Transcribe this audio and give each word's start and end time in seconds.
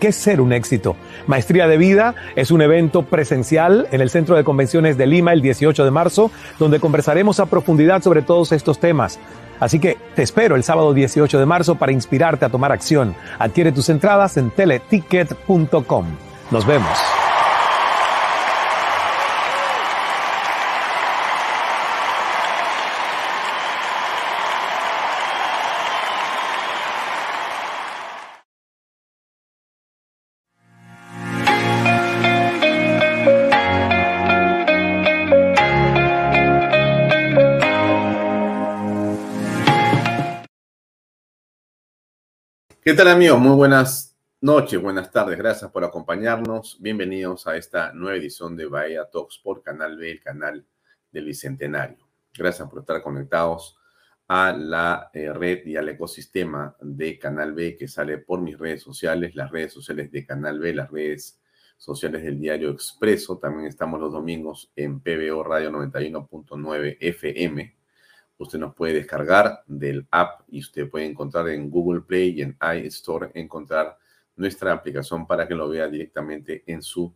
¿Qué 0.00 0.12
ser 0.12 0.40
un 0.40 0.54
éxito? 0.54 0.96
Maestría 1.26 1.68
de 1.68 1.76
Vida 1.76 2.14
es 2.34 2.50
un 2.50 2.62
evento 2.62 3.02
presencial 3.02 3.86
en 3.92 4.00
el 4.00 4.08
Centro 4.08 4.34
de 4.34 4.44
Convenciones 4.44 4.96
de 4.96 5.06
Lima 5.06 5.34
el 5.34 5.42
18 5.42 5.84
de 5.84 5.90
marzo, 5.90 6.30
donde 6.58 6.80
conversaremos 6.80 7.38
a 7.38 7.44
profundidad 7.44 8.02
sobre 8.02 8.22
todos 8.22 8.52
estos 8.52 8.80
temas. 8.80 9.20
Así 9.60 9.78
que 9.78 9.98
te 10.16 10.22
espero 10.22 10.56
el 10.56 10.64
sábado 10.64 10.94
18 10.94 11.38
de 11.38 11.44
marzo 11.44 11.74
para 11.74 11.92
inspirarte 11.92 12.46
a 12.46 12.48
tomar 12.48 12.72
acción. 12.72 13.14
Adquiere 13.38 13.72
tus 13.72 13.90
entradas 13.90 14.38
en 14.38 14.50
teleticket.com. 14.50 16.06
Nos 16.50 16.66
vemos. 16.66 17.09
¿Qué 42.90 42.96
tal 42.96 43.06
amigos? 43.06 43.38
Muy 43.38 43.54
buenas 43.54 44.18
noches, 44.40 44.82
buenas 44.82 45.12
tardes, 45.12 45.38
gracias 45.38 45.70
por 45.70 45.84
acompañarnos. 45.84 46.76
Bienvenidos 46.80 47.46
a 47.46 47.56
esta 47.56 47.92
nueva 47.92 48.16
edición 48.16 48.56
de 48.56 48.66
Bahía 48.66 49.04
Talks 49.04 49.38
por 49.38 49.62
Canal 49.62 49.96
B, 49.96 50.10
el 50.10 50.20
canal 50.20 50.66
del 51.12 51.26
Bicentenario. 51.26 52.08
Gracias 52.36 52.68
por 52.68 52.80
estar 52.80 53.00
conectados 53.00 53.78
a 54.26 54.52
la 54.52 55.08
eh, 55.14 55.32
red 55.32 55.64
y 55.66 55.76
al 55.76 55.88
ecosistema 55.90 56.76
de 56.80 57.16
Canal 57.16 57.52
B 57.52 57.76
que 57.76 57.86
sale 57.86 58.18
por 58.18 58.40
mis 58.40 58.58
redes 58.58 58.82
sociales, 58.82 59.36
las 59.36 59.52
redes 59.52 59.72
sociales 59.72 60.10
de 60.10 60.26
Canal 60.26 60.58
B, 60.58 60.74
las 60.74 60.90
redes 60.90 61.40
sociales 61.76 62.24
del 62.24 62.40
diario 62.40 62.70
Expreso. 62.70 63.38
También 63.38 63.68
estamos 63.68 64.00
los 64.00 64.12
domingos 64.12 64.72
en 64.74 64.98
PBO 64.98 65.44
Radio 65.44 65.70
91.9 65.70 66.96
FM. 66.98 67.79
Usted 68.40 68.58
nos 68.58 68.74
puede 68.74 68.94
descargar 68.94 69.62
del 69.66 70.06
app 70.10 70.40
y 70.48 70.60
usted 70.60 70.88
puede 70.88 71.04
encontrar 71.04 71.46
en 71.50 71.68
Google 71.68 72.00
Play 72.00 72.30
y 72.38 72.40
en 72.40 72.56
iStore, 72.82 73.30
encontrar 73.34 73.98
nuestra 74.34 74.72
aplicación 74.72 75.26
para 75.26 75.46
que 75.46 75.54
lo 75.54 75.68
vea 75.68 75.88
directamente 75.88 76.64
en 76.66 76.80
su 76.80 77.14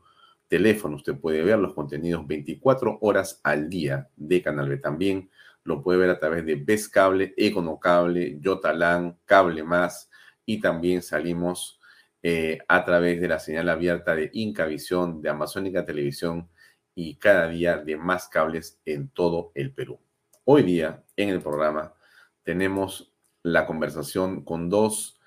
teléfono. 0.48 0.96
Usted 0.96 1.16
puede 1.16 1.42
ver 1.42 1.58
los 1.58 1.72
contenidos 1.72 2.26
24 2.26 2.98
horas 3.00 3.40
al 3.42 3.70
día 3.70 4.06
de 4.14 4.42
Canal 4.42 4.68
B. 4.68 4.76
También 4.76 5.30
lo 5.62 5.82
puede 5.82 6.00
ver 6.00 6.10
a 6.10 6.18
través 6.18 6.44
de 6.44 6.56
Best 6.56 6.92
Cable, 6.92 7.32
Econocable, 7.38 8.36
Yotalan, 8.38 9.16
Cable 9.24 9.64
Más 9.64 10.10
y 10.44 10.60
también 10.60 11.00
salimos 11.00 11.80
eh, 12.22 12.58
a 12.68 12.84
través 12.84 13.18
de 13.18 13.28
la 13.28 13.38
señal 13.38 13.70
abierta 13.70 14.14
de 14.14 14.28
Incavisión, 14.34 15.22
de 15.22 15.30
Amazónica 15.30 15.86
Televisión 15.86 16.50
y 16.94 17.16
cada 17.16 17.48
día 17.48 17.78
de 17.78 17.96
más 17.96 18.28
cables 18.28 18.78
en 18.84 19.08
todo 19.08 19.52
el 19.54 19.72
Perú. 19.72 20.03
Hoy 20.46 20.62
día 20.62 21.02
en 21.16 21.30
el 21.30 21.40
programa 21.40 21.94
tenemos 22.42 23.14
la 23.42 23.64
conversación 23.64 24.44
con 24.44 24.68
dos 24.68 25.18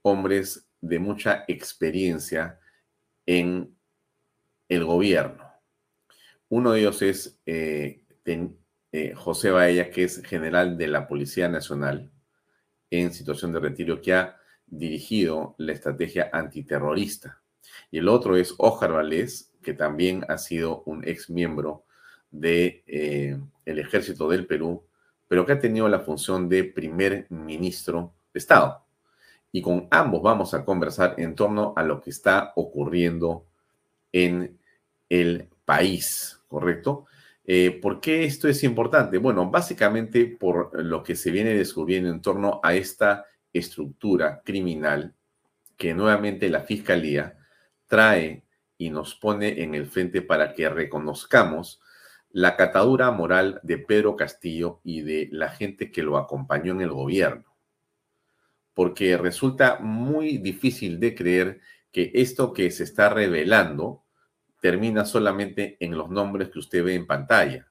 hombres 0.00 0.66
de 0.80 0.98
mucha 0.98 1.44
experiencia 1.46 2.58
en 3.26 3.76
el 4.70 4.84
gobierno. 4.86 5.44
Uno 6.48 6.72
de 6.72 6.80
ellos 6.80 7.02
es 7.02 7.38
eh, 7.44 8.06
eh, 8.24 9.14
José 9.14 9.50
Baella, 9.50 9.90
que 9.90 10.04
es 10.04 10.22
general 10.24 10.78
de 10.78 10.86
la 10.86 11.06
Policía 11.06 11.50
Nacional 11.50 12.10
en 12.88 13.12
situación 13.12 13.52
de 13.52 13.60
retiro, 13.60 14.00
que 14.00 14.14
ha 14.14 14.40
dirigido 14.64 15.54
la 15.58 15.72
estrategia 15.72 16.30
antiterrorista. 16.32 17.42
Y 17.90 17.98
el 17.98 18.08
otro 18.08 18.38
es 18.38 18.54
Ojar 18.56 18.92
Valés, 18.92 19.52
que 19.62 19.74
también 19.74 20.24
ha 20.28 20.38
sido 20.38 20.82
un 20.86 21.06
ex 21.06 21.28
miembro 21.28 21.84
de, 22.32 22.82
eh, 22.86 23.38
ejército 23.66 24.28
del 24.28 24.46
Perú, 24.46 24.82
pero 25.28 25.46
que 25.46 25.52
ha 25.52 25.58
tenido 25.58 25.88
la 25.88 26.00
función 26.00 26.48
de 26.48 26.64
primer 26.64 27.26
ministro 27.30 28.12
de 28.32 28.38
Estado. 28.38 28.84
Y 29.52 29.62
con 29.62 29.86
ambos 29.90 30.22
vamos 30.22 30.54
a 30.54 30.64
conversar 30.64 31.14
en 31.18 31.34
torno 31.34 31.74
a 31.76 31.82
lo 31.82 32.00
que 32.00 32.10
está 32.10 32.52
ocurriendo 32.56 33.46
en 34.10 34.58
el 35.08 35.48
país, 35.64 36.40
¿correcto? 36.48 37.06
Eh, 37.44 37.78
¿Por 37.82 38.00
qué 38.00 38.24
esto 38.24 38.48
es 38.48 38.62
importante? 38.64 39.18
Bueno, 39.18 39.50
básicamente 39.50 40.26
por 40.26 40.82
lo 40.82 41.02
que 41.02 41.16
se 41.16 41.30
viene 41.30 41.54
descubriendo 41.54 42.08
en 42.10 42.22
torno 42.22 42.60
a 42.62 42.74
esta 42.74 43.26
estructura 43.52 44.42
criminal 44.44 45.14
que 45.76 45.92
nuevamente 45.92 46.48
la 46.48 46.60
Fiscalía 46.60 47.36
trae 47.86 48.44
y 48.78 48.90
nos 48.90 49.14
pone 49.14 49.62
en 49.62 49.74
el 49.74 49.86
frente 49.86 50.22
para 50.22 50.54
que 50.54 50.68
reconozcamos 50.68 51.80
la 52.32 52.56
catadura 52.56 53.10
moral 53.10 53.60
de 53.62 53.78
Pedro 53.78 54.16
Castillo 54.16 54.80
y 54.84 55.02
de 55.02 55.28
la 55.32 55.50
gente 55.50 55.90
que 55.92 56.02
lo 56.02 56.16
acompañó 56.16 56.72
en 56.72 56.80
el 56.80 56.90
gobierno. 56.90 57.44
Porque 58.74 59.16
resulta 59.18 59.78
muy 59.80 60.38
difícil 60.38 60.98
de 60.98 61.14
creer 61.14 61.60
que 61.90 62.10
esto 62.14 62.52
que 62.52 62.70
se 62.70 62.84
está 62.84 63.10
revelando 63.10 64.02
termina 64.60 65.04
solamente 65.04 65.76
en 65.80 65.96
los 65.96 66.08
nombres 66.08 66.48
que 66.48 66.58
usted 66.58 66.82
ve 66.82 66.94
en 66.94 67.06
pantalla. 67.06 67.68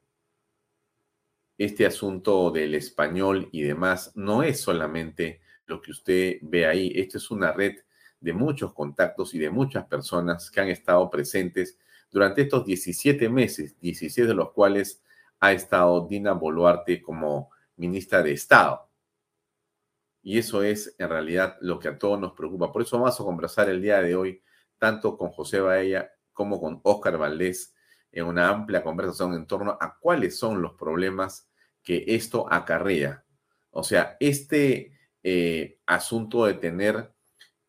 Este 1.57 1.85
asunto 1.85 2.51
del 2.51 2.75
español 2.75 3.49
y 3.51 3.63
demás 3.63 4.11
no 4.15 4.43
es 4.43 4.61
solamente 4.61 5.41
lo 5.65 5.81
que 5.81 5.91
usted 5.91 6.37
ve 6.41 6.67
ahí. 6.67 6.91
Esto 6.95 7.17
es 7.17 7.31
una 7.31 7.51
red 7.51 7.77
de 8.19 8.33
muchos 8.33 8.73
contactos 8.73 9.33
y 9.33 9.39
de 9.39 9.49
muchas 9.49 9.85
personas 9.85 10.51
que 10.51 10.61
han 10.61 10.69
estado 10.69 11.09
presentes 11.09 11.79
durante 12.11 12.41
estos 12.41 12.65
17 12.65 13.29
meses, 13.29 13.79
16 13.79 14.27
de 14.27 14.33
los 14.33 14.51
cuales 14.51 15.01
ha 15.39 15.53
estado 15.53 16.07
Dina 16.07 16.33
Boluarte 16.33 17.01
como 17.01 17.49
ministra 17.77 18.21
de 18.21 18.33
Estado. 18.33 18.89
Y 20.21 20.37
eso 20.37 20.61
es 20.61 20.95
en 20.99 21.09
realidad 21.09 21.57
lo 21.61 21.79
que 21.79 21.87
a 21.87 21.97
todos 21.97 22.19
nos 22.19 22.33
preocupa. 22.33 22.71
Por 22.71 22.83
eso 22.83 22.99
vamos 22.99 23.19
a 23.19 23.23
conversar 23.23 23.69
el 23.69 23.81
día 23.81 24.01
de 24.01 24.15
hoy 24.15 24.41
tanto 24.77 25.17
con 25.17 25.29
José 25.31 25.59
Baella 25.59 26.11
como 26.33 26.59
con 26.59 26.79
Oscar 26.83 27.17
Valdés 27.17 27.73
en 28.11 28.25
una 28.25 28.49
amplia 28.49 28.83
conversación 28.83 29.33
en 29.33 29.47
torno 29.47 29.77
a 29.79 29.97
cuáles 29.99 30.37
son 30.37 30.61
los 30.61 30.73
problemas 30.73 31.49
que 31.81 32.03
esto 32.07 32.51
acarrea. 32.51 33.23
O 33.71 33.83
sea, 33.83 34.17
este 34.19 34.93
eh, 35.23 35.79
asunto 35.85 36.45
de 36.45 36.55
tener 36.55 37.13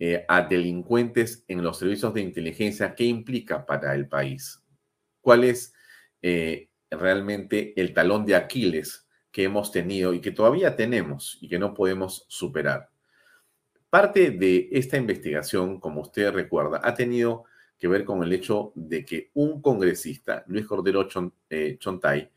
eh, 0.05 0.25
a 0.27 0.43
delincuentes 0.43 1.45
en 1.47 1.63
los 1.63 1.79
servicios 1.79 2.13
de 2.13 2.23
inteligencia, 2.23 2.93
¿qué 2.93 3.05
implica 3.05 3.65
para 3.65 3.95
el 3.95 4.09
país? 4.09 4.61
¿Cuál 5.21 5.45
es 5.45 5.75
eh, 6.23 6.71
realmente 6.91 7.73
el 7.81 7.95
talón 7.95 8.27
de 8.27 8.35
Aquiles 8.35 9.07
que 9.31 9.45
hemos 9.45 9.71
tenido 9.71 10.13
y 10.13 10.21
que 10.21 10.33
todavía 10.33 10.75
tenemos 10.75 11.39
y 11.41 11.49
que 11.49 11.61
no 11.61 11.73
podemos 11.73 12.27
superar? 12.27 12.91
Parte 13.91 14.33
de 14.33 14.71
esta 14.73 14.97
investigación, 14.97 15.79
como 15.79 16.01
usted 16.01 16.33
recuerda, 16.33 16.81
ha 16.83 16.95
tenido 16.95 17.45
que 17.79 17.87
ver 17.87 18.05
con 18.05 18.25
el 18.25 18.33
hecho 18.33 18.73
de 18.75 19.05
que 19.05 19.31
un 19.35 19.63
congresista, 19.63 20.43
Luis 20.49 20.67
Cordero 20.67 21.07
eh, 21.49 21.77
Chontay, 21.79 22.29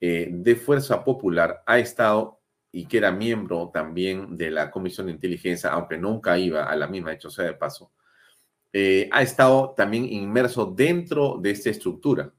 de 0.00 0.56
Fuerza 0.56 1.04
Popular, 1.04 1.62
ha 1.64 1.78
estado 1.78 2.40
y 2.76 2.86
que 2.86 2.98
era 2.98 3.12
miembro 3.12 3.70
también 3.72 4.36
de 4.36 4.50
la 4.50 4.68
Comisión 4.68 5.06
de 5.06 5.12
Inteligencia, 5.12 5.70
aunque 5.70 5.96
nunca 5.96 6.36
iba 6.36 6.64
a 6.64 6.74
la 6.74 6.88
misma, 6.88 7.12
hecho 7.12 7.30
sea 7.30 7.44
de 7.44 7.54
paso, 7.54 7.92
eh, 8.72 9.08
ha 9.12 9.22
estado 9.22 9.74
también 9.76 10.04
inmerso 10.06 10.66
dentro 10.66 11.38
de 11.40 11.52
esta 11.52 11.70
estructura, 11.70 12.34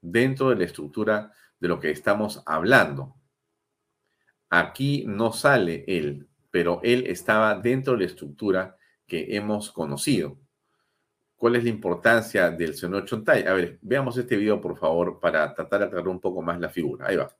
dentro 0.00 0.50
de 0.50 0.56
la 0.56 0.64
estructura 0.64 1.32
de 1.60 1.68
lo 1.68 1.78
que 1.78 1.92
estamos 1.92 2.42
hablando. 2.44 3.14
Aquí 4.50 5.04
no 5.06 5.32
sale 5.32 5.84
él, 5.86 6.28
pero 6.50 6.80
él 6.82 7.04
estaba 7.06 7.54
dentro 7.54 7.92
de 7.92 8.00
la 8.00 8.06
estructura 8.06 8.76
que 9.06 9.36
hemos 9.36 9.70
conocido 9.70 10.40
cuál 11.36 11.54
es 11.54 11.62
la 11.62 11.70
importancia 11.70 12.50
del 12.50 12.74
señor 12.74 13.04
Chontay. 13.04 13.44
A 13.46 13.52
ver, 13.52 13.78
veamos 13.80 14.16
este 14.16 14.36
video, 14.36 14.60
por 14.60 14.76
favor, 14.76 15.20
para 15.20 15.54
tratar 15.54 15.78
de 15.78 15.86
aclarar 15.86 16.08
un 16.08 16.20
poco 16.20 16.42
más 16.42 16.58
la 16.58 16.68
figura. 16.68 17.06
Ahí 17.06 17.14
va. 17.14 17.32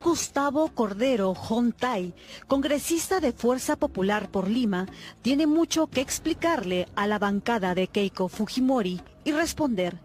Gustavo 0.00 0.68
Cordero 0.68 1.34
Jontay, 1.34 2.14
congresista 2.46 3.18
de 3.18 3.32
Fuerza 3.32 3.74
Popular 3.74 4.30
por 4.30 4.48
Lima, 4.48 4.86
tiene 5.22 5.48
mucho 5.48 5.88
que 5.88 6.00
explicarle 6.00 6.86
a 6.94 7.08
la 7.08 7.18
bancada 7.18 7.74
de 7.74 7.88
Keiko 7.88 8.28
Fujimori 8.28 9.00
y 9.24 9.32
responder. 9.32 9.98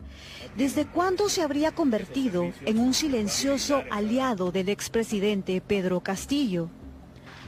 ¿Desde 0.57 0.87
cuándo 0.87 1.29
se 1.29 1.43
habría 1.43 1.75
convertido 1.75 2.51
en 2.65 2.79
un 2.79 2.95
silencioso 2.95 3.83
aliado 3.91 4.51
del 4.51 4.69
expresidente 4.69 5.61
Pedro 5.61 6.01
Castillo? 6.01 6.71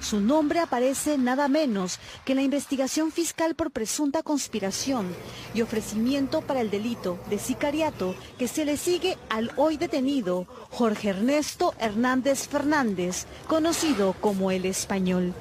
Su 0.07 0.19
nombre 0.19 0.59
aparece 0.59 1.17
nada 1.17 1.47
menos 1.47 1.97
que 2.25 2.33
en 2.33 2.35
la 2.35 2.43
investigación 2.43 3.11
fiscal 3.11 3.55
por 3.55 3.71
presunta 3.71 4.21
conspiración 4.21 5.07
y 5.55 5.63
ofrecimiento 5.63 6.41
para 6.41 6.61
el 6.61 6.69
delito 6.69 7.17
de 7.27 7.39
sicariato 7.39 8.13
que 8.37 8.47
se 8.47 8.65
le 8.65 8.77
sigue 8.77 9.17
al 9.29 9.51
hoy 9.55 9.77
detenido 9.77 10.45
Jorge 10.69 11.09
Ernesto 11.09 11.73
Hernández 11.79 12.47
Fernández, 12.47 13.25
conocido 13.47 14.13
como 14.21 14.51
el 14.51 14.65
español. 14.65 15.33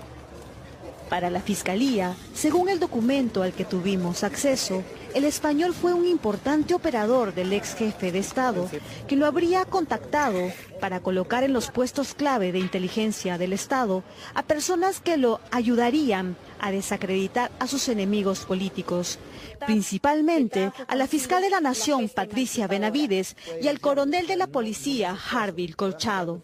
Para 1.10 1.28
la 1.28 1.42
Fiscalía, 1.42 2.16
según 2.32 2.70
el 2.70 2.80
documento 2.80 3.42
al 3.42 3.52
que 3.52 3.66
tuvimos 3.66 4.24
acceso, 4.24 4.82
el 5.14 5.24
español 5.24 5.72
fue 5.72 5.94
un 5.94 6.06
importante 6.06 6.74
operador 6.74 7.34
del 7.34 7.52
ex 7.52 7.74
jefe 7.74 8.10
de 8.10 8.18
Estado 8.18 8.68
que 9.06 9.16
lo 9.16 9.26
habría 9.26 9.64
contactado 9.64 10.40
para 10.80 11.00
colocar 11.00 11.44
en 11.44 11.52
los 11.52 11.70
puestos 11.70 12.14
clave 12.14 12.52
de 12.52 12.58
inteligencia 12.58 13.38
del 13.38 13.52
Estado 13.52 14.02
a 14.34 14.42
personas 14.42 15.00
que 15.00 15.16
lo 15.16 15.40
ayudarían 15.52 16.36
a 16.58 16.72
desacreditar 16.72 17.50
a 17.60 17.66
sus 17.66 17.88
enemigos 17.88 18.44
políticos, 18.44 19.18
principalmente 19.66 20.72
a 20.88 20.96
la 20.96 21.06
fiscal 21.06 21.42
de 21.42 21.50
la 21.50 21.60
Nación, 21.60 22.08
Patricia 22.08 22.66
Benavides, 22.66 23.36
y 23.62 23.68
al 23.68 23.80
coronel 23.80 24.26
de 24.26 24.36
la 24.36 24.48
policía, 24.48 25.16
Harville 25.30 25.74
Colchado. 25.74 26.42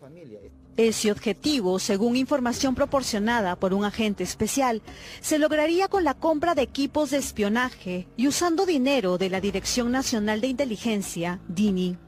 Ese 0.81 1.13
objetivo, 1.13 1.79
según 1.79 2.17
información 2.17 2.75
proporcionada 2.75 3.55
por 3.55 3.75
un 3.75 3.85
agente 3.85 4.25
especial, 4.25 4.81
se 5.21 5.39
lograría 5.39 5.89
con 5.89 6.05
la 6.05 6.15
compra 6.15 6.55
de 6.55 6.63
equipos 6.63 7.11
de 7.11 7.19
espionaje 7.19 8.09
y 8.17 8.29
usando 8.29 8.65
dinero 8.65 9.19
de 9.19 9.29
la 9.29 9.43
Dirección 9.43 9.93
Nacional 9.93 10.41
de 10.41 10.47
Inteligencia, 10.47 11.39
DINI. 11.49 11.99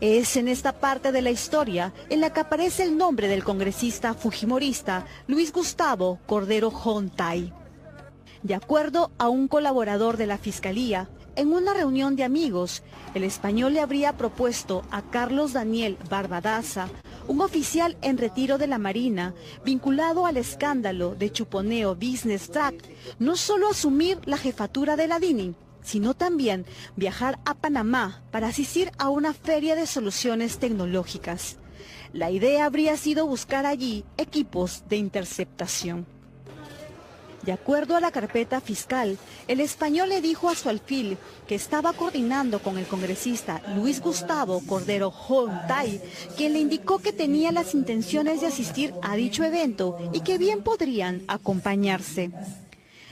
Es 0.00 0.36
en 0.36 0.48
esta 0.48 0.72
parte 0.72 1.12
de 1.12 1.22
la 1.22 1.30
historia 1.30 1.94
en 2.10 2.20
la 2.20 2.32
que 2.32 2.40
aparece 2.40 2.82
el 2.82 2.98
nombre 2.98 3.28
del 3.28 3.44
congresista 3.44 4.12
fujimorista 4.14 5.06
Luis 5.28 5.52
Gustavo 5.52 6.18
Cordero 6.26 6.72
Jontay. 6.72 7.52
De 8.42 8.56
acuerdo 8.56 9.12
a 9.18 9.28
un 9.28 9.46
colaborador 9.46 10.16
de 10.16 10.26
la 10.26 10.36
Fiscalía, 10.36 11.08
en 11.36 11.52
una 11.52 11.74
reunión 11.74 12.16
de 12.16 12.24
amigos, 12.24 12.82
el 13.14 13.24
español 13.24 13.74
le 13.74 13.80
habría 13.80 14.16
propuesto 14.16 14.82
a 14.90 15.02
Carlos 15.02 15.52
Daniel 15.52 15.96
Barbadaza, 16.08 16.88
un 17.26 17.40
oficial 17.40 17.96
en 18.02 18.18
retiro 18.18 18.58
de 18.58 18.66
la 18.66 18.78
Marina, 18.78 19.34
vinculado 19.64 20.26
al 20.26 20.36
escándalo 20.36 21.14
de 21.14 21.32
Chuponeo 21.32 21.94
Business 21.94 22.50
Track, 22.50 22.74
no 23.18 23.36
solo 23.36 23.68
asumir 23.68 24.18
la 24.24 24.36
jefatura 24.36 24.96
de 24.96 25.08
la 25.08 25.18
DINI, 25.18 25.54
sino 25.82 26.14
también 26.14 26.66
viajar 26.96 27.38
a 27.44 27.54
Panamá 27.54 28.22
para 28.30 28.48
asistir 28.48 28.90
a 28.98 29.08
una 29.08 29.32
feria 29.32 29.74
de 29.76 29.86
soluciones 29.86 30.58
tecnológicas. 30.58 31.58
La 32.12 32.30
idea 32.30 32.64
habría 32.64 32.96
sido 32.96 33.26
buscar 33.26 33.66
allí 33.66 34.04
equipos 34.16 34.84
de 34.88 34.96
interceptación. 34.96 36.13
De 37.44 37.52
acuerdo 37.52 37.94
a 37.94 38.00
la 38.00 38.10
carpeta 38.10 38.62
fiscal, 38.62 39.18
el 39.48 39.60
español 39.60 40.08
le 40.08 40.22
dijo 40.22 40.48
a 40.48 40.54
su 40.54 40.70
alfil 40.70 41.18
que 41.46 41.54
estaba 41.54 41.92
coordinando 41.92 42.60
con 42.60 42.78
el 42.78 42.86
congresista 42.86 43.60
Luis 43.76 44.00
Gustavo 44.00 44.62
Cordero 44.66 45.08
Hontay, 45.08 46.00
quien 46.38 46.54
le 46.54 46.60
indicó 46.60 47.00
que 47.00 47.12
tenía 47.12 47.52
las 47.52 47.74
intenciones 47.74 48.40
de 48.40 48.46
asistir 48.46 48.94
a 49.02 49.14
dicho 49.14 49.44
evento 49.44 49.98
y 50.14 50.20
que 50.20 50.38
bien 50.38 50.62
podrían 50.62 51.22
acompañarse. 51.28 52.30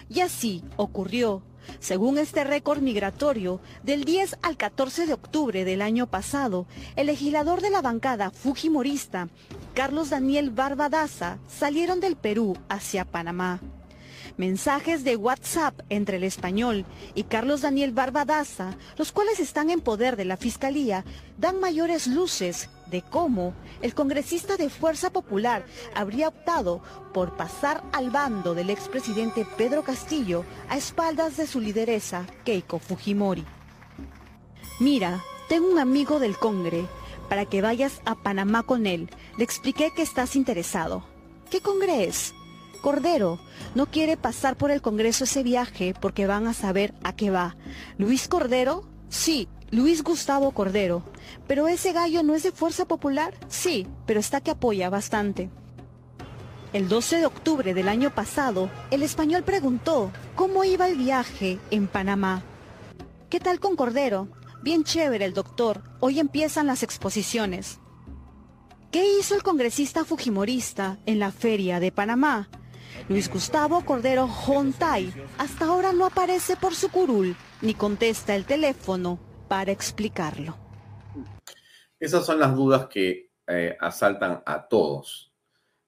Y 0.09 0.21
así 0.21 0.65
ocurrió. 0.77 1.43
Según 1.79 2.17
este 2.17 2.43
récord 2.43 2.81
migratorio, 2.81 3.61
del 3.83 4.05
10 4.05 4.39
al 4.41 4.57
14 4.57 5.07
de 5.07 5.13
octubre 5.13 5.65
del 5.67 5.83
año 5.83 6.07
pasado, 6.07 6.67
el 6.97 7.07
legislador 7.07 7.61
de 7.61 7.71
la 7.71 7.83
bancada 7.83 8.31
fujimorista, 8.31 9.29
Carlos 9.75 10.09
Daniel 10.09 10.51
Barbadaza, 10.51 11.39
salieron 11.49 12.01
del 12.01 12.17
Perú 12.17 12.57
hacia 12.69 13.05
Panamá. 13.05 13.61
Mensajes 14.37 15.05
de 15.05 15.17
WhatsApp 15.17 15.81
entre 15.89 16.17
el 16.17 16.25
español 16.25 16.87
y 17.15 17.25
Carlos 17.25 17.61
Daniel 17.61 17.93
Barbadaza, 17.93 18.77
los 18.97 19.13
cuales 19.13 19.41
están 19.41 19.71
en 19.71 19.81
poder 19.81 20.17
de 20.17 20.25
la 20.25 20.37
Fiscalía, 20.37 21.05
dan 21.39 21.61
mayores 21.61 22.07
luces 22.07 22.71
de 22.91 23.03
cómo 23.03 23.55
el 23.81 23.95
congresista 23.95 24.57
de 24.57 24.71
Fuerza 24.71 25.11
Popular 25.11 25.67
habría 25.95 26.29
optado 26.29 26.83
por 27.13 27.37
pasar 27.37 27.83
al 27.93 28.11
bando 28.11 28.55
del 28.55 28.71
expresidente 28.71 29.47
Pedro 29.57 29.83
Castillo 29.83 30.45
a 30.69 30.77
espaldas 30.77 31.37
de 31.37 31.47
su 31.47 31.61
lideresa 31.61 32.27
Keiko 32.45 32.79
Fujimori. 32.79 33.45
Mira, 34.81 35.23
tengo 35.49 35.71
un 35.71 35.79
amigo 35.79 36.19
del 36.19 36.37
Congre 36.37 36.87
para 37.29 37.45
que 37.45 37.63
vayas 37.63 38.01
a 38.05 38.15
Panamá 38.15 38.63
con 38.63 38.87
él. 38.87 39.11
Le 39.37 39.45
expliqué 39.45 39.91
que 39.95 40.03
estás 40.03 40.37
interesado. 40.37 41.05
¿Qué 41.51 41.61
Congre 41.61 42.05
es? 42.05 42.35
Cordero 42.83 43.39
no 43.75 43.87
quiere 43.87 44.19
pasar 44.19 44.57
por 44.57 44.71
el 44.71 44.83
Congreso 44.83 45.25
ese 45.25 45.43
viaje 45.43 45.95
porque 45.99 46.27
van 46.27 46.47
a 46.47 46.53
saber 46.53 46.93
a 47.05 47.15
qué 47.15 47.31
va. 47.31 47.57
¿Luis 47.97 48.29
Cordero? 48.29 48.85
Sí, 49.09 49.49
Luis 49.71 50.03
Gustavo 50.03 50.51
Cordero. 50.51 51.03
¿Pero 51.47 51.69
ese 51.69 51.93
gallo 51.93 52.23
no 52.23 52.35
es 52.35 52.43
de 52.43 52.53
Fuerza 52.53 52.85
Popular? 52.85 53.35
Sí, 53.49 53.87
pero 54.05 54.21
está 54.21 54.41
que 54.41 54.51
apoya 54.51 54.91
bastante. 54.91 55.49
El 56.73 56.89
12 56.89 57.19
de 57.19 57.27
octubre 57.27 57.73
del 57.73 57.89
año 57.89 58.15
pasado, 58.15 58.69
el 58.91 59.03
español 59.03 59.45
preguntó 59.45 60.11
cómo 60.35 60.65
iba 60.65 60.89
el 60.89 60.97
viaje 60.97 61.59
en 61.71 61.87
Panamá. 61.87 62.43
¿Qué 63.31 63.39
tal 63.41 63.61
con 63.61 63.77
Cordero? 63.77 64.29
Bien 64.63 64.83
chévere 64.83 65.25
el 65.25 65.35
doctor. 65.35 65.83
Hoy 66.01 66.19
empiezan 66.19 66.67
las 66.67 66.83
exposiciones. 66.83 67.79
¿Qué 68.91 69.19
hizo 69.19 69.35
el 69.35 69.43
congresista 69.43 70.05
fujimorista 70.05 70.99
en 71.07 71.19
la 71.19 71.31
feria 71.31 71.79
de 71.79 71.93
Panamá? 71.93 72.49
Luis 73.09 73.31
Gustavo 73.31 73.85
Cordero 73.85 74.25
Hontay 74.27 75.13
hasta 75.39 75.67
ahora 75.67 75.93
no 75.93 76.07
aparece 76.07 76.57
por 76.57 76.75
su 76.75 76.91
curul 76.91 77.37
ni 77.61 77.75
contesta 77.75 78.35
el 78.35 78.45
teléfono 78.45 79.19
para 79.49 79.73
explicarlo. 79.73 80.57
Esas 81.99 82.25
son 82.25 82.39
las 82.39 82.55
dudas 82.55 82.87
que 82.87 83.31
eh, 83.47 83.77
asaltan 83.81 84.43
a 84.47 84.67
todos. 84.67 85.33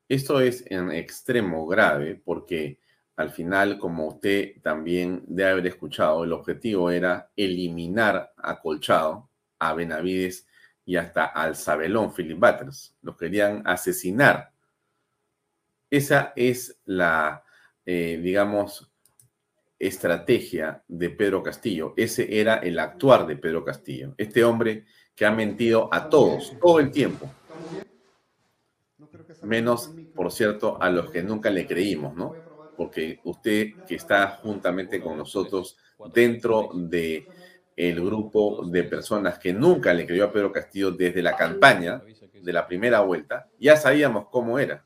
Esto 0.08 0.40
es 0.40 0.64
en 0.70 0.90
extremo 0.90 1.66
grave 1.66 2.20
porque 2.24 2.78
al 3.16 3.30
final, 3.30 3.78
como 3.78 4.08
usted 4.08 4.60
también 4.62 5.22
debe 5.26 5.50
haber 5.50 5.66
escuchado, 5.68 6.24
el 6.24 6.32
objetivo 6.32 6.90
era 6.90 7.30
eliminar 7.36 8.32
a 8.36 8.60
Colchado, 8.60 9.30
a 9.58 9.72
Benavides 9.72 10.46
y 10.84 10.96
hasta 10.96 11.26
al 11.26 11.54
Sabelón 11.54 12.12
Philip 12.12 12.38
Butters. 12.38 12.96
Los 13.02 13.16
querían 13.16 13.62
asesinar 13.64 14.53
esa 15.96 16.32
es 16.34 16.78
la, 16.84 17.44
eh, 17.86 18.18
digamos, 18.22 18.90
estrategia 19.78 20.82
de 20.88 21.10
Pedro 21.10 21.42
Castillo. 21.42 21.94
Ese 21.96 22.40
era 22.40 22.56
el 22.56 22.78
actuar 22.78 23.26
de 23.26 23.36
Pedro 23.36 23.64
Castillo. 23.64 24.14
Este 24.16 24.42
hombre 24.44 24.86
que 25.14 25.26
ha 25.26 25.30
mentido 25.30 25.88
a 25.92 26.08
todos, 26.08 26.52
todo 26.60 26.80
el 26.80 26.90
tiempo. 26.90 27.30
Menos, 29.42 29.92
por 30.14 30.32
cierto, 30.32 30.80
a 30.80 30.90
los 30.90 31.10
que 31.10 31.22
nunca 31.22 31.50
le 31.50 31.66
creímos, 31.66 32.16
¿no? 32.16 32.34
Porque 32.76 33.20
usted 33.24 33.84
que 33.86 33.94
está 33.94 34.38
juntamente 34.42 35.00
con 35.00 35.16
nosotros 35.16 35.76
dentro 36.12 36.70
de 36.74 37.28
el 37.76 38.04
grupo 38.04 38.64
de 38.66 38.84
personas 38.84 39.38
que 39.38 39.52
nunca 39.52 39.92
le 39.92 40.06
creyó 40.06 40.24
a 40.24 40.32
Pedro 40.32 40.50
Castillo 40.50 40.90
desde 40.92 41.22
la 41.22 41.36
campaña 41.36 42.02
de 42.42 42.52
la 42.52 42.66
primera 42.66 43.00
vuelta, 43.00 43.48
ya 43.58 43.76
sabíamos 43.76 44.28
cómo 44.30 44.58
era. 44.58 44.84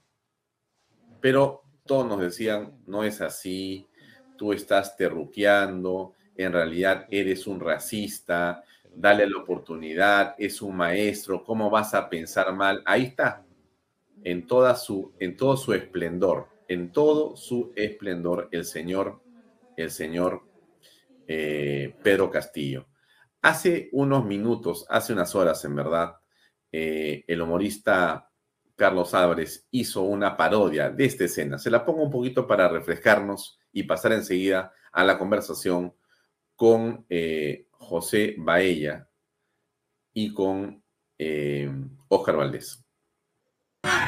Pero 1.21 1.63
todos 1.85 2.07
nos 2.07 2.21
decían, 2.21 2.81
no 2.87 3.05
es 3.05 3.21
así, 3.21 3.89
tú 4.37 4.53
estás 4.53 4.97
terruqueando, 4.97 6.15
en 6.37 6.53
realidad 6.53 7.07
eres 7.11 7.47
un 7.47 7.61
racista, 7.61 8.63
dale 8.95 9.29
la 9.29 9.39
oportunidad, 9.39 10.35
es 10.39 10.63
un 10.63 10.77
maestro, 10.77 11.45
¿cómo 11.45 11.71
vas 11.71 11.95
a 11.95 12.09
pensar 12.09 12.53
mal? 12.55 12.83
Ahí 12.87 13.05
está, 13.05 13.45
en, 14.23 14.47
toda 14.47 14.75
su, 14.77 15.13
en 15.19 15.37
todo 15.37 15.57
su 15.57 15.73
esplendor, 15.73 16.49
en 16.69 16.93
todo 16.93 17.37
su 17.37 17.73
esplendor, 17.75 18.49
el 18.53 18.65
señor, 18.65 19.21
el 19.77 19.91
señor 19.91 20.43
eh, 21.27 21.95
Pedro 22.03 22.31
Castillo. 22.31 22.87
Hace 23.43 23.89
unos 23.93 24.25
minutos, 24.25 24.87
hace 24.89 25.13
unas 25.13 25.35
horas 25.35 25.65
en 25.65 25.77
verdad, 25.77 26.17
eh, 26.73 27.25
el 27.27 27.41
humorista 27.41 28.28
Carlos 28.79 29.13
Álvarez 29.13 29.67
hizo 29.73 30.03
una 30.03 30.37
parodia 30.37 30.89
de 30.89 31.05
esta 31.05 31.25
escena. 31.25 31.59
Se 31.59 31.69
la 31.69 31.85
pongo 31.85 32.05
un 32.05 32.11
poquito 32.13 32.47
para 32.47 32.69
refrescarnos 32.69 33.59
y 33.73 33.83
pasar 33.83 34.13
enseguida 34.13 34.73
a 34.93 35.03
la 35.03 35.19
conversación 35.19 35.93
con 36.55 37.05
eh, 37.11 37.67
José 37.73 38.37
Baella 38.39 39.09
y 40.15 40.33
con 40.33 40.81
eh, 41.19 41.69
Oscar 42.07 42.37
Valdés. 42.37 42.85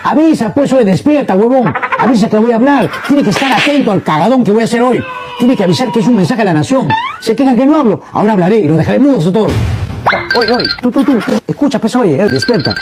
Avisa, 0.04 0.54
pues, 0.54 0.72
hoy 0.72 0.84
despierta, 0.84 1.34
huevón. 1.34 1.74
Avisa 1.98 2.30
que 2.30 2.38
voy 2.38 2.52
a 2.52 2.56
hablar. 2.56 2.88
Tiene 3.08 3.24
que 3.24 3.30
estar 3.30 3.52
atento 3.52 3.90
al 3.90 4.04
cagadón 4.04 4.44
que 4.44 4.52
voy 4.52 4.62
a 4.62 4.66
hacer 4.66 4.82
hoy. 4.82 5.02
Tiene 5.36 5.56
que 5.56 5.64
avisar 5.64 5.90
que 5.90 5.98
es 5.98 6.06
un 6.06 6.14
mensaje 6.14 6.42
a 6.42 6.44
la 6.44 6.54
nación. 6.54 6.88
Se 7.20 7.34
quejan 7.34 7.56
que 7.56 7.66
no 7.66 7.74
hablo. 7.74 8.04
Ahora 8.12 8.34
hablaré 8.34 8.60
y 8.60 8.68
lo 8.68 8.76
dejaré 8.76 9.00
mudos 9.00 9.26
a. 9.26 9.30
Oye, 10.38 10.52
oye, 10.52 10.66
tú, 10.80 10.92
tú, 10.92 11.04
tú. 11.04 11.18
Escucha, 11.48 11.80
pues, 11.80 11.96
oye, 11.96 12.16
despierta. 12.28 12.72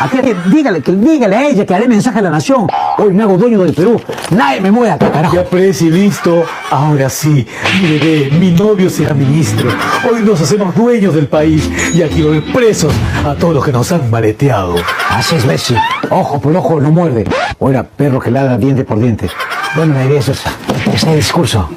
Aquí, 0.00 0.18
dígale, 0.46 0.80
que 0.80 0.92
dígale 0.92 1.36
a 1.36 1.48
ella 1.48 1.66
que 1.66 1.74
haré 1.74 1.86
mensaje 1.86 2.18
a 2.18 2.22
la 2.22 2.30
nación. 2.30 2.66
Hoy 2.98 3.12
me 3.12 3.22
hago 3.22 3.36
dueño 3.36 3.60
del 3.60 3.74
Perú. 3.74 4.00
Nadie 4.30 4.60
me 4.60 4.70
mueve 4.70 4.92
acá, 4.92 5.10
carajo. 5.10 5.34
Ya 5.34 5.44
presi, 5.44 5.90
listo. 5.90 6.44
Ahora 6.70 7.10
sí, 7.10 7.46
mi 7.80 7.98
bebé, 7.98 8.30
mi 8.38 8.50
novio 8.52 8.88
será 8.88 9.14
ministro. 9.14 9.70
Hoy 10.10 10.22
nos 10.22 10.40
hacemos 10.40 10.74
dueños 10.74 11.14
del 11.14 11.26
país 11.28 11.70
y 11.94 12.02
aquí 12.02 12.22
voy 12.22 12.40
presos 12.40 12.94
a 13.26 13.34
todos 13.34 13.54
los 13.54 13.64
que 13.64 13.72
nos 13.72 13.92
han 13.92 14.10
maleteado. 14.10 14.76
Así 15.10 15.36
es, 15.36 15.46
Bessie. 15.46 15.76
Ojo 16.08 16.40
por 16.40 16.56
ojo 16.56 16.80
no 16.80 16.90
muerde. 16.90 17.24
Oiga, 17.58 17.82
perro 17.82 18.20
que 18.20 18.30
ladra 18.30 18.56
diente 18.56 18.84
por 18.84 18.98
diente. 18.98 19.28
Bueno, 19.76 19.94
la 19.94 20.04
idea 20.04 20.20
es 20.20 20.28
esa. 20.28 20.50
Ese 20.92 21.14
discurso. 21.14 21.68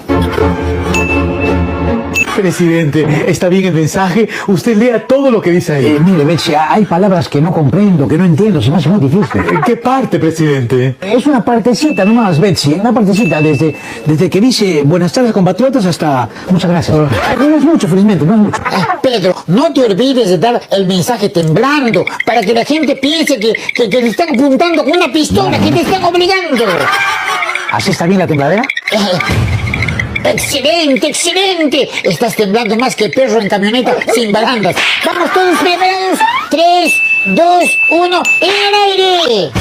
Presidente, 2.35 3.25
¿está 3.27 3.47
bien 3.47 3.65
el 3.65 3.73
mensaje? 3.73 4.27
Usted 4.47 4.75
lea 4.75 5.05
todo 5.05 5.29
lo 5.29 5.41
que 5.41 5.51
dice 5.51 5.73
ahí. 5.73 5.85
Eh, 5.85 5.99
mire, 6.03 6.25
Betsy, 6.25 6.53
hay 6.55 6.83
palabras 6.85 7.29
que 7.29 7.39
no 7.39 7.51
comprendo, 7.51 8.07
que 8.07 8.17
no 8.17 8.25
entiendo, 8.25 8.61
se 8.61 8.71
me 8.71 8.77
hace 8.77 8.89
muy 8.89 8.99
difícil. 8.99 9.41
¿En 9.51 9.61
qué 9.61 9.77
parte, 9.77 10.19
presidente? 10.19 10.95
Es 10.99 11.25
una 11.27 11.45
partecita 11.45 12.03
nomás, 12.03 12.39
Betsy, 12.39 12.73
una 12.73 12.91
partecita, 12.91 13.41
desde, 13.41 13.75
desde 14.05 14.29
que 14.29 14.41
dice 14.41 14.81
buenas 14.83 15.13
tardes 15.13 15.31
compatriotas 15.31 15.85
hasta 15.85 16.27
muchas 16.49 16.71
gracias. 16.71 16.97
Ah. 16.97 17.35
No 17.37 17.55
es 17.55 17.63
mucho, 17.63 17.87
felizmente, 17.87 18.25
no 18.25 18.33
es 18.33 18.39
mucho. 18.39 18.61
Pedro, 19.01 19.35
no 19.47 19.71
te 19.71 19.81
olvides 19.81 20.29
de 20.29 20.37
dar 20.37 20.61
el 20.71 20.87
mensaje 20.87 21.29
temblando 21.29 22.03
para 22.25 22.41
que 22.41 22.53
la 22.53 22.65
gente 22.65 22.95
piense 22.95 23.39
que, 23.39 23.53
que, 23.75 23.89
que 23.89 24.01
le 24.01 24.07
están 24.09 24.29
apuntando 24.29 24.83
con 24.83 24.97
una 24.97 25.11
pistola, 25.11 25.59
que 25.59 25.71
te 25.71 25.81
están 25.81 26.03
obligando. 26.03 26.65
¿Así 27.71 27.91
está 27.91 28.05
bien 28.05 28.19
la 28.19 28.27
tembladera? 28.27 28.63
Excelente, 30.25 31.07
excelente. 31.07 31.89
Estás 32.03 32.35
temblando 32.35 32.77
más 32.77 32.95
que 32.95 33.09
perro 33.09 33.41
en 33.41 33.49
camioneta 33.49 33.95
sin 34.13 34.31
barandas. 34.31 34.75
Vamos 35.05 35.33
todos 35.33 35.59
preparados. 35.59 36.19
Tres, 36.49 37.01
dos, 37.25 37.63
uno, 37.91 38.23
¡en 38.41 38.49
el 38.49 38.73
aire! 38.73 39.51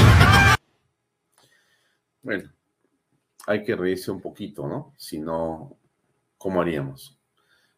Bueno, 2.22 2.52
hay 3.46 3.64
que 3.64 3.74
reírse 3.74 4.12
un 4.12 4.20
poquito, 4.20 4.68
¿no? 4.68 4.94
Si 4.96 5.18
no, 5.18 5.76
¿cómo 6.38 6.60
haríamos? 6.60 7.18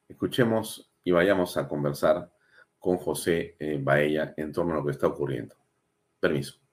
Escuchemos 0.07 0.91
y 1.03 1.11
vayamos 1.11 1.57
a 1.57 1.67
conversar 1.67 2.31
con 2.79 2.99
José 2.99 3.57
eh, 3.59 3.79
Baella 3.81 4.35
en 4.37 4.53
torno 4.53 4.75
a 4.75 4.77
lo 4.77 4.85
que 4.85 4.93
está 4.93 5.07
ocurriendo. 5.07 5.55
Permiso. 6.21 6.64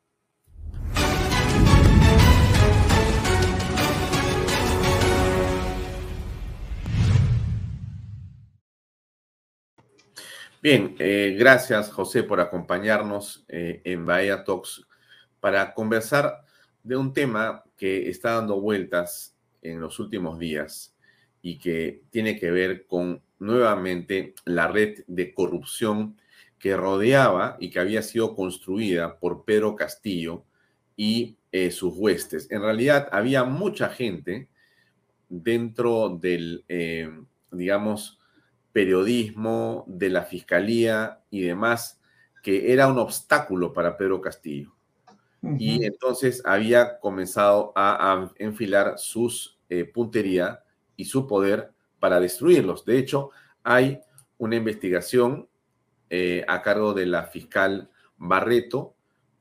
Bien, 10.62 10.96
eh, 11.00 11.36
gracias 11.40 11.90
José 11.90 12.22
por 12.22 12.40
acompañarnos 12.40 13.44
eh, 13.48 13.82
en 13.84 14.06
Bahía 14.06 14.44
Talks 14.44 14.86
para 15.40 15.74
conversar 15.74 16.46
de 16.84 16.96
un 16.96 17.14
tema 17.14 17.64
que 17.76 18.08
está 18.10 18.36
dando 18.36 18.62
vueltas 18.62 19.36
en 19.64 19.82
los 19.82 20.00
últimos 20.00 20.38
días 20.38 20.96
y 21.42 21.58
que 21.58 22.04
tiene 22.12 22.40
que 22.40 22.52
ver 22.52 22.86
con 22.86 23.24
nuevamente 23.40 24.36
la 24.46 24.68
red 24.68 25.00
de 25.08 25.34
corrupción 25.34 26.16
que 26.60 26.78
rodeaba 26.78 27.58
y 27.60 27.72
que 27.72 27.80
había 27.80 28.04
sido 28.04 28.36
construida 28.36 29.18
por 29.18 29.46
Pedro 29.46 29.76
Castillo 29.76 30.44
y 30.96 31.38
eh, 31.52 31.72
sus 31.72 31.96
huestes. 31.98 32.52
En 32.52 32.62
realidad 32.62 33.10
había 33.12 33.46
mucha 33.46 33.90
gente 33.90 34.48
dentro 35.28 36.20
del, 36.22 36.64
digamos, 37.50 38.21
periodismo, 38.72 39.86
de 39.88 40.10
la 40.10 40.24
fiscalía 40.24 41.22
y 41.30 41.42
demás, 41.42 42.00
que 42.42 42.72
era 42.74 42.88
un 42.88 43.00
obstáculo 43.00 43.74
para 43.74 43.98
Pedro 43.98 44.22
Castillo. 44.22 44.74
Y 45.58 45.86
entonces 45.86 46.44
había 46.46 47.00
comenzado 47.00 47.74
a, 47.76 48.32
enfilar 48.38 49.00
sus 49.00 49.58
eh, 49.70 49.86
puntería 49.86 50.64
y 50.96 51.06
su 51.06 51.26
poder 51.26 51.72
para 52.00 52.20
destruirlos. 52.20 52.86
De 52.86 53.00
hecho, 53.00 53.32
hay 53.64 54.02
una 54.38 54.56
investigación 54.56 55.48
eh, 56.12 56.46
a 56.48 56.62
cargo 56.62 56.94
de 56.94 57.08
la 57.08 57.24
fiscal 57.24 57.90
Barreto 58.18 58.94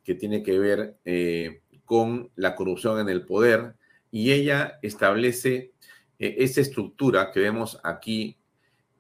que 0.03 0.15
tiene 0.15 0.43
que 0.43 0.59
ver 0.59 0.97
eh, 1.05 1.61
con 1.85 2.31
la 2.35 2.55
corrupción 2.55 2.99
en 2.99 3.11
el 3.11 3.27
poder 3.27 3.75
y 4.11 4.33
ella 4.33 4.79
establece 4.81 5.73
esa 6.19 6.61
estructura 6.63 7.31
que 7.31 7.41
vemos 7.41 7.79
aquí 7.83 8.40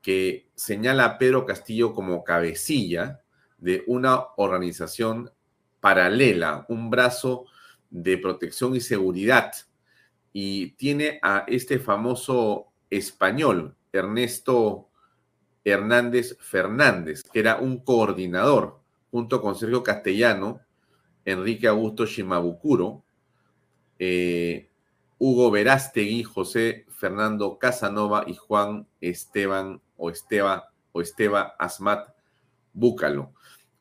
que 0.02 0.48
señala 0.54 1.04
a 1.04 1.18
Pedro 1.18 1.46
Castillo 1.46 1.92
como 1.94 2.24
cabecilla 2.24 3.20
de 3.58 3.84
una 3.86 4.26
organización 4.36 5.30
paralela, 5.80 6.64
un 6.68 6.90
brazo 6.90 7.46
de 7.90 8.18
protección 8.18 8.76
y 8.76 8.80
seguridad. 8.80 9.52
Y 10.32 10.72
tiene 10.72 11.18
a 11.22 11.44
este 11.48 11.78
famoso 11.78 12.68
español, 12.88 13.76
Ernesto 13.92 14.88
Hernández 15.64 16.36
Fernández, 16.40 17.22
que 17.22 17.40
era 17.40 17.56
un 17.56 17.78
coordinador, 17.78 18.80
junto 19.10 19.42
con 19.42 19.56
Sergio 19.56 19.82
Castellano, 19.82 20.60
Enrique 21.24 21.66
Augusto 21.66 22.06
Shimabukuro, 22.06 23.04
eh, 23.98 24.70
Hugo 25.18 25.50
Verástegui, 25.50 26.22
José 26.22 26.86
Fernando 26.88 27.58
Casanova 27.58 28.24
y 28.26 28.34
Juan 28.34 28.86
Esteban 29.00 29.82
o 30.00 30.10
Esteba 30.10 30.72
o 30.92 31.00
Esteba 31.00 31.54
Asmat 31.58 32.08
Búcalo. 32.72 33.32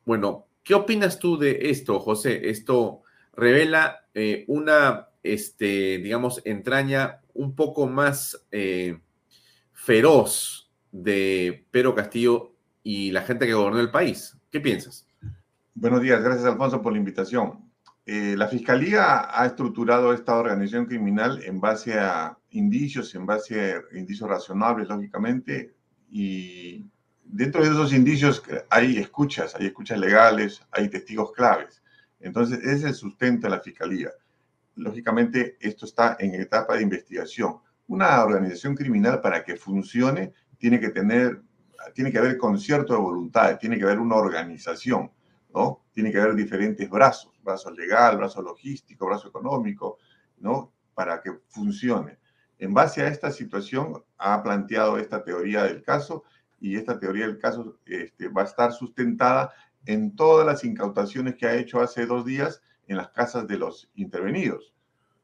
Bueno, 0.04 0.46
¿qué 0.62 0.74
opinas 0.74 1.18
tú 1.18 1.38
de 1.38 1.70
esto, 1.70 1.98
José? 2.00 2.50
Esto 2.50 3.02
revela 3.32 4.06
eh, 4.14 4.44
una, 4.48 5.08
este, 5.22 5.98
digamos, 5.98 6.42
entraña 6.44 7.20
un 7.34 7.54
poco 7.54 7.86
más 7.86 8.46
eh, 8.50 8.98
feroz 9.72 10.70
de 10.92 11.66
Pedro 11.70 11.94
Castillo 11.94 12.52
y 12.82 13.10
la 13.12 13.22
gente 13.22 13.46
que 13.46 13.54
gobernó 13.54 13.80
el 13.80 13.90
país. 13.90 14.36
¿Qué 14.50 14.60
piensas? 14.60 15.06
Buenos 15.74 16.02
días, 16.02 16.22
gracias 16.22 16.46
Alfonso 16.46 16.82
por 16.82 16.92
la 16.92 16.98
invitación. 16.98 17.70
Eh, 18.04 18.34
la 18.36 18.48
Fiscalía 18.48 19.28
ha 19.30 19.46
estructurado 19.46 20.12
esta 20.12 20.36
organización 20.36 20.86
criminal 20.86 21.42
en 21.44 21.60
base 21.60 21.98
a 21.98 22.36
indicios, 22.50 23.14
en 23.14 23.24
base 23.24 23.74
a 23.74 23.96
indicios 23.96 24.28
razonables, 24.28 24.88
lógicamente, 24.88 25.74
y 26.10 26.90
dentro 27.22 27.62
de 27.62 27.70
esos 27.70 27.92
indicios 27.92 28.42
hay 28.68 28.98
escuchas, 28.98 29.54
hay 29.54 29.66
escuchas 29.66 29.98
legales, 29.98 30.60
hay 30.72 30.88
testigos 30.88 31.32
claves. 31.32 31.82
Entonces, 32.18 32.58
ese 32.58 32.74
es 32.74 32.84
el 32.84 32.94
sustento 32.94 33.46
de 33.46 33.56
la 33.56 33.60
Fiscalía. 33.60 34.10
Lógicamente, 34.74 35.56
esto 35.60 35.86
está 35.86 36.16
en 36.18 36.34
etapa 36.34 36.76
de 36.76 36.82
investigación. 36.82 37.58
Una 37.86 38.22
organización 38.22 38.74
criminal 38.74 39.20
para 39.20 39.44
que 39.44 39.56
funcione 39.56 40.32
tiene 40.58 40.80
que 40.80 40.90
tener, 40.90 41.42
tiene 41.94 42.12
que 42.12 42.18
haber 42.18 42.36
concierto 42.36 42.92
de 42.92 43.00
voluntad, 43.00 43.58
tiene 43.58 43.78
que 43.78 43.84
haber 43.84 43.98
una 43.98 44.16
organización, 44.16 45.10
¿no? 45.54 45.84
Tiene 45.92 46.12
que 46.12 46.20
haber 46.20 46.34
diferentes 46.34 46.88
brazos, 46.90 47.32
brazo 47.42 47.70
legal, 47.70 48.18
brazo 48.18 48.42
logístico, 48.42 49.06
brazo 49.06 49.28
económico, 49.28 49.98
¿no? 50.38 50.72
Para 50.94 51.20
que 51.20 51.32
funcione. 51.48 52.19
En 52.60 52.74
base 52.74 53.00
a 53.00 53.08
esta 53.08 53.30
situación, 53.30 54.04
ha 54.18 54.42
planteado 54.42 54.98
esta 54.98 55.24
teoría 55.24 55.64
del 55.64 55.82
caso 55.82 56.24
y 56.60 56.76
esta 56.76 57.00
teoría 57.00 57.26
del 57.26 57.38
caso 57.38 57.78
este, 57.86 58.28
va 58.28 58.42
a 58.42 58.44
estar 58.44 58.72
sustentada 58.72 59.50
en 59.86 60.14
todas 60.14 60.46
las 60.46 60.62
incautaciones 60.62 61.36
que 61.36 61.46
ha 61.46 61.56
hecho 61.56 61.80
hace 61.80 62.04
dos 62.04 62.26
días 62.26 62.60
en 62.86 62.98
las 62.98 63.08
casas 63.12 63.48
de 63.48 63.56
los 63.56 63.90
intervenidos, 63.94 64.74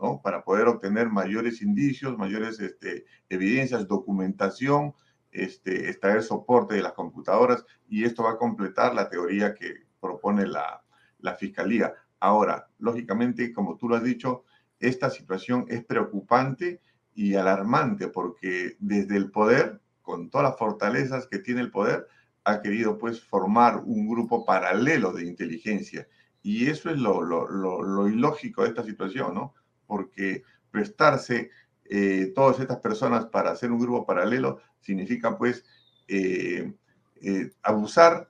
¿no? 0.01 0.23
Para 0.23 0.45
poder 0.45 0.67
obtener 0.67 1.11
mayores 1.11 1.61
indicios, 1.61 2.17
mayores 2.17 2.59
este, 2.59 3.05
evidencias, 3.29 3.87
documentación, 3.87 4.95
este, 5.31 5.91
extraer 5.91 6.23
soporte 6.23 6.77
de 6.77 6.83
las 6.83 6.95
computadoras 6.95 7.67
y 7.87 8.05
esto 8.05 8.23
va 8.23 8.31
a 8.31 8.39
completar 8.39 8.95
la 8.95 9.11
teoría 9.11 9.53
que 9.53 9.75
propone 10.01 10.47
la, 10.47 10.83
la 11.19 11.35
Fiscalía. 11.35 11.93
Ahora, 12.19 12.71
lógicamente, 12.79 13.53
como 13.53 13.77
tú 13.77 13.91
lo 13.91 13.97
has 13.97 14.05
dicho, 14.05 14.45
esta 14.81 15.11
situación 15.11 15.67
es 15.69 15.85
preocupante 15.85 16.81
y 17.17 17.35
alarmante 17.35 18.09
porque 18.09 18.77
desde 18.79 19.17
el 19.17 19.31
poder, 19.31 19.81
con 20.03 20.29
todas 20.29 20.51
las 20.51 20.59
fortalezas 20.59 21.27
que 21.27 21.39
tiene 21.39 21.63
el 21.63 21.71
poder, 21.71 22.07
ha 22.45 22.61
querido 22.61 22.99
pues 22.99 23.25
formar 23.25 23.83
un 23.85 24.07
grupo 24.07 24.45
paralelo 24.45 25.13
de 25.13 25.25
inteligencia. 25.25 26.07
Y 26.43 26.69
eso 26.69 26.91
es 26.91 26.99
lo, 26.99 27.23
lo, 27.23 28.09
ilógico 28.09 28.63
de 28.63 28.69
esta 28.69 28.85
situación, 28.85 29.35
¿no? 29.35 29.55
Porque 29.87 30.45
prestarse 30.71 31.51
eh, 31.87 32.33
todas 32.35 32.61
estas 32.61 32.81
personas 32.81 33.25
para 33.25 33.51
hacer 33.51 33.73
un 33.73 33.81
grupo 33.81 34.05
paralelo 34.05 34.61
significa 34.81 35.39
pues 35.39 35.65
eh, 36.09 36.75
eh, 37.23 37.51
abusar 37.63 38.29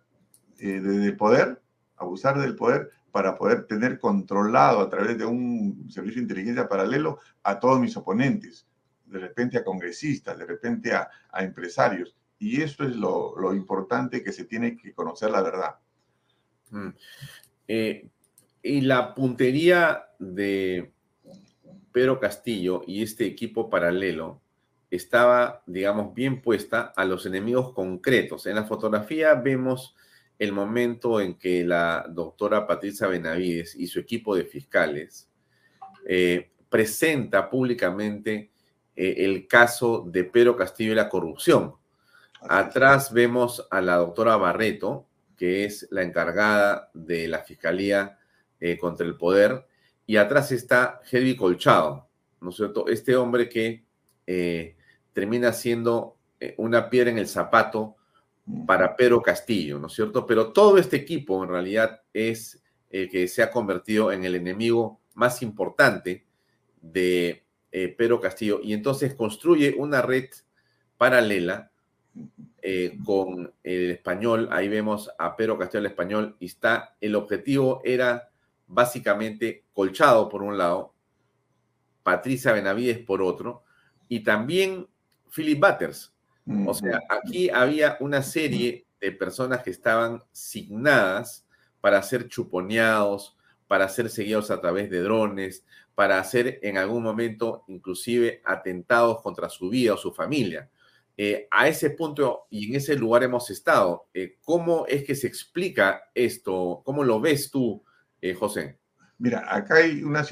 del 0.59 1.17
poder, 1.17 1.61
abusar 1.97 2.39
del 2.39 2.55
poder 2.55 2.91
para 3.11 3.37
poder 3.37 3.67
tener 3.67 3.99
controlado 3.99 4.81
a 4.81 4.89
través 4.89 5.19
de 5.19 5.27
un 5.27 5.87
servicio 5.91 6.17
de 6.17 6.23
inteligencia 6.23 6.69
paralelo 6.69 7.19
a 7.43 7.59
todos 7.59 7.81
mis 7.81 7.97
oponentes 7.97 8.67
de 9.07 9.19
repente 9.19 9.59
a 9.59 9.65
congresistas, 9.65 10.39
de 10.39 10.47
repente 10.47 10.93
a, 10.93 11.09
empresarios. 11.39 12.17
Y 12.39 12.61
eso 12.63 12.85
es 12.85 12.95
lo, 12.97 13.55
importante 13.55 14.23
que 14.23 14.33
se 14.33 14.45
tiene 14.45 14.77
que 14.77 14.93
conocer 14.93 15.31
la 15.31 15.43
verdad. 15.43 15.77
Mm. 16.71 16.89
Eh, 17.69 18.09
y 18.63 18.81
la 18.83 19.15
puntería 19.15 20.09
de 20.19 20.93
Pedro 21.93 22.21
Castillo 22.21 22.83
y 22.87 23.03
este 23.03 23.25
equipo 23.25 23.71
paralelo 23.71 24.43
estaba, 24.91 25.63
digamos, 25.67 26.15
bien 26.15 26.43
puesta 26.43 26.93
a 26.97 27.05
los 27.05 27.27
enemigos 27.27 27.73
concretos. 27.73 28.47
En 28.47 28.57
la 28.57 28.65
fotografía 28.65 29.35
vemos 29.35 29.95
el 30.39 30.53
momento 30.53 31.21
en 31.21 31.35
que 31.35 31.65
la 31.65 32.07
doctora 32.09 32.67
Patricia 32.67 33.07
Benavides 33.07 33.75
y 33.75 33.87
su 33.87 33.99
equipo 33.99 34.37
de 34.37 34.45
fiscales 34.45 35.31
eh, 36.07 36.51
presenta 36.69 37.49
públicamente 37.49 38.51
eh, 38.97 39.15
el 39.19 39.47
caso 39.47 40.05
de 40.07 40.25
Pedro 40.25 40.57
Castillo 40.57 40.93
y 40.93 40.97
la 40.97 41.09
corrupción. 41.09 41.75
Atrás 42.41 43.13
vemos 43.13 43.67
a 43.71 43.81
la 43.81 43.97
doctora 43.97 44.37
Barreto, 44.37 45.07
que 45.37 45.65
es 45.65 45.87
la 45.91 46.03
encargada 46.03 46.91
de 46.95 47.29
la 47.29 47.41
Fiscalía 47.41 48.19
eh, 48.59 48.79
contra 48.79 49.07
el 49.07 49.17
Poder, 49.17 49.67
y 50.07 50.17
atrás 50.17 50.51
está 50.53 51.01
Helvi 51.11 51.37
Colchado, 51.37 52.09
¿no 52.41 52.51
es 52.51 52.57
cierto? 52.57 52.89
Este 52.89 53.17
hombre 53.17 53.49
que 53.49 53.85
eh, 54.27 54.77
termina 55.13 55.53
siendo 55.53 56.17
una 56.59 56.91
piedra 56.91 57.11
en 57.11 57.19
el 57.19 57.29
zapato 57.29 57.97
para 58.67 58.95
Pedro 58.95 59.23
Castillo, 59.23 59.79
¿no 59.79 59.89
es 59.89 59.95
cierto? 59.95 60.27
Pero 60.27 60.53
todo 60.53 60.79
este 60.79 60.97
equipo 60.97 61.43
en 61.43 61.51
realidad 61.51 62.03
es 62.13 62.63
el 62.91 63.09
que 63.09 63.27
se 63.27 63.43
ha 63.43 63.51
convertido 63.51 64.13
en 64.13 64.25
el 64.25 64.37
enemigo 64.37 65.01
más 65.15 65.43
importante 65.43 66.25
de 66.81 67.46
eh, 67.73 67.89
Pedro 67.89 68.21
Castillo, 68.21 68.61
y 68.63 68.73
entonces 68.73 69.15
construye 69.15 69.75
una 69.77 70.03
red 70.03 70.31
paralela 70.97 71.71
eh, 72.63 72.99
con 73.05 73.53
el 73.63 73.91
español, 73.91 74.49
ahí 74.51 74.69
vemos 74.69 75.11
a 75.19 75.37
Pedro 75.37 75.59
Castillo 75.59 75.81
el 75.81 75.87
español, 75.87 76.37
y 76.41 76.47
está, 76.47 76.97
el 77.01 77.15
objetivo 77.15 77.81
era 77.85 78.31
básicamente 78.67 79.65
colchado 79.73 80.29
por 80.29 80.43
un 80.43 80.57
lado, 80.59 80.95
Patricia 82.03 82.53
Benavides 82.53 82.99
por 82.99 83.23
otro, 83.23 83.65
y 84.09 84.21
también 84.21 84.87
Philip 85.35 85.61
Butters. 85.61 86.13
O 86.65 86.73
sea, 86.75 87.01
aquí 87.09 87.51
había 87.51 87.97
una 87.99 88.23
serie 88.23 88.87
de 89.01 89.11
personas 89.11 89.65
que 89.65 89.71
estaban 89.71 90.23
signadas 90.31 91.45
para 91.81 92.01
ser 92.03 92.29
chuponeados, 92.29 93.37
para 93.67 93.89
ser 93.89 94.09
seguidos 94.09 94.53
a 94.53 94.61
través 94.61 94.89
de 94.91 95.01
drones, 95.01 95.65
para 95.97 96.21
hacer 96.21 96.61
en 96.63 96.77
algún 96.77 97.03
momento 97.03 97.65
inclusive 97.69 98.43
atentados 98.45 99.23
contra 99.23 99.49
su 99.49 99.71
vida 99.71 99.95
o 99.95 99.97
su 99.97 100.13
familia. 100.13 100.71
Eh, 101.17 101.49
a 101.51 101.67
ese 101.67 101.89
punto 101.89 102.47
y 102.51 102.69
en 102.69 102.77
ese 102.77 102.97
lugar 102.97 103.23
hemos 103.23 103.49
estado. 103.49 104.07
Eh, 104.13 104.37
¿Cómo 104.45 104.85
es 104.87 105.05
que 105.05 105.15
se 105.15 105.27
explica 105.27 106.03
esto? 106.15 106.83
¿Cómo 106.85 107.03
lo 107.03 107.19
ves 107.19 107.51
tú, 107.51 107.83
eh, 108.21 108.35
José? 108.35 108.79
Mira, 109.17 109.47
acá 109.49 109.77
hay 109.77 110.03
una, 110.03 110.23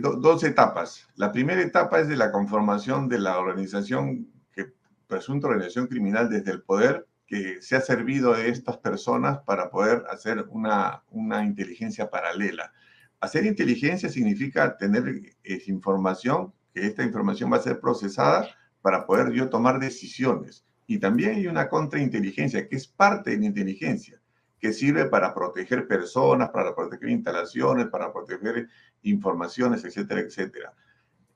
dos 0.00 0.42
etapas. 0.42 1.06
La 1.16 1.30
primera 1.30 1.60
etapa 1.60 2.00
es 2.00 2.08
de 2.08 2.16
la 2.16 2.32
conformación 2.32 3.06
de 3.06 3.18
la 3.18 3.38
organización, 3.38 4.26
que 4.54 4.72
presunta 5.06 5.48
organización 5.48 5.86
criminal 5.86 6.30
desde 6.30 6.52
el 6.52 6.62
poder, 6.62 7.06
que 7.26 7.60
se 7.60 7.76
ha 7.76 7.82
servido 7.82 8.32
de 8.32 8.48
estas 8.48 8.78
personas 8.78 9.40
para 9.40 9.70
poder 9.70 10.04
hacer 10.08 10.46
una, 10.48 11.02
una 11.10 11.44
inteligencia 11.44 12.08
paralela. 12.08 12.72
Hacer 13.20 13.44
inteligencia 13.44 14.08
significa 14.08 14.76
tener 14.78 15.36
información, 15.66 16.52
que 16.72 16.86
esta 16.86 17.04
información 17.04 17.52
va 17.52 17.58
a 17.58 17.62
ser 17.62 17.78
procesada 17.78 18.48
para 18.80 19.06
poder 19.06 19.32
yo 19.32 19.50
tomar 19.50 19.78
decisiones. 19.78 20.64
Y 20.86 20.98
también 20.98 21.36
hay 21.36 21.46
una 21.46 21.68
contrainteligencia, 21.68 22.66
que 22.66 22.76
es 22.76 22.86
parte 22.86 23.30
de 23.30 23.38
la 23.38 23.46
inteligencia, 23.46 24.20
que 24.58 24.72
sirve 24.72 25.04
para 25.04 25.34
proteger 25.34 25.86
personas, 25.86 26.48
para 26.50 26.74
proteger 26.74 27.10
instalaciones, 27.10 27.88
para 27.88 28.12
proteger 28.12 28.68
informaciones, 29.02 29.84
etcétera, 29.84 30.20
etcétera. 30.20 30.72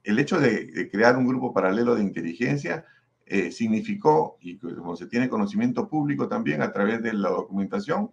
El 0.03 0.19
hecho 0.19 0.41
de, 0.41 0.89
crear 0.91 1.17
un 1.17 1.27
grupo 1.27 1.53
paralelo 1.53 1.95
de 1.95 2.03
inteligencia 2.03 2.85
eh, 3.27 3.51
significó, 3.53 4.39
y 4.41 4.57
como 4.57 4.97
se 4.97 5.07
tiene 5.07 5.29
conocimiento 5.29 5.89
público 5.89 6.29
también 6.29 6.63
a 6.63 6.73
través 6.73 7.03
de 7.03 7.13
la 7.13 7.29
documentación, 7.29 8.11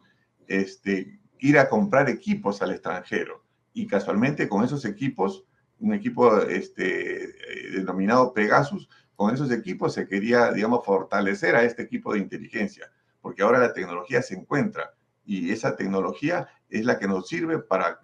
este, 0.48 1.20
ir 1.40 1.58
a 1.58 1.70
comprar 1.70 2.10
equipos 2.10 2.62
al 2.62 2.72
extranjero. 2.72 3.44
Y 3.74 3.88
casualmente 3.88 4.50
con 4.50 4.64
esos 4.64 4.86
equipos, 4.86 5.46
un 5.80 5.94
equipo 5.94 6.38
este, 6.42 7.24
eh, 7.24 7.72
denominado 7.74 8.34
Pegasus, 8.34 8.90
con 9.16 9.34
esos 9.34 9.52
equipos 9.52 9.94
se 9.94 10.08
quería, 10.08 10.52
digamos, 10.52 10.84
fortalecer 10.84 11.56
a 11.56 11.64
este 11.64 11.84
equipo 11.84 12.14
de 12.14 12.20
inteligencia, 12.20 12.92
porque 13.22 13.44
ahora 13.44 13.60
la 13.60 13.74
tecnología 13.74 14.22
se 14.22 14.36
encuentra 14.36 14.94
y 15.26 15.52
esa 15.52 15.76
tecnología 15.76 16.48
es 16.70 16.86
la 16.86 16.98
que 16.98 17.08
nos 17.08 17.28
sirve 17.28 17.60
para 17.60 18.00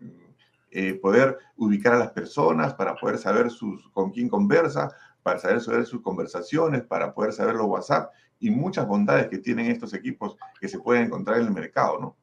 eh, 0.69 0.93
poder 0.93 1.37
ubicar 1.55 1.93
a 1.93 1.99
las 1.99 2.11
personas, 2.11 2.73
para 2.75 2.95
poder 2.95 3.17
saber 3.17 3.49
sus, 3.49 3.89
con 3.89 4.11
quién 4.11 4.29
conversa, 4.29 4.95
para 5.23 5.39
saber 5.39 5.59
sobre 5.59 5.85
sus 5.85 6.01
conversaciones, 6.01 6.83
para 6.83 7.13
poder 7.13 7.33
saber 7.33 7.55
los 7.55 7.67
WhatsApp 7.67 8.13
y 8.39 8.49
muchas 8.49 8.87
bondades 8.87 9.27
que 9.27 9.39
tienen 9.39 9.71
estos 9.71 9.93
equipos 9.93 10.37
que 10.59 10.67
se 10.67 10.79
pueden 10.79 11.05
encontrar 11.05 11.39
en 11.39 11.47
el 11.47 11.51
mercado, 11.51 11.99
¿no? 11.99 12.17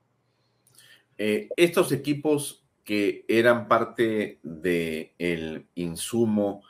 Eh, 1.18 1.48
estos 1.56 1.92
equipos 1.92 2.63
que 2.84 3.24
eran 3.28 3.66
parte 3.68 4.38
del 4.42 5.12
el 5.18 5.66
insumo 5.74 6.62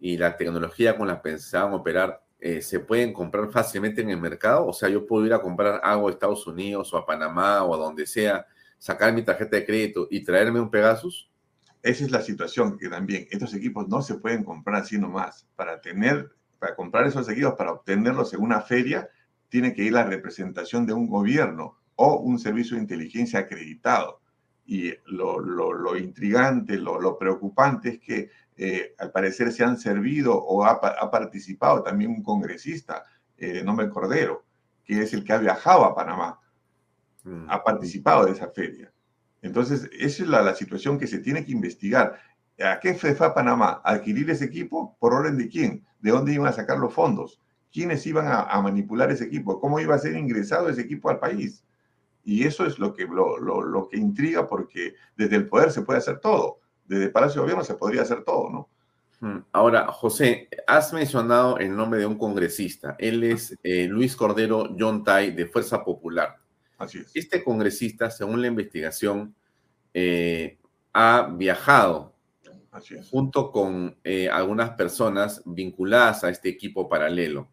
y 0.00 0.16
la 0.16 0.36
tecnología 0.36 0.96
con 0.96 1.08
la 1.08 1.22
pensaban 1.22 1.74
operar 1.74 2.22
eh, 2.40 2.62
se 2.62 2.80
pueden 2.80 3.12
comprar 3.12 3.50
fácilmente 3.50 4.00
en 4.00 4.10
el 4.10 4.20
mercado? 4.20 4.66
O 4.66 4.72
sea, 4.72 4.88
yo 4.88 5.06
puedo 5.06 5.26
ir 5.26 5.32
a 5.32 5.40
comprar 5.40 5.80
algo 5.82 6.08
a 6.08 6.10
Estados 6.10 6.46
Unidos 6.46 6.92
o 6.92 6.96
a 6.96 7.06
Panamá 7.06 7.62
o 7.62 7.74
a 7.74 7.78
donde 7.78 8.06
sea, 8.06 8.46
sacar 8.78 9.12
mi 9.12 9.22
tarjeta 9.22 9.56
de 9.56 9.66
crédito 9.66 10.08
y 10.10 10.24
traerme 10.24 10.60
un 10.60 10.70
Pegasus? 10.70 11.30
Esa 11.82 12.04
es 12.04 12.10
la 12.10 12.20
situación 12.20 12.76
que 12.78 12.88
también 12.88 13.26
estos 13.30 13.54
equipos 13.54 13.88
no 13.88 14.02
se 14.02 14.16
pueden 14.16 14.44
comprar 14.44 14.82
así 14.82 14.98
nomás. 14.98 15.46
Para 15.56 15.80
tener, 15.80 16.30
para 16.58 16.74
comprar 16.74 17.06
esos 17.06 17.28
equipos, 17.28 17.54
para 17.54 17.72
obtenerlos 17.72 18.34
en 18.34 18.40
una 18.40 18.60
feria, 18.60 19.08
tiene 19.48 19.74
que 19.74 19.82
ir 19.84 19.92
la 19.92 20.04
representación 20.04 20.86
de 20.86 20.92
un 20.92 21.08
gobierno 21.08 21.78
o 21.96 22.16
un 22.16 22.38
servicio 22.38 22.76
de 22.76 22.82
inteligencia 22.82 23.40
acreditado. 23.40 24.20
Y 24.70 24.94
lo, 25.06 25.40
lo, 25.40 25.72
lo 25.72 25.96
intrigante, 25.96 26.76
lo, 26.78 27.00
lo 27.00 27.18
preocupante 27.18 27.88
es 27.88 27.98
que 27.98 28.30
eh, 28.56 28.94
al 28.98 29.10
parecer 29.10 29.50
se 29.50 29.64
han 29.64 29.76
servido 29.76 30.32
o 30.36 30.64
ha, 30.64 31.10
participado 31.10 31.82
también 31.82 32.12
un 32.12 32.22
congresista 32.22 33.02
eh, 33.36 33.54
de 33.54 33.64
nombre 33.64 33.90
Cordero, 33.90 34.44
que 34.84 35.02
es 35.02 35.12
el 35.12 35.24
que 35.24 35.32
ha 35.32 35.38
viajado 35.38 35.84
a 35.84 35.92
Panamá, 35.92 36.38
mm. 37.24 37.46
ha 37.48 37.64
participado 37.64 38.26
de 38.26 38.30
esa 38.30 38.48
feria. 38.52 38.92
Entonces, 39.42 39.90
esa 39.98 40.22
es 40.22 40.28
la, 40.28 40.54
situación 40.54 41.00
que 41.00 41.08
se 41.08 41.18
tiene 41.18 41.44
que 41.44 41.50
investigar. 41.50 42.20
¿A 42.62 42.78
qué 42.78 42.94
fue 42.94 43.16
a 43.18 43.34
Panamá? 43.34 43.80
¿A 43.82 43.94
adquirir 43.94 44.30
ese 44.30 44.44
equipo? 44.44 44.96
¿Por 45.00 45.14
orden 45.14 45.36
de 45.36 45.48
quién? 45.48 45.84
¿De 45.98 46.12
dónde 46.12 46.32
iban 46.32 46.46
a 46.46 46.52
sacar 46.52 46.78
los 46.78 46.94
fondos? 46.94 47.40
¿Quiénes 47.72 48.06
iban 48.06 48.26
a, 48.28 48.60
manipular 48.60 49.10
ese 49.10 49.24
equipo? 49.24 49.58
¿Cómo 49.58 49.80
iba 49.80 49.96
a 49.96 49.98
ser 49.98 50.14
ingresado 50.16 50.68
ese 50.68 50.82
equipo 50.82 51.10
al 51.10 51.18
país? 51.18 51.64
Y 52.24 52.44
eso 52.44 52.66
es 52.66 52.78
lo 52.78 52.94
que, 52.94 53.04
lo, 53.04 53.38
lo 53.38 53.88
que 53.88 53.96
intriga 53.96 54.48
porque 54.48 54.94
desde 55.16 55.36
el 55.36 55.48
poder 55.48 55.70
se 55.70 55.82
puede 55.82 55.98
hacer 55.98 56.20
todo 56.20 56.60
desde 56.90 57.08
Palacio 57.08 57.40
de 57.40 57.42
Gobierno 57.42 57.64
se 57.64 57.74
podría 57.74 58.02
hacer 58.02 58.24
todo, 58.24 58.50
¿no? 58.50 58.68
Hmm. 59.20 59.44
Ahora, 59.52 59.86
José, 59.92 60.48
has 60.66 60.92
mencionado 60.92 61.56
el 61.58 61.76
nombre 61.76 62.00
de 62.00 62.06
un 62.06 62.18
congresista. 62.18 62.96
Él 62.98 63.22
es 63.22 63.56
eh, 63.62 63.86
Luis 63.86 64.16
Cordero 64.16 64.74
John 64.76 65.04
Tai 65.04 65.30
de 65.30 65.46
Fuerza 65.46 65.84
Popular. 65.84 66.38
Así 66.78 66.98
es. 66.98 67.12
Este 67.14 67.44
congresista, 67.44 68.10
según 68.10 68.40
la 68.40 68.48
investigación, 68.48 69.36
eh, 69.94 70.58
ha 70.92 71.32
viajado 71.32 72.12
junto 73.10 73.52
con 73.52 73.96
eh, 74.02 74.28
algunas 74.28 74.70
personas 74.70 75.42
vinculadas 75.44 76.24
a 76.24 76.30
este 76.30 76.48
equipo 76.48 76.88
paralelo. 76.88 77.48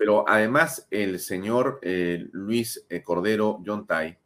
Pero 0.00 0.24
además, 0.26 0.88
el 0.90 1.20
señor 1.20 1.78
Luis 2.32 2.86
Cordero 3.04 3.62
John 3.66 3.86
Tai, 3.86 4.16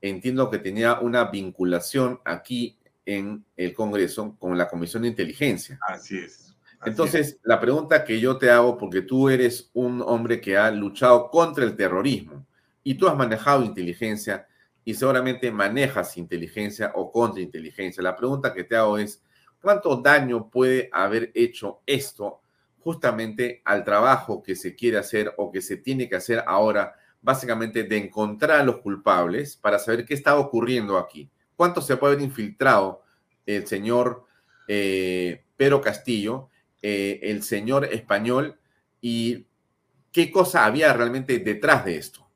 entiendo 0.00 0.48
que 0.48 0.56
tenía 0.56 1.00
una 1.00 1.24
vinculación 1.26 2.18
aquí 2.24 2.78
en 3.04 3.44
el 3.54 3.74
Congreso 3.74 4.34
con 4.38 4.56
la 4.56 4.70
Comisión 4.70 5.02
de 5.02 5.10
Inteligencia. 5.10 5.78
Así 5.86 6.16
es. 6.16 6.56
Entonces, 6.82 7.38
la 7.42 7.60
pregunta 7.60 8.06
que 8.06 8.18
yo 8.18 8.38
te 8.38 8.48
hago, 8.50 8.78
porque 8.78 9.02
tú 9.02 9.28
eres 9.28 9.70
un 9.74 10.00
hombre 10.00 10.40
que 10.40 10.56
ha 10.56 10.70
luchado 10.70 11.28
contra 11.28 11.64
el 11.64 11.76
terrorismo 11.76 12.46
y 12.82 12.94
tú 12.94 13.06
has 13.06 13.14
manejado 13.14 13.62
inteligencia 13.62 14.48
y 14.82 14.94
seguramente 14.94 15.50
manejas 15.50 16.16
inteligencia 16.16 16.92
o 16.94 17.12
contrainteligencia. 17.12 18.02
La 18.02 18.16
pregunta 18.16 18.54
que 18.54 18.64
te 18.64 18.76
hago 18.76 18.96
es, 18.96 19.22
¿cuánto 19.60 19.94
daño 19.96 20.48
puede 20.48 20.88
haber 20.90 21.30
hecho 21.34 21.82
esto 21.84 22.40
justamente 22.80 23.62
al 23.64 23.84
trabajo 23.84 24.42
que 24.42 24.56
se 24.56 24.74
quiere 24.74 24.98
hacer 24.98 25.32
o 25.36 25.50
que 25.50 25.60
se 25.60 25.76
tiene 25.76 26.08
que 26.08 26.16
hacer 26.16 26.42
ahora, 26.46 26.94
básicamente 27.20 27.82
de 27.82 27.96
encontrar 27.96 28.60
a 28.60 28.64
los 28.64 28.78
culpables 28.78 29.56
para 29.56 29.78
saber 29.78 30.04
qué 30.04 30.14
está 30.14 30.36
ocurriendo 30.38 30.98
aquí? 30.98 31.30
cuánto 31.58 31.82
se 31.82 31.96
puede 31.96 32.14
haber 32.14 32.24
infiltrado 32.24 33.02
el 33.44 33.66
señor 33.66 34.24
eh, 34.68 35.44
Pedro 35.56 35.80
Castillo, 35.80 36.50
eh, 36.80 37.18
el 37.20 37.42
señor 37.42 37.84
español 37.86 38.60
y 39.00 39.48
qué 40.12 40.30
cosa 40.30 40.64
había 40.64 40.92
realmente 40.92 41.40
detrás 41.40 41.84
de 41.84 41.96
esto. 41.96 42.27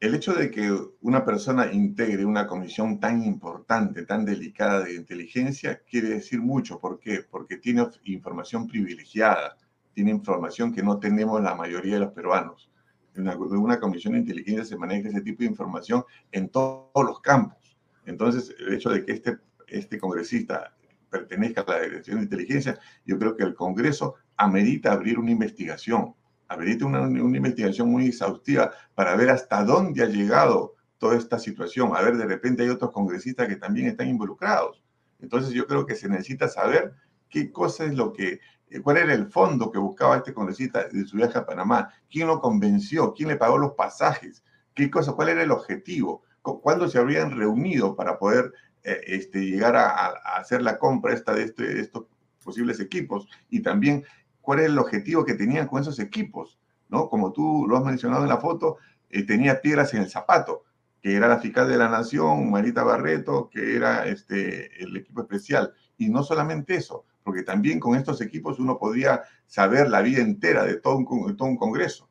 El 0.00 0.14
hecho 0.14 0.32
de 0.32 0.50
que 0.50 0.74
una 1.02 1.24
persona 1.24 1.70
integre 1.72 2.24
una 2.24 2.46
comisión 2.46 2.98
tan 2.98 3.22
importante, 3.22 4.06
tan 4.06 4.24
delicada 4.24 4.80
de 4.80 4.94
inteligencia, 4.94 5.82
quiere 5.88 6.08
decir 6.08 6.40
mucho. 6.40 6.80
¿Por 6.80 6.98
qué? 6.98 7.20
Porque 7.30 7.58
tiene 7.58 7.86
información 8.04 8.66
privilegiada, 8.66 9.58
tiene 9.92 10.10
información 10.10 10.72
que 10.72 10.82
no 10.82 10.98
tenemos 10.98 11.42
la 11.42 11.54
mayoría 11.54 11.94
de 11.94 12.00
los 12.00 12.12
peruanos. 12.12 12.70
En 13.14 13.28
una, 13.28 13.78
comisión 13.78 14.14
de 14.14 14.20
inteligencia 14.20 14.64
se 14.64 14.76
maneja 14.76 15.10
ese 15.10 15.20
tipo 15.20 15.40
de 15.40 15.50
información 15.50 16.04
en 16.32 16.48
todos 16.48 17.04
los 17.04 17.20
campos 17.20 17.60
entonces, 18.06 18.54
el 18.58 18.74
hecho 18.74 18.90
de 18.90 19.04
que 19.04 19.12
este, 19.12 19.38
este 19.68 19.98
congresista 19.98 20.74
pertenezca 21.10 21.62
a 21.62 21.70
la 21.70 21.80
Dirección 21.82 22.18
de 22.18 22.24
Inteligencia, 22.24 22.78
yo 23.04 23.18
creo 23.18 23.36
que 23.36 23.44
el 23.44 23.54
Congreso 23.54 24.16
amerita 24.36 24.92
abrir 24.92 25.18
una 25.18 25.30
investigación, 25.30 26.14
amerita 26.50 26.84
una, 26.84 27.00
una 27.00 27.36
investigación 27.36 27.90
muy 27.90 28.08
exhaustiva 28.08 28.72
para 28.94 29.16
ver 29.16 29.30
hasta 29.30 29.64
dónde 29.64 30.02
ha 30.02 30.06
llegado 30.06 30.74
toda 30.98 31.16
esta 31.16 31.38
situación. 31.38 31.92
A 31.96 32.02
ver, 32.02 32.16
de 32.16 32.26
repente 32.26 32.62
hay 32.62 32.68
otros 32.68 32.90
congresistas 32.90 33.48
que 33.48 33.56
también 33.56 33.86
están 33.86 34.08
involucrados. 34.08 34.82
Entonces 35.20 35.52
yo 35.52 35.66
creo 35.66 35.86
que 35.86 35.94
se 35.94 36.08
necesita 36.08 36.48
saber 36.48 36.92
qué 37.28 37.50
cosa 37.50 37.84
es 37.84 37.94
lo 37.94 38.12
que, 38.12 38.40
eh, 38.68 38.80
cuál 38.80 38.98
era 38.98 39.14
el 39.14 39.26
fondo 39.26 39.70
que 39.70 39.78
buscaba 39.78 40.16
este 40.16 40.34
congresista 40.34 40.88
de 40.88 41.04
su 41.04 41.16
viaje 41.16 41.38
a 41.38 41.46
Panamá, 41.46 41.90
quién 42.10 42.26
lo 42.26 42.40
convenció, 42.40 43.14
quién 43.14 43.28
le 43.28 43.36
pagó 43.36 43.56
los 43.56 43.72
pasajes, 43.72 44.42
qué 44.74 44.90
cosa, 44.90 45.12
cuál 45.12 45.30
era 45.30 45.42
el 45.42 45.50
objetivo 45.50 46.22
cuándo 46.42 46.88
se 46.88 46.98
habrían 46.98 47.36
reunido 47.36 47.94
para 47.94 48.18
poder 48.18 48.52
eh, 48.82 49.00
este, 49.06 49.40
llegar 49.40 49.76
a, 49.76 50.08
hacer 50.36 50.62
la 50.62 50.78
compra 50.78 51.12
esta 51.12 51.34
de, 51.34 51.44
este, 51.44 51.80
estos 51.80 52.06
posibles 52.42 52.80
equipos 52.80 53.28
y 53.50 53.60
también 53.60 54.04
cuál 54.50 54.58
es 54.58 54.66
el 54.66 54.80
objetivo 54.80 55.24
que 55.24 55.34
tenían 55.34 55.68
con 55.68 55.80
esos 55.80 56.00
equipos, 56.00 56.58
¿no? 56.88 57.08
Como 57.08 57.30
tú 57.32 57.66
lo 57.68 57.76
has 57.76 57.84
mencionado 57.84 58.24
en 58.24 58.28
la 58.28 58.38
foto, 58.38 58.78
eh, 59.08 59.22
tenía 59.22 59.60
piedras 59.60 59.94
en 59.94 60.02
el 60.02 60.10
zapato, 60.10 60.64
que 61.00 61.14
era 61.14 61.28
la 61.28 61.38
fiscal 61.38 61.68
de 61.68 61.76
la 61.76 61.88
Nación, 61.88 62.50
Marita 62.50 62.82
Barreto, 62.82 63.48
que 63.48 63.76
era 63.76 64.08
este, 64.08 64.82
el 64.82 64.96
equipo 64.96 65.20
especial. 65.20 65.72
Y 65.98 66.08
no 66.08 66.24
solamente 66.24 66.74
eso, 66.74 67.04
porque 67.22 67.44
también 67.44 67.78
con 67.78 67.94
estos 67.94 68.20
equipos 68.20 68.58
uno 68.58 68.76
podría 68.76 69.22
saber 69.46 69.88
la 69.88 70.02
vida 70.02 70.20
entera 70.20 70.64
de 70.64 70.78
todo 70.80 70.96
un, 70.96 71.36
todo 71.36 71.46
un 71.46 71.56
Congreso. 71.56 72.08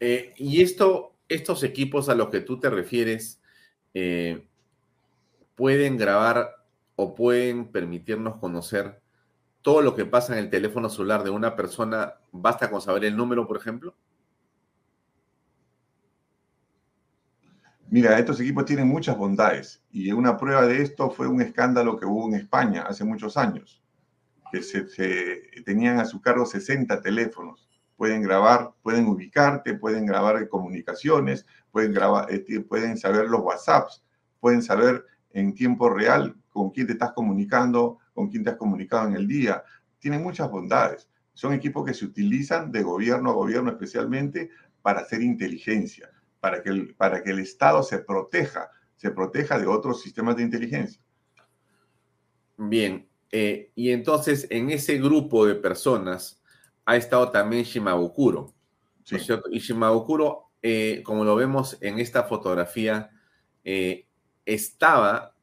Eh, 0.00 0.32
y 0.38 0.62
esto, 0.62 1.12
estos 1.28 1.62
equipos 1.62 2.08
a 2.08 2.14
los 2.14 2.30
que 2.30 2.40
tú 2.40 2.58
te 2.58 2.70
refieres, 2.70 3.38
eh, 3.92 4.46
pueden 5.56 5.98
grabar 5.98 6.56
o 6.96 7.14
pueden 7.14 7.70
permitirnos 7.70 8.36
conocer 8.36 9.03
todo 9.64 9.80
lo 9.80 9.94
que 9.94 10.04
pasa 10.04 10.34
en 10.34 10.40
el 10.40 10.50
teléfono 10.50 10.90
celular 10.90 11.24
de 11.24 11.30
una 11.30 11.56
persona, 11.56 12.16
basta 12.32 12.70
con 12.70 12.82
saber 12.82 13.06
el 13.06 13.16
número, 13.16 13.46
por 13.46 13.56
ejemplo? 13.56 13.96
Mira, 17.88 18.18
estos 18.18 18.38
equipos 18.40 18.66
tienen 18.66 18.86
muchas 18.86 19.16
bondades 19.16 19.82
y 19.90 20.12
una 20.12 20.36
prueba 20.36 20.66
de 20.66 20.82
esto 20.82 21.08
fue 21.08 21.28
un 21.28 21.40
escándalo 21.40 21.98
que 21.98 22.04
hubo 22.04 22.28
en 22.28 22.34
España 22.34 22.82
hace 22.82 23.04
muchos 23.04 23.38
años, 23.38 23.82
que 24.52 24.62
se, 24.62 24.84
tenían 25.64 25.98
a 25.98 26.04
su 26.04 26.20
cargo 26.20 26.44
60 26.44 27.00
teléfonos. 27.00 27.66
Pueden 27.96 28.20
grabar, 28.20 28.74
pueden 28.82 29.06
ubicarte, 29.06 29.72
pueden 29.72 30.04
grabar 30.04 30.46
comunicaciones, 30.50 31.46
pueden, 31.70 31.94
grabar, 31.94 32.30
este, 32.30 32.60
pueden 32.60 32.98
saber 32.98 33.30
los 33.30 33.40
WhatsApps, 33.40 34.04
pueden 34.40 34.62
saber 34.62 35.06
en 35.30 35.54
tiempo 35.54 35.88
real 35.88 36.36
con 36.50 36.68
quién 36.68 36.86
te 36.86 36.92
estás 36.92 37.12
comunicando, 37.12 38.00
con 38.14 38.30
quién 38.30 38.44
te 38.44 38.50
has 38.50 38.56
comunicado 38.56 39.08
en 39.08 39.16
el 39.16 39.28
día. 39.28 39.62
Tienen 39.98 40.22
muchas 40.22 40.50
bondades. 40.50 41.08
Son 41.34 41.52
equipos 41.52 41.84
que 41.84 41.94
se 41.94 42.04
utilizan 42.04 42.72
de 42.72 42.82
gobierno 42.82 43.30
a 43.30 43.34
gobierno 43.34 43.70
especialmente 43.70 44.50
para 44.80 45.00
hacer 45.00 45.20
inteligencia 45.20 46.10
para 46.44 46.62
que 46.62 46.68
el, 46.68 46.94
para 46.94 47.22
que 47.22 47.30
el 47.30 47.38
Estado 47.38 47.82
se 47.82 48.00
proteja, 48.00 48.70
se 48.96 49.10
proteja 49.10 49.58
de 49.58 49.66
otros 49.66 50.02
sistemas 50.02 50.36
de 50.36 50.42
inteligencia. 50.42 51.00
Bien, 52.58 53.08
eh, 53.32 53.72
y 53.74 53.92
entonces 53.92 54.46
en 54.50 54.68
ese 54.68 54.98
grupo 54.98 55.46
de 55.46 55.54
personas 55.54 56.42
ha 56.84 56.96
estado 56.96 57.30
también 57.30 57.62
Shimabukuro, 57.62 58.54
¿no 59.10 59.16
es 59.16 59.24
cierto? 59.24 59.48
Y 59.50 59.60
Shimabukuro, 59.60 60.50
eh, 60.60 61.00
como 61.02 61.24
lo 61.24 61.34
vemos 61.34 61.78
en 61.80 61.98
esta 61.98 62.24
fotografía, 62.24 63.10
eh, 63.64 64.06
estaba 64.44 65.34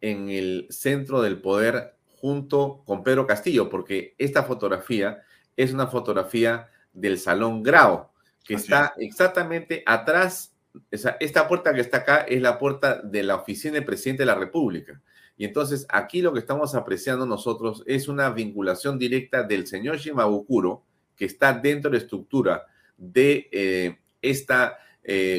en 0.00 0.30
el 0.30 0.66
centro 0.70 1.22
del 1.22 1.40
poder 1.40 1.96
junto 2.20 2.82
con 2.84 3.02
Pedro 3.02 3.26
Castillo, 3.26 3.70
porque 3.70 4.14
esta 4.18 4.42
fotografía 4.42 5.22
es 5.56 5.72
una 5.72 5.86
fotografía 5.86 6.68
del 6.92 7.18
Salón 7.18 7.62
Grau, 7.62 8.08
que 8.44 8.54
está 8.54 8.94
exactamente 8.98 9.82
atrás, 9.86 10.54
esta 10.90 11.48
puerta 11.48 11.72
que 11.72 11.80
está 11.80 11.98
acá 11.98 12.18
es 12.22 12.42
la 12.42 12.58
puerta 12.58 13.00
de 13.02 13.22
la 13.22 13.36
oficina 13.36 13.74
del 13.74 13.84
presidente 13.84 14.22
de 14.22 14.26
la 14.26 14.34
República. 14.34 15.00
Y 15.36 15.44
entonces 15.44 15.86
aquí 15.88 16.20
lo 16.20 16.32
que 16.32 16.40
estamos 16.40 16.74
apreciando 16.74 17.24
nosotros 17.24 17.82
es 17.86 18.08
una 18.08 18.28
vinculación 18.30 18.98
directa 18.98 19.42
del 19.42 19.66
señor 19.66 19.96
Shimabukuro, 19.96 20.82
que 21.16 21.24
está 21.24 21.52
dentro 21.54 21.90
de 21.90 21.96
la 21.96 22.02
estructura 22.02 22.66
de 22.96 23.96
este 24.20 24.54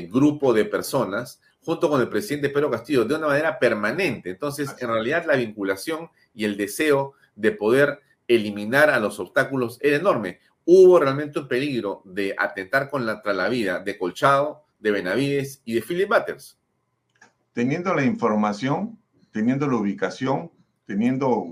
grupo 0.09 0.53
de 0.53 0.65
personas, 0.65 1.39
junto 1.63 1.89
con 1.89 2.01
el 2.01 2.09
presidente 2.09 2.49
Pedro 2.49 2.71
Castillo, 2.71 3.05
de 3.05 3.13
una 3.13 3.27
manera 3.27 3.59
permanente. 3.59 4.31
Entonces, 4.31 4.73
en 4.79 4.87
realidad, 4.87 5.25
la 5.27 5.35
vinculación 5.35 6.09
y 6.33 6.45
el 6.45 6.57
deseo 6.57 7.13
de 7.35 7.51
poder 7.51 7.99
eliminar 8.27 8.89
a 8.89 8.99
los 8.99 9.19
obstáculos 9.19 9.77
era 9.81 9.97
enorme 9.97 10.39
hubo 10.65 10.99
realmente 10.99 11.39
un 11.39 11.47
peligro 11.47 12.01
de 12.05 12.35
atentar 12.37 12.89
contra 12.89 13.33
la 13.33 13.49
vida 13.49 13.79
de 13.79 13.97
Colchado, 13.97 14.63
de 14.79 14.91
Benavides 14.91 15.61
y 15.65 15.75
de 15.75 15.81
Philip 15.81 16.09
Butters. 16.09 16.57
Teniendo 17.53 17.93
la 17.93 18.05
información, 18.05 18.99
teniendo 19.31 19.67
la 19.67 19.77
ubicación, 19.77 20.51
teniendo 20.85 21.47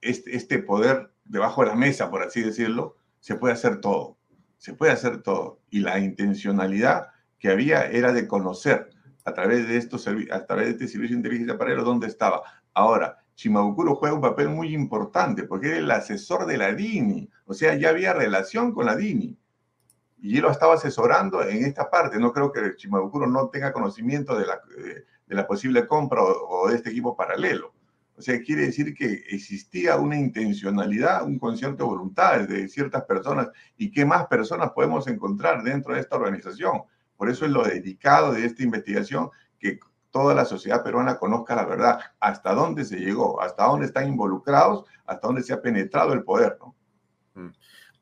este, 0.00 0.36
este, 0.36 0.58
poder 0.58 1.10
debajo 1.24 1.62
de 1.62 1.68
la 1.68 1.76
mesa, 1.76 2.10
por 2.10 2.22
así 2.22 2.42
decirlo, 2.42 2.96
se 3.20 3.34
puede 3.34 3.54
hacer 3.54 3.80
todo. 3.80 4.16
Se 4.58 4.72
puede 4.72 4.92
hacer 4.92 5.22
todo. 5.22 5.60
Y 5.70 5.80
la 5.80 5.98
intencionalidad 5.98 7.08
que 7.38 7.50
había 7.50 7.86
era 7.90 8.12
de 8.12 8.26
conocer 8.26 8.88
a 9.24 9.34
través 9.34 9.68
de, 9.68 9.76
estos, 9.76 10.06
a 10.08 10.46
través 10.46 10.66
de 10.66 10.72
este 10.72 10.88
servicio 10.88 11.14
de 11.14 11.18
inteligencia 11.18 11.58
para 11.58 11.74
dónde 11.74 12.06
estaba. 12.06 12.42
Ahora, 12.72 13.18
Shimabukuro 13.36 13.96
juega 13.96 14.14
un 14.14 14.22
papel 14.22 14.48
muy 14.48 14.74
importante 14.74 15.44
porque 15.44 15.68
era 15.68 15.76
el 15.76 15.90
asesor 15.90 16.46
de 16.46 16.56
la 16.56 16.72
DINI, 16.72 17.28
o 17.44 17.54
sea, 17.54 17.74
ya 17.74 17.90
había 17.90 18.14
relación 18.14 18.72
con 18.72 18.86
la 18.86 18.96
DINI. 18.96 19.38
Y 20.22 20.36
él 20.36 20.42
lo 20.42 20.50
estaba 20.50 20.74
asesorando 20.74 21.42
en 21.42 21.66
esta 21.66 21.90
parte. 21.90 22.18
No 22.18 22.32
creo 22.32 22.50
que 22.50 22.74
Shimabukuro 22.76 23.26
no 23.26 23.50
tenga 23.50 23.72
conocimiento 23.72 24.36
de 24.36 24.46
la, 24.46 24.60
de, 25.26 25.34
la 25.34 25.46
posible 25.46 25.86
compra 25.86 26.22
o, 26.22 26.68
de 26.68 26.76
este 26.76 26.90
equipo 26.90 27.14
paralelo. 27.14 27.74
O 28.16 28.22
sea, 28.22 28.40
quiere 28.40 28.62
decir 28.62 28.94
que 28.94 29.24
existía 29.28 29.96
una 29.96 30.16
intencionalidad, 30.16 31.22
un 31.26 31.38
concierto 31.38 31.84
de 31.84 31.90
voluntades 31.90 32.48
de 32.48 32.66
ciertas 32.68 33.04
personas 33.04 33.50
y 33.76 33.90
qué 33.90 34.06
más 34.06 34.26
personas 34.26 34.70
podemos 34.70 35.06
encontrar 35.06 35.62
dentro 35.62 35.92
de 35.92 36.00
esta 36.00 36.16
organización. 36.16 36.82
Por 37.18 37.28
eso 37.28 37.44
es 37.44 37.50
lo 37.50 37.62
dedicado 37.64 38.32
de 38.32 38.46
esta 38.46 38.62
investigación 38.62 39.28
que 39.58 39.78
toda 40.10 40.34
la 40.34 40.44
sociedad 40.44 40.82
peruana 40.82 41.18
conozca 41.18 41.54
la 41.54 41.66
verdad, 41.66 41.98
hasta 42.20 42.54
dónde 42.54 42.84
se 42.84 42.98
llegó, 42.98 43.40
hasta 43.40 43.64
dónde 43.64 43.86
están 43.86 44.08
involucrados, 44.08 44.84
hasta 45.04 45.26
dónde 45.26 45.42
se 45.42 45.52
ha 45.52 45.60
penetrado 45.60 46.12
el 46.12 46.22
poder, 46.22 46.56
¿no? 46.60 46.74
Mm. 47.34 47.52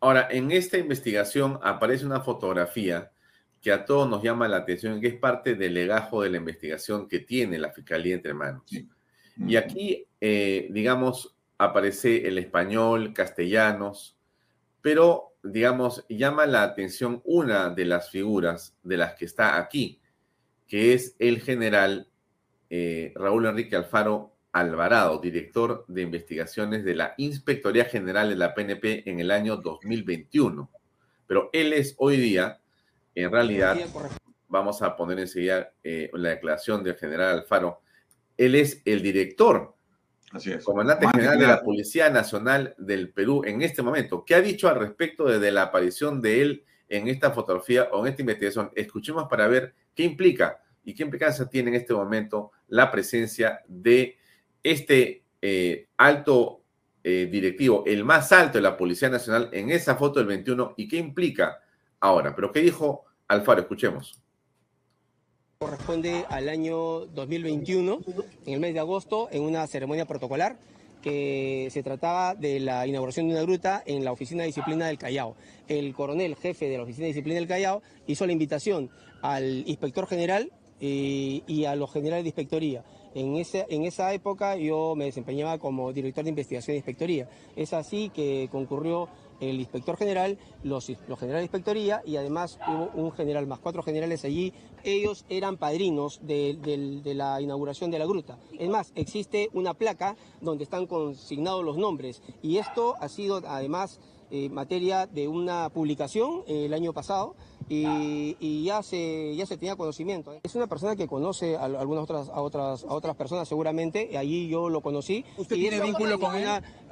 Ahora, 0.00 0.28
en 0.30 0.50
esta 0.50 0.76
investigación 0.76 1.58
aparece 1.62 2.04
una 2.04 2.20
fotografía 2.20 3.10
que 3.64 3.72
a 3.72 3.86
todos 3.86 4.06
nos 4.08 4.22
llama 4.22 4.46
la 4.46 4.58
atención, 4.58 5.00
que 5.00 5.06
es 5.08 5.16
parte 5.16 5.54
del 5.54 5.72
legajo 5.72 6.20
de 6.20 6.28
la 6.28 6.36
investigación 6.36 7.08
que 7.08 7.20
tiene 7.20 7.58
la 7.58 7.70
Fiscalía 7.70 8.14
entre 8.14 8.34
manos. 8.34 8.64
Y 9.38 9.56
aquí, 9.56 10.06
eh, 10.20 10.68
digamos, 10.70 11.34
aparece 11.56 12.28
el 12.28 12.36
español, 12.36 13.14
castellanos, 13.14 14.18
pero, 14.82 15.36
digamos, 15.42 16.04
llama 16.10 16.44
la 16.44 16.62
atención 16.62 17.22
una 17.24 17.70
de 17.70 17.86
las 17.86 18.10
figuras 18.10 18.76
de 18.82 18.98
las 18.98 19.14
que 19.14 19.24
está 19.24 19.56
aquí, 19.56 20.02
que 20.74 20.92
es 20.92 21.14
el 21.20 21.40
general 21.40 22.08
eh, 22.68 23.12
Raúl 23.14 23.46
Enrique 23.46 23.76
Alfaro 23.76 24.34
Alvarado, 24.50 25.20
director 25.20 25.84
de 25.86 26.02
investigaciones 26.02 26.84
de 26.84 26.96
la 26.96 27.14
Inspectoría 27.16 27.84
General 27.84 28.28
de 28.28 28.34
la 28.34 28.56
PNP 28.56 29.08
en 29.08 29.20
el 29.20 29.30
año 29.30 29.56
2021. 29.58 30.68
Pero 31.28 31.48
él 31.52 31.74
es 31.74 31.94
hoy 31.98 32.16
día, 32.16 32.60
en 33.14 33.30
realidad, 33.30 33.78
vamos 34.48 34.82
a 34.82 34.96
poner 34.96 35.20
enseguida 35.20 35.70
eh, 35.84 36.10
la 36.12 36.30
declaración 36.30 36.82
del 36.82 36.96
general 36.96 37.38
Alfaro, 37.38 37.80
él 38.36 38.56
es 38.56 38.82
el 38.84 39.00
director, 39.00 39.76
Así 40.32 40.50
es. 40.50 40.64
comandante 40.64 41.06
general 41.06 41.38
de 41.38 41.46
la 41.46 41.62
Policía 41.62 42.10
Nacional 42.10 42.74
del 42.78 43.12
Perú 43.12 43.44
en 43.46 43.62
este 43.62 43.82
momento. 43.82 44.24
¿Qué 44.24 44.34
ha 44.34 44.40
dicho 44.40 44.68
al 44.68 44.80
respecto 44.80 45.26
desde 45.26 45.52
la 45.52 45.62
aparición 45.62 46.20
de 46.20 46.42
él 46.42 46.64
en 46.88 47.06
esta 47.06 47.30
fotografía 47.30 47.90
o 47.92 48.04
en 48.04 48.10
esta 48.10 48.22
investigación? 48.22 48.72
Escuchemos 48.74 49.28
para 49.28 49.46
ver 49.46 49.72
¿Qué 49.94 50.02
implica 50.02 50.60
y 50.84 50.94
qué 50.94 51.02
implicancia 51.02 51.46
tiene 51.46 51.70
en 51.70 51.76
este 51.76 51.94
momento 51.94 52.52
la 52.68 52.90
presencia 52.90 53.60
de 53.66 54.16
este 54.62 55.24
eh, 55.40 55.88
alto 55.96 56.62
eh, 57.02 57.28
directivo, 57.30 57.84
el 57.86 58.04
más 58.04 58.32
alto 58.32 58.58
de 58.58 58.62
la 58.62 58.76
Policía 58.76 59.08
Nacional 59.08 59.50
en 59.52 59.70
esa 59.70 59.96
foto 59.96 60.18
del 60.18 60.28
21 60.28 60.74
y 60.76 60.88
qué 60.88 60.96
implica 60.96 61.60
ahora? 62.00 62.34
Pero 62.34 62.50
¿qué 62.50 62.60
dijo 62.60 63.04
Alfaro? 63.28 63.60
Escuchemos 63.60 64.24
corresponde 65.64 66.26
al 66.28 66.50
año 66.50 67.06
2021, 67.06 68.00
en 68.44 68.52
el 68.52 68.60
mes 68.60 68.74
de 68.74 68.80
agosto, 68.80 69.28
en 69.32 69.42
una 69.42 69.66
ceremonia 69.66 70.04
protocolar 70.04 70.58
que 71.02 71.68
se 71.70 71.82
trataba 71.82 72.34
de 72.34 72.60
la 72.60 72.86
inauguración 72.86 73.28
de 73.28 73.34
una 73.34 73.42
gruta 73.42 73.82
en 73.86 74.04
la 74.04 74.12
Oficina 74.12 74.42
de 74.42 74.48
Disciplina 74.48 74.86
del 74.86 74.98
Callao. 74.98 75.36
El 75.66 75.94
coronel 75.94 76.36
jefe 76.36 76.68
de 76.68 76.76
la 76.76 76.82
Oficina 76.82 77.04
de 77.04 77.12
Disciplina 77.12 77.38
del 77.38 77.48
Callao 77.48 77.82
hizo 78.06 78.26
la 78.26 78.32
invitación 78.32 78.90
al 79.22 79.64
inspector 79.66 80.06
general 80.06 80.52
eh, 80.86 81.42
y 81.46 81.64
a 81.64 81.74
los 81.76 81.90
generales 81.90 82.24
de 82.24 82.28
inspectoría. 82.28 82.84
En, 83.14 83.36
ese, 83.36 83.64
en 83.70 83.84
esa 83.84 84.12
época 84.12 84.54
yo 84.56 84.94
me 84.94 85.06
desempeñaba 85.06 85.56
como 85.56 85.94
director 85.94 86.24
de 86.24 86.28
investigación 86.28 86.74
de 86.74 86.78
inspectoría. 86.78 87.26
Es 87.56 87.72
así 87.72 88.10
que 88.10 88.50
concurrió 88.52 89.08
el 89.40 89.60
inspector 89.60 89.96
general, 89.96 90.36
los, 90.62 90.90
los 91.08 91.18
generales 91.18 91.40
de 91.40 91.44
inspectoría 91.44 92.02
y 92.04 92.16
además 92.16 92.58
hubo 92.68 92.90
un 92.92 93.12
general 93.12 93.46
más, 93.46 93.60
cuatro 93.60 93.82
generales 93.82 94.26
allí. 94.26 94.52
Ellos 94.82 95.24
eran 95.30 95.56
padrinos 95.56 96.20
de, 96.22 96.58
de, 97.02 97.14
la 97.14 97.40
inauguración 97.40 97.90
de 97.90 97.98
la 97.98 98.04
gruta. 98.04 98.38
Es 98.58 98.68
más, 98.68 98.92
existe 98.94 99.48
una 99.54 99.72
placa 99.72 100.16
donde 100.42 100.64
están 100.64 100.86
consignados 100.86 101.64
los 101.64 101.78
nombres 101.78 102.22
y 102.42 102.58
esto 102.58 102.94
ha 103.00 103.08
sido 103.08 103.40
además 103.46 104.00
eh, 104.30 104.48
materia 104.48 105.06
de 105.06 105.28
una 105.28 105.68
publicación 105.70 106.42
eh, 106.46 106.66
el 106.66 106.74
año 106.74 106.92
pasado 106.92 107.36
y, 107.68 108.64
ya 108.64 108.82
se 108.82 109.34
ya 109.36 109.46
se 109.46 109.56
tenía 109.56 109.76
conocimiento. 109.76 110.38
Es 110.42 110.54
una 110.54 110.66
persona 110.66 110.96
que 110.96 111.06
conoce 111.06 111.56
a, 111.56 111.64
algunas 111.64 112.04
otras 112.04 112.28
a 112.28 112.40
otras 112.40 112.84
a 112.84 112.94
otras 112.94 113.16
personas 113.16 113.48
seguramente. 113.48 114.16
Allí 114.16 114.48
yo 114.48 114.68
lo 114.68 114.80
conocí. 114.80 115.24
¿Usted 115.36 115.56
tiene 115.56 115.80
vínculo 115.80 116.18
con 116.18 116.34
él? 116.36 116.48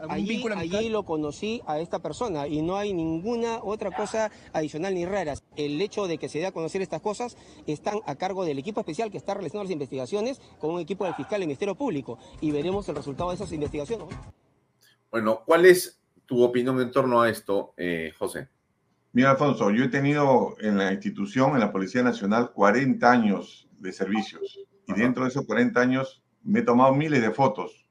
Allí, 0.09 0.45
allí 0.57 0.89
lo 0.89 1.05
conocí 1.05 1.63
a 1.67 1.79
esta 1.79 2.01
persona 2.01 2.47
y 2.49 2.63
no 2.63 2.77
hay 2.77 2.93
ninguna 2.93 3.61
otra 3.63 3.91
cosa 3.91 4.31
adicional 4.53 4.95
ni 4.95 5.07
rara. 5.07 5.35
El 5.57 5.81
hecho 5.81 6.07
de 6.07 6.19
que 6.19 6.29
se 6.29 6.39
dé 6.39 6.47
a 6.47 6.53
conocer 6.53 6.83
estas 6.83 7.01
cosas 7.01 7.37
están 7.67 8.01
a 8.07 8.17
cargo 8.17 8.45
del 8.45 8.59
equipo 8.59 8.81
especial 8.81 9.11
que 9.11 9.19
está 9.19 9.35
realizando 9.35 9.65
las 9.65 9.73
investigaciones 9.73 10.41
con 10.61 10.71
un 10.71 10.81
equipo 10.81 11.05
del 11.05 11.15
fiscal 11.15 11.41
del 11.41 11.49
Ministerio 11.49 11.75
Público 11.75 12.19
y 12.41 12.51
veremos 12.51 12.89
el 12.89 12.97
resultado 12.97 13.31
de 13.31 13.37
esas 13.37 13.53
investigaciones. 13.53 14.07
Bueno, 15.11 15.43
¿cuál 15.45 15.67
es 15.67 16.01
tu 16.27 16.43
opinión 16.43 16.81
en 16.81 16.91
torno 16.91 17.21
a 17.21 17.29
esto, 17.29 17.75
eh, 17.77 18.13
José? 18.19 18.49
Mira, 19.15 19.33
Alfonso, 19.33 19.71
yo 19.71 19.85
he 19.85 19.89
tenido 19.89 20.57
en 20.61 20.79
la 20.79 20.91
institución, 20.91 21.53
en 21.53 21.61
la 21.61 21.71
Policía 21.71 22.03
Nacional, 22.03 22.51
40 22.53 23.11
años 23.11 23.69
de 23.79 23.93
servicios. 23.93 24.59
Y 24.87 24.95
dentro 24.95 25.25
de 25.25 25.29
esos 25.29 25.45
40 25.45 25.79
años 25.79 26.23
me 26.43 26.61
he 26.61 26.63
tomado 26.63 26.95
miles 26.95 27.21
de 27.21 27.31
fotos 27.31 27.87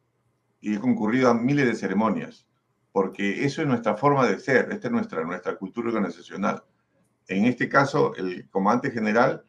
y 0.61 0.73
he 0.73 0.79
concurrido 0.79 1.29
a 1.29 1.35
miles 1.35 1.67
de 1.67 1.75
ceremonias, 1.75 2.47
porque 2.91 3.45
eso 3.45 3.61
es 3.61 3.67
nuestra 3.67 3.95
forma 3.95 4.25
de 4.25 4.39
ser, 4.39 4.71
esta 4.71 4.87
es 4.87 4.91
nuestra, 4.91 5.23
nuestra 5.23 5.57
cultura 5.57 5.89
organizacional. 5.89 6.63
En 7.27 7.45
este 7.45 7.69
caso, 7.69 8.15
el 8.15 8.49
comandante 8.49 8.89
general 8.89 9.45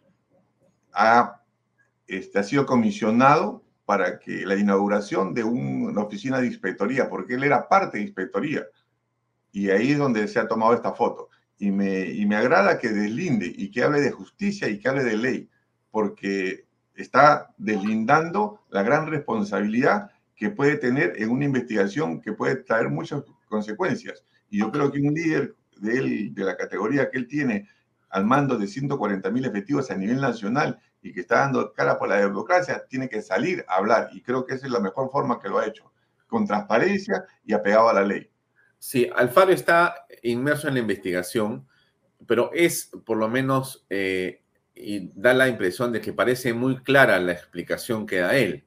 ha, 0.92 1.40
este, 2.06 2.38
ha 2.38 2.42
sido 2.42 2.66
comisionado 2.66 3.64
para 3.86 4.18
que 4.18 4.44
la 4.44 4.56
inauguración 4.56 5.32
de 5.32 5.42
una 5.42 6.02
oficina 6.02 6.38
de 6.38 6.48
inspectoría, 6.48 7.08
porque 7.08 7.34
él 7.34 7.44
era 7.44 7.66
parte 7.66 7.96
de 7.96 8.04
inspectoría, 8.04 8.66
y 9.52 9.70
ahí 9.70 9.92
es 9.92 9.98
donde 9.98 10.28
se 10.28 10.38
ha 10.38 10.46
tomado 10.46 10.74
esta 10.74 10.92
foto 10.92 11.30
y 11.62 11.70
me, 11.70 12.06
y 12.06 12.26
me 12.26 12.34
agrada 12.34 12.76
que 12.76 12.88
deslinde 12.88 13.46
y 13.46 13.70
que 13.70 13.84
hable 13.84 14.00
de 14.00 14.10
justicia 14.10 14.68
y 14.68 14.80
que 14.80 14.88
hable 14.88 15.04
de 15.04 15.16
ley, 15.16 15.48
porque 15.92 16.66
está 16.96 17.54
deslindando 17.56 18.64
la 18.68 18.82
gran 18.82 19.06
responsabilidad 19.06 20.10
que 20.34 20.50
puede 20.50 20.76
tener 20.76 21.12
en 21.22 21.30
una 21.30 21.44
investigación 21.44 22.20
que 22.20 22.32
puede 22.32 22.56
traer 22.56 22.88
muchas 22.88 23.22
consecuencias. 23.46 24.24
Y 24.50 24.58
yo 24.58 24.72
creo 24.72 24.90
que 24.90 24.98
un 24.98 25.14
líder 25.14 25.54
de, 25.76 26.32
la 26.34 26.56
categoría 26.56 27.08
que 27.08 27.18
él 27.18 27.28
tiene 27.28 27.68
al 28.10 28.24
mando 28.24 28.58
de 28.58 28.66
140 28.66 29.30
mil 29.30 29.44
efectivos 29.44 29.88
a 29.92 29.96
nivel 29.96 30.20
nacional 30.20 30.80
y 31.00 31.12
que 31.12 31.20
está 31.20 31.42
dando 31.42 31.72
cara 31.72 31.96
por 31.96 32.08
la 32.08 32.16
democracia, 32.16 32.82
tiene 32.88 33.08
que 33.08 33.22
salir 33.22 33.64
a 33.68 33.76
hablar. 33.76 34.10
Y 34.12 34.20
creo 34.20 34.44
que 34.44 34.54
esa 34.54 34.66
es 34.66 34.72
la 34.72 34.80
mejor 34.80 35.12
forma 35.12 35.38
que 35.38 35.48
lo 35.48 35.60
ha 35.60 35.66
hecho, 35.66 35.92
con 36.26 36.44
transparencia 36.44 37.24
y 37.44 37.52
apegado 37.52 37.88
a 37.88 37.92
la 37.92 38.02
ley. 38.02 38.31
Sí, 38.84 39.08
Alfaro 39.14 39.52
está 39.52 40.06
inmerso 40.24 40.66
en 40.66 40.74
la 40.74 40.80
investigación, 40.80 41.68
pero 42.26 42.50
es 42.52 42.90
por 43.06 43.16
lo 43.16 43.28
menos, 43.28 43.86
eh, 43.88 44.42
y 44.74 45.08
da 45.14 45.34
la 45.34 45.46
impresión 45.46 45.92
de 45.92 46.00
que 46.00 46.12
parece 46.12 46.52
muy 46.52 46.82
clara 46.82 47.20
la 47.20 47.30
explicación 47.30 48.08
que 48.08 48.18
da 48.18 48.36
él. 48.36 48.64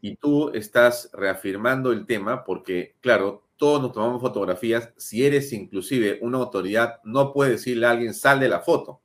Y 0.00 0.14
tú 0.14 0.50
estás 0.50 1.10
reafirmando 1.12 1.90
el 1.90 2.06
tema 2.06 2.44
porque, 2.44 2.94
claro, 3.00 3.48
todos 3.56 3.82
nos 3.82 3.92
tomamos 3.92 4.20
fotografías. 4.20 4.92
Si 4.96 5.26
eres 5.26 5.52
inclusive 5.52 6.20
una 6.22 6.38
autoridad, 6.38 7.00
no 7.02 7.32
puedes 7.32 7.54
decirle 7.54 7.86
a 7.86 7.90
alguien, 7.90 8.14
sal 8.14 8.38
de 8.38 8.48
la 8.48 8.60
foto, 8.60 9.00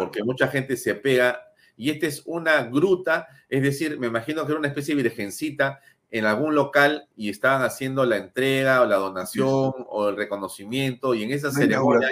porque 0.00 0.24
mucha 0.24 0.48
gente 0.48 0.76
se 0.76 0.96
pega. 0.96 1.40
Y 1.76 1.90
esta 1.90 2.08
es 2.08 2.22
una 2.26 2.64
gruta, 2.64 3.28
es 3.48 3.62
decir, 3.62 4.00
me 4.00 4.08
imagino 4.08 4.44
que 4.44 4.50
era 4.50 4.58
una 4.58 4.68
especie 4.68 4.96
de 4.96 5.04
virgencita 5.04 5.80
en 6.12 6.26
algún 6.26 6.54
local 6.54 7.08
y 7.16 7.30
estaban 7.30 7.62
haciendo 7.62 8.04
la 8.04 8.18
entrega 8.18 8.82
o 8.82 8.86
la 8.86 8.96
donación 8.96 9.72
o 9.88 10.10
el 10.10 10.16
reconocimiento 10.16 11.14
y 11.14 11.22
en 11.22 11.32
esa 11.32 11.50
ceremonia 11.50 12.10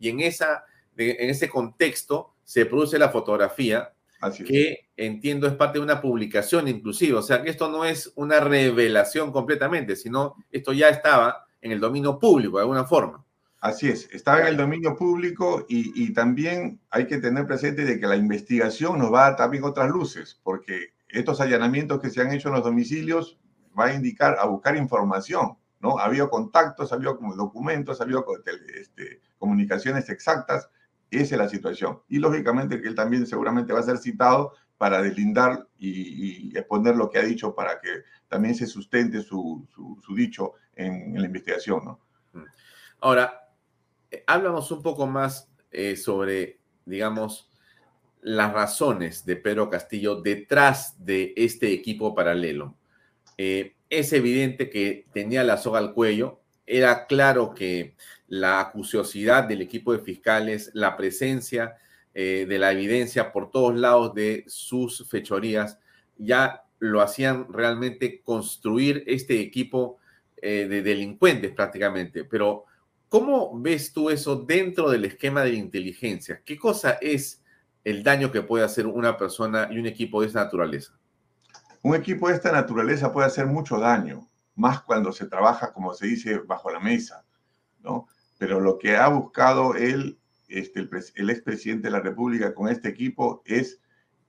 y 0.00 0.08
en, 0.08 0.20
esa, 0.20 0.64
en 0.96 1.30
ese 1.30 1.48
contexto 1.48 2.34
se 2.42 2.66
produce 2.66 2.98
la 2.98 3.10
fotografía 3.10 3.92
que 4.44 4.88
entiendo 4.96 5.46
es 5.46 5.54
parte 5.54 5.78
de 5.78 5.84
una 5.84 6.00
publicación 6.00 6.66
inclusive, 6.66 7.14
o 7.14 7.22
sea 7.22 7.42
que 7.42 7.50
esto 7.50 7.70
no 7.70 7.84
es 7.84 8.12
una 8.16 8.40
revelación 8.40 9.30
completamente, 9.30 9.94
sino 9.94 10.34
esto 10.50 10.72
ya 10.72 10.88
estaba 10.88 11.46
en 11.62 11.70
el 11.70 11.80
dominio 11.80 12.18
público 12.18 12.56
de 12.56 12.62
alguna 12.62 12.84
forma. 12.84 13.24
Así 13.60 13.88
es, 13.88 14.08
estaba 14.12 14.40
en 14.40 14.46
el 14.48 14.56
dominio 14.56 14.96
público 14.96 15.66
y, 15.68 16.04
y, 16.04 16.12
también 16.12 16.80
hay 16.90 17.06
que 17.06 17.18
tener 17.18 17.46
presente 17.46 17.84
de 17.84 17.98
que 17.98 18.06
la 18.06 18.16
investigación 18.16 18.98
nos 18.98 19.12
va 19.12 19.20
a 19.20 19.30
dar 19.30 19.36
también 19.36 19.64
otras 19.64 19.88
luces, 19.88 20.38
porque 20.42 20.92
estos 21.14 21.40
allanamientos 21.40 22.00
que 22.00 22.10
se 22.10 22.20
han 22.20 22.32
hecho 22.32 22.48
en 22.48 22.54
los 22.54 22.64
domicilios 22.64 23.38
va 23.78 23.86
a 23.86 23.94
indicar 23.94 24.36
a 24.38 24.46
buscar 24.46 24.76
información, 24.76 25.56
¿no? 25.80 25.98
Ha 25.98 26.04
habido 26.04 26.30
contactos, 26.30 26.92
ha 26.92 26.96
habido 26.96 27.18
documentos, 27.36 28.00
ha 28.00 28.04
habido 28.04 28.24
este, 28.74 29.20
comunicaciones 29.38 30.08
exactas, 30.08 30.68
esa 31.10 31.34
es 31.34 31.38
la 31.38 31.48
situación. 31.48 32.00
Y 32.08 32.18
lógicamente 32.18 32.80
que 32.80 32.88
él 32.88 32.94
también 32.94 33.26
seguramente 33.26 33.72
va 33.72 33.80
a 33.80 33.84
ser 33.84 33.98
citado 33.98 34.52
para 34.78 35.00
deslindar 35.00 35.66
y, 35.78 36.56
exponer 36.56 36.96
lo 36.96 37.10
que 37.10 37.18
ha 37.18 37.22
dicho 37.22 37.54
para 37.54 37.80
que 37.80 38.02
también 38.28 38.54
se 38.54 38.66
sustente 38.66 39.22
su, 39.22 39.66
dicho 40.16 40.54
en, 40.74 41.14
la 41.20 41.26
investigación, 41.26 41.84
¿no? 41.84 42.00
Ahora, 43.00 43.50
eh, 44.10 44.24
háblanos 44.26 44.70
un 44.72 44.82
poco 44.82 45.06
más 45.06 45.50
eh, 45.70 45.96
sobre, 45.96 46.60
digamos, 46.84 47.50
las 48.24 48.54
razones 48.54 49.26
de 49.26 49.36
Pedro 49.36 49.68
Castillo 49.68 50.16
detrás 50.16 51.04
de 51.04 51.34
este 51.36 51.72
equipo 51.72 52.14
paralelo. 52.14 52.74
Eh, 53.36 53.74
es 53.90 54.14
evidente 54.14 54.70
que 54.70 55.04
tenía 55.12 55.44
la 55.44 55.58
soga 55.58 55.78
al 55.78 55.92
cuello, 55.92 56.40
era 56.66 57.06
claro 57.06 57.52
que 57.54 57.96
la 58.26 58.60
acuciosidad 58.60 59.44
del 59.44 59.60
equipo 59.60 59.92
de 59.92 59.98
fiscales, 59.98 60.70
la 60.72 60.96
presencia 60.96 61.76
eh, 62.14 62.46
de 62.48 62.58
la 62.58 62.72
evidencia 62.72 63.30
por 63.30 63.50
todos 63.50 63.76
lados 63.76 64.14
de 64.14 64.44
sus 64.46 65.06
fechorías, 65.06 65.78
ya 66.16 66.64
lo 66.78 67.02
hacían 67.02 67.52
realmente 67.52 68.22
construir 68.22 69.04
este 69.06 69.38
equipo 69.38 69.98
eh, 70.40 70.66
de 70.66 70.80
delincuentes 70.80 71.52
prácticamente. 71.52 72.24
Pero, 72.24 72.64
¿cómo 73.10 73.60
ves 73.60 73.92
tú 73.92 74.08
eso 74.08 74.36
dentro 74.36 74.90
del 74.90 75.04
esquema 75.04 75.44
de 75.44 75.52
la 75.52 75.58
inteligencia? 75.58 76.40
¿Qué 76.42 76.56
cosa 76.56 76.92
es 77.02 77.43
el 77.84 78.02
daño 78.02 78.32
que 78.32 78.42
puede 78.42 78.64
hacer 78.64 78.86
una 78.86 79.16
persona 79.16 79.68
y 79.70 79.78
un 79.78 79.86
equipo 79.86 80.20
de 80.20 80.28
esta 80.28 80.42
naturaleza? 80.42 80.98
Un 81.82 81.94
equipo 81.94 82.28
de 82.28 82.34
esta 82.34 82.50
naturaleza 82.50 83.12
puede 83.12 83.26
hacer 83.26 83.46
mucho 83.46 83.78
daño, 83.78 84.28
más 84.56 84.80
cuando 84.82 85.12
se 85.12 85.26
trabaja, 85.26 85.72
como 85.72 85.92
se 85.92 86.06
dice, 86.06 86.38
bajo 86.38 86.70
la 86.70 86.80
mesa, 86.80 87.24
¿no? 87.82 88.08
Pero 88.38 88.58
lo 88.58 88.78
que 88.78 88.96
ha 88.96 89.08
buscado 89.08 89.74
él, 89.74 90.18
este, 90.48 90.80
el, 90.80 90.90
el 91.14 91.30
expresidente 91.30 91.88
de 91.88 91.92
la 91.92 92.00
República 92.00 92.54
con 92.54 92.68
este 92.68 92.88
equipo 92.88 93.42
es 93.44 93.80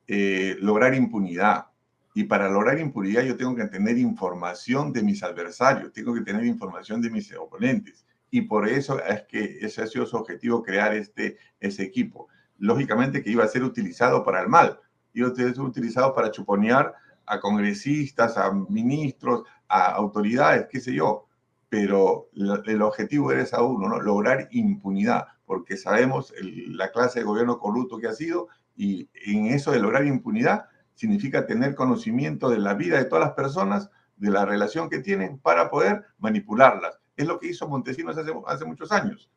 eh, 0.07 0.57
lograr 0.59 0.93
impunidad. 0.93 1.67
Y 2.13 2.25
para 2.25 2.49
lograr 2.49 2.79
impunidad 2.79 3.23
yo 3.23 3.35
tengo 3.37 3.55
que 3.55 3.65
tener 3.65 3.97
información 3.97 4.93
de 4.93 5.03
mis 5.03 5.23
adversarios, 5.23 5.91
tengo 5.93 6.13
que 6.13 6.21
tener 6.21 6.45
información 6.45 7.01
de 7.01 7.09
mis 7.09 7.33
oponentes. 7.33 8.05
Y 8.29 8.41
por 8.41 8.67
eso 8.67 9.01
es 9.03 9.23
que 9.23 9.59
ese 9.61 9.81
ha 9.81 9.87
sido 9.87 10.05
su 10.05 10.17
objetivo, 10.17 10.61
crear 10.61 10.93
este, 10.93 11.37
ese 11.59 11.83
equipo 11.83 12.27
lógicamente 12.57 13.21
que 13.23 13.29
iba 13.29 13.43
a 13.43 13.47
ser 13.47 13.63
utilizado 13.63 14.23
para 14.23 14.41
el 14.41 14.49
mal, 14.49 14.79
iba 15.13 15.29
a 15.29 15.35
ser 15.35 15.59
utilizado 15.59 16.13
para 16.13 16.31
chuponear 16.31 16.93
a 17.25 17.39
congresistas, 17.39 18.37
a 18.37 18.51
ministros, 18.51 19.43
a 19.67 19.91
autoridades, 19.91 20.67
qué 20.69 20.79
sé 20.79 20.93
yo, 20.93 21.27
pero 21.69 22.29
el 22.33 22.81
objetivo 22.81 23.31
era 23.31 23.41
esa 23.41 23.63
uno, 23.63 23.89
¿no? 23.89 23.99
lograr 23.99 24.47
impunidad, 24.51 25.27
porque 25.45 25.77
sabemos 25.77 26.33
la 26.41 26.91
clase 26.91 27.19
de 27.19 27.25
gobierno 27.25 27.59
corrupto 27.59 27.97
que 27.97 28.07
ha 28.07 28.13
sido 28.13 28.47
y 28.75 29.09
en 29.25 29.47
eso 29.47 29.71
de 29.71 29.79
lograr 29.79 30.05
impunidad 30.05 30.65
significa 30.93 31.45
tener 31.45 31.75
conocimiento 31.75 32.49
de 32.49 32.59
la 32.59 32.73
vida 32.73 32.97
de 32.97 33.05
todas 33.05 33.25
las 33.25 33.33
personas, 33.33 33.89
de 34.17 34.29
la 34.29 34.45
relación 34.45 34.89
que 34.89 34.99
tienen 34.99 35.39
para 35.39 35.69
poder 35.69 36.05
manipularlas. 36.19 36.99
Es 37.17 37.27
lo 37.27 37.39
que 37.39 37.47
hizo 37.47 37.67
Montesinos 37.67 38.17
hace, 38.17 38.65
muchos 38.65 38.91
años. 38.91 39.29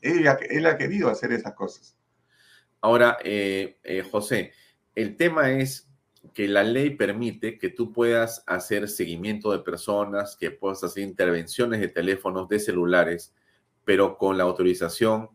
Él 0.00 0.66
ha 0.66 0.76
querido 0.76 1.10
hacer 1.10 1.32
esas 1.32 1.54
cosas. 1.54 1.96
Ahora, 2.80 3.18
eh, 3.24 3.78
eh, 3.82 4.02
José, 4.10 4.52
el 4.94 5.16
tema 5.16 5.52
es 5.52 5.88
que 6.34 6.48
la 6.48 6.62
ley 6.62 6.90
permite 6.90 7.58
que 7.58 7.70
tú 7.70 7.92
puedas 7.92 8.42
hacer 8.46 8.88
seguimiento 8.88 9.52
de 9.52 9.60
personas, 9.60 10.36
que 10.36 10.50
puedas 10.50 10.82
hacer 10.84 11.02
intervenciones 11.02 11.80
de 11.80 11.88
teléfonos, 11.88 12.48
de 12.48 12.58
celulares, 12.58 13.34
pero 13.84 14.16
con 14.16 14.38
la 14.38 14.44
autorización, 14.44 15.30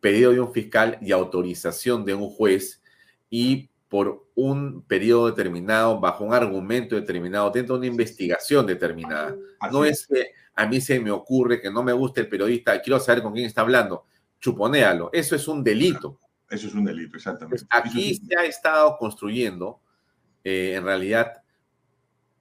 pedido 0.00 0.32
de 0.32 0.40
un 0.40 0.52
fiscal 0.52 0.98
y 1.00 1.12
autorización 1.12 2.04
de 2.04 2.14
un 2.14 2.30
juez 2.30 2.82
y 3.28 3.68
por 3.88 4.26
un 4.34 4.82
periodo 4.82 5.26
determinado, 5.26 5.98
bajo 6.00 6.24
un 6.24 6.32
argumento 6.32 6.94
determinado, 6.94 7.50
dentro 7.50 7.74
de 7.74 7.80
una 7.80 7.86
investigación 7.88 8.66
determinada. 8.66 9.36
no 9.72 9.84
es 9.84 10.06
que 10.06 10.32
a 10.54 10.66
mí 10.66 10.80
se 10.80 11.00
me 11.00 11.10
ocurre 11.10 11.60
que 11.60 11.70
no 11.70 11.82
me 11.82 11.92
gusta 11.92 12.20
el 12.20 12.28
periodista, 12.28 12.80
quiero 12.80 13.00
saber 13.00 13.22
con 13.22 13.32
quién 13.32 13.46
está 13.46 13.62
hablando, 13.62 14.04
chuponéalo. 14.40 15.10
Eso 15.12 15.34
es 15.34 15.48
un 15.48 15.64
delito. 15.64 16.18
Eso 16.50 16.66
es 16.66 16.74
un 16.74 16.84
delito, 16.84 17.16
exactamente. 17.16 17.64
Aquí 17.70 18.16
se 18.16 18.36
ha 18.36 18.44
estado 18.44 18.96
construyendo, 18.98 19.80
eh, 20.42 20.74
en 20.74 20.84
realidad, 20.84 21.44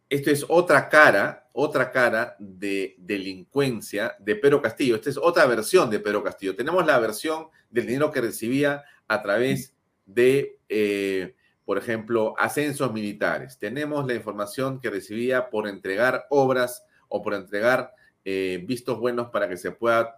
esto 0.10 0.32
es 0.32 0.44
otra 0.50 0.90
cara, 0.90 1.48
otra 1.54 1.92
cara 1.92 2.36
de 2.40 2.96
delincuencia 2.98 4.16
de 4.18 4.36
Pedro 4.36 4.64
Castillo. 4.64 4.96
Esta 4.96 5.12
es 5.12 5.18
otra 5.18 5.46
versión 5.46 5.92
de 5.92 6.00
Pedro 6.00 6.24
Castillo. 6.24 6.56
Tenemos 6.56 6.84
la 6.88 6.98
versión 6.98 7.50
del 7.70 7.86
dinero 7.86 8.12
que 8.12 8.20
recibía 8.20 8.84
a 9.08 9.22
través 9.22 9.76
de, 10.08 10.58
eh, 10.68 11.36
por 11.64 11.78
ejemplo, 11.78 12.34
ascensos 12.40 12.92
militares. 12.92 13.60
Tenemos 13.60 14.08
la 14.08 14.16
información 14.16 14.82
que 14.82 14.90
recibía 14.90 15.52
por 15.52 15.68
entregar 15.68 16.26
obras 16.32 16.84
o 17.10 17.22
por 17.22 17.36
entregar 17.36 17.94
eh, 18.26 18.64
vistos 18.66 19.00
buenos 19.00 19.30
para 19.30 19.48
que 19.48 19.58
se 19.58 19.72
pueda 19.72 20.16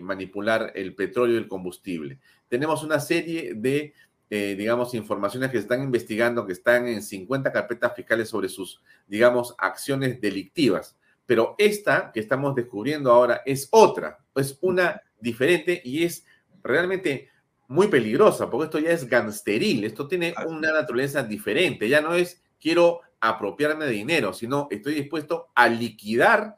manipular 0.00 0.72
el 0.76 0.94
petróleo 0.94 1.34
y 1.34 1.38
el 1.38 1.46
combustible 1.46 2.18
tenemos 2.48 2.82
una 2.82 3.00
serie 3.00 3.54
de, 3.54 3.94
eh, 4.30 4.54
digamos, 4.56 4.94
informaciones 4.94 5.50
que 5.50 5.58
se 5.58 5.62
están 5.62 5.82
investigando, 5.82 6.46
que 6.46 6.52
están 6.52 6.86
en 6.86 7.02
50 7.02 7.52
carpetas 7.52 7.94
fiscales 7.94 8.28
sobre 8.28 8.48
sus, 8.48 8.82
digamos, 9.06 9.54
acciones 9.58 10.20
delictivas. 10.20 10.96
Pero 11.26 11.54
esta 11.58 12.10
que 12.12 12.20
estamos 12.20 12.54
descubriendo 12.54 13.12
ahora 13.12 13.42
es 13.44 13.68
otra, 13.70 14.18
es 14.34 14.58
una 14.62 15.02
diferente 15.20 15.80
y 15.84 16.04
es 16.04 16.24
realmente 16.62 17.28
muy 17.68 17.88
peligrosa, 17.88 18.48
porque 18.48 18.64
esto 18.64 18.78
ya 18.78 18.92
es 18.92 19.06
gangsteril, 19.06 19.84
esto 19.84 20.08
tiene 20.08 20.34
una 20.46 20.72
naturaleza 20.72 21.22
diferente, 21.22 21.88
ya 21.88 22.00
no 22.00 22.14
es 22.14 22.42
quiero 22.58 23.02
apropiarme 23.20 23.84
de 23.84 23.92
dinero, 23.92 24.32
sino 24.32 24.68
estoy 24.70 24.94
dispuesto 24.94 25.48
a 25.54 25.68
liquidar 25.68 26.56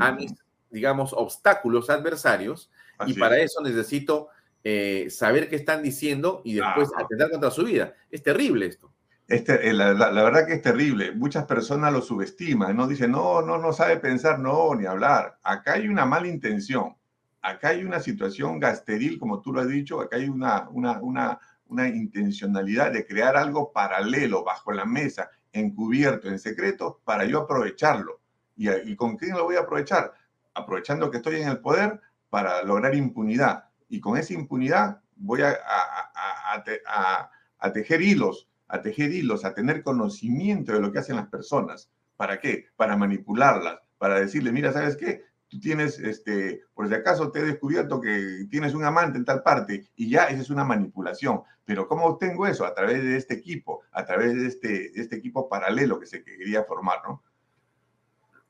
a 0.00 0.12
mis, 0.12 0.32
digamos, 0.70 1.12
obstáculos 1.12 1.90
adversarios 1.90 2.70
y 3.06 3.14
para 3.14 3.38
eso 3.38 3.60
necesito 3.62 4.28
eh, 4.64 5.08
saber 5.10 5.48
qué 5.48 5.56
están 5.56 5.82
diciendo 5.82 6.42
y 6.44 6.54
después 6.54 6.90
atentar 6.96 7.30
contra 7.30 7.50
su 7.50 7.64
vida. 7.64 7.94
Es 8.10 8.22
terrible 8.22 8.66
esto. 8.66 8.92
Este, 9.28 9.72
la, 9.74 9.92
la, 9.92 10.22
verdad 10.22 10.46
que 10.46 10.54
es 10.54 10.62
terrible. 10.62 11.12
Muchas 11.12 11.44
personas 11.44 11.92
lo 11.92 12.00
subestiman, 12.00 12.74
¿no? 12.74 12.86
Dicen, 12.86 13.12
no, 13.12 13.42
no, 13.42 13.58
no 13.58 13.72
sabe 13.74 13.98
pensar, 13.98 14.38
no, 14.38 14.74
ni 14.74 14.86
hablar. 14.86 15.38
Acá 15.42 15.74
hay 15.74 15.86
una 15.86 16.06
mala 16.06 16.28
intención. 16.28 16.96
Acá 17.42 17.68
hay 17.68 17.84
una 17.84 18.00
situación 18.00 18.58
gasteril, 18.58 19.18
como 19.18 19.42
tú 19.42 19.52
lo 19.52 19.60
has 19.60 19.68
dicho. 19.68 20.00
Acá 20.00 20.16
hay 20.16 20.30
una, 20.30 20.68
una, 20.70 21.00
una, 21.02 21.38
una 21.66 21.88
intencionalidad 21.88 22.90
de 22.90 23.06
crear 23.06 23.36
algo 23.36 23.70
paralelo 23.70 24.44
bajo 24.44 24.72
la 24.72 24.86
mesa, 24.86 25.30
encubierto, 25.52 26.28
en 26.28 26.38
secreto, 26.38 27.02
para 27.04 27.26
yo 27.26 27.40
aprovecharlo. 27.40 28.20
¿Y, 28.56 28.70
y 28.70 28.96
con 28.96 29.18
quién 29.18 29.36
lo 29.36 29.44
voy 29.44 29.56
a 29.56 29.60
aprovechar? 29.60 30.14
Aprovechando 30.54 31.10
que 31.10 31.18
estoy 31.18 31.42
en 31.42 31.48
el 31.48 31.60
poder 31.60 32.00
para 32.30 32.62
lograr 32.62 32.94
impunidad. 32.94 33.67
Y 33.88 34.00
con 34.00 34.16
esa 34.16 34.34
impunidad 34.34 35.00
voy 35.16 35.42
a, 35.42 35.50
a, 35.50 37.30
a, 37.58 37.72
tejer 37.72 38.02
hilos, 38.02 38.48
a 38.68 38.80
tejer 38.82 39.12
hilos, 39.12 39.44
a 39.44 39.54
tener 39.54 39.82
conocimiento 39.82 40.72
de 40.72 40.80
lo 40.80 40.92
que 40.92 40.98
hacen 40.98 41.16
las 41.16 41.28
personas. 41.28 41.90
¿Para 42.16 42.38
qué? 42.40 42.66
Para 42.76 42.96
manipularlas, 42.96 43.78
para 43.98 44.20
decirle, 44.20 44.52
mira, 44.52 44.72
¿sabes 44.72 44.96
qué? 44.96 45.24
Tú 45.48 45.58
tienes, 45.60 45.98
este, 45.98 46.62
por 46.74 46.88
si 46.88 46.94
acaso 46.94 47.30
te 47.30 47.40
he 47.40 47.44
descubierto 47.44 48.00
que 48.00 48.46
tienes 48.50 48.74
un 48.74 48.84
amante 48.84 49.16
en 49.16 49.24
tal 49.24 49.42
parte 49.42 49.88
y 49.96 50.10
ya 50.10 50.24
esa 50.26 50.42
es 50.42 50.50
una 50.50 50.64
manipulación. 50.64 51.42
Pero 51.64 51.88
¿cómo 51.88 52.06
obtengo 52.06 52.46
eso? 52.46 52.66
A 52.66 52.74
través 52.74 53.02
de 53.02 53.16
este 53.16 53.34
equipo, 53.34 53.82
a 53.92 54.04
través 54.04 54.34
de 54.34 54.46
este, 54.46 55.00
este 55.00 55.16
equipo 55.16 55.48
paralelo 55.48 55.98
que 55.98 56.06
se 56.06 56.22
quería 56.22 56.64
formar, 56.64 56.98
¿no? 57.06 57.22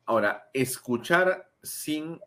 Ahora, 0.06 0.48
escuchar 0.54 1.50
sin 1.62 2.18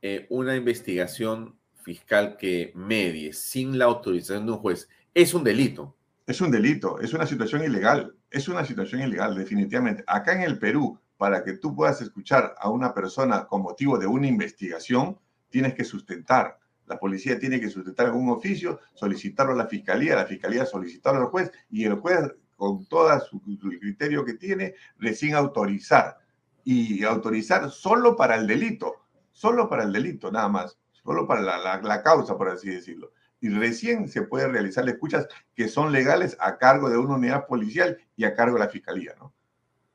eh, 0.00 0.26
una 0.30 0.56
investigación 0.56 1.58
fiscal 1.82 2.36
que 2.36 2.72
medie, 2.74 3.32
sin 3.32 3.78
la 3.78 3.86
autorización 3.86 4.46
de 4.46 4.52
un 4.52 4.58
juez, 4.58 4.88
es 5.14 5.34
un 5.34 5.44
delito. 5.44 5.96
Es 6.26 6.40
un 6.40 6.50
delito, 6.50 7.00
es 7.00 7.12
una 7.12 7.26
situación 7.26 7.64
ilegal, 7.64 8.14
es 8.30 8.48
una 8.48 8.64
situación 8.64 9.02
ilegal, 9.02 9.34
definitivamente. 9.34 10.04
Acá 10.06 10.34
en 10.34 10.42
el 10.42 10.58
Perú, 10.58 10.98
para 11.16 11.42
que 11.42 11.54
tú 11.54 11.74
puedas 11.74 12.00
escuchar 12.00 12.54
a 12.58 12.70
una 12.70 12.94
persona 12.94 13.46
con 13.46 13.62
motivo 13.62 13.98
de 13.98 14.06
una 14.06 14.28
investigación, 14.28 15.18
tienes 15.50 15.74
que 15.74 15.84
sustentar. 15.84 16.58
La 16.86 16.98
policía 16.98 17.38
tiene 17.38 17.60
que 17.60 17.68
sustentar 17.68 18.06
algún 18.06 18.30
oficio, 18.30 18.80
solicitarlo 18.94 19.52
a 19.52 19.56
la 19.56 19.66
fiscalía, 19.66 20.14
la 20.14 20.26
fiscalía 20.26 20.64
solicitarlo 20.64 21.22
al 21.22 21.26
juez 21.26 21.50
y 21.70 21.84
el 21.84 21.94
juez, 21.94 22.32
con 22.56 22.86
todo 22.86 23.18
su, 23.20 23.40
su 23.60 23.68
criterio 23.80 24.24
que 24.24 24.34
tiene, 24.34 24.74
recién 24.98 25.34
autorizar. 25.34 26.18
Y 26.64 27.02
autorizar 27.02 27.68
solo 27.70 28.14
para 28.14 28.36
el 28.36 28.46
delito 28.46 29.02
solo 29.32 29.68
para 29.68 29.82
el 29.82 29.92
delito, 29.92 30.30
nada 30.30 30.48
más, 30.48 30.78
solo 31.04 31.26
para 31.26 31.58
la, 31.58 32.02
causa, 32.02 32.36
por 32.36 32.48
así 32.48 32.70
decirlo. 32.70 33.12
Y 33.40 33.48
recién 33.48 34.08
se 34.08 34.22
puede 34.22 34.48
realizar 34.48 34.88
escuchas 34.88 35.26
que 35.54 35.68
son 35.68 35.92
legales 35.92 36.36
a 36.38 36.58
cargo 36.58 36.88
de 36.88 36.96
una 36.96 37.16
unidad 37.16 37.46
policial 37.46 37.98
y 38.16 38.24
a 38.24 38.34
cargo 38.34 38.54
de 38.54 38.64
la 38.64 38.68
fiscalía, 38.68 39.14
¿no? 39.18 39.34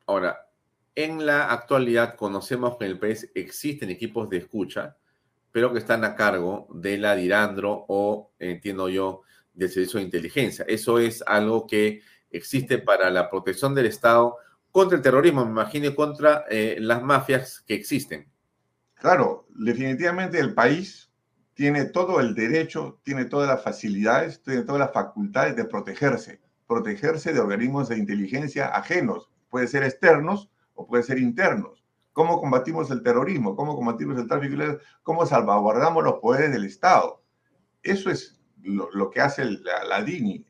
Ahora, 0.06 0.48
en 0.96 1.26
la 1.26 1.52
actualidad 1.52 2.16
conocemos 2.16 2.78
que 2.78 2.86
en 2.86 2.92
el 2.92 3.00
país 3.00 3.30
existen 3.36 3.90
equipos 3.90 4.30
de 4.30 4.38
escucha, 4.38 4.98
pero 5.52 5.72
que 5.72 5.80
están 5.80 6.04
a 6.04 6.16
cargo 6.16 6.68
de 6.74 6.98
la 6.98 7.16
Dirandro 7.16 7.86
o, 7.88 8.32
entiendo 8.40 8.90
yo, 8.90 9.22
del 9.54 9.70
Servicio 9.70 10.00
de 10.00 10.06
Inteligencia. 10.06 10.66
Eso 10.68 11.00
es 11.00 11.24
algo 11.26 11.68
que 11.68 12.02
existe 12.32 12.78
para 12.78 13.10
la 13.10 13.30
protección 13.30 13.74
del 13.74 13.88
Estado 13.88 14.38
contra 14.72 14.98
el 14.98 15.04
terrorismo, 15.04 15.44
me 15.46 15.52
imagino, 15.52 15.94
contra 15.96 16.46
eh, 16.50 16.78
las 16.80 17.02
mafias 17.02 17.62
que 17.62 17.74
existen. 17.74 18.30
Claro, 19.00 19.46
definitivamente 19.50 20.40
el 20.40 20.54
país 20.54 21.12
tiene 21.54 21.86
todo 21.86 22.20
el 22.20 22.34
derecho, 22.34 23.00
tiene 23.04 23.26
todas 23.26 23.48
las 23.48 23.64
facilidades, 23.64 24.42
tiene 24.42 24.64
todas 24.64 24.80
las 24.80 24.94
facultades 24.94 25.56
de 25.56 25.66
protegerse, 25.66 26.42
protegerse 26.68 27.34
de 27.34 27.40
organismos 27.40 27.90
de 27.90 27.98
inteligencia 27.98 28.68
ajenos, 28.68 29.30
puede 29.50 29.68
ser 29.68 29.84
externos 29.84 30.50
o 30.74 30.88
puede 30.88 31.04
ser 31.04 31.20
internos. 31.20 31.84
¿Cómo 32.14 32.42
combatimos 32.42 32.90
el 32.90 33.04
terrorismo? 33.04 33.56
¿Cómo 33.56 33.76
combatimos 33.76 34.18
el 34.18 34.28
tráfico? 34.28 34.56
¿Cómo 35.04 35.26
salvaguardamos 35.28 36.04
los 36.04 36.16
poderes 36.16 36.52
del 36.52 36.66
Estado? 36.66 37.22
Eso 37.84 38.10
es 38.10 38.40
lo, 38.64 39.12
que 39.12 39.22
hace 39.22 39.46
la, 39.46 40.02
DINI 40.04 40.46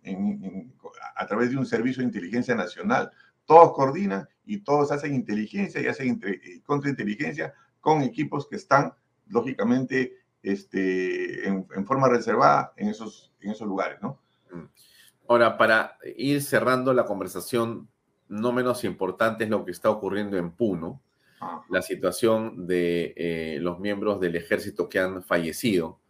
a 1.15 1.27
través 1.27 1.51
de 1.51 1.57
un 1.57 1.65
servicio 1.65 2.01
de 2.01 2.07
inteligencia 2.07 2.55
nacional. 2.55 3.11
Todos 3.45 3.73
coordinan 3.73 4.27
y 4.45 4.59
todos 4.59 4.93
hacen 4.93 5.13
inteligencia 5.13 5.81
y 5.81 5.87
hacen 5.87 6.21
eh, 6.25 6.61
contrainteligencia 6.65 7.53
con 7.87 8.01
equipos 8.01 8.49
que 8.49 8.57
están, 8.57 8.93
lógicamente, 9.29 10.17
este, 10.43 11.47
en, 11.47 11.65
forma 11.85 12.09
reservada 12.09 12.73
en 12.75 12.89
esos, 12.89 13.31
en 13.39 13.51
esos 13.51 13.65
lugares, 13.65 13.99
¿no? 14.01 14.19
Mm. 14.51 14.65
Ahora, 15.29 15.57
para 15.57 15.97
ir 16.17 16.41
cerrando 16.41 16.93
la 16.93 17.05
conversación, 17.05 17.87
no 18.27 18.51
menos 18.51 18.83
importante 18.83 19.45
es 19.45 19.49
lo 19.49 19.63
que 19.63 19.71
está 19.71 19.89
ocurriendo 19.89 20.37
en 20.37 20.51
Puno, 20.51 21.01
la 21.69 21.81
situación 21.81 22.67
de 22.67 23.13
eh, 23.15 23.57
los 23.61 23.79
miembros 23.79 24.19
del 24.19 24.35
ejército 24.35 24.89
que 24.89 24.99
han 24.99 25.23
fallecido. 25.23 26.01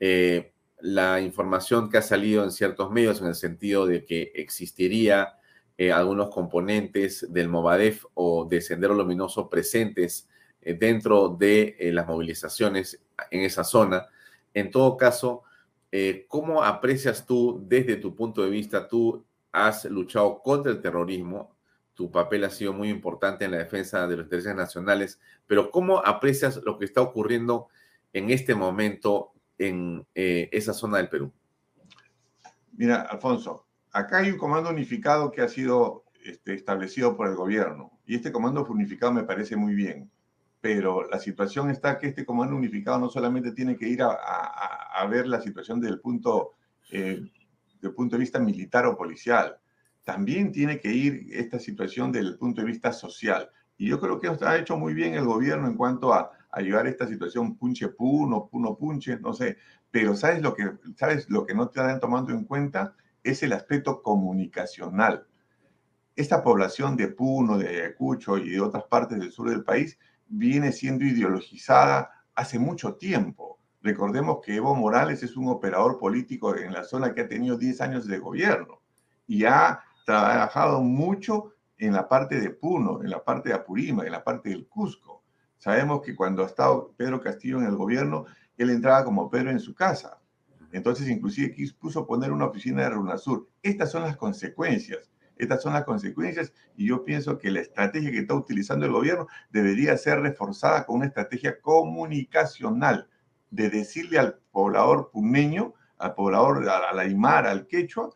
Eh, 0.00 0.52
la 0.80 1.20
información 1.20 1.88
que 1.88 1.98
ha 1.98 2.02
salido 2.02 2.42
en 2.42 2.50
ciertos 2.50 2.90
medios 2.90 3.20
en 3.20 3.28
el 3.28 3.36
sentido 3.36 3.86
de 3.86 4.04
que 4.04 4.32
existiría 4.34 5.34
eh, 5.78 5.92
algunos 5.92 6.30
componentes 6.30 7.32
del 7.32 7.48
Movadef 7.48 8.06
o 8.14 8.44
de 8.44 8.60
Sendero 8.60 8.94
Luminoso 8.94 9.48
presentes 9.48 10.28
dentro 10.64 11.28
de 11.28 11.76
eh, 11.78 11.92
las 11.92 12.06
movilizaciones 12.06 13.00
en 13.30 13.40
esa 13.42 13.64
zona. 13.64 14.06
En 14.54 14.70
todo 14.70 14.96
caso, 14.96 15.42
eh, 15.90 16.26
¿cómo 16.28 16.62
aprecias 16.62 17.26
tú 17.26 17.62
desde 17.66 17.96
tu 17.96 18.14
punto 18.14 18.42
de 18.42 18.50
vista? 18.50 18.88
Tú 18.88 19.24
has 19.52 19.84
luchado 19.86 20.40
contra 20.42 20.72
el 20.72 20.80
terrorismo, 20.80 21.54
tu 21.94 22.10
papel 22.10 22.44
ha 22.44 22.50
sido 22.50 22.72
muy 22.72 22.88
importante 22.88 23.44
en 23.44 23.50
la 23.50 23.58
defensa 23.58 24.06
de 24.06 24.16
los 24.16 24.24
intereses 24.24 24.54
nacionales, 24.54 25.20
pero 25.46 25.70
¿cómo 25.70 25.98
aprecias 25.98 26.60
lo 26.64 26.78
que 26.78 26.86
está 26.86 27.02
ocurriendo 27.02 27.68
en 28.12 28.30
este 28.30 28.54
momento 28.54 29.32
en 29.58 30.06
esa 30.14 30.72
zona 30.72 30.96
del 30.96 31.08
Perú? 31.08 31.30
Mira, 32.72 33.02
Alfonso, 33.02 33.66
acá 33.92 34.18
hay 34.18 34.30
un 34.30 34.38
comando 34.38 34.70
unificado 34.70 35.30
que 35.30 35.42
ha 35.42 35.48
sido 35.48 36.04
este, 36.24 36.54
establecido 36.54 37.16
por 37.16 37.28
el 37.28 37.36
gobierno 37.36 37.92
y 38.06 38.14
este 38.14 38.32
comando 38.32 38.64
unificado 38.64 39.12
me 39.12 39.24
parece 39.24 39.56
muy 39.56 39.74
bien 39.74 40.10
pero 40.62 41.08
la 41.10 41.18
situación 41.18 41.70
está 41.70 41.98
que 41.98 42.06
este 42.06 42.24
comando 42.24 42.54
unificado 42.54 42.96
no 42.96 43.08
solamente 43.08 43.50
tiene 43.50 43.76
que 43.76 43.88
ir 43.88 44.00
a, 44.00 45.04
ver 45.10 45.26
la 45.26 45.40
situación 45.40 45.80
desde 45.80 45.94
el 45.94 46.00
punto, 46.00 46.52
eh, 46.92 47.20
punto 47.96 48.14
de 48.14 48.20
vista 48.20 48.38
militar 48.38 48.86
o 48.86 48.96
policial, 48.96 49.58
también 50.04 50.52
tiene 50.52 50.78
que 50.78 50.92
ir 50.92 51.26
esta 51.32 51.58
situación 51.58 52.12
desde 52.12 52.28
el 52.28 52.38
punto 52.38 52.60
de 52.60 52.68
vista 52.68 52.92
social. 52.92 53.50
Y 53.76 53.88
yo 53.88 53.98
creo 53.98 54.20
que 54.20 54.28
ha 54.28 54.56
hecho 54.56 54.76
muy 54.76 54.94
bien 54.94 55.14
el 55.14 55.24
gobierno 55.24 55.66
en 55.66 55.76
cuanto 55.76 56.14
a, 56.14 56.30
a 56.52 56.60
esta 56.60 57.08
situación 57.08 57.56
punche 57.56 57.88
puno, 57.88 58.46
puno 58.46 58.76
punche, 58.76 59.18
no 59.18 59.32
sé, 59.32 59.56
pero 59.90 60.14
¿sabes 60.14 60.42
lo 60.42 60.54
que, 60.54 60.70
sabes 60.94 61.28
lo 61.28 61.44
que 61.44 61.54
no 61.54 61.70
te 61.70 61.80
están 61.80 61.98
tomando 61.98 62.32
en 62.32 62.44
cuenta? 62.44 62.94
Es 63.24 63.42
el 63.42 63.52
aspecto 63.52 64.00
comunicacional. 64.00 65.26
Esta 66.14 66.44
población 66.44 66.96
de 66.96 67.08
Puno, 67.08 67.58
de 67.58 67.68
Ayacucho 67.68 68.38
y 68.38 68.50
de 68.50 68.60
otras 68.60 68.84
partes 68.84 69.18
del 69.18 69.32
sur 69.32 69.50
del 69.50 69.64
país 69.64 69.98
viene 70.32 70.72
siendo 70.72 71.04
ideologizada 71.04 72.10
hace 72.34 72.58
mucho 72.58 72.94
tiempo. 72.94 73.58
Recordemos 73.82 74.38
que 74.44 74.56
Evo 74.56 74.74
Morales 74.74 75.22
es 75.22 75.36
un 75.36 75.48
operador 75.48 75.98
político 75.98 76.56
en 76.56 76.72
la 76.72 76.84
zona 76.84 77.12
que 77.14 77.22
ha 77.22 77.28
tenido 77.28 77.56
10 77.56 77.80
años 77.82 78.06
de 78.06 78.18
gobierno 78.18 78.80
y 79.26 79.44
ha 79.44 79.80
trabajado 80.06 80.80
mucho 80.80 81.54
en 81.76 81.92
la 81.92 82.08
parte 82.08 82.40
de 82.40 82.50
Puno, 82.50 83.02
en 83.02 83.10
la 83.10 83.22
parte 83.22 83.50
de 83.50 83.56
Apurima, 83.56 84.04
en 84.04 84.12
la 84.12 84.24
parte 84.24 84.48
del 84.50 84.66
Cusco. 84.66 85.22
Sabemos 85.58 86.00
que 86.00 86.16
cuando 86.16 86.42
ha 86.42 86.46
estado 86.46 86.94
Pedro 86.96 87.20
Castillo 87.20 87.58
en 87.58 87.66
el 87.66 87.76
gobierno, 87.76 88.24
él 88.56 88.70
entraba 88.70 89.04
como 89.04 89.28
Pedro 89.28 89.50
en 89.50 89.60
su 89.60 89.74
casa. 89.74 90.18
Entonces, 90.72 91.08
inclusive 91.08 91.52
quiso 91.52 92.06
poner 92.06 92.32
una 92.32 92.46
oficina 92.46 92.82
de 92.82 92.90
RUNASUR. 92.90 93.48
Estas 93.62 93.90
son 93.90 94.02
las 94.02 94.16
consecuencias. 94.16 95.10
Estas 95.36 95.62
son 95.62 95.72
las 95.72 95.84
consecuencias 95.84 96.52
y 96.76 96.88
yo 96.88 97.04
pienso 97.04 97.38
que 97.38 97.50
la 97.50 97.60
estrategia 97.60 98.10
que 98.10 98.18
está 98.18 98.34
utilizando 98.34 98.86
el 98.86 98.92
gobierno 98.92 99.26
debería 99.50 99.96
ser 99.96 100.20
reforzada 100.20 100.84
con 100.86 100.96
una 100.96 101.06
estrategia 101.06 101.60
comunicacional 101.60 103.08
de 103.50 103.70
decirle 103.70 104.18
al 104.18 104.38
poblador 104.50 105.10
pumeño, 105.10 105.74
al 105.98 106.14
poblador, 106.14 106.68
al 106.68 106.98
aymar, 106.98 107.46
al 107.46 107.66
quechua, 107.66 108.10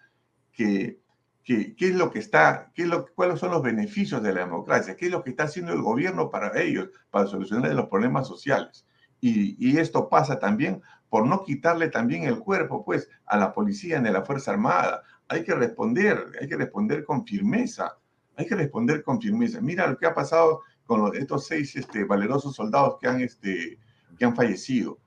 que, 0.53 0.99
qué 1.45 1.75
es 1.79 1.95
lo 1.95 2.11
que 2.11 2.19
está, 2.19 2.73
qué 2.75 2.87
lo, 2.87 3.07
cuáles 3.15 3.39
son 3.39 3.51
los 3.51 3.63
beneficios 3.63 4.23
de 4.23 4.33
la 4.33 4.41
democracia, 4.41 4.97
qué 4.97 5.07
es 5.07 5.13
lo 5.13 5.23
que 5.23 5.31
está 5.31 5.45
haciendo 5.45 5.73
el 5.73 5.83
gobierno 5.83 6.31
para 6.31 6.61
ellos, 6.61 6.89
para 7.11 7.27
solucionar 7.27 7.73
los 7.75 7.89
problemas 7.89 8.27
sociales. 8.27 8.87
Y, 9.21 9.57
y 9.59 9.79
esto 9.79 10.09
pasa 10.09 10.39
también 10.39 10.83
por 11.09 11.27
no 11.27 11.45
quitarle 11.45 11.89
también 11.89 12.25
el 12.25 12.41
cuerpo, 12.41 12.85
pues, 12.85 13.09
a 13.27 13.37
la 13.37 13.53
policía 13.53 14.01
ni 14.01 14.09
a 14.09 14.13
la 14.13 14.25
Fuerza 14.25 14.51
Armada. 14.51 15.03
Hay 15.29 15.43
que 15.43 15.55
responder, 15.55 16.25
hay 16.41 16.49
que 16.49 16.57
responder 16.57 17.05
con 17.05 17.27
firmeza, 17.27 17.99
hay 18.37 18.47
que 18.47 18.55
responder 18.55 19.03
con 19.03 19.21
firmeza. 19.21 19.61
Mira 19.61 19.87
lo 19.87 19.99
que 19.99 20.07
ha 20.07 20.15
pasado 20.15 20.63
con 20.85 21.15
estos 21.17 21.47
seis 21.47 21.75
este, 21.77 22.05
valerosos 22.05 22.55
soldados 22.55 22.97
que 23.01 23.09
han, 23.09 23.21
este, 23.21 23.79
que 24.19 24.25
han 24.25 24.37
fallecido. 24.37 24.99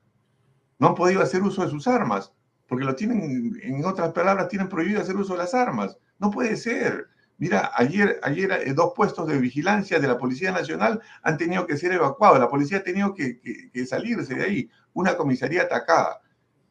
No 0.78 0.90
han 0.90 0.96
podido 0.96 1.22
hacer 1.22 1.42
uso 1.42 1.64
de 1.64 1.70
sus 1.70 1.88
armas, 1.88 2.34
porque 2.68 2.86
lo 2.86 2.96
tienen, 2.96 3.60
en 3.62 3.86
otras 3.86 4.12
palabras, 4.12 4.48
tienen 4.50 4.70
prohibido 4.70 5.02
hacer 5.02 5.16
uso 5.16 5.34
de 5.34 5.40
las 5.40 5.54
armas. 5.54 5.98
No 6.20 6.30
puede 6.30 6.56
ser. 6.56 7.08
Mira, 7.38 7.72
ayer, 7.76 8.20
ayer 8.22 8.52
eh, 8.52 8.74
dos 8.74 8.92
puestos 8.96 9.26
de 9.28 9.38
vigilancia 9.38 10.00
de 10.00 10.08
la 10.08 10.18
Policía 10.18 10.52
Nacional 10.52 11.02
han 11.24 11.38
tenido 11.38 11.66
que 11.66 11.78
ser 11.78 11.94
evacuados. 11.94 12.38
La 12.38 12.50
policía 12.50 12.80
ha 12.80 12.84
tenido 12.84 13.14
que, 13.14 13.40
salirse 13.88 14.36
de 14.36 14.44
ahí. 14.44 14.70
Una 14.94 15.16
comisaría 15.16 15.64
atacada. 15.64 16.22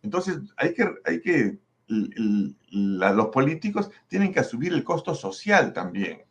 Entonces, 0.03 0.39
hay 0.57 0.75
que, 0.75 0.95
hay 1.05 1.21
que 1.21 1.59
los 1.89 3.27
políticos 3.29 3.91
tienen 4.09 4.33
que 4.33 4.41
asumir 4.41 4.73
el 4.73 4.85
costo 4.85 5.15
social 5.15 5.73
también. 5.73 6.23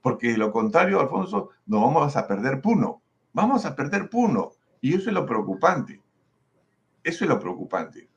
Porque 0.00 0.32
de 0.32 0.38
lo 0.38 0.52
contrario, 0.52 1.00
Alfonso, 1.00 1.50
no 1.66 1.80
vamos 1.80 2.16
a 2.16 2.26
perder 2.26 2.60
Puno. 2.60 3.02
Vamos 3.32 3.64
a 3.64 3.74
perder 3.74 4.08
Puno. 4.08 4.52
Y 4.80 4.94
eso 4.94 5.10
es 5.10 5.14
lo 5.14 5.26
preocupante. 5.26 6.00
Eso 7.02 7.24
es 7.24 7.28
lo 7.28 7.40
preocupante. 7.40 8.08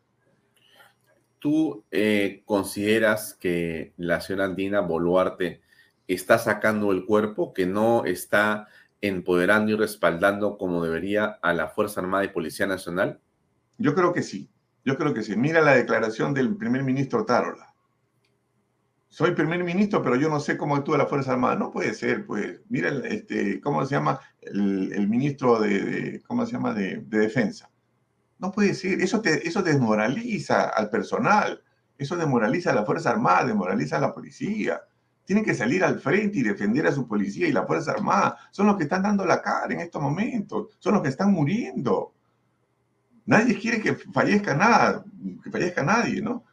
¿Tú 1.39 1.83
eh, 1.89 2.43
consideras 2.45 3.33
que 3.33 3.93
la 3.97 4.21
señora 4.21 4.45
Andina 4.45 4.81
Boluarte 4.81 5.61
está 6.07 6.37
sacando 6.37 6.91
el 6.91 7.05
cuerpo, 7.05 7.53
que 7.53 7.65
no 7.65 8.05
está 8.05 8.67
empoderando 9.01 9.71
y 9.71 9.75
respaldando 9.75 10.57
como 10.57 10.83
debería 10.83 11.39
a 11.41 11.53
la 11.53 11.69
Fuerza 11.69 12.01
Armada 12.01 12.25
y 12.25 12.29
Policía 12.29 12.67
Nacional? 12.67 13.19
Yo 13.77 13.95
creo 13.95 14.13
que 14.13 14.21
sí. 14.21 14.49
Yo 14.85 14.97
creo 14.97 15.13
que 15.13 15.23
sí. 15.23 15.35
Mira 15.35 15.61
la 15.61 15.75
declaración 15.75 16.33
del 16.33 16.55
primer 16.55 16.83
ministro 16.83 17.25
Tarola. 17.25 17.73
Soy 19.09 19.31
primer 19.31 19.63
ministro, 19.63 20.01
pero 20.01 20.15
yo 20.15 20.29
no 20.29 20.39
sé 20.39 20.57
cómo 20.57 20.75
actúa 20.75 20.97
la 20.97 21.05
Fuerza 21.05 21.33
Armada. 21.33 21.55
No 21.55 21.71
puede 21.71 21.93
ser, 21.93 22.25
pues. 22.25 22.61
Mira, 22.69 22.89
este, 23.05 23.59
¿cómo 23.61 23.85
se 23.85 23.95
llama? 23.95 24.19
El, 24.41 25.07
ministro 25.07 25.59
de, 25.59 26.21
¿cómo 26.27 26.45
se 26.45 26.53
llama? 26.53 26.73
De, 26.73 26.97
de 26.97 27.19
Defensa 27.19 27.71
no 28.41 28.51
puede 28.51 28.73
ser, 28.73 29.01
eso, 29.01 29.21
eso 29.23 29.61
desmoraliza 29.61 30.69
al 30.69 30.89
personal, 30.89 31.61
eso 31.97 32.17
desmoraliza 32.17 32.71
a 32.71 32.75
la 32.75 32.83
Fuerza 32.83 33.11
Armada, 33.11 33.45
desmoraliza 33.45 33.97
a 33.97 34.01
la 34.01 34.15
policía. 34.15 34.81
Tienen 35.25 35.45
que 35.45 35.53
salir 35.53 35.83
al 35.83 35.99
frente 35.99 36.39
y 36.39 36.41
defender 36.41 36.87
a 36.87 36.91
su 36.91 37.07
policía 37.07 37.47
y 37.47 37.51
la 37.51 37.67
Fuerza 37.67 37.91
Armada. 37.91 38.35
Son 38.49 38.65
los 38.65 38.77
que 38.77 38.83
están 38.83 39.03
dando 39.03 39.25
la 39.25 39.43
cara 39.43 39.71
en 39.71 39.79
estos 39.81 40.01
momentos, 40.01 40.75
son 40.79 40.95
los 40.95 41.03
que 41.03 41.09
están 41.09 41.31
muriendo. 41.31 42.15
Nadie 43.25 43.57
quiere 43.57 43.81
que 43.81 43.95
fallezca 43.95 44.55
nada, 44.55 45.03
que 45.43 45.51
fallezca 45.51 45.83
nadie, 45.83 46.21
¿no? 46.21 46.43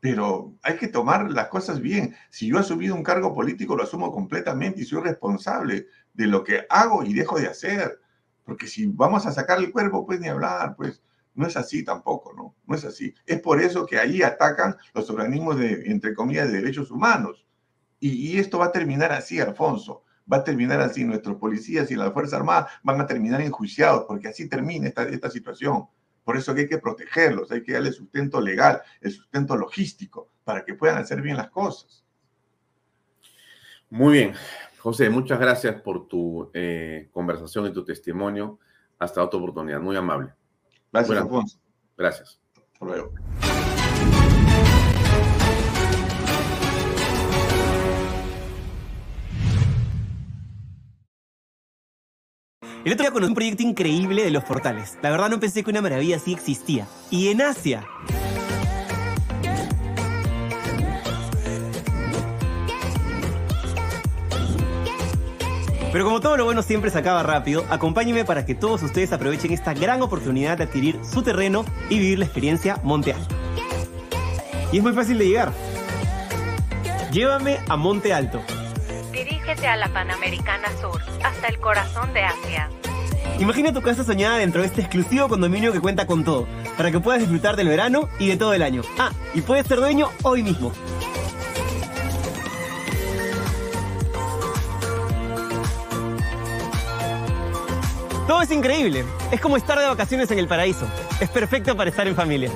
Pero 0.00 0.54
hay 0.62 0.76
que 0.76 0.88
tomar 0.88 1.30
las 1.30 1.48
cosas 1.48 1.80
bien. 1.80 2.14
Si 2.30 2.46
yo 2.46 2.56
he 2.56 2.60
asumido 2.60 2.94
un 2.94 3.02
cargo 3.02 3.34
político, 3.34 3.76
lo 3.76 3.82
asumo 3.82 4.12
completamente 4.12 4.82
y 4.82 4.84
soy 4.84 5.02
responsable 5.02 5.86
de 6.14 6.26
lo 6.26 6.44
que 6.44 6.66
hago 6.70 7.02
y 7.02 7.14
dejo 7.14 7.38
de 7.38 7.48
hacer. 7.48 8.00
Porque 8.44 8.66
si 8.66 8.86
vamos 8.86 9.26
a 9.26 9.32
sacar 9.32 9.58
el 9.58 9.72
cuerpo, 9.72 10.06
pues 10.06 10.20
ni 10.20 10.28
hablar, 10.28 10.76
pues 10.76 11.02
no 11.34 11.46
es 11.46 11.56
así 11.56 11.84
tampoco, 11.84 12.32
¿no? 12.34 12.56
No 12.66 12.74
es 12.74 12.84
así. 12.84 13.14
Es 13.24 13.40
por 13.40 13.60
eso 13.60 13.86
que 13.86 13.98
ahí 13.98 14.22
atacan 14.22 14.76
los 14.92 15.08
organismos 15.08 15.58
de, 15.58 15.84
entre 15.86 16.12
comillas, 16.14 16.50
de 16.50 16.58
derechos 16.60 16.90
humanos. 16.90 17.46
Y, 18.00 18.38
esto 18.38 18.58
va 18.58 18.66
a 18.66 18.72
terminar 18.72 19.12
así, 19.12 19.40
Alfonso. 19.40 20.02
Va 20.30 20.38
a 20.38 20.44
terminar 20.44 20.80
así. 20.80 21.04
Nuestros 21.04 21.36
policías 21.36 21.90
y 21.90 21.96
la 21.96 22.10
Fuerza 22.10 22.36
Armada 22.36 22.68
van 22.82 23.00
a 23.00 23.06
terminar 23.06 23.40
enjuiciados 23.40 24.04
porque 24.06 24.28
así 24.28 24.48
termina 24.48 24.88
esta, 24.88 25.04
esta 25.04 25.30
situación. 25.30 25.86
Por 26.28 26.36
eso 26.36 26.54
que 26.54 26.60
hay 26.60 26.68
que 26.68 26.76
protegerlos, 26.76 27.50
hay 27.52 27.62
que 27.62 27.72
darle 27.72 27.90
sustento 27.90 28.38
legal, 28.38 28.82
el 29.00 29.12
sustento 29.12 29.56
logístico, 29.56 30.28
para 30.44 30.62
que 30.62 30.74
puedan 30.74 30.98
hacer 30.98 31.22
bien 31.22 31.38
las 31.38 31.48
cosas. 31.48 32.04
Muy 33.88 34.12
bien. 34.12 34.34
José, 34.76 35.08
muchas 35.08 35.40
gracias 35.40 35.80
por 35.80 36.06
tu 36.06 36.50
eh, 36.52 37.08
conversación 37.12 37.64
y 37.64 37.72
tu 37.72 37.82
testimonio. 37.82 38.58
Hasta 38.98 39.24
otra 39.24 39.38
oportunidad. 39.38 39.80
Muy 39.80 39.96
amable. 39.96 40.34
Gracias, 40.92 41.18
Alfonso. 41.18 41.58
Gracias. 41.96 42.38
Hasta 42.74 42.84
luego. 42.84 43.14
El 52.88 52.94
otro 52.94 53.04
día 53.04 53.12
conocí 53.12 53.28
un 53.28 53.34
proyecto 53.34 53.62
increíble 53.62 54.24
de 54.24 54.30
los 54.30 54.44
portales. 54.44 54.96
La 55.02 55.10
verdad 55.10 55.28
no 55.28 55.38
pensé 55.38 55.62
que 55.62 55.68
una 55.68 55.82
maravilla 55.82 56.16
así 56.16 56.32
existía. 56.32 56.86
Y 57.10 57.28
en 57.28 57.42
Asia. 57.42 57.86
Pero 65.92 66.04
como 66.06 66.20
todo 66.20 66.38
lo 66.38 66.46
bueno 66.46 66.62
siempre 66.62 66.90
se 66.90 66.96
acaba 66.96 67.22
rápido, 67.22 67.66
acompáñenme 67.68 68.24
para 68.24 68.46
que 68.46 68.54
todos 68.54 68.82
ustedes 68.82 69.12
aprovechen 69.12 69.52
esta 69.52 69.74
gran 69.74 70.00
oportunidad 70.00 70.56
de 70.56 70.64
adquirir 70.64 70.98
su 71.04 71.22
terreno 71.22 71.66
y 71.90 71.98
vivir 71.98 72.20
la 72.20 72.24
experiencia 72.24 72.80
Monte 72.84 73.12
Alto. 73.12 73.34
Y 74.72 74.78
es 74.78 74.82
muy 74.82 74.94
fácil 74.94 75.18
de 75.18 75.26
llegar. 75.26 75.52
Llévame 77.12 77.58
a 77.68 77.76
Monte 77.76 78.14
Alto. 78.14 78.40
Dirígete 79.12 79.66
a 79.66 79.76
la 79.76 79.88
Panamericana 79.88 80.68
Sur, 80.80 81.02
hasta 81.22 81.48
el 81.48 81.58
corazón 81.60 82.14
de 82.14 82.22
Asia. 82.22 82.70
Imagina 83.38 83.72
tu 83.72 83.82
casa 83.82 84.02
soñada 84.02 84.38
dentro 84.38 84.62
de 84.62 84.66
este 84.66 84.80
exclusivo 84.80 85.28
condominio 85.28 85.72
que 85.72 85.80
cuenta 85.80 86.06
con 86.06 86.24
todo, 86.24 86.48
para 86.76 86.90
que 86.90 86.98
puedas 86.98 87.20
disfrutar 87.20 87.54
del 87.54 87.68
verano 87.68 88.08
y 88.18 88.26
de 88.26 88.36
todo 88.36 88.52
el 88.52 88.62
año. 88.62 88.82
Ah, 88.98 89.12
y 89.32 89.42
puedes 89.42 89.64
ser 89.66 89.78
dueño 89.78 90.08
hoy 90.24 90.42
mismo. 90.42 90.72
Todo 98.26 98.42
es 98.42 98.50
increíble. 98.50 99.04
Es 99.30 99.40
como 99.40 99.56
estar 99.56 99.78
de 99.78 99.86
vacaciones 99.86 100.30
en 100.32 100.38
el 100.40 100.48
paraíso. 100.48 100.86
Es 101.20 101.30
perfecto 101.30 101.76
para 101.76 101.90
estar 101.90 102.08
en 102.08 102.16
familia. 102.16 102.50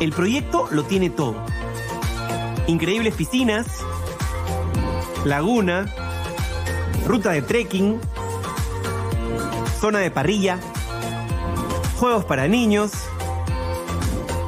El 0.00 0.12
proyecto 0.12 0.68
lo 0.72 0.82
tiene 0.82 1.08
todo. 1.08 1.36
Increíbles 2.66 3.14
piscinas, 3.14 3.66
laguna, 5.24 5.86
ruta 7.06 7.30
de 7.30 7.42
trekking, 7.42 8.00
zona 9.84 9.98
de 9.98 10.10
parrilla, 10.10 10.58
juegos 11.98 12.24
para 12.24 12.48
niños, 12.48 12.90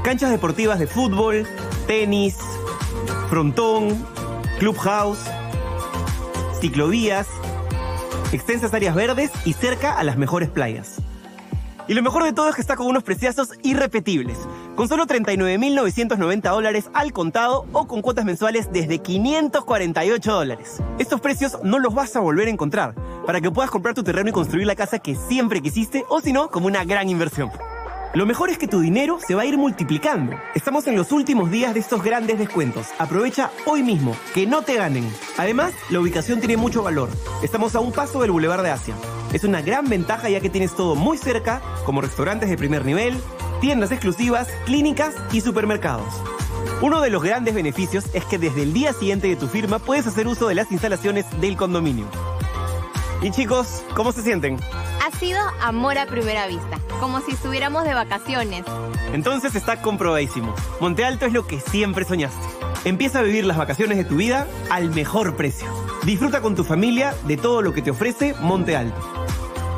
canchas 0.03 0.31
deportivas 0.31 0.79
de 0.79 0.87
fútbol, 0.87 1.47
tenis, 1.87 2.39
frontón, 3.29 4.03
clubhouse, 4.59 5.19
ciclovías, 6.59 7.27
extensas 8.33 8.73
áreas 8.73 8.95
verdes 8.95 9.31
y 9.45 9.53
cerca 9.53 9.93
a 9.99 10.05
las 10.05 10.17
mejores 10.17 10.49
playas. 10.49 11.03
Y 11.87 11.93
lo 11.93 12.03
mejor 12.03 12.25
de 12.25 12.33
todo 12.33 12.49
es 12.49 12.55
que 12.55 12.63
está 12.63 12.75
con 12.75 12.87
unos 12.87 13.03
preciazos 13.03 13.51
irrepetibles, 13.63 14.39
con 14.77 14.89
solo 14.89 15.07
39.990 15.07 16.51
dólares 16.51 16.91
al 16.93 17.13
contado 17.13 17.67
o 17.73 17.89
con 17.89 18.03
cuotas 18.03 18.27
mensuales 18.27 18.69
desde 18.71 18.99
548 18.99 20.33
dólares. 20.33 20.83
Estos 20.99 21.21
precios 21.21 21.59
no 21.65 21.79
los 21.79 21.95
vas 21.95 22.15
a 22.15 22.21
volver 22.21 22.47
a 22.47 22.51
encontrar, 22.51 22.95
para 23.27 23.41
que 23.41 23.51
puedas 23.51 23.71
comprar 23.71 23.95
tu 23.95 24.05
terreno 24.05 24.29
y 24.29 24.33
construir 24.33 24.67
la 24.67 24.77
casa 24.77 24.99
que 24.99 25.17
siempre 25.17 25.63
quisiste 25.63 26.05
o 26.09 26.21
si 26.21 26.33
no, 26.33 26.51
como 26.51 26.67
una 26.67 26.85
gran 26.85 27.09
inversión. 27.09 27.51
Lo 28.15 28.25
mejor 28.25 28.51
es 28.51 28.57
que 28.59 28.69
tu 28.69 28.81
dinero 28.81 29.19
se 29.27 29.35
va 29.35 29.43
a 29.43 29.47
ir 29.47 29.59
multiplicando. 29.59 30.37
Estamos 30.55 30.87
en 30.87 30.97
los 30.97 31.13
últimos 31.13 31.51
días 31.51 31.75
de 31.75 31.81
estos 31.81 32.03
grandes 32.03 32.39
descuentos. 32.39 32.89
Aprovecha 32.99 33.51
hoy 33.67 33.83
mismo, 33.83 34.17
que 34.33 34.47
no 34.47 34.63
te 34.63 34.77
ganen. 34.77 35.11
Además, 35.37 35.75
la 35.91 36.01
ubicación 36.01 36.39
tiene 36.39 36.57
mucho 36.57 36.83
valor. 36.83 37.11
Estamos 37.43 37.75
a 37.75 37.81
un 37.81 37.93
paso 37.93 38.21
del 38.23 38.31
Boulevard 38.31 38.63
de 38.63 38.71
Asia. 38.71 38.95
Es 39.33 39.45
una 39.45 39.61
gran 39.61 39.89
ventaja 39.89 40.31
ya 40.31 40.41
que 40.41 40.49
tienes 40.49 40.75
todo 40.75 40.95
muy 40.95 41.19
cerca, 41.19 41.61
como 41.85 42.01
restaurantes 42.01 42.49
de 42.49 42.57
primer 42.57 42.87
nivel, 42.87 43.21
tiendas 43.61 43.93
exclusivas, 43.93 44.49
clínicas 44.65 45.15
y 45.33 45.41
supermercados. 45.41 46.13
Uno 46.83 47.01
de 47.01 47.11
los 47.11 47.23
grandes 47.23 47.55
beneficios 47.55 48.05
es 48.13 48.25
que 48.25 48.39
desde 48.39 48.63
el 48.63 48.73
día 48.73 48.93
siguiente 48.93 49.29
de 49.29 49.37
tu 49.37 49.49
firma 49.49 49.79
puedes 49.79 50.07
hacer 50.07 50.27
uso 50.27 50.49
de 50.49 50.55
las 50.55 50.71
instalaciones 50.71 51.25
del 51.41 51.57
condominio. 51.57 52.07
Y 53.23 53.31
chicos, 53.31 53.83
¿cómo 53.95 54.13
se 54.13 54.23
sienten? 54.23 54.59
Ha 55.05 55.11
sido 55.19 55.41
amor 55.63 55.97
a 55.97 56.07
primera 56.07 56.47
vista, 56.47 56.79
como 57.01 57.21
si 57.21 57.33
estuviéramos 57.33 57.85
de 57.85 57.95
vacaciones. 57.95 58.65
Entonces 59.13 59.55
está 59.55 59.81
comprobadísimo. 59.81 60.55
Monte 60.81 61.05
Alto 61.05 61.25
es 61.25 61.33
lo 61.33 61.47
que 61.47 61.61
siempre 61.61 62.05
soñaste. 62.05 62.47
Empieza 62.85 63.21
a 63.21 63.23
vivir 63.23 63.47
las 63.47 63.57
vacaciones 63.57 63.97
de 63.97 64.05
tu 64.05 64.17
vida 64.17 64.47
al 64.71 64.91
mejor 64.91 65.35
precio. 65.35 65.67
Disfruta 66.05 66.43
con 66.43 66.55
tu 66.55 66.63
familia 66.63 67.15
de 67.27 67.37
todo 67.37 67.63
lo 67.63 67.73
que 67.73 67.83
te 67.83 67.91
ofrece 67.91 68.35
Monte 68.41 68.77
Alto. 68.77 69.27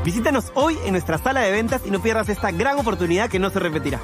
Visítanos 0.09 0.53
hoy 0.55 0.79
en 0.87 0.93
nuestra 0.93 1.19
sala 1.19 1.43
de 1.43 1.53
ventas 1.53 1.83
y 1.85 1.91
no 1.91 2.01
pierdas 2.01 2.31
esta 2.31 2.51
gran 2.51 2.79
oportunidad 2.79 3.29
que 3.29 3.39
no 3.39 3.51
se 3.51 3.59
repetirá. 3.59 4.01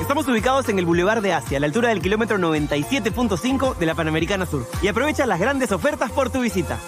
Estamos 0.00 0.28
ubicados 0.28 0.68
en 0.68 0.78
el 0.78 0.86
Boulevard 0.86 1.22
de 1.22 1.32
Asia, 1.32 1.56
a 1.56 1.60
la 1.60 1.66
altura 1.66 1.88
del 1.88 2.00
kilómetro 2.00 2.38
97.5 2.38 3.76
de 3.76 3.84
la 3.84 3.96
Panamericana 3.96 4.46
Sur. 4.46 4.64
Y 4.80 4.86
aprovecha 4.86 5.26
las 5.26 5.40
grandes 5.40 5.72
ofertas 5.72 6.12
por 6.12 6.30
tu 6.30 6.40
visita. 6.40 6.78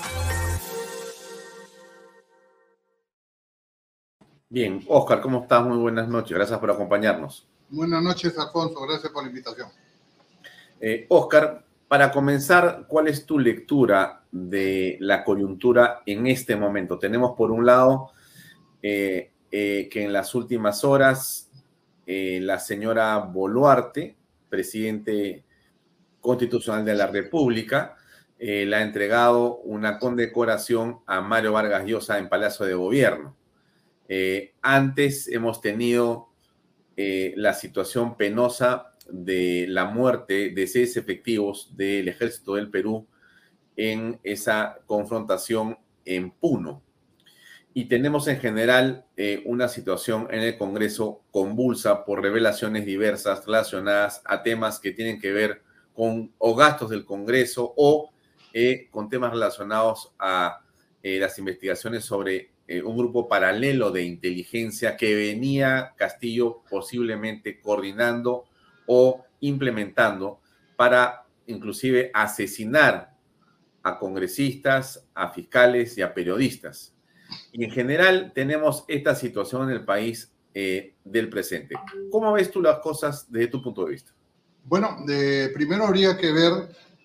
Bien, 4.49 4.85
Oscar, 4.87 5.21
¿cómo 5.21 5.41
estás? 5.43 5.67
Muy 5.67 5.79
buenas 5.79 6.07
noches. 6.07 6.33
Gracias 6.33 6.61
por 6.61 6.71
acompañarnos. 6.71 7.49
Buenas 7.69 8.01
noches, 8.01 8.39
Alfonso. 8.39 8.81
Gracias 8.87 9.11
por 9.11 9.25
la 9.25 9.31
invitación. 9.31 9.71
Eh, 10.81 11.07
Oscar, 11.09 11.65
para 11.89 12.13
comenzar, 12.13 12.85
¿cuál 12.87 13.09
es 13.09 13.27
tu 13.27 13.41
lectura 13.41 14.23
de 14.31 14.99
la 15.01 15.25
coyuntura 15.25 16.03
en 16.07 16.29
este 16.29 16.55
momento? 16.55 16.97
Tenemos 17.01 17.37
por 17.37 17.51
un 17.51 17.67
lado 17.67 18.13
eh, 18.83 19.31
eh, 19.51 19.89
que 19.91 20.05
en 20.05 20.13
las 20.13 20.35
últimas 20.35 20.85
horas 20.85 21.49
la 22.05 22.59
señora 22.59 23.17
Boluarte, 23.21 24.17
presidente 24.51 25.45
constitucional 26.21 26.85
de 26.85 26.95
la 26.95 27.07
República, 27.07 27.97
le 28.39 28.75
ha 28.77 28.83
entregado 28.83 29.59
una 29.59 29.99
condecoración 29.99 30.99
a 31.07 31.23
Mario 31.23 31.53
Vargas 31.53 31.87
Llosa 31.87 32.19
en 32.19 32.29
Palacio 32.29 32.67
de 32.67 32.75
Gobierno. 32.75 33.35
antes 34.61 35.29
hemos 35.29 35.63
tenido 35.63 36.29
la 36.97 37.55
situación 37.55 38.19
penosa 38.19 38.93
de 39.09 39.67
la 39.69 39.87
muerte 39.87 40.51
de 40.51 40.67
seis 40.67 40.97
efectivos 40.97 41.75
del 41.77 42.09
ejército 42.09 42.55
del 42.55 42.71
Perú 42.71 43.07
en 43.77 44.21
esa 44.23 44.79
confrontación 44.87 45.79
en 46.05 46.31
Puno. 46.31 46.83
Y 47.75 47.87
tenemos 47.87 48.29
en 48.29 48.39
general 48.39 49.07
eh, 49.17 49.43
una 49.47 49.69
situación 49.69 50.29
en 50.31 50.41
el 50.41 50.59
Congreso 50.59 51.23
convulsa 51.31 52.05
por 52.05 52.21
revelaciones 52.21 52.85
diversas 52.85 53.47
relacionadas 53.47 54.21
a 54.27 54.43
temas 54.43 54.79
que 54.79 54.93
tienen 54.93 55.19
que 55.19 55.33
ver 55.33 55.63
con 55.95 56.33
o 56.39 56.55
gastos 56.55 56.91
del 56.91 57.07
Congreso 57.07 57.73
o 57.77 58.11
eh, 58.53 58.89
con 58.91 59.09
temas 59.09 59.33
relacionados 59.33 60.13
a 60.19 60.61
eh, 61.03 61.19
las 61.19 61.39
investigaciones 61.39 62.05
sobre 62.05 62.51
un 62.85 62.97
grupo 62.97 63.29
paralelo 63.29 63.91
de 63.91 64.03
inteligencia 64.03 64.97
que 64.97 65.15
venía 65.15 65.93
Castillo 65.95 66.63
posiblemente 66.71 67.61
coordinando 67.61 68.45
o 68.87 69.27
implementando 69.41 70.41
para 70.77 71.27
inclusive 71.47 72.11
asesinar 72.15 73.15
a 73.83 73.99
congresistas, 73.99 75.07
a 75.13 75.29
fiscales 75.29 75.99
y 75.99 76.03
a 76.03 76.15
periodistas. 76.15 76.92
Y 77.53 77.65
en 77.65 77.71
general 77.71 78.33
tenemos 78.35 78.85
esta 78.89 79.15
situación 79.15 79.65
en 79.65 79.71
el 79.71 79.85
país 79.85 80.33
eh, 80.55 80.97
del 81.03 81.31
presente. 81.31 81.75
¿Cómo 82.11 82.31
ves 82.35 82.51
tú 82.51 82.61
las 82.61 82.79
cosas 82.81 83.25
desde 83.33 83.47
tu 83.47 83.63
punto 83.63 83.87
de 83.87 83.93
vista? 83.93 84.13
Bueno, 84.65 84.99
primero 85.55 85.87
habría 85.87 86.15
que 86.15 86.31
ver 86.31 86.53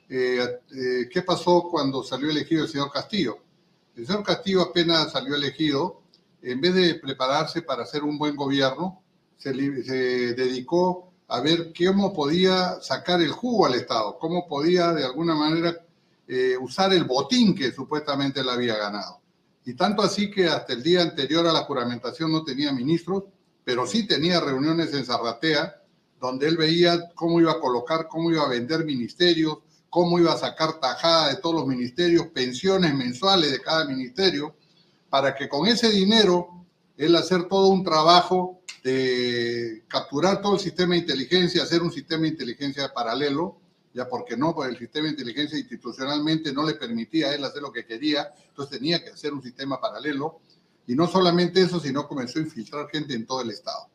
eh, 0.09 0.59
eh, 0.75 1.09
qué 1.09 1.21
pasó 1.21 1.63
cuando 1.71 2.03
salió 2.03 2.29
elegido 2.29 2.63
el 2.63 2.69
señor 2.69 2.91
Castillo. 2.91 3.37
El 3.95 4.05
señor 4.05 4.23
Castillo 4.23 4.63
apenas 4.63 5.13
salió 5.13 5.35
elegido, 5.35 6.01
en 6.41 6.59
vez 6.59 6.75
de 6.75 6.95
prepararse 6.95 7.61
para 7.61 7.83
hacer 7.83 8.03
un 8.03 8.17
buen 8.17 8.35
gobierno, 8.35 9.01
se, 9.37 9.53
dedicó 9.53 11.13
a 11.29 11.39
ver 11.39 11.71
cómo 11.73 12.13
podía 12.13 12.81
sacar 12.81 13.21
el 13.21 13.31
jugo 13.31 13.65
al 13.65 13.75
Estado, 13.75 14.17
cómo 14.19 14.45
podía 14.45 14.91
de 14.91 15.05
alguna 15.05 15.35
manera 15.35 15.85
usar 16.59 16.91
el 16.91 17.05
botín 17.05 17.55
que 17.55 17.71
supuestamente 17.71 18.41
él 18.41 18.49
había 18.49 18.75
ganado. 18.75 19.21
Y 19.67 19.73
tanto 19.73 20.01
así 20.01 20.31
que 20.31 20.45
hasta 20.45 20.71
el 20.71 20.81
día 20.81 21.01
anterior 21.01 21.45
a 21.45 21.51
la 21.51 21.65
juramentación 21.65 22.31
no 22.31 22.45
tenía 22.45 22.71
ministros, 22.71 23.25
pero 23.65 23.85
sí 23.85 24.07
tenía 24.07 24.39
reuniones 24.39 24.93
en 24.93 25.03
Zarratea, 25.03 25.81
donde 26.21 26.47
él 26.47 26.55
veía 26.55 27.09
cómo 27.13 27.41
iba 27.41 27.51
a 27.51 27.59
colocar, 27.59 28.07
cómo 28.07 28.31
iba 28.31 28.43
a 28.43 28.47
vender 28.47 28.85
ministerios, 28.85 29.57
cómo 29.89 30.19
iba 30.19 30.31
a 30.31 30.37
sacar 30.37 30.79
tajada 30.79 31.27
de 31.27 31.41
todos 31.41 31.55
los 31.55 31.67
ministerios, 31.67 32.27
pensiones 32.27 32.95
mensuales 32.95 33.51
de 33.51 33.59
cada 33.59 33.83
ministerio, 33.83 34.55
para 35.09 35.35
que 35.35 35.49
con 35.49 35.67
ese 35.67 35.89
dinero 35.89 36.47
él 36.95 37.13
hacer 37.17 37.49
todo 37.49 37.67
un 37.67 37.83
trabajo 37.83 38.61
de 38.85 39.83
capturar 39.89 40.41
todo 40.41 40.53
el 40.53 40.61
sistema 40.61 40.93
de 40.93 41.01
inteligencia, 41.01 41.63
hacer 41.63 41.81
un 41.81 41.91
sistema 41.91 42.21
de 42.21 42.29
inteligencia 42.29 42.93
paralelo, 42.93 43.57
ya 43.97 44.07
porque 44.07 44.37
no, 44.37 44.53
pues 44.53 44.69
el 44.69 44.77
sistema 44.77 45.05
de 45.05 45.13
inteligencia 45.13 45.57
institucionalmente 45.57 46.53
no 46.53 46.63
le 46.63 46.75
permitía 46.75 47.29
a 47.29 47.33
él 47.33 47.43
hacer 47.43 47.63
lo 47.63 47.71
que 47.71 47.83
quería, 47.83 48.31
entonces 48.47 48.77
tenía 48.77 49.03
que 49.03 49.09
hacer 49.09 49.33
un 49.33 49.41
sistema 49.41 49.81
paralelo. 49.81 50.39
Y 50.85 50.93
no 50.93 51.07
solamente 51.07 51.61
eso, 51.61 51.79
sino 51.79 52.07
comenzó 52.07 52.37
a 52.37 52.43
infiltrar 52.43 52.87
gente 52.89 53.15
en 53.15 53.25
todo 53.25 53.41
el 53.41 53.49
Estado. 53.49 53.87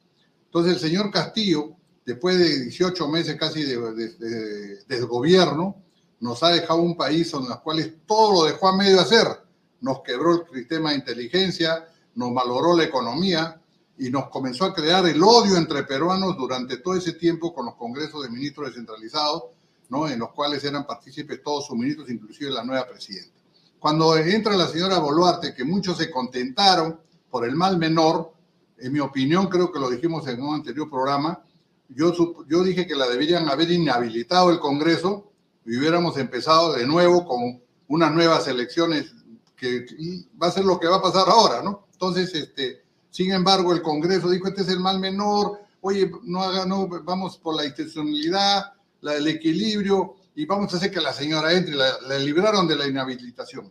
Entonces 0.46 0.74
el 0.74 0.80
señor 0.80 1.12
Castillo, 1.12 1.76
después 2.04 2.36
de 2.36 2.64
18 2.64 3.08
meses 3.08 3.36
casi 3.36 3.62
de, 3.62 4.82
de, 4.88 5.00
gobierno, 5.02 5.76
nos 6.18 6.42
ha 6.42 6.48
dejado 6.48 6.82
un 6.82 6.96
país 6.96 7.32
en 7.32 7.44
el 7.44 7.60
cual 7.62 8.00
todo 8.04 8.32
lo 8.42 8.44
dejó 8.50 8.68
a 8.68 8.76
medio 8.76 9.00
hacer. 9.00 9.26
Nos 9.80 10.02
quebró 10.02 10.32
el 10.32 10.58
sistema 10.58 10.90
de 10.90 10.96
inteligencia, 10.96 11.86
nos 12.16 12.32
malogró 12.32 12.76
la 12.76 12.84
economía, 12.84 13.62
y 13.98 14.10
nos 14.10 14.30
comenzó 14.30 14.64
a 14.64 14.74
crear 14.74 15.06
el 15.06 15.22
odio 15.22 15.56
entre 15.56 15.84
peruanos 15.84 16.36
durante 16.36 16.78
todo 16.78 16.96
ese 16.96 17.12
tiempo 17.12 17.54
con 17.54 17.66
los 17.66 17.76
congresos 17.76 18.22
de 18.22 18.30
ministros 18.30 18.68
descentralizados, 18.68 19.44
¿no? 19.92 20.08
en 20.08 20.18
los 20.18 20.30
cuales 20.30 20.64
eran 20.64 20.86
partícipes 20.86 21.42
todos 21.42 21.66
sus 21.66 21.76
ministros, 21.76 22.08
inclusive 22.08 22.50
la 22.50 22.64
nueva 22.64 22.88
presidenta. 22.88 23.38
Cuando 23.78 24.16
entra 24.16 24.56
la 24.56 24.66
señora 24.66 24.98
Boluarte, 24.98 25.54
que 25.54 25.64
muchos 25.64 25.98
se 25.98 26.10
contentaron 26.10 26.98
por 27.30 27.46
el 27.46 27.54
mal 27.54 27.76
menor, 27.76 28.32
en 28.78 28.90
mi 28.90 29.00
opinión, 29.00 29.48
creo 29.48 29.70
que 29.70 29.78
lo 29.78 29.90
dijimos 29.90 30.26
en 30.28 30.42
un 30.42 30.54
anterior 30.54 30.88
programa, 30.88 31.44
yo, 31.90 32.14
yo 32.48 32.62
dije 32.62 32.86
que 32.86 32.94
la 32.94 33.06
deberían 33.06 33.50
haber 33.50 33.70
inhabilitado 33.70 34.50
el 34.50 34.60
Congreso 34.60 35.30
y 35.66 35.76
hubiéramos 35.76 36.16
empezado 36.16 36.72
de 36.72 36.86
nuevo 36.86 37.26
con 37.26 37.60
unas 37.88 38.12
nuevas 38.12 38.48
elecciones, 38.48 39.12
que 39.54 39.84
va 40.42 40.46
a 40.46 40.52
ser 40.52 40.64
lo 40.64 40.80
que 40.80 40.88
va 40.88 40.96
a 40.96 41.02
pasar 41.02 41.28
ahora, 41.28 41.62
¿no? 41.62 41.86
Entonces, 41.92 42.34
este, 42.34 42.82
sin 43.10 43.30
embargo, 43.30 43.72
el 43.72 43.82
Congreso 43.82 44.30
dijo, 44.30 44.48
este 44.48 44.62
es 44.62 44.68
el 44.68 44.80
mal 44.80 44.98
menor, 44.98 45.60
oye, 45.82 46.10
no 46.22 46.42
haga, 46.42 46.64
no, 46.64 46.88
vamos 47.04 47.36
por 47.36 47.54
la 47.56 47.66
institucionalidad, 47.66 48.72
el 49.02 49.26
equilibrio, 49.28 50.14
y 50.34 50.46
vamos 50.46 50.72
a 50.72 50.76
hacer 50.76 50.90
que 50.90 51.00
la 51.00 51.12
señora 51.12 51.52
entre, 51.52 51.74
la, 51.74 52.00
la 52.08 52.18
libraron 52.18 52.66
de 52.66 52.76
la 52.76 52.86
inhabilitación. 52.86 53.70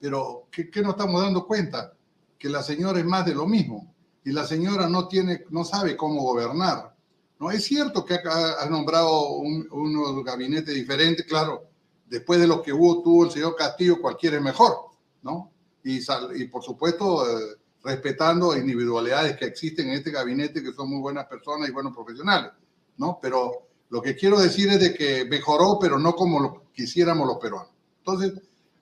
Pero, 0.00 0.48
¿qué, 0.50 0.68
¿qué, 0.70 0.82
nos 0.82 0.92
estamos 0.92 1.22
dando 1.22 1.46
cuenta? 1.46 1.92
Que 2.38 2.48
la 2.48 2.62
señora 2.62 2.98
es 2.98 3.04
más 3.04 3.24
de 3.24 3.34
lo 3.34 3.46
mismo, 3.46 3.94
y 4.24 4.32
la 4.32 4.46
señora 4.46 4.88
no, 4.88 5.08
tiene, 5.08 5.44
no 5.50 5.64
sabe 5.64 5.96
cómo 5.96 6.22
gobernar. 6.22 6.94
No 7.38 7.50
es 7.50 7.64
cierto 7.64 8.04
que 8.04 8.14
ha, 8.14 8.62
ha 8.62 8.66
nombrado 8.68 9.30
un, 9.30 9.66
unos 9.70 10.24
gabinetes 10.24 10.74
diferentes, 10.74 11.26
claro, 11.26 11.68
después 12.06 12.40
de 12.40 12.46
lo 12.46 12.62
que 12.62 12.72
hubo, 12.72 13.02
tuvo 13.02 13.24
el 13.24 13.30
señor 13.30 13.56
Castillo, 13.56 14.00
cualquiera 14.00 14.36
es 14.36 14.42
mejor, 14.42 14.90
¿no? 15.22 15.50
Y, 15.82 16.00
y 16.36 16.44
por 16.44 16.62
supuesto, 16.62 17.26
eh, 17.26 17.56
respetando 17.82 18.56
individualidades 18.56 19.36
que 19.36 19.46
existen 19.46 19.88
en 19.88 19.94
este 19.94 20.10
gabinete, 20.10 20.62
que 20.62 20.72
son 20.72 20.90
muy 20.90 21.00
buenas 21.00 21.26
personas 21.26 21.68
y 21.68 21.72
buenos 21.72 21.94
profesionales, 21.94 22.52
¿no? 22.98 23.18
Pero 23.20 23.68
lo 23.92 24.00
que 24.00 24.16
quiero 24.16 24.40
decir 24.40 24.70
es 24.70 24.80
de 24.80 24.94
que 24.94 25.26
mejoró, 25.26 25.78
pero 25.78 25.98
no 25.98 26.16
como 26.16 26.40
lo 26.40 26.62
quisiéramos 26.72 27.26
los 27.26 27.36
peruanos. 27.36 27.68
Entonces, 27.98 28.32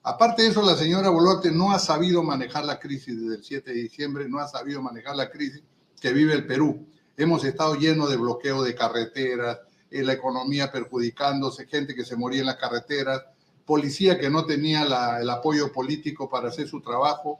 aparte 0.03 0.43
de 0.43 0.47
eso, 0.47 0.61
la 0.61 0.77
señora 0.77 1.09
Boluarte 1.09 1.51
no 1.51 1.73
ha 1.73 1.79
sabido 1.79 2.23
manejar 2.23 2.63
la 2.63 2.79
crisis 2.79 3.19
desde 3.19 3.35
el 3.35 3.43
7 3.43 3.73
de 3.73 3.81
diciembre, 3.81 4.29
no 4.29 4.39
ha 4.39 4.47
sabido 4.47 4.81
manejar 4.81 5.17
la 5.17 5.29
crisis 5.29 5.63
que 5.99 6.13
vive 6.13 6.33
el 6.33 6.47
Perú. 6.47 6.87
Hemos 7.17 7.43
estado 7.43 7.75
llenos 7.75 8.09
de 8.09 8.15
bloqueo 8.15 8.63
de 8.63 8.73
carreteras, 8.73 9.59
en 9.89 10.05
la 10.07 10.13
economía 10.13 10.71
perjudicándose, 10.71 11.67
gente 11.67 11.93
que 11.93 12.05
se 12.05 12.15
moría 12.15 12.39
en 12.39 12.45
las 12.45 12.55
carreteras, 12.55 13.21
policía 13.65 14.17
que 14.17 14.29
no 14.29 14.45
tenía 14.45 14.83
el 15.19 15.29
apoyo 15.29 15.73
político 15.73 16.29
para 16.29 16.47
hacer 16.47 16.69
su 16.69 16.79
trabajo, 16.79 17.37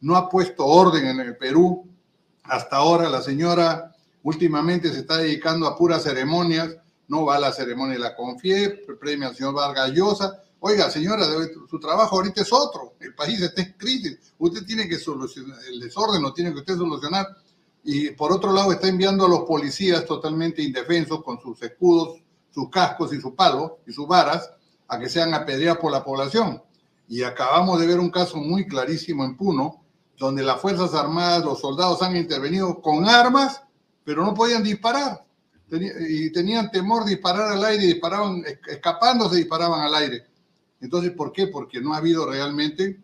no 0.00 0.16
ha 0.16 0.28
puesto 0.28 0.66
orden 0.66 1.06
en 1.06 1.20
el 1.20 1.36
Perú. 1.36 1.86
Hasta 2.42 2.78
ahora 2.78 3.08
la 3.08 3.22
señora 3.22 3.94
últimamente 4.24 4.92
se 4.92 4.98
está 4.98 5.18
dedicando 5.18 5.68
a 5.68 5.76
puras 5.76 6.02
ceremonias, 6.02 6.78
no 7.12 7.26
va 7.26 7.36
a 7.36 7.40
la 7.40 7.52
ceremonia 7.52 7.92
de 7.92 8.00
la 8.00 8.16
Confie, 8.16 8.70
premia 8.98 9.28
al 9.28 9.36
señor 9.36 9.52
Vargas 9.52 9.90
Llosa. 9.92 10.42
Oiga, 10.60 10.90
señora, 10.90 11.26
su 11.68 11.78
trabajo 11.78 12.16
ahorita 12.16 12.40
es 12.40 12.50
otro, 12.50 12.94
el 13.00 13.14
país 13.14 13.38
está 13.42 13.60
en 13.60 13.74
crisis, 13.76 14.32
usted 14.38 14.64
tiene 14.64 14.88
que 14.88 14.96
solucionar, 14.96 15.58
el 15.70 15.78
desorden 15.78 16.22
lo 16.22 16.32
tiene 16.32 16.54
que 16.54 16.60
usted 16.60 16.74
solucionar. 16.74 17.26
Y 17.84 18.12
por 18.12 18.32
otro 18.32 18.50
lado 18.50 18.72
está 18.72 18.88
enviando 18.88 19.26
a 19.26 19.28
los 19.28 19.40
policías 19.40 20.06
totalmente 20.06 20.62
indefensos 20.62 21.22
con 21.22 21.38
sus 21.38 21.60
escudos, 21.62 22.18
sus 22.50 22.70
cascos 22.70 23.12
y 23.12 23.20
su 23.20 23.34
palo 23.34 23.80
y 23.86 23.92
sus 23.92 24.06
varas 24.06 24.50
a 24.88 24.98
que 24.98 25.10
sean 25.10 25.34
apedreados 25.34 25.80
por 25.80 25.92
la 25.92 26.02
población. 26.02 26.62
Y 27.08 27.24
acabamos 27.24 27.78
de 27.78 27.88
ver 27.88 28.00
un 28.00 28.10
caso 28.10 28.38
muy 28.38 28.66
clarísimo 28.66 29.22
en 29.26 29.36
Puno, 29.36 29.84
donde 30.16 30.42
las 30.42 30.62
Fuerzas 30.62 30.94
Armadas, 30.94 31.44
los 31.44 31.60
soldados 31.60 32.00
han 32.00 32.16
intervenido 32.16 32.80
con 32.80 33.06
armas, 33.06 33.62
pero 34.02 34.24
no 34.24 34.32
podían 34.32 34.62
disparar. 34.62 35.26
Y 35.80 36.30
tenían 36.32 36.70
temor 36.70 37.04
de 37.04 37.12
disparar 37.12 37.52
al 37.52 37.64
aire, 37.64 37.86
disparaban, 37.86 38.44
escapándose, 38.68 39.36
disparaban 39.36 39.80
al 39.80 39.94
aire. 39.94 40.26
Entonces, 40.80 41.12
¿por 41.12 41.32
qué? 41.32 41.46
Porque 41.46 41.80
no 41.80 41.94
ha 41.94 41.98
habido 41.98 42.28
realmente 42.28 43.02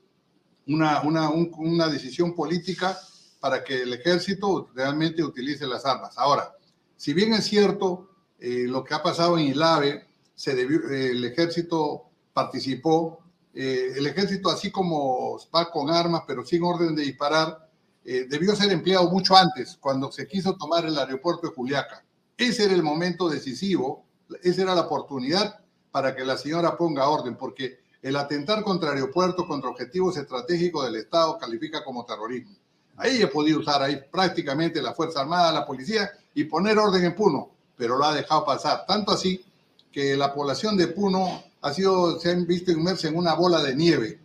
una, 0.66 1.01
una, 1.03 1.31
una 1.31 1.89
decisión 1.89 2.35
política 2.35 2.99
para 3.41 3.62
que 3.64 3.83
el 3.83 3.93
ejército 3.95 4.69
realmente 4.75 5.23
utilice 5.23 5.66
las 5.66 5.87
armas. 5.87 6.19
Ahora, 6.19 6.53
si 6.97 7.14
bien 7.14 7.33
es 7.33 7.45
cierto 7.45 8.11
eh, 8.39 8.66
lo 8.66 8.85
que 8.85 8.95
ha 8.95 9.03
pasado 9.03 9.39
en 9.39 9.47
Ilave, 9.47 10.07
se 10.35 10.55
debió, 10.55 10.81
el 10.91 11.25
ejército 11.25 12.11
participó, 12.33 13.21
eh, 13.55 13.93
el 13.97 14.07
ejército 14.07 14.51
así 14.51 14.71
como 14.71 15.39
va 15.55 15.71
con 15.71 15.91
armas 15.91 16.23
pero 16.27 16.45
sin 16.45 16.62
orden 16.62 16.95
de 16.95 17.03
disparar, 17.03 17.69
eh, 18.05 18.27
debió 18.29 18.55
ser 18.55 18.71
empleado 18.73 19.11
mucho 19.11 19.37
antes, 19.37 19.77
cuando 19.81 20.11
se 20.11 20.27
quiso 20.27 20.57
tomar 20.57 20.87
el 20.87 20.99
aeropuerto 20.99 21.49
de 21.49 21.55
Juliaca. 21.55 22.05
Ese 22.39 22.66
era 22.66 22.74
el 22.74 22.84
momento 22.84 23.28
decisivo, 23.28 24.07
esa 24.45 24.62
era 24.62 24.74
la 24.76 24.82
oportunidad 24.82 25.59
para 25.91 26.14
que 26.14 26.24
la 26.24 26.39
señora 26.39 26.76
ponga 26.76 27.09
orden, 27.09 27.36
porque 27.36 27.80
el 28.01 28.14
atentar 28.14 28.62
contra 28.62 28.93
aeropuertos, 28.93 29.45
contra 29.45 29.68
objetivos 29.68 30.16
estratégicos 30.16 30.84
del 30.84 30.95
Estado, 30.95 31.36
califica 31.36 31.82
como 31.82 32.05
terrorismo. 32.05 32.55
Ahí 32.97 33.20
he 33.20 33.26
podido 33.26 33.59
usar 33.59 33.82
ahí 33.82 34.01
prácticamente 34.11 34.80
la 34.80 34.95
Fuerza 34.95 35.20
Armada, 35.20 35.53
la 35.53 35.66
policía 35.66 36.11
y 36.32 36.45
poner 36.45 36.78
orden 36.78 37.05
en 37.05 37.16
Puno, 37.16 37.51
pero 37.76 37.99
lo 37.99 38.05
ha 38.05 38.14
dejado 38.14 38.45
pasar. 38.45 38.86
Tanto 38.86 39.11
así 39.11 39.45
que 39.91 40.16
la 40.16 40.32
población 40.32 40.76
de 40.76 40.86
Puno 40.86 41.43
ha 41.61 41.72
sido, 41.72 42.20
se 42.20 42.30
han 42.30 42.47
visto 42.47 42.70
inmersa 42.70 43.09
en 43.09 43.16
una 43.16 43.34
bola 43.34 43.64
de 43.64 43.74
nieve, 43.74 44.20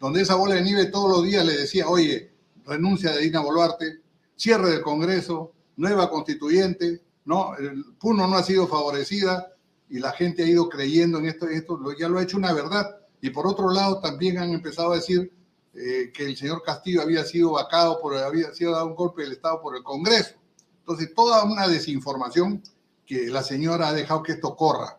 donde 0.00 0.22
esa 0.22 0.36
bola 0.36 0.54
de 0.54 0.62
nieve 0.62 0.86
todos 0.86 1.10
los 1.10 1.22
días 1.22 1.44
le 1.44 1.52
decía, 1.52 1.86
oye, 1.86 2.32
renuncia 2.64 3.12
de 3.12 3.20
Dina 3.20 3.40
Boluarte, 3.40 4.00
cierre 4.36 4.70
del 4.70 4.80
Congreso, 4.80 5.52
nueva 5.76 6.08
constituyente, 6.08 7.02
¿no? 7.24 7.52
Puno 7.98 8.26
no 8.26 8.36
ha 8.36 8.42
sido 8.42 8.66
favorecida 8.66 9.52
y 9.88 9.98
la 9.98 10.12
gente 10.12 10.42
ha 10.42 10.46
ido 10.46 10.68
creyendo 10.68 11.18
en 11.18 11.26
esto, 11.26 11.46
esto 11.46 11.78
ya 11.98 12.08
lo 12.08 12.18
ha 12.18 12.22
hecho 12.22 12.38
una 12.38 12.52
verdad. 12.52 12.96
Y 13.20 13.30
por 13.30 13.46
otro 13.46 13.70
lado, 13.70 14.00
también 14.00 14.38
han 14.38 14.50
empezado 14.50 14.92
a 14.92 14.96
decir 14.96 15.32
eh, 15.74 16.10
que 16.12 16.24
el 16.24 16.36
señor 16.36 16.62
Castillo 16.62 17.02
había 17.02 17.24
sido 17.24 17.52
vacado, 17.52 18.00
por, 18.00 18.16
había 18.16 18.52
sido 18.52 18.72
dado 18.72 18.86
un 18.86 18.94
golpe 18.94 19.22
del 19.22 19.32
Estado 19.32 19.60
por 19.60 19.76
el 19.76 19.82
Congreso. 19.82 20.34
Entonces, 20.80 21.14
toda 21.14 21.44
una 21.44 21.68
desinformación 21.68 22.62
que 23.06 23.28
la 23.28 23.42
señora 23.42 23.88
ha 23.88 23.92
dejado 23.92 24.22
que 24.22 24.32
esto 24.32 24.56
corra, 24.56 24.98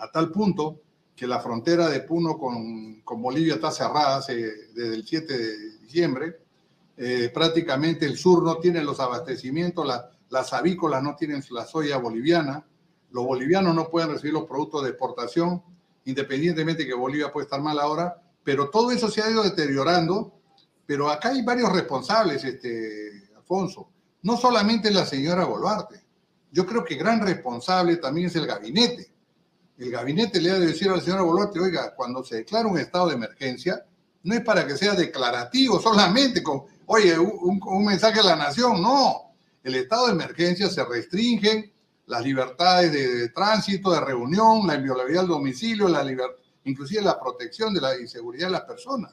a 0.00 0.10
tal 0.10 0.30
punto 0.30 0.80
que 1.14 1.26
la 1.26 1.40
frontera 1.40 1.88
de 1.88 2.00
Puno 2.00 2.36
con, 2.36 3.00
con 3.00 3.22
Bolivia 3.22 3.54
está 3.54 3.70
cerrada 3.70 4.20
desde 4.20 4.94
el 4.94 5.06
7 5.06 5.38
de 5.38 5.78
diciembre. 5.78 6.36
Eh, 6.98 7.30
prácticamente 7.32 8.04
el 8.06 8.18
sur 8.18 8.42
no 8.42 8.56
tiene 8.56 8.82
los 8.82 9.00
abastecimientos, 9.00 9.86
las 10.30 10.52
avícolas 10.52 11.02
no 11.02 11.16
tienen 11.16 11.42
la 11.50 11.64
soya 11.64 11.98
boliviana, 11.98 12.64
los 13.10 13.24
bolivianos 13.24 13.74
no 13.74 13.88
pueden 13.88 14.10
recibir 14.10 14.34
los 14.34 14.44
productos 14.44 14.82
de 14.82 14.90
exportación, 14.90 15.62
independientemente 16.04 16.86
que 16.86 16.94
Bolivia 16.94 17.32
puede 17.32 17.44
estar 17.44 17.60
mal 17.60 17.78
ahora, 17.78 18.20
pero 18.42 18.70
todo 18.70 18.90
eso 18.90 19.10
se 19.10 19.22
ha 19.22 19.30
ido 19.30 19.42
deteriorando, 19.42 20.32
pero 20.84 21.10
acá 21.10 21.30
hay 21.30 21.42
varios 21.42 21.72
responsables, 21.72 22.44
este, 22.44 23.30
Alfonso, 23.36 23.88
no 24.22 24.36
solamente 24.36 24.90
la 24.90 25.04
señora 25.04 25.44
Boluarte, 25.44 26.04
yo 26.50 26.66
creo 26.66 26.84
que 26.84 26.94
gran 26.96 27.20
responsable 27.20 27.96
también 27.96 28.28
es 28.28 28.36
el 28.36 28.46
gabinete. 28.46 29.12
El 29.78 29.90
gabinete 29.90 30.40
le 30.40 30.50
ha 30.50 30.58
de 30.58 30.66
decir 30.68 30.88
a 30.88 30.96
la 30.96 31.02
señora 31.02 31.22
Boluarte, 31.22 31.60
oiga, 31.60 31.94
cuando 31.94 32.24
se 32.24 32.36
declara 32.36 32.68
un 32.68 32.78
estado 32.78 33.08
de 33.08 33.14
emergencia, 33.14 33.84
no 34.22 34.34
es 34.34 34.40
para 34.40 34.66
que 34.66 34.76
sea 34.76 34.94
declarativo 34.94 35.80
solamente 35.80 36.42
con, 36.42 36.62
oye, 36.86 37.18
un 37.18 37.84
mensaje 37.84 38.20
a 38.20 38.24
la 38.24 38.36
nación, 38.36 38.80
no. 38.80 39.25
El 39.66 39.74
estado 39.74 40.06
de 40.06 40.12
emergencia 40.12 40.70
se 40.70 40.84
restringe 40.84 41.74
las 42.06 42.22
libertades 42.22 42.92
de, 42.92 43.30
tránsito, 43.30 43.90
de 43.90 44.00
reunión, 44.00 44.64
la 44.64 44.76
inviolabilidad 44.76 45.22
del 45.22 45.30
domicilio, 45.30 45.88
la 45.88 46.04
libertad, 46.04 46.36
inclusive 46.62 47.02
la 47.02 47.18
protección 47.18 47.74
de 47.74 47.80
la 47.80 47.98
inseguridad 47.98 48.46
de 48.46 48.52
las 48.52 48.60
personas. 48.60 49.12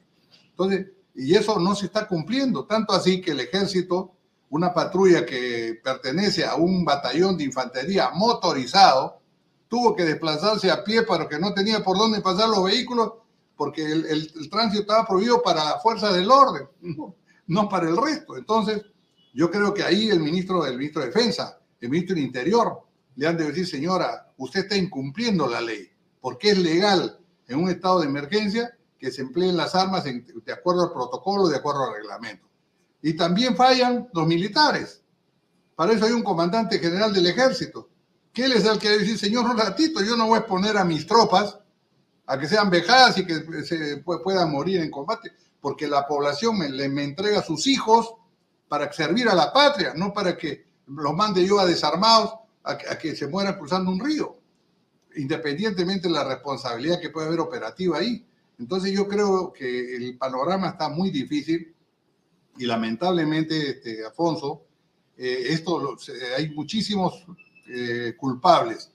Entonces, 0.52 0.90
y 1.16 1.34
eso 1.34 1.58
no 1.58 1.74
se 1.74 1.88
está 1.88 2.08
cumpliendo, 2.08 2.66
tanto 2.66 2.94
así 2.94 3.20
que 3.20 3.32
el 3.32 3.40
ejército, 3.40 4.12
una 4.52 4.72
patrulla 4.72 5.26
que 5.26 5.80
pertenece 5.84 6.46
a 6.46 6.54
un 6.54 6.86
batallón 6.86 7.36
de 7.36 7.46
infantería 7.46 8.12
motorizado, 8.14 9.22
tuvo 9.68 9.96
que 9.96 10.06
desplazarse 10.06 10.70
a 10.70 10.84
pie 10.84 11.02
para 11.02 11.28
que 11.28 11.40
no 11.40 11.52
tenía 11.56 11.84
por 11.84 11.98
dónde 11.98 12.22
pasar 12.22 12.48
los 12.50 12.64
vehículos, 12.64 13.14
porque 13.58 13.84
el, 13.84 14.06
el, 14.06 14.50
tránsito 14.52 14.82
estaba 14.82 15.08
prohibido 15.08 15.42
para 15.42 15.66
la 15.66 15.80
fuerza 15.80 16.14
del 16.14 16.30
orden, 16.30 16.68
no, 17.48 17.68
para 17.68 17.90
el 17.90 17.98
resto. 17.98 18.38
Entonces, 18.38 18.84
yo 19.34 19.50
creo 19.50 19.74
que 19.74 19.84
ahí 19.84 20.10
el 20.10 20.20
ministro 20.20 20.64
del 20.64 20.78
ministro 20.78 21.02
de 21.02 21.08
Defensa, 21.08 21.60
el 21.82 21.90
ministro 21.90 22.16
del 22.16 22.26
Interior, 22.26 22.84
le 23.16 23.28
han 23.28 23.38
de 23.38 23.48
decir, 23.48 23.68
señora, 23.68 24.32
usted 24.38 24.62
está 24.62 24.78
incumpliendo 24.78 25.48
la 25.48 25.62
ley, 25.62 25.90
porque 26.22 26.52
es 26.52 26.58
legal 26.60 27.20
en 27.48 27.60
un 27.60 27.70
estado 27.70 28.02
de 28.02 28.08
emergencia 28.08 28.78
que 28.98 29.12
se 29.12 29.22
empleen 29.22 29.58
las 29.58 29.76
armas 29.76 30.04
de 30.06 30.54
acuerdo 30.54 30.84
al 30.84 30.94
protocolo, 30.94 31.48
de 31.48 31.58
acuerdo 31.58 31.84
al 31.84 31.96
reglamento. 31.96 32.48
Y 33.02 33.14
también 33.16 33.56
fallan 33.56 34.08
los 34.14 34.26
militares. 34.26 35.02
Para 35.76 35.94
eso 35.94 36.06
hay 36.06 36.14
un 36.14 36.24
comandante 36.24 36.80
general 36.80 37.12
del 37.12 37.28
ejército, 37.28 37.90
que 38.32 38.46
él 38.46 38.54
es 38.54 38.66
el 38.66 38.80
que 38.80 38.90
decir, 38.90 39.18
señor, 39.18 39.46
un 39.46 39.58
ratito, 39.58 40.02
yo 40.02 40.16
no 40.16 40.28
voy 40.28 40.38
a 40.38 40.40
exponer 40.40 40.78
a 40.78 40.86
mis 40.86 41.06
tropas 41.06 41.60
a 42.26 42.40
que 42.40 42.48
sean 42.48 42.70
vejadas 42.70 43.18
y 43.18 43.26
que 43.26 43.64
se 43.64 43.98
puedan 43.98 44.52
morir 44.52 44.80
en 44.80 44.90
combate, 44.90 45.32
porque 45.60 45.88
la 45.88 46.08
población 46.08 46.58
me, 46.58 46.70
me 46.88 47.04
entrega 47.04 47.44
sus 47.44 47.68
hijos 47.68 48.16
para 48.74 48.92
servir 48.92 49.30
a 49.30 49.36
la 49.36 49.54
patria, 49.54 49.94
no 49.96 50.12
para 50.12 50.36
que 50.36 50.66
los 50.88 51.14
mande 51.14 51.46
yo 51.46 51.60
a 51.60 51.66
desarmados 51.68 52.34
a, 52.64 52.76
que 52.76 53.16
se 53.16 53.28
mueran 53.28 53.56
cruzando 53.56 53.92
un 53.92 54.04
río, 54.04 54.36
independientemente 55.16 56.08
de 56.08 56.14
la 56.16 56.24
responsabilidad 56.24 57.00
que 57.00 57.12
puede 57.12 57.28
haber 57.28 57.40
operativa 57.40 58.00
ahí. 58.00 58.26
Entonces 58.58 58.92
yo 58.92 59.08
creo 59.08 59.54
que 59.54 59.96
el 59.96 60.18
panorama 60.18 60.70
está 60.70 60.90
muy 60.90 61.12
difícil 61.12 61.72
y 62.58 62.66
lamentablemente, 62.66 63.70
este, 63.70 64.04
Afonso, 64.08 64.64
eh, 65.20 65.50
esto 65.50 65.96
hay 66.36 66.50
muchísimos 66.50 67.28
eh, 67.68 68.16
culpables. 68.18 68.90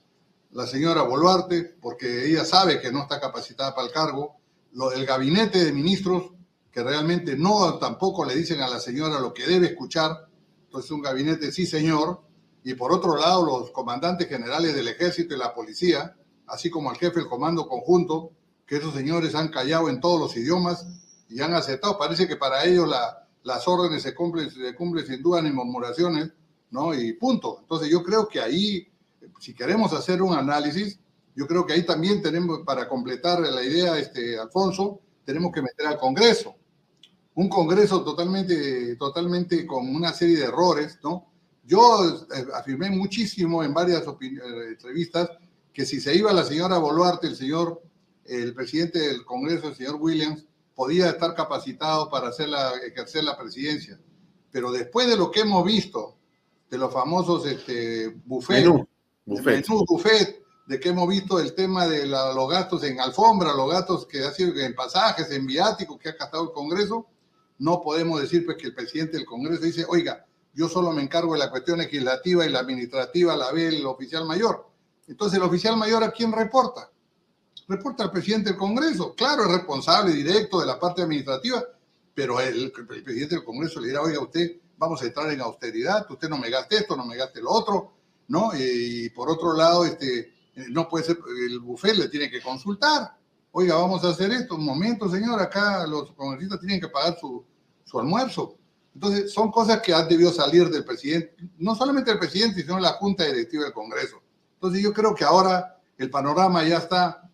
La 0.51 0.67
señora 0.67 1.03
Boluarte, 1.03 1.77
porque 1.79 2.25
ella 2.25 2.43
sabe 2.43 2.81
que 2.81 2.91
no 2.91 3.03
está 3.03 3.17
capacitada 3.17 3.73
para 3.73 3.87
el 3.87 3.93
cargo, 3.93 4.35
lo 4.73 4.89
del 4.89 5.05
gabinete 5.05 5.63
de 5.63 5.71
ministros, 5.71 6.33
que 6.71 6.83
realmente 6.83 7.35
no 7.35 7.77
tampoco 7.79 8.25
le 8.25 8.35
dicen 8.35 8.61
a 8.61 8.67
la 8.67 8.79
señora 8.79 9.19
lo 9.19 9.33
que 9.33 9.47
debe 9.47 9.67
escuchar. 9.67 10.27
Entonces 10.65 10.91
un 10.91 11.01
gabinete, 11.01 11.51
sí 11.51 11.65
señor, 11.65 12.21
y 12.63 12.73
por 12.75 12.91
otro 12.91 13.17
lado 13.17 13.45
los 13.45 13.71
comandantes 13.71 14.27
generales 14.27 14.75
del 14.75 14.87
ejército 14.87 15.33
y 15.33 15.37
la 15.37 15.53
policía, 15.53 16.15
así 16.47 16.69
como 16.69 16.91
el 16.91 16.97
jefe 16.97 17.19
del 17.19 17.29
comando 17.29 17.67
conjunto, 17.67 18.31
que 18.65 18.77
esos 18.77 18.93
señores 18.93 19.33
han 19.33 19.47
callado 19.47 19.89
en 19.89 19.99
todos 19.99 20.19
los 20.19 20.37
idiomas 20.37 20.85
y 21.27 21.41
han 21.41 21.53
aceptado. 21.53 21.97
Parece 21.97 22.27
que 22.27 22.35
para 22.35 22.65
ellos 22.65 22.87
la, 22.87 23.27
las 23.43 23.67
órdenes 23.67 24.03
se 24.03 24.13
cumplen, 24.13 24.51
se 24.51 24.75
cumplen 24.75 25.05
sin 25.05 25.23
duda 25.23 25.41
ni 25.41 25.51
murmuraciones, 25.51 26.31
¿no? 26.71 26.93
Y 26.93 27.13
punto. 27.13 27.57
Entonces 27.61 27.89
yo 27.89 28.03
creo 28.03 28.27
que 28.27 28.39
ahí, 28.39 28.87
si 29.39 29.53
queremos 29.53 29.93
hacer 29.93 30.21
un 30.21 30.35
análisis, 30.35 30.99
yo 31.35 31.47
creo 31.47 31.65
que 31.65 31.73
ahí 31.73 31.83
también 31.83 32.21
tenemos, 32.21 32.59
para 32.65 32.87
completar 32.87 33.39
la 33.39 33.63
idea, 33.63 33.97
este, 33.97 34.37
Alfonso, 34.37 34.99
tenemos 35.23 35.51
que 35.51 35.61
meter 35.61 35.87
al 35.87 35.97
Congreso. 35.97 36.55
Un 37.39 37.47
Congreso 37.47 38.03
totalmente, 38.03 38.97
totalmente 38.97 39.65
con 39.65 39.87
una 39.95 40.11
serie 40.11 40.39
de 40.39 40.43
errores, 40.43 40.99
¿no? 41.01 41.31
Yo 41.63 42.27
eh, 42.35 42.45
afirmé 42.53 42.89
muchísimo 42.89 43.63
en 43.63 43.73
varias 43.73 44.03
eh, 44.05 44.67
entrevistas 44.67 45.29
que 45.71 45.85
si 45.85 46.01
se 46.01 46.13
iba 46.13 46.33
la 46.33 46.43
señora 46.43 46.79
Boluarte, 46.79 47.27
el 47.27 47.37
señor, 47.37 47.81
el 48.25 48.53
presidente 48.53 48.99
del 48.99 49.23
Congreso, 49.23 49.69
el 49.69 49.75
señor 49.75 49.95
Williams, 50.01 50.43
podía 50.75 51.11
estar 51.11 51.33
capacitado 51.33 52.09
para 52.09 52.27
hacer 52.27 52.49
la, 52.49 52.73
ejercer 52.85 53.23
la 53.23 53.37
presidencia. 53.37 53.97
Pero 54.51 54.69
después 54.73 55.07
de 55.07 55.15
lo 55.15 55.31
que 55.31 55.39
hemos 55.39 55.63
visto, 55.63 56.17
de 56.69 56.77
los 56.77 56.91
famosos 56.91 57.45
este, 57.45 58.09
buffet, 58.25 58.65
menú, 58.65 58.85
buffet. 59.25 60.43
de 60.67 60.77
que 60.77 60.89
hemos 60.89 61.07
visto 61.07 61.39
el 61.39 61.55
tema 61.55 61.87
de 61.87 62.05
los 62.05 62.49
gastos 62.49 62.83
en 62.83 62.99
alfombra, 62.99 63.53
los 63.53 63.71
gastos 63.71 64.05
que 64.05 64.25
ha 64.25 64.31
sido 64.33 64.59
en 64.59 64.75
pasajes, 64.75 65.31
en 65.31 65.45
viáticos 65.45 65.97
que 65.97 66.09
ha 66.09 66.17
gastado 66.19 66.43
el 66.43 66.51
Congreso, 66.51 67.07
no 67.59 67.81
podemos 67.81 68.21
decir 68.21 68.45
pues 68.45 68.57
que 68.57 68.67
el 68.67 68.73
presidente 68.73 69.17
del 69.17 69.25
Congreso 69.25 69.63
dice, 69.63 69.85
oiga, 69.87 70.25
yo 70.53 70.67
solo 70.67 70.91
me 70.91 71.01
encargo 71.01 71.33
de 71.33 71.39
la 71.39 71.49
cuestión 71.49 71.77
legislativa 71.77 72.45
y 72.45 72.49
la 72.49 72.59
administrativa, 72.59 73.35
la 73.35 73.51
ve 73.51 73.67
el 73.67 73.85
oficial 73.85 74.25
mayor. 74.25 74.67
Entonces, 75.07 75.37
el 75.37 75.43
oficial 75.43 75.77
mayor 75.77 76.03
a 76.03 76.11
quién 76.11 76.31
reporta? 76.31 76.89
Reporta 77.67 78.03
al 78.03 78.11
presidente 78.11 78.49
del 78.49 78.59
Congreso. 78.59 79.13
Claro, 79.15 79.43
es 79.43 79.51
responsable 79.51 80.13
directo 80.13 80.59
de 80.59 80.65
la 80.65 80.79
parte 80.79 81.01
administrativa, 81.01 81.63
pero 82.13 82.39
el, 82.39 82.71
presidente 82.71 83.35
del 83.35 83.43
Congreso 83.43 83.79
le 83.79 83.89
dirá, 83.89 84.01
oiga, 84.01 84.19
usted, 84.19 84.57
vamos 84.77 85.01
a 85.01 85.05
entrar 85.05 85.31
en 85.31 85.41
austeridad, 85.41 86.05
usted 86.09 86.29
no 86.29 86.37
me 86.37 86.49
gaste 86.49 86.77
esto, 86.77 86.95
no 86.95 87.05
me 87.05 87.15
gaste 87.15 87.41
lo 87.41 87.51
otro, 87.51 87.93
¿no? 88.27 88.51
Y 88.55 89.09
por 89.09 89.29
otro 89.29 89.53
lado, 89.53 89.85
este, 89.85 90.33
no 90.69 90.87
puede 90.87 91.05
ser, 91.05 91.19
el 91.47 91.59
bufet 91.59 91.95
le 91.95 92.09
tiene 92.09 92.29
que 92.29 92.41
consultar. 92.41 93.15
Oiga, 93.51 93.75
vamos 93.75 94.03
a 94.03 94.09
hacer 94.09 94.31
esto. 94.31 94.55
Un 94.55 94.65
momento, 94.65 95.09
señor, 95.09 95.39
acá 95.39 95.85
los 95.87 96.11
congresistas 96.11 96.59
tienen 96.59 96.79
que 96.79 96.87
pagar 96.87 97.17
su, 97.19 97.43
su 97.89 97.99
almuerzo. 97.99 98.55
Entonces, 98.93 99.31
son 99.31 99.51
cosas 99.51 99.81
que 99.81 99.93
han 99.93 100.07
debido 100.07 100.31
salir 100.31 100.69
del 100.69 100.85
presidente, 100.85 101.35
no 101.57 101.73
solamente 101.75 102.11
del 102.11 102.19
presidente, 102.19 102.61
sino 102.61 102.75
de 102.75 102.81
la 102.81 102.93
Junta 102.93 103.25
Directiva 103.25 103.63
del 103.63 103.73
Congreso. 103.73 104.21
Entonces, 104.55 104.81
yo 104.83 104.93
creo 104.93 105.15
que 105.15 105.23
ahora 105.23 105.79
el 105.97 106.09
panorama 106.09 106.63
ya 106.63 106.77
está, 106.77 107.29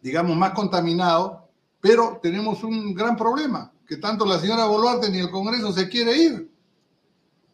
digamos, 0.00 0.36
más 0.36 0.52
contaminado, 0.52 1.48
pero 1.80 2.18
tenemos 2.22 2.62
un 2.64 2.94
gran 2.94 3.16
problema. 3.16 3.70
que 3.86 3.96
tanto 3.98 4.24
la 4.24 4.38
señora 4.38 4.64
Boluarte 4.66 5.10
ni 5.10 5.18
el 5.18 5.30
Congreso 5.30 5.70
se 5.70 5.86
quiere 5.88 6.16
ir. 6.16 6.50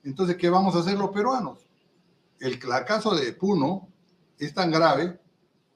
Entonces, 0.04 0.36
¿qué 0.36 0.48
vamos 0.48 0.76
a 0.76 0.80
hacer 0.80 0.96
los 0.96 1.10
peruanos? 1.10 1.66
El, 2.38 2.58
caso 2.58 3.14
de 3.14 3.32
Puno 3.32 3.88
es 4.38 4.54
tan 4.54 4.70
grave 4.70 5.18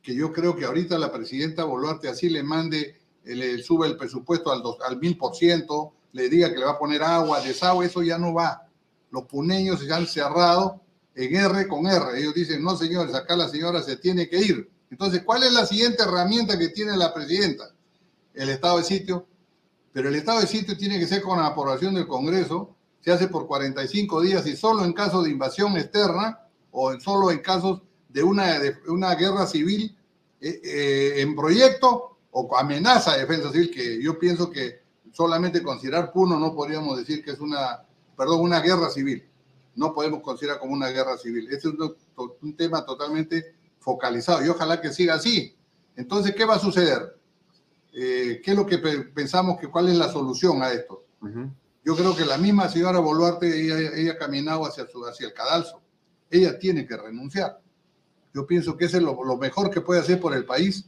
que 0.00 0.14
yo 0.14 0.32
creo 0.32 0.54
que 0.54 0.64
ahorita 0.64 0.98
la 0.98 1.10
presidenta 1.10 1.64
Boluarte 1.64 2.08
así 2.08 2.28
le 2.28 2.44
mande, 2.44 3.00
le 3.24 3.60
sube 3.62 3.88
el 3.88 3.96
presupuesto 3.96 4.52
al, 4.52 4.62
al 4.86 5.00
mil 5.00 5.16
por 5.16 5.34
ciento, 5.34 5.94
le 6.12 6.28
diga 6.28 6.50
que 6.50 6.58
le 6.58 6.64
va 6.64 6.72
a 6.72 6.78
poner 6.78 7.02
agua, 7.02 7.40
desagüe, 7.40 7.86
eso 7.86 8.02
ya 8.02 8.18
no 8.18 8.34
va. 8.34 8.66
Los 9.10 9.24
puneños 9.24 9.80
se 9.80 9.92
han 9.92 10.06
cerrado 10.06 10.80
en 11.14 11.34
R 11.34 11.68
con 11.68 11.86
R. 11.86 12.18
Ellos 12.18 12.34
dicen, 12.34 12.62
no 12.62 12.76
señores, 12.76 13.14
acá 13.14 13.36
la 13.36 13.48
señora 13.48 13.82
se 13.82 13.96
tiene 13.96 14.28
que 14.28 14.38
ir. 14.38 14.70
Entonces, 14.90 15.22
¿cuál 15.24 15.42
es 15.42 15.52
la 15.52 15.66
siguiente 15.66 16.02
herramienta 16.02 16.58
que 16.58 16.68
tiene 16.68 16.96
la 16.96 17.12
presidenta? 17.12 17.70
El 18.34 18.50
estado 18.50 18.78
de 18.78 18.84
sitio. 18.84 19.26
Pero 19.92 20.08
el 20.08 20.14
estado 20.14 20.40
de 20.40 20.46
sitio 20.46 20.76
tiene 20.76 20.98
que 20.98 21.06
ser 21.06 21.22
con 21.22 21.38
la 21.38 21.46
aprobación 21.46 21.94
del 21.94 22.06
Congreso, 22.06 22.74
se 23.00 23.10
hace 23.10 23.28
por 23.28 23.46
45 23.46 24.22
días 24.22 24.46
y 24.46 24.56
solo 24.56 24.84
en 24.84 24.92
caso 24.92 25.22
de 25.22 25.30
invasión 25.30 25.76
externa 25.76 26.38
o 26.70 26.98
solo 27.00 27.30
en 27.30 27.40
casos 27.40 27.82
de 28.08 28.22
una, 28.22 28.58
de 28.58 28.76
una 28.88 29.14
guerra 29.14 29.46
civil 29.46 29.96
eh, 30.40 30.60
eh, 30.62 31.14
en 31.20 31.34
proyecto 31.34 32.16
o 32.30 32.56
amenaza 32.56 33.12
de 33.12 33.20
defensa 33.20 33.50
civil, 33.50 33.70
que 33.70 34.02
yo 34.02 34.18
pienso 34.18 34.50
que 34.50 34.81
solamente 35.12 35.62
considerar 35.62 36.10
Puno 36.10 36.38
no 36.38 36.54
podríamos 36.54 36.98
decir 36.98 37.24
que 37.24 37.32
es 37.32 37.40
una, 37.40 37.84
perdón, 38.16 38.40
una 38.40 38.60
guerra 38.60 38.90
civil. 38.90 39.28
No 39.74 39.94
podemos 39.94 40.22
considerar 40.22 40.58
como 40.58 40.72
una 40.72 40.88
guerra 40.88 41.16
civil. 41.16 41.48
Este 41.50 41.68
es 41.68 41.74
un, 41.74 41.94
un 42.40 42.56
tema 42.56 42.84
totalmente 42.84 43.54
focalizado 43.78 44.44
y 44.44 44.48
ojalá 44.48 44.80
que 44.80 44.92
siga 44.92 45.14
así. 45.14 45.54
Entonces, 45.96 46.34
¿qué 46.34 46.44
va 46.44 46.54
a 46.54 46.58
suceder? 46.58 47.16
Eh, 47.92 48.40
¿Qué 48.42 48.52
es 48.52 48.56
lo 48.56 48.64
que 48.64 48.78
pensamos 48.78 49.60
que 49.60 49.68
cuál 49.68 49.88
es 49.88 49.96
la 49.96 50.10
solución 50.10 50.62
a 50.62 50.72
esto? 50.72 51.04
Yo 51.84 51.94
creo 51.94 52.16
que 52.16 52.24
la 52.24 52.38
misma 52.38 52.68
señora 52.68 52.98
Boluarte, 52.98 53.46
ella, 53.46 53.92
ella 53.94 54.12
ha 54.12 54.18
caminado 54.18 54.64
hacia, 54.64 54.86
su, 54.86 55.04
hacia 55.06 55.26
el 55.26 55.34
cadalso. 55.34 55.80
Ella 56.30 56.58
tiene 56.58 56.86
que 56.86 56.96
renunciar. 56.96 57.60
Yo 58.34 58.46
pienso 58.46 58.76
que 58.76 58.86
eso 58.86 58.96
es 58.96 59.02
lo, 59.02 59.22
lo, 59.22 59.36
mejor 59.36 59.70
que 59.70 59.82
puede 59.82 60.00
hacer 60.00 60.18
por 60.18 60.34
el 60.34 60.44
país 60.44 60.86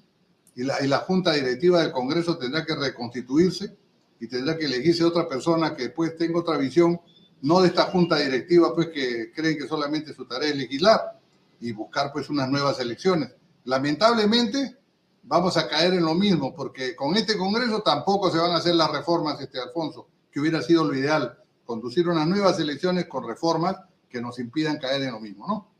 y 0.56 0.64
la, 0.64 0.82
y 0.82 0.88
la 0.88 0.98
Junta 0.98 1.32
Directiva 1.32 1.80
del 1.82 1.92
Congreso 1.92 2.38
tendrá 2.38 2.64
que 2.64 2.74
reconstituirse 2.74 3.76
y 4.20 4.28
tendrá 4.28 4.56
que 4.56 4.66
elegirse 4.66 5.04
otra 5.04 5.28
persona 5.28 5.74
que 5.74 5.90
pues 5.90 6.16
tenga 6.16 6.38
otra 6.38 6.56
visión, 6.56 7.00
no 7.42 7.60
de 7.60 7.68
esta 7.68 7.84
Junta 7.84 8.16
Directiva 8.16 8.74
pues 8.74 8.88
que 8.88 9.32
creen 9.32 9.58
que 9.58 9.68
solamente 9.68 10.14
su 10.14 10.26
tarea 10.26 10.50
es 10.50 10.56
legislar 10.56 11.18
y 11.60 11.72
buscar 11.72 12.12
pues 12.12 12.30
unas 12.30 12.48
nuevas 12.48 12.78
elecciones. 12.80 13.34
Lamentablemente 13.64 14.76
vamos 15.22 15.56
a 15.56 15.68
caer 15.68 15.94
en 15.94 16.04
lo 16.04 16.14
mismo 16.14 16.54
porque 16.54 16.94
con 16.94 17.16
este 17.16 17.36
Congreso 17.36 17.82
tampoco 17.82 18.30
se 18.30 18.38
van 18.38 18.52
a 18.52 18.56
hacer 18.56 18.74
las 18.74 18.90
reformas, 18.90 19.40
este 19.40 19.60
Alfonso, 19.60 20.08
que 20.30 20.40
hubiera 20.40 20.62
sido 20.62 20.84
lo 20.84 20.94
ideal, 20.94 21.38
conducir 21.64 22.08
unas 22.08 22.26
nuevas 22.26 22.58
elecciones 22.60 23.06
con 23.06 23.26
reformas 23.26 23.76
que 24.08 24.20
nos 24.20 24.38
impidan 24.38 24.78
caer 24.78 25.02
en 25.02 25.12
lo 25.12 25.20
mismo, 25.20 25.46
¿no? 25.46 25.74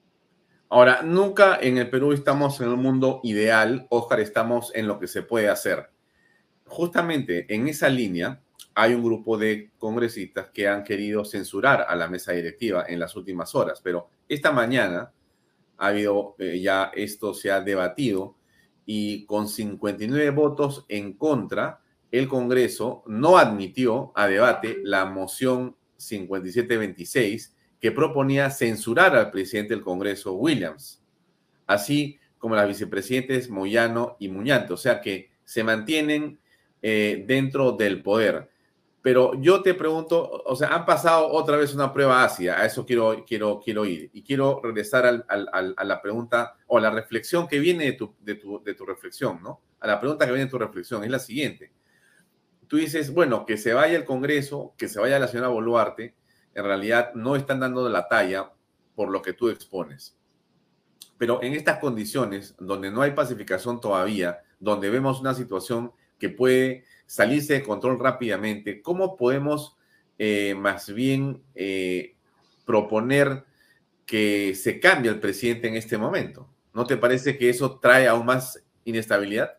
Ahora, 0.70 1.03
nunca 1.03 1.59
en 1.61 1.78
el 1.78 1.89
Perú 1.89 2.12
estamos 2.12 2.61
en 2.61 2.68
un 2.68 2.82
mundo 2.82 3.20
ideal, 3.22 3.87
Oscar, 3.91 4.18
estamos 4.18 4.72
en 4.74 4.89
lo 4.89 4.99
que 4.99 5.07
se 5.07 5.22
puede 5.22 5.49
hacer. 5.49 5.93
Justamente 6.75 7.47
en 7.55 7.68
esa 7.68 7.89
línea 7.89 8.43
hay 8.75 8.95
un 8.95 9.05
grupo 9.05 9.39
de 9.39 9.70
congresistas 9.79 10.51
que 10.53 10.66
han 10.66 10.83
querido 10.83 11.25
censurar 11.25 11.87
a 11.89 11.95
la 11.95 12.09
mesa 12.09 12.33
directiva 12.33 12.85
en 12.89 12.99
las 12.99 13.14
últimas 13.14 13.55
horas, 13.55 13.81
pero 13.81 14.09
esta 14.29 14.51
mañana 14.51 15.12
ha 15.79 15.87
habido, 15.87 16.35
eh, 16.41 16.61
ya 16.61 16.91
esto 16.93 17.33
se 17.33 17.53
ha 17.53 17.61
debatido 17.61 18.35
y 18.85 19.25
con 19.27 19.47
59 19.47 20.31
votos 20.31 20.85
en 20.89 21.12
contra, 21.12 21.81
el 22.11 22.27
Congreso 22.27 23.05
no 23.07 23.39
admitió 23.39 24.11
a 24.16 24.27
debate 24.27 24.79
la 24.83 25.05
moción 25.05 25.77
5726 25.97 27.55
que 27.79 27.93
proponía 27.93 28.51
censurar 28.51 29.14
al 29.14 29.31
presidente 29.31 29.75
del 29.75 29.85
Congreso, 29.85 30.33
Williams, 30.33 31.01
así 31.68 32.18
como 32.37 32.57
las 32.57 32.66
vicepresidentes 32.66 33.49
Moyano 33.49 34.16
y 34.18 34.27
Muñante, 34.27 34.72
o 34.72 34.77
sea 34.77 35.01
que 35.01 35.31
se 35.45 35.62
mantienen 35.62 36.41
eh, 36.87 37.24
dentro 37.26 37.72
del 37.72 38.03
poder. 38.03 38.51
Pero 39.01 39.32
yo 39.41 39.62
te 39.62 39.72
pregunto, 39.72 40.43
o 40.45 40.55
sea, 40.55 40.68
han 40.68 40.85
pasado 40.85 41.28
otra 41.28 41.57
vez 41.57 41.74
una 41.74 41.91
prueba 41.91 42.22
ácida, 42.22 42.61
a 42.61 42.66
eso 42.66 42.85
quiero, 42.85 43.24
quiero, 43.26 43.59
quiero 43.59 43.87
ir. 43.87 44.11
Y 44.12 44.22
quiero 44.22 44.61
regresar 44.62 45.07
al, 45.07 45.24
al, 45.28 45.74
a 45.78 45.85
la 45.85 46.03
pregunta 46.03 46.59
o 46.66 46.76
a 46.76 46.82
la 46.82 46.91
reflexión 46.91 47.49
que 47.49 47.59
viene 47.59 47.87
de 47.87 47.93
tu, 47.93 48.14
de, 48.20 48.35
tu, 48.35 48.62
de 48.62 48.74
tu 48.74 48.85
reflexión, 48.85 49.43
¿no? 49.43 49.62
A 49.80 49.87
la 49.87 49.99
pregunta 49.99 50.26
que 50.26 50.32
viene 50.32 50.45
de 50.45 50.51
tu 50.51 50.59
reflexión, 50.59 51.03
es 51.05 51.11
la 51.11 51.18
siguiente. 51.18 51.72
Tú 52.68 52.76
dices, 52.76 53.14
bueno, 53.14 53.47
que 53.47 53.57
se 53.57 53.72
vaya 53.72 53.97
el 53.97 54.05
Congreso, 54.05 54.74
que 54.76 54.89
se 54.89 55.01
vaya 55.01 55.18
la 55.18 55.28
señora 55.28 55.49
Boluarte, 55.49 56.14
en 56.53 56.64
realidad 56.64 57.14
no 57.14 57.35
están 57.35 57.61
dando 57.61 57.89
la 57.89 58.09
talla 58.09 58.53
por 58.95 59.09
lo 59.09 59.22
que 59.22 59.32
tú 59.32 59.49
expones. 59.49 60.18
Pero 61.16 61.43
en 61.43 61.55
estas 61.55 61.78
condiciones, 61.78 62.55
donde 62.59 62.91
no 62.91 63.01
hay 63.01 63.12
pacificación 63.12 63.80
todavía, 63.80 64.43
donde 64.61 64.91
vemos 64.91 65.20
una 65.20 65.32
situación 65.32 65.93
que 66.18 66.28
puede 66.28 66.84
salirse 67.06 67.54
de 67.54 67.62
control 67.62 67.98
rápidamente, 67.98 68.82
¿cómo 68.82 69.16
podemos 69.16 69.76
eh, 70.18 70.54
más 70.54 70.92
bien 70.92 71.42
eh, 71.54 72.16
proponer 72.64 73.44
que 74.06 74.54
se 74.54 74.80
cambie 74.80 75.10
el 75.10 75.20
presidente 75.20 75.68
en 75.68 75.76
este 75.76 75.98
momento? 75.98 76.48
¿No 76.72 76.86
te 76.86 76.96
parece 76.96 77.38
que 77.38 77.50
eso 77.50 77.78
trae 77.78 78.08
aún 78.08 78.26
más 78.26 78.62
inestabilidad? 78.84 79.58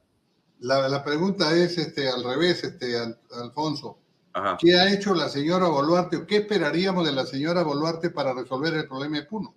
La, 0.59 0.87
la 0.89 1.03
pregunta 1.03 1.55
es 1.55 1.77
este, 1.77 2.09
al 2.09 2.23
revés, 2.23 2.63
este, 2.63 2.95
Alfonso. 3.31 3.99
Ajá. 4.33 4.57
¿Qué 4.59 4.75
ha 4.75 4.91
hecho 4.91 5.13
la 5.13 5.29
señora 5.29 5.67
Boluarte 5.67 6.17
o 6.17 6.27
qué 6.27 6.37
esperaríamos 6.37 7.05
de 7.05 7.13
la 7.13 7.25
señora 7.25 7.63
Boluarte 7.63 8.09
para 8.09 8.33
resolver 8.33 8.73
el 8.73 8.87
problema 8.87 9.17
de 9.17 9.23
Puno? 9.23 9.55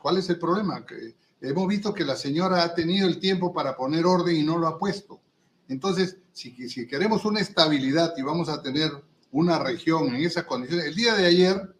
¿Cuál 0.00 0.18
es 0.18 0.30
el 0.30 0.38
problema? 0.38 0.86
Que 0.86 1.14
hemos 1.42 1.68
visto 1.68 1.92
que 1.92 2.04
la 2.04 2.16
señora 2.16 2.62
ha 2.62 2.74
tenido 2.74 3.06
el 3.06 3.18
tiempo 3.18 3.52
para 3.52 3.76
poner 3.76 4.06
orden 4.06 4.36
y 4.36 4.42
no 4.42 4.56
lo 4.56 4.66
ha 4.66 4.78
puesto. 4.78 5.20
Entonces, 5.68 6.18
si, 6.32 6.68
si 6.68 6.86
queremos 6.86 7.24
una 7.24 7.40
estabilidad 7.40 8.14
y 8.16 8.22
vamos 8.22 8.48
a 8.48 8.62
tener 8.62 8.90
una 9.30 9.58
región 9.58 10.14
en 10.14 10.24
esas 10.24 10.44
condiciones, 10.44 10.86
el 10.86 10.94
día 10.94 11.14
de 11.14 11.26
ayer 11.26 11.74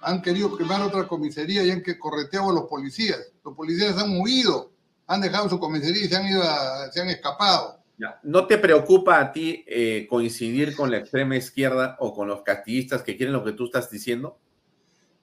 han 0.00 0.22
querido 0.22 0.56
quemar 0.56 0.82
otra 0.82 1.06
comisaría 1.06 1.62
y 1.64 1.70
han 1.70 1.82
que 1.82 1.98
correteado 1.98 2.50
a 2.50 2.54
los 2.54 2.64
policías. 2.64 3.32
Los 3.44 3.54
policías 3.54 3.98
han 3.98 4.18
huido, 4.18 4.72
han 5.06 5.20
dejado 5.20 5.48
su 5.48 5.58
comisaría 5.58 6.04
y 6.04 6.08
se 6.08 6.16
han 6.16 6.26
ido 6.26 6.42
a, 6.42 6.90
se 6.90 7.00
han 7.00 7.08
escapado. 7.08 7.80
¿No 8.22 8.46
te 8.46 8.56
preocupa 8.56 9.20
a 9.20 9.30
ti 9.32 9.62
eh, 9.66 10.06
coincidir 10.08 10.74
con 10.74 10.90
la 10.90 10.98
extrema 10.98 11.36
izquierda 11.36 11.96
o 12.00 12.14
con 12.14 12.28
los 12.28 12.42
castillistas 12.42 13.02
que 13.02 13.16
quieren 13.16 13.34
lo 13.34 13.44
que 13.44 13.52
tú 13.52 13.66
estás 13.66 13.90
diciendo? 13.90 14.38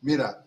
Mira, 0.01 0.45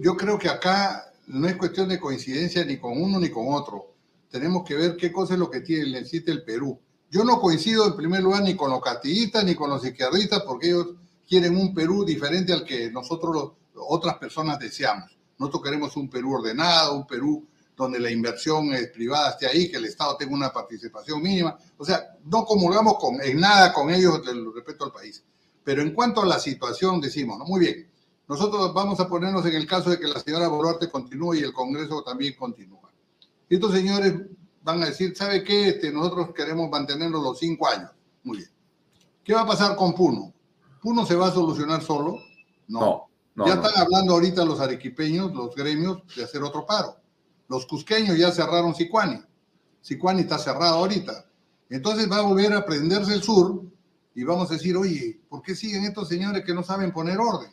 yo 0.00 0.16
creo 0.16 0.38
que 0.38 0.48
acá 0.48 1.12
no 1.26 1.48
es 1.48 1.56
cuestión 1.56 1.88
de 1.88 1.98
coincidencia 1.98 2.64
ni 2.64 2.78
con 2.78 3.00
uno 3.00 3.18
ni 3.18 3.30
con 3.30 3.52
otro. 3.52 3.94
Tenemos 4.30 4.64
que 4.64 4.76
ver 4.76 4.96
qué 4.96 5.10
cosa 5.10 5.34
es 5.34 5.40
lo 5.40 5.50
que 5.50 5.60
tiene, 5.60 5.90
necesita 5.90 6.30
el 6.30 6.44
Perú. 6.44 6.78
Yo 7.12 7.24
no 7.24 7.38
coincido 7.38 7.86
en 7.86 7.94
primer 7.94 8.22
lugar 8.22 8.42
ni 8.42 8.56
con 8.56 8.70
los 8.70 8.80
castillistas 8.80 9.44
ni 9.44 9.54
con 9.54 9.68
los 9.68 9.84
izquierdistas 9.84 10.44
porque 10.46 10.68
ellos 10.68 10.94
quieren 11.28 11.54
un 11.58 11.74
Perú 11.74 12.06
diferente 12.06 12.54
al 12.54 12.64
que 12.64 12.90
nosotros, 12.90 13.52
otras 13.74 14.16
personas, 14.16 14.58
deseamos. 14.58 15.14
Nosotros 15.36 15.62
queremos 15.62 15.94
un 15.98 16.08
Perú 16.08 16.36
ordenado, 16.36 16.94
un 16.94 17.06
Perú 17.06 17.46
donde 17.76 18.00
la 18.00 18.10
inversión 18.10 18.70
privada 18.94 19.32
esté 19.32 19.46
ahí, 19.46 19.70
que 19.70 19.76
el 19.76 19.84
Estado 19.84 20.16
tenga 20.16 20.32
una 20.32 20.50
participación 20.50 21.20
mínima. 21.20 21.54
O 21.76 21.84
sea, 21.84 22.16
no 22.24 22.46
comulgamos 22.46 22.96
con, 22.98 23.20
en 23.20 23.38
nada 23.38 23.74
con 23.74 23.90
ellos 23.90 24.22
respecto 24.54 24.86
al 24.86 24.92
país. 24.92 25.22
Pero 25.62 25.82
en 25.82 25.92
cuanto 25.92 26.22
a 26.22 26.26
la 26.26 26.38
situación, 26.38 26.98
decimos. 26.98 27.38
Muy 27.46 27.60
bien, 27.60 27.90
nosotros 28.26 28.72
vamos 28.72 29.00
a 29.00 29.08
ponernos 29.08 29.44
en 29.44 29.54
el 29.54 29.66
caso 29.66 29.90
de 29.90 30.00
que 30.00 30.08
la 30.08 30.18
señora 30.18 30.48
Boluarte 30.48 30.88
continúe 30.88 31.34
y 31.34 31.40
el 31.40 31.52
Congreso 31.52 32.02
también 32.02 32.34
continúa. 32.38 32.90
Estos 33.50 33.72
señores 33.72 34.14
van 34.62 34.82
a 34.82 34.86
decir, 34.86 35.14
¿sabe 35.16 35.42
qué? 35.42 35.68
Este, 35.68 35.92
nosotros 35.92 36.30
queremos 36.34 36.70
mantenerlo 36.70 37.20
los 37.20 37.38
cinco 37.38 37.68
años. 37.68 37.90
Muy 38.22 38.38
bien. 38.38 38.50
¿Qué 39.24 39.34
va 39.34 39.42
a 39.42 39.46
pasar 39.46 39.76
con 39.76 39.94
Puno? 39.94 40.32
¿Puno 40.80 41.06
se 41.06 41.14
va 41.14 41.28
a 41.28 41.32
solucionar 41.32 41.82
solo? 41.82 42.18
No. 42.68 43.08
no, 43.34 43.46
ya 43.46 43.54
están 43.54 43.72
hablando 43.76 44.14
ahorita 44.14 44.44
los 44.44 44.60
arequipeños, 44.60 45.32
los 45.32 45.54
gremios, 45.54 46.02
de 46.16 46.24
hacer 46.24 46.42
otro 46.42 46.66
paro. 46.66 46.96
Los 47.48 47.66
cusqueños 47.66 48.16
ya 48.16 48.30
cerraron 48.32 48.74
Sicuani. 48.74 49.22
Sicuani 49.80 50.22
está 50.22 50.38
cerrado 50.38 50.76
ahorita. 50.76 51.26
Entonces 51.68 52.10
va 52.10 52.18
a 52.18 52.22
volver 52.22 52.52
a 52.52 52.64
prenderse 52.64 53.14
el 53.14 53.22
sur 53.22 53.62
y 54.14 54.24
vamos 54.24 54.50
a 54.50 54.54
decir, 54.54 54.76
oye, 54.76 55.20
¿por 55.28 55.42
qué 55.42 55.54
siguen 55.54 55.84
estos 55.84 56.08
señores 56.08 56.44
que 56.44 56.54
no 56.54 56.62
saben 56.62 56.92
poner 56.92 57.18
orden? 57.18 57.50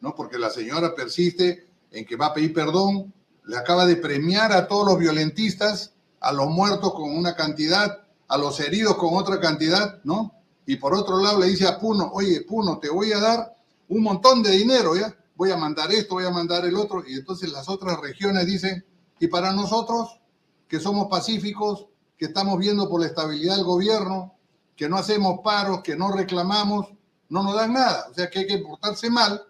¿No? 0.00 0.14
Porque 0.14 0.38
la 0.38 0.50
señora 0.50 0.94
persiste 0.94 1.68
en 1.90 2.04
que 2.04 2.16
va 2.16 2.26
a 2.26 2.34
pedir 2.34 2.52
perdón, 2.52 3.12
le 3.44 3.56
acaba 3.56 3.86
de 3.86 3.96
premiar 3.96 4.52
a 4.52 4.66
todos 4.66 4.86
los 4.86 4.98
violentistas 4.98 5.94
a 6.20 6.32
los 6.32 6.48
muertos 6.48 6.92
con 6.92 7.16
una 7.16 7.34
cantidad, 7.34 8.04
a 8.28 8.38
los 8.38 8.58
heridos 8.60 8.96
con 8.96 9.14
otra 9.14 9.40
cantidad, 9.40 10.02
¿no? 10.04 10.32
Y 10.66 10.76
por 10.76 10.94
otro 10.94 11.18
lado 11.18 11.38
le 11.40 11.46
dice 11.46 11.68
a 11.68 11.78
Puno, 11.78 12.10
oye, 12.12 12.42
Puno, 12.42 12.78
te 12.78 12.90
voy 12.90 13.12
a 13.12 13.20
dar 13.20 13.56
un 13.88 14.02
montón 14.02 14.42
de 14.42 14.50
dinero, 14.50 14.96
¿ya? 14.96 15.14
Voy 15.36 15.50
a 15.52 15.56
mandar 15.56 15.92
esto, 15.92 16.14
voy 16.14 16.24
a 16.24 16.30
mandar 16.30 16.64
el 16.64 16.76
otro. 16.76 17.04
Y 17.06 17.14
entonces 17.14 17.52
las 17.52 17.68
otras 17.68 18.00
regiones 18.00 18.46
dicen, 18.46 18.84
y 19.20 19.28
para 19.28 19.52
nosotros, 19.52 20.20
que 20.68 20.80
somos 20.80 21.08
pacíficos, 21.08 21.86
que 22.18 22.26
estamos 22.26 22.58
viendo 22.58 22.88
por 22.88 23.00
la 23.00 23.06
estabilidad 23.06 23.56
del 23.56 23.64
gobierno, 23.64 24.34
que 24.74 24.88
no 24.88 24.96
hacemos 24.96 25.40
paros, 25.44 25.82
que 25.82 25.96
no 25.96 26.10
reclamamos, 26.12 26.88
no 27.28 27.42
nos 27.42 27.54
dan 27.54 27.72
nada. 27.72 28.06
O 28.10 28.14
sea 28.14 28.28
que 28.28 28.40
hay 28.40 28.46
que 28.46 28.58
portarse 28.58 29.10
mal 29.10 29.42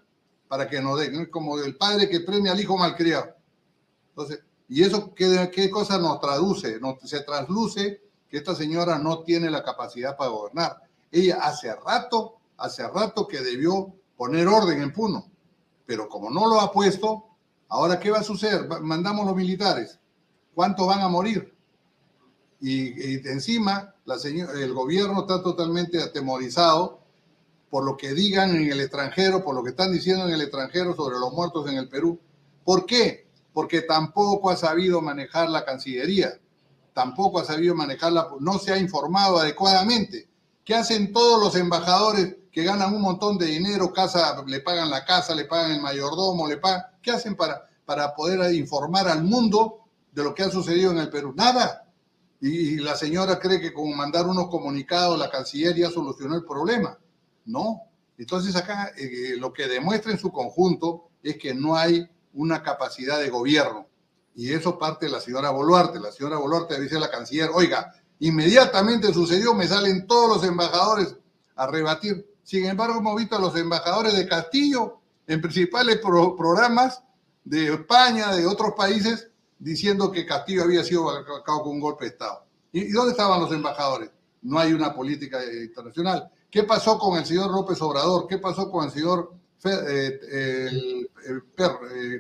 para 0.49 0.69
que 0.69 0.81
nos 0.81 0.99
den. 0.99 1.27
Como 1.27 1.59
el 1.59 1.77
padre 1.77 2.09
que 2.09 2.21
premia 2.21 2.53
al 2.53 2.61
hijo 2.61 2.77
malcriado. 2.77 3.35
Entonces, 4.11 4.41
¿y 4.69 4.83
eso 4.83 5.15
qué, 5.15 5.51
qué 5.53 5.71
cosa 5.71 5.99
nos 5.99 6.21
traduce? 6.21 6.81
Nos, 6.81 7.01
se 7.09 7.21
trasluce 7.21 8.03
que 8.29 8.39
esta 8.39 8.55
señora 8.55 8.99
no 8.99 9.21
tiene 9.21 9.51
la 9.51 9.63
capacidad 9.63 10.17
para 10.17 10.31
gobernar. 10.31 10.83
Ella 11.11 11.39
hace 11.43 11.75
rato, 11.75 12.37
hace 12.57 12.87
rato 12.89 13.27
que 13.27 13.41
debió 13.41 13.95
poner 14.17 14.49
orden 14.49 14.83
en 14.83 14.93
Puno, 14.93 15.31
pero 15.85 16.09
como 16.09 16.31
no 16.31 16.49
lo 16.49 16.61
ha 16.61 16.73
puesto, 16.73 17.25
ahora 17.69 18.01
¿qué 18.01 18.11
va 18.11 18.19
a 18.19 18.25
suceder? 18.25 18.69
Mandamos 18.81 19.27
los 19.27 19.37
militares. 19.37 19.99
¿Cuántos 20.55 20.87
van 20.87 21.01
a 21.01 21.09
morir? 21.09 21.55
Y, 22.61 23.29
encima 23.29 23.95
la 24.07 24.17
el 24.25 24.73
gobierno 24.73 25.21
está 25.21 25.43
totalmente 25.43 26.03
atemorizado 26.03 27.01
por 27.69 27.85
lo 27.85 27.97
que 27.97 28.15
digan 28.15 28.57
en 28.57 28.71
el 28.71 28.81
extranjero, 28.81 29.45
por 29.45 29.55
lo 29.55 29.63
que 29.63 29.71
están 29.71 29.93
diciendo 29.93 30.27
en 30.27 30.33
el 30.33 30.41
extranjero 30.41 30.95
sobre 30.95 31.19
los 31.19 31.33
muertos 31.33 31.69
en 31.69 31.77
el 31.77 31.89
Perú. 31.89 32.19
¿Por 32.65 32.87
qué? 32.87 33.26
Porque 33.57 33.81
tampoco 33.81 34.51
ha 34.51 34.57
sabido 34.59 35.01
manejar 35.01 35.49
la 35.49 35.65
Cancillería, 35.65 36.39
tampoco 36.93 37.39
ha 37.39 37.45
sabido 37.47 37.75
manejarla, 37.75 38.29
no 38.39 38.59
se 38.59 38.71
ha 38.71 38.77
informado 38.77 39.39
adecuadamente. 39.39 40.29
¿Qué 40.63 40.75
hacen 40.75 41.11
todos 41.11 41.43
los 41.43 41.57
embajadores 41.57 42.37
que 42.53 42.65
ganan 42.65 42.93
un 42.93 43.01
montón 43.01 43.39
de 43.39 43.47
dinero, 43.47 43.95
casa, 43.95 44.45
le 44.47 44.61
pagan 44.61 44.91
la 44.91 45.07
casa, 45.07 45.35
le 45.35 45.47
pagan 45.47 45.73
el 45.73 45.81
mayordomo, 45.81 46.47
le 46.47 46.59
pagan? 46.59 46.83
¿Qué 47.01 47.11
hacen 47.13 47.35
para, 47.35 47.67
para 47.87 48.15
poder 48.15 48.53
informar 48.53 49.09
al 49.09 49.25
mundo 49.25 49.87
de 50.13 50.23
lo 50.23 50.35
que 50.35 50.43
ha 50.43 50.51
sucedido 50.51 50.91
en 50.91 50.99
el 50.99 51.09
Perú? 51.09 51.33
Nada. 51.35 51.89
Y, 52.43 52.77
la 52.81 52.95
señora 52.95 53.39
cree 53.39 53.59
que 53.59 53.73
con 53.73 53.97
mandar 53.97 54.27
unos 54.27 54.49
comunicados 54.49 55.19
la 55.19 55.31
Cancillería 55.31 55.89
solucionó 55.89 56.35
el 56.35 56.45
problema. 56.45 56.99
No. 57.47 57.85
Entonces 58.19 58.55
acá 58.55 58.93
eh, 58.99 59.35
lo 59.39 59.51
que 59.51 59.67
demuestra 59.67 60.13
en 60.13 60.19
su 60.19 60.31
conjunto 60.31 61.09
es 61.23 61.39
que 61.39 61.55
no 61.55 61.75
hay 61.75 62.07
una 62.37 62.63
capacidad 62.63 63.19
de 63.19 63.31
gobierno. 63.31 63.87
Y 64.35 64.53
eso 64.53 64.79
parte 64.79 65.07
de 65.07 65.13
la 65.13 65.21
señora 65.21 65.51
Boluarte. 65.51 65.99
La 65.99 66.13
señora 66.13 66.39
Boluarte 66.39 66.81
dice 66.81 66.97
a 66.97 67.01
la 67.01 67.11
canciller, 67.11 67.51
oiga, 67.53 67.95
inmediatamente 68.21 69.13
sucedió, 69.13 69.55
me 69.55 69.67
salen 69.67 70.07
todos 70.07 70.37
los 70.37 70.47
embajadores 70.47 71.17
a 71.57 71.67
rebatir. 71.67 72.35
Sin 72.43 72.67
embargo, 72.67 72.99
hemos 72.99 73.17
visto 73.17 73.37
a 73.37 73.41
los 73.41 73.57
embajadores 73.57 74.15
de 74.15 74.29
Castillo 74.29 75.01
en 75.27 75.41
principales 75.41 75.99
programas 75.99 77.03
de 77.45 77.73
España, 77.73 78.35
de 78.35 78.47
otros 78.47 78.75
países, 78.77 79.31
diciendo 79.59 80.13
que 80.13 80.27
Castillo 80.27 80.63
había 80.63 80.85
sido 80.85 81.11
atacado 81.11 81.63
con 81.63 81.73
un 81.73 81.81
golpe 81.81 82.05
de 82.05 82.11
Estado. 82.11 82.45
¿Y 82.73 82.93
dónde 82.93 83.13
estaban 83.13 83.41
los 83.41 83.51
embajadores? 83.53 84.11
No 84.43 84.59
hay 84.59 84.75
una 84.75 84.95
política 84.95 85.41
internacional. 85.43 86.31
¿Qué 86.51 86.63
pasó 86.63 86.99
con 86.99 87.19
el 87.19 87.25
señor 87.25 87.51
López 87.51 87.81
Obrador? 87.81 88.27
¿Qué 88.29 88.39
pasó 88.39 88.71
con 88.71 88.85
el 88.85 88.91
señor 88.91 89.33
eh, 89.65 90.21
eh, 90.33 91.41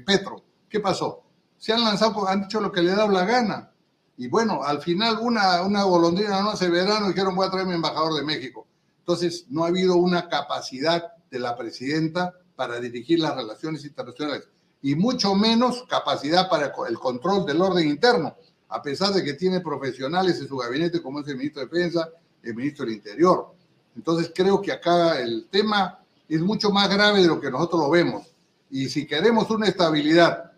Petro? 0.04 0.42
¿Qué 0.68 0.80
pasó? 0.80 1.22
Se 1.58 1.72
han 1.72 1.82
lanzado, 1.82 2.26
han 2.28 2.42
dicho 2.42 2.60
lo 2.60 2.72
que 2.72 2.82
le 2.82 2.94
da 2.94 3.06
la 3.06 3.24
gana. 3.24 3.70
Y 4.18 4.28
bueno, 4.28 4.62
al 4.62 4.80
final 4.80 5.18
una, 5.20 5.62
una 5.62 5.84
golondrina 5.84 6.40
no 6.42 6.50
hace 6.50 6.68
verano 6.68 7.08
dijeron 7.08 7.34
voy 7.34 7.46
a 7.46 7.50
traer 7.50 7.66
mi 7.66 7.74
embajador 7.74 8.14
de 8.14 8.22
México. 8.22 8.66
Entonces, 9.00 9.46
no 9.48 9.64
ha 9.64 9.68
habido 9.68 9.96
una 9.96 10.28
capacidad 10.28 11.12
de 11.30 11.38
la 11.38 11.56
presidenta 11.56 12.34
para 12.56 12.80
dirigir 12.80 13.20
las 13.20 13.36
relaciones 13.36 13.84
internacionales 13.84 14.48
y 14.82 14.94
mucho 14.94 15.34
menos 15.34 15.84
capacidad 15.88 16.48
para 16.48 16.72
el 16.88 16.98
control 16.98 17.44
del 17.44 17.60
orden 17.60 17.88
interno, 17.88 18.36
a 18.68 18.82
pesar 18.82 19.12
de 19.12 19.24
que 19.24 19.34
tiene 19.34 19.60
profesionales 19.60 20.40
en 20.40 20.48
su 20.48 20.56
gabinete 20.56 21.02
como 21.02 21.20
es 21.20 21.28
el 21.28 21.36
ministro 21.36 21.62
de 21.62 21.68
Defensa, 21.68 22.08
el 22.42 22.54
ministro 22.54 22.84
del 22.84 22.94
Interior. 22.94 23.54
Entonces 23.96 24.30
creo 24.34 24.60
que 24.60 24.72
acá 24.72 25.20
el 25.20 25.48
tema 25.50 25.98
es 26.28 26.40
mucho 26.40 26.70
más 26.70 26.88
grave 26.88 27.22
de 27.22 27.28
lo 27.28 27.40
que 27.40 27.50
nosotros 27.50 27.82
lo 27.82 27.90
vemos. 27.90 28.26
Y 28.70 28.88
si 28.88 29.06
queremos 29.06 29.50
una 29.50 29.68
estabilidad, 29.68 30.52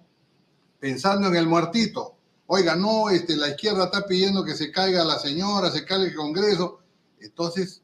pensando 0.81 1.29
en 1.29 1.37
el 1.37 1.47
muertito, 1.47 2.17
oiga, 2.47 2.75
no, 2.75 3.11
este, 3.11 3.37
la 3.37 3.49
izquierda 3.49 3.85
está 3.85 4.07
pidiendo 4.07 4.45
que 4.45 4.55
se 4.55 4.71
caiga 4.71 5.05
la 5.05 5.19
señora, 5.19 5.71
se 5.71 5.85
caiga 5.85 6.07
el 6.07 6.15
Congreso, 6.15 6.81
entonces, 7.21 7.83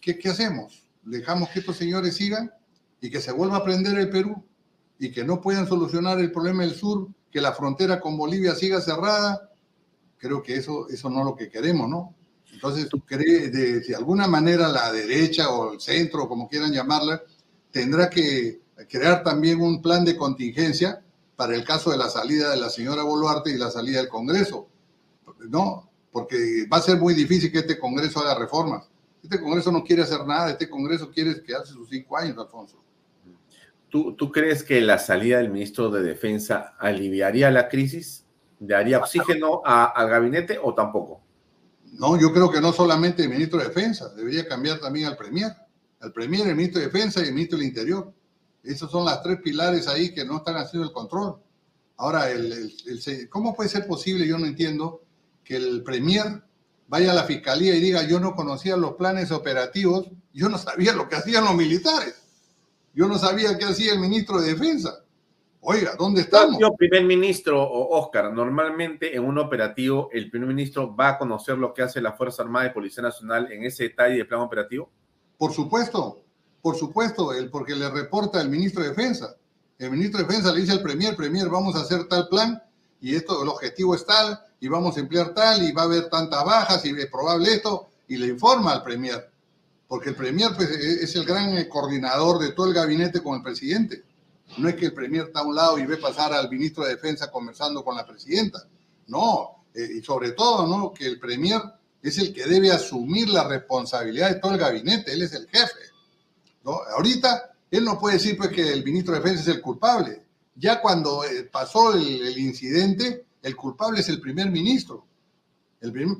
¿qué, 0.00 0.18
qué 0.18 0.28
hacemos? 0.28 0.86
¿Dejamos 1.02 1.50
que 1.50 1.60
estos 1.60 1.76
señores 1.76 2.16
sigan 2.16 2.52
y 3.00 3.10
que 3.10 3.20
se 3.20 3.32
vuelva 3.32 3.58
a 3.58 3.64
prender 3.64 3.98
el 3.98 4.10
Perú? 4.10 4.44
y 5.00 5.10
que 5.10 5.24
no 5.24 5.40
puedan 5.40 5.66
solucionar 5.66 6.20
el 6.20 6.30
problema 6.30 6.62
del 6.62 6.74
sur, 6.74 7.08
que 7.32 7.40
la 7.40 7.52
frontera 7.52 7.98
con 7.98 8.18
Bolivia 8.18 8.54
siga 8.54 8.82
cerrada, 8.82 9.50
creo 10.18 10.42
que 10.42 10.56
eso, 10.56 10.88
eso 10.90 11.08
no 11.08 11.20
es 11.20 11.24
lo 11.24 11.34
que 11.34 11.48
queremos, 11.48 11.88
¿no? 11.88 12.14
Entonces, 12.52 12.88
¿tú 12.88 13.00
crees, 13.04 13.52
de, 13.52 13.80
de 13.80 13.96
alguna 13.96 14.26
manera 14.26 14.68
la 14.68 14.92
derecha 14.92 15.50
o 15.50 15.72
el 15.72 15.80
centro, 15.80 16.28
como 16.28 16.48
quieran 16.48 16.72
llamarla, 16.72 17.22
tendrá 17.70 18.10
que 18.10 18.60
crear 18.88 19.22
también 19.22 19.60
un 19.60 19.80
plan 19.80 20.04
de 20.04 20.16
contingencia 20.16 21.02
para 21.36 21.54
el 21.54 21.64
caso 21.64 21.90
de 21.90 21.96
la 21.96 22.08
salida 22.08 22.50
de 22.50 22.58
la 22.58 22.68
señora 22.68 23.02
Boluarte 23.02 23.50
y 23.50 23.56
la 23.56 23.70
salida 23.70 23.98
del 23.98 24.08
Congreso, 24.08 24.68
¿no? 25.48 25.90
Porque 26.12 26.66
va 26.70 26.78
a 26.78 26.82
ser 26.82 26.98
muy 26.98 27.14
difícil 27.14 27.50
que 27.50 27.60
este 27.60 27.78
Congreso 27.78 28.20
haga 28.20 28.38
reformas. 28.38 28.90
Este 29.22 29.40
Congreso 29.40 29.70
no 29.70 29.84
quiere 29.84 30.02
hacer 30.02 30.26
nada, 30.26 30.50
este 30.50 30.68
Congreso 30.68 31.10
quiere 31.10 31.42
quedarse 31.42 31.72
sus 31.72 31.88
cinco 31.88 32.16
años, 32.16 32.36
Alfonso. 32.38 32.82
¿Tú, 33.88 34.30
crees 34.30 34.62
que 34.62 34.80
la 34.80 34.98
salida 34.98 35.38
del 35.38 35.50
ministro 35.50 35.90
de 35.90 36.02
Defensa 36.02 36.76
aliviaría 36.78 37.50
la 37.50 37.68
crisis? 37.68 38.24
¿Daría 38.60 38.98
oxígeno 38.98 39.62
al 39.64 40.08
gabinete 40.08 40.58
o 40.62 40.74
tampoco? 40.74 41.22
No, 41.92 42.18
yo 42.18 42.32
creo 42.32 42.50
que 42.50 42.60
no 42.60 42.72
solamente 42.72 43.22
el 43.22 43.28
ministro 43.28 43.58
de 43.58 43.66
Defensa, 43.66 44.08
debería 44.10 44.46
cambiar 44.46 44.78
también 44.78 45.06
al 45.06 45.16
Premier. 45.16 45.54
Al 46.00 46.12
Premier, 46.12 46.46
el 46.46 46.56
ministro 46.56 46.80
de 46.80 46.86
Defensa 46.86 47.20
y 47.20 47.28
el 47.28 47.34
ministro 47.34 47.58
del 47.58 47.66
Interior. 47.66 48.12
Esos 48.62 48.90
son 48.90 49.04
las 49.04 49.22
tres 49.22 49.40
pilares 49.42 49.88
ahí 49.88 50.14
que 50.14 50.24
no 50.24 50.38
están 50.38 50.56
haciendo 50.56 50.86
el 50.86 50.94
control. 50.94 51.36
Ahora, 51.96 52.30
el, 52.30 52.72
¿cómo 53.28 53.54
puede 53.54 53.68
ser 53.68 53.86
posible, 53.86 54.26
yo 54.26 54.38
no 54.38 54.46
entiendo, 54.46 55.02
que 55.44 55.56
el 55.56 55.82
Premier 55.82 56.42
vaya 56.88 57.12
a 57.12 57.14
la 57.14 57.24
Fiscalía 57.24 57.74
y 57.74 57.80
diga, 57.80 58.06
yo 58.06 58.20
no 58.20 58.34
conocía 58.34 58.76
los 58.76 58.94
planes 58.94 59.30
operativos, 59.30 60.08
yo 60.32 60.48
no 60.48 60.58
sabía 60.58 60.92
lo 60.92 61.08
que 61.08 61.16
hacían 61.16 61.44
los 61.44 61.54
militares? 61.54 62.14
Yo 62.94 63.06
no 63.06 63.18
sabía 63.18 63.56
qué 63.58 63.64
hacía 63.66 63.92
el 63.92 64.00
ministro 64.00 64.40
de 64.40 64.54
Defensa. 64.54 65.04
Oiga, 65.62 65.94
¿dónde 65.98 66.22
estamos? 66.22 66.58
Yo, 66.58 66.74
primer 66.74 67.04
ministro, 67.04 67.70
Oscar, 67.70 68.32
normalmente 68.32 69.14
en 69.14 69.22
un 69.24 69.38
operativo 69.38 70.08
el 70.10 70.30
primer 70.30 70.48
ministro 70.48 70.96
va 70.96 71.10
a 71.10 71.18
conocer 71.18 71.58
lo 71.58 71.74
que 71.74 71.82
hace 71.82 72.00
la 72.00 72.12
Fuerza 72.12 72.42
Armada 72.42 72.66
y 72.66 72.70
Policía 72.70 73.02
Nacional 73.02 73.52
en 73.52 73.64
ese 73.64 73.84
detalle 73.84 74.16
de 74.16 74.24
plan 74.24 74.40
operativo. 74.40 74.90
Por 75.36 75.52
supuesto, 75.52 76.22
por 76.62 76.76
supuesto, 76.76 77.34
el, 77.34 77.50
porque 77.50 77.76
le 77.76 77.90
reporta 77.90 78.40
el 78.40 78.48
ministro 78.48 78.82
de 78.82 78.88
Defensa. 78.88 79.36
El 79.78 79.90
ministro 79.90 80.18
de 80.18 80.26
Defensa 80.26 80.52
le 80.52 80.60
dice 80.60 80.72
al 80.72 80.82
premier, 80.82 81.14
premier, 81.14 81.48
vamos 81.50 81.76
a 81.76 81.80
hacer 81.80 82.08
tal 82.08 82.28
plan 82.28 82.62
y 83.02 83.14
esto, 83.14 83.42
el 83.42 83.48
objetivo 83.48 83.94
es 83.94 84.06
tal 84.06 84.38
y 84.60 84.68
vamos 84.68 84.96
a 84.96 85.00
emplear 85.00 85.34
tal 85.34 85.62
y 85.62 85.72
va 85.72 85.82
a 85.82 85.86
haber 85.86 86.08
tantas 86.08 86.42
bajas 86.42 86.84
y 86.86 86.90
es 86.90 87.06
probable 87.06 87.52
esto 87.52 87.88
y 88.08 88.16
le 88.16 88.28
informa 88.28 88.72
al 88.72 88.82
premier 88.82 89.30
porque 89.90 90.10
el 90.10 90.14
Premier 90.14 90.52
pues, 90.56 90.70
e-, 90.70 91.02
es 91.02 91.16
el 91.16 91.24
gran 91.24 91.58
eh, 91.58 91.68
coordinador 91.68 92.38
de 92.38 92.52
todo 92.52 92.66
el 92.66 92.72
gabinete 92.72 93.20
con 93.20 93.34
el 93.34 93.42
presidente. 93.42 94.04
No 94.58 94.68
es 94.68 94.74
que 94.74 94.86
el 94.86 94.94
Premier 94.94 95.26
está 95.26 95.40
a 95.40 95.44
un 95.44 95.54
lado 95.54 95.78
y 95.78 95.86
ve 95.86 95.96
pasar 95.96 96.32
al 96.32 96.50
ministro 96.50 96.84
de 96.84 96.90
Defensa 96.90 97.30
conversando 97.30 97.84
con 97.84 97.96
la 97.96 98.06
presidenta. 98.06 98.66
No, 99.06 99.64
eh, 99.74 99.88
y 99.98 100.02
sobre 100.02 100.32
todo, 100.32 100.66
¿no? 100.66 100.92
Que 100.92 101.06
el 101.06 101.18
Premier 101.18 101.60
es 102.02 102.18
el 102.18 102.32
que 102.32 102.46
debe 102.46 102.70
asumir 102.70 103.28
la 103.28 103.46
responsabilidad 103.46 104.30
de 104.30 104.40
todo 104.40 104.52
el 104.52 104.58
gabinete, 104.58 105.12
él 105.12 105.22
es 105.22 105.32
el 105.32 105.46
jefe. 105.48 105.80
¿no? 106.64 106.78
Ahorita, 106.96 107.52
él 107.70 107.84
no 107.84 107.98
puede 107.98 108.16
decir 108.16 108.36
pues, 108.36 108.50
que 108.50 108.72
el 108.72 108.84
ministro 108.84 109.14
de 109.14 109.20
Defensa 109.20 109.42
es 109.42 109.56
el 109.56 109.62
culpable. 109.62 110.24
Ya 110.56 110.80
cuando 110.80 111.24
eh, 111.24 111.44
pasó 111.44 111.94
el, 111.94 112.38
incidente, 112.38 113.26
el 113.42 113.56
culpable 113.56 114.00
es 114.00 114.08
el 114.08 114.20
primer 114.20 114.50
ministro. 114.50 115.06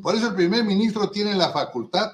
Por 0.02 0.14
eso 0.14 0.28
el 0.28 0.34
primer 0.34 0.64
ministro 0.64 1.10
tiene 1.10 1.34
la 1.34 1.50
facultad 1.50 2.12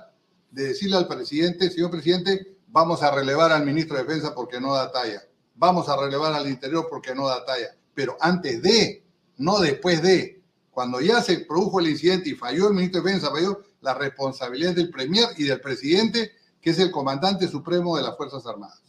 de 0.51 0.69
decirle 0.69 0.97
al 0.97 1.07
presidente, 1.07 1.71
señor 1.71 1.91
presidente, 1.91 2.57
vamos 2.67 3.03
a 3.03 3.11
relevar 3.13 3.53
al 3.53 3.65
ministro 3.65 3.97
de 3.97 4.03
Defensa 4.03 4.35
porque 4.35 4.61
no 4.61 4.75
da 4.75 4.91
talla, 4.91 5.23
vamos 5.57 5.89
a 5.89 5.97
relevar 5.97 6.33
al 6.33 6.49
Interior 6.49 6.87
porque 6.89 7.15
no 7.15 7.27
da 7.27 7.45
talla, 7.45 7.75
pero 7.95 8.17
antes 8.21 8.63
de, 8.63 9.03
no 9.39 9.59
después 9.59 10.03
de, 10.03 10.43
cuando 10.71 11.01
ya 11.01 11.23
se 11.23 11.39
produjo 11.41 11.81
el 11.81 11.89
incidente 11.89 12.31
y 12.31 12.35
falló 12.35 12.69
el 12.69 12.75
ministro 12.75 13.03
de 13.03 13.07
Defensa, 13.09 13.31
falló 13.31 13.63
la 13.81 13.95
responsabilidad 13.95 14.75
del 14.75 14.91
Premier 14.91 15.29
y 15.37 15.45
del 15.45 15.61
presidente, 15.61 16.33
que 16.61 16.71
es 16.71 16.79
el 16.79 16.91
comandante 16.91 17.49
supremo 17.49 17.97
de 17.97 18.03
las 18.03 18.17
Fuerzas 18.17 18.47
Armadas. 18.47 18.83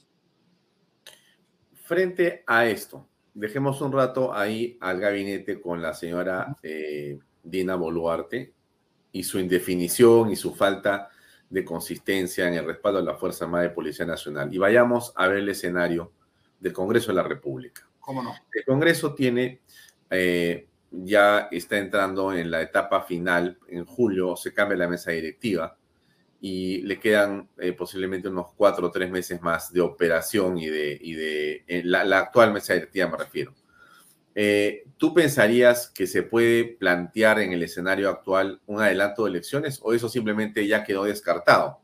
Frente 1.86 2.44
a 2.46 2.66
esto, 2.66 3.08
dejemos 3.34 3.80
un 3.82 3.94
rato 3.94 4.34
ahí 4.34 4.78
al 4.82 5.00
gabinete 5.00 5.62
con 5.62 5.82
la 5.82 5.94
señora 5.94 6.58
eh, 6.62 7.18
Dina 7.44 7.76
Boluarte 7.76 8.54
y 9.14 9.24
su 9.24 9.40
indefinición 9.40 10.30
y 10.32 10.36
su 10.36 10.54
falta 10.54 11.10
de 11.50 11.64
consistencia 11.64 12.48
en 12.48 12.56
el 12.56 12.66
respaldo 12.66 13.00
de 13.00 13.06
la 13.06 13.16
Fuerza 13.16 13.46
Armada 13.46 13.64
de 13.64 13.70
Policía 13.70 14.06
Nacional. 14.06 14.54
Y 14.54 14.58
vayamos 14.58 15.14
a 15.16 15.28
ver 15.28 15.38
el 15.38 15.50
escenario 15.50 16.12
del 16.60 16.74
Congreso 16.74 17.08
de 17.08 17.16
la 17.16 17.24
República. 17.24 17.88
¿Cómo 18.00 18.24
no? 18.24 18.36
El 18.54 18.64
Congreso 18.66 19.14
tiene, 19.14 19.62
eh, 20.10 20.68
ya 20.92 21.50
está 21.52 21.78
entrando 21.78 22.34
en 22.34 22.50
la 22.50 22.62
etapa 22.62 23.04
final, 23.04 23.58
en 23.68 23.86
julio 23.86 24.36
se 24.36 24.54
cambia 24.54 24.78
la 24.78 24.88
mesa 24.88 25.12
directiva 25.12 25.78
y 26.40 26.82
le 26.84 27.00
quedan 27.00 27.50
eh, 27.58 27.74
posiblemente 27.74 28.30
unos 28.30 28.54
cuatro 28.56 28.88
o 28.88 28.92
tres 28.92 29.10
meses 29.10 29.42
más 29.42 29.74
de 29.74 29.82
operación 29.82 30.58
y 30.58 30.68
de, 30.68 30.98
y 31.02 31.14
de 31.14 31.64
la, 31.84 32.04
la, 32.04 32.20
actual 32.20 32.54
mesa 32.54 32.74
directiva 32.74 33.08
me 33.08 33.18
refiero. 33.18 33.54
Eh, 34.36 34.86
¿Tú 34.98 35.16
pensarías 35.16 35.90
que 35.90 36.06
se 36.06 36.22
puede 36.22 36.64
plantear 36.64 37.40
en 37.40 37.54
el 37.54 37.64
escenario 37.64 38.08
actual 38.08 38.62
un 38.68 38.80
adelanto 38.80 39.24
de 39.24 39.32
elecciones 39.32 39.80
o 39.82 39.94
eso 39.94 40.10
simplemente 40.10 40.68
ya 40.68 40.84
quedó 40.84 41.06
descartado? 41.06 41.80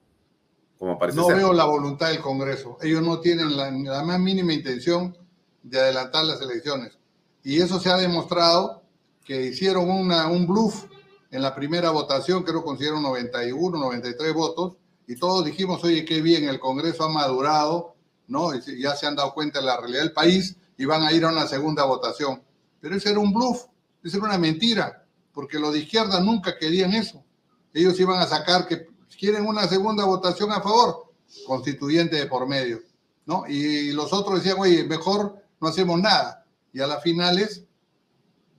Como 0.84 1.00
parece 1.00 1.18
no 1.18 1.28
veo 1.28 1.54
la 1.54 1.64
voluntad 1.64 2.10
del 2.10 2.20
Congreso. 2.20 2.78
Ellos 2.82 3.02
no 3.02 3.22
tienen 3.22 3.56
la, 3.56 3.72
la 3.72 4.04
más 4.04 4.20
mínima 4.20 4.52
intención 4.52 5.18
de 5.62 5.80
adelantar 5.80 6.26
las 6.26 6.42
elecciones. 6.42 7.00
Y 7.42 7.62
eso 7.62 7.80
se 7.80 7.90
ha 7.90 7.96
demostrado 7.96 8.84
que 9.24 9.46
hicieron 9.46 9.90
una, 9.90 10.28
un 10.28 10.46
bluff 10.46 10.84
en 11.32 11.42
la 11.42 11.56
primera 11.56 11.92
votación, 11.92 12.44
creo 12.44 12.60
que 12.60 12.66
consiguieron 12.66 13.02
91, 13.02 13.80
93 13.80 14.34
votos, 14.34 14.74
y 15.08 15.16
todos 15.16 15.46
dijimos, 15.46 15.82
oye, 15.86 16.04
qué 16.04 16.22
bien, 16.22 16.50
el 16.50 16.60
Congreso 16.60 17.06
ha 17.06 17.10
madurado, 17.10 17.96
¿no? 18.28 18.54
ya 18.54 18.94
se 18.98 19.08
han 19.08 19.16
dado 19.16 19.34
cuenta 19.34 19.60
de 19.62 19.66
la 19.68 19.80
realidad 19.80 20.02
del 20.02 20.12
país 20.12 20.58
y 20.78 20.84
van 20.84 21.04
a 21.04 21.14
ir 21.14 21.24
a 21.24 21.30
una 21.30 21.48
segunda 21.48 21.86
votación. 21.86 22.44
Pero 22.82 22.98
ese 22.98 23.12
era 23.12 23.20
un 23.20 23.32
bluff, 23.32 23.68
esa 24.04 24.18
era 24.18 24.26
una 24.26 24.38
mentira, 24.38 25.06
porque 25.32 25.60
los 25.60 25.72
de 25.72 25.80
izquierda 25.80 26.20
nunca 26.20 26.58
querían 26.60 26.92
eso. 26.92 27.24
Ellos 27.74 27.98
iban 28.02 28.20
a 28.20 28.28
sacar 28.28 28.68
que 28.68 28.92
quieren 29.24 29.48
una 29.48 29.70
segunda 29.70 30.04
votación 30.04 30.52
a 30.52 30.60
favor, 30.60 31.14
constituyente 31.48 32.18
de 32.18 32.26
por 32.26 32.46
medio, 32.46 32.82
¿no? 33.26 33.46
Y 33.48 33.94
los 33.94 34.12
otros 34.12 34.44
decían, 34.44 34.58
oye, 34.60 34.84
mejor 34.84 35.42
no 35.62 35.70
hacemos 35.70 35.98
nada. 36.02 36.46
Y 36.74 36.82
a 36.82 36.88
las 36.88 37.02
finales, 37.02 37.64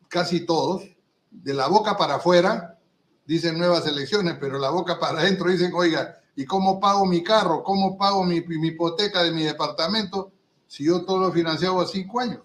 casi 0.09 0.47
todos, 0.47 0.85
de 1.31 1.53
la 1.53 1.67
boca 1.67 1.99
para 1.99 2.15
afuera, 2.15 2.79
dicen 3.27 3.59
nuevas 3.59 3.87
elecciones, 3.87 4.39
pero 4.41 4.59
la 4.59 4.71
boca 4.71 4.99
para 4.99 5.21
adentro 5.21 5.51
dicen, 5.51 5.71
oiga, 5.75 6.19
¿y 6.35 6.47
cómo 6.47 6.81
pago 6.81 7.05
mi 7.05 7.23
carro? 7.23 7.63
¿Cómo 7.63 7.99
pago 7.99 8.25
mi, 8.25 8.37
hipoteca 8.37 9.23
de 9.23 9.33
mi 9.33 9.43
departamento? 9.43 10.33
si 10.67 10.85
yo 10.85 11.05
todo 11.05 11.19
lo 11.19 11.29
he 11.29 11.33
financiado 11.33 11.79
a 11.79 11.87
cinco 11.87 12.21
años. 12.21 12.41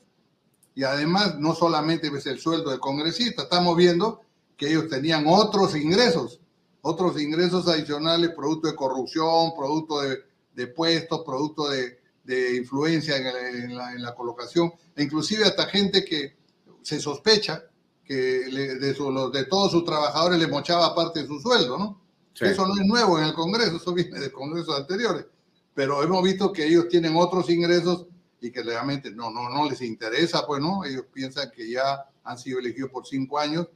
Y 0.75 0.83
además, 0.83 1.39
no 1.39 1.55
solamente 1.55 2.09
es 2.09 2.25
el 2.25 2.37
sueldo 2.37 2.69
de 2.69 2.79
congresista, 2.79 3.43
estamos 3.43 3.77
viendo 3.77 4.19
que 4.57 4.67
ellos 4.67 4.89
tenían 4.89 5.23
otros 5.25 5.73
ingresos, 5.73 6.41
otros 6.81 7.19
ingresos 7.21 7.67
adicionales, 7.67 8.31
producto 8.35 8.67
de 8.67 8.75
corrupción, 8.75 9.53
producto 9.55 10.01
de, 10.01 10.19
de 10.53 10.67
puestos, 10.67 11.21
producto 11.25 11.69
de, 11.69 11.99
de 12.23 12.57
influencia 12.57 13.17
en, 13.17 13.75
la, 13.75 13.93
en, 13.93 14.01
la, 14.01 14.15
colocación, 14.15 14.71
e 14.95 15.03
inclusive 15.03 15.45
hasta 15.45 15.65
gente 15.65 16.05
que 16.05 16.37
se 16.81 16.99
sospecha 16.99 17.63
que 18.03 18.15
de, 18.15 18.93
su, 18.93 19.31
de, 19.31 19.45
todos 19.45 19.71
sus 19.71 19.83
trabajadores 19.83 20.39
le 20.39 20.47
mochaba 20.47 20.95
parte 20.95 21.21
de 21.21 21.27
su 21.27 21.39
sueldo, 21.39 21.77
¿no? 21.77 22.01
Sí. 22.33 22.45
Eso 22.45 22.65
no 22.65 22.73
es 22.73 22.87
nuevo 22.87 23.19
en 23.19 23.25
el 23.25 23.33
Congreso, 23.33 23.75
eso 23.75 23.93
viene 23.93 24.19
de 24.19 24.31
congresos 24.31 24.75
anteriores, 24.77 25.25
pero 25.73 26.01
hemos 26.03 26.23
visto 26.23 26.53
que 26.53 26.65
ellos 26.65 26.87
tienen 26.87 27.15
otros 27.15 27.49
ingresos 27.49 28.07
y 28.41 28.51
que 28.51 28.63
realmente 28.63 29.11
no, 29.11 29.29
no, 29.29 29.49
no 29.49 29.69
les 29.69 29.81
interesa, 29.81 30.45
pues 30.47 30.61
no, 30.61 30.85
ellos 30.85 31.05
piensan 31.11 31.51
que 31.51 31.69
ya 31.69 32.05
han 32.23 32.37
sido 32.37 32.59
elegidos 32.59 32.91
por 32.91 33.05
cinco 33.05 33.37
años. 33.39 33.67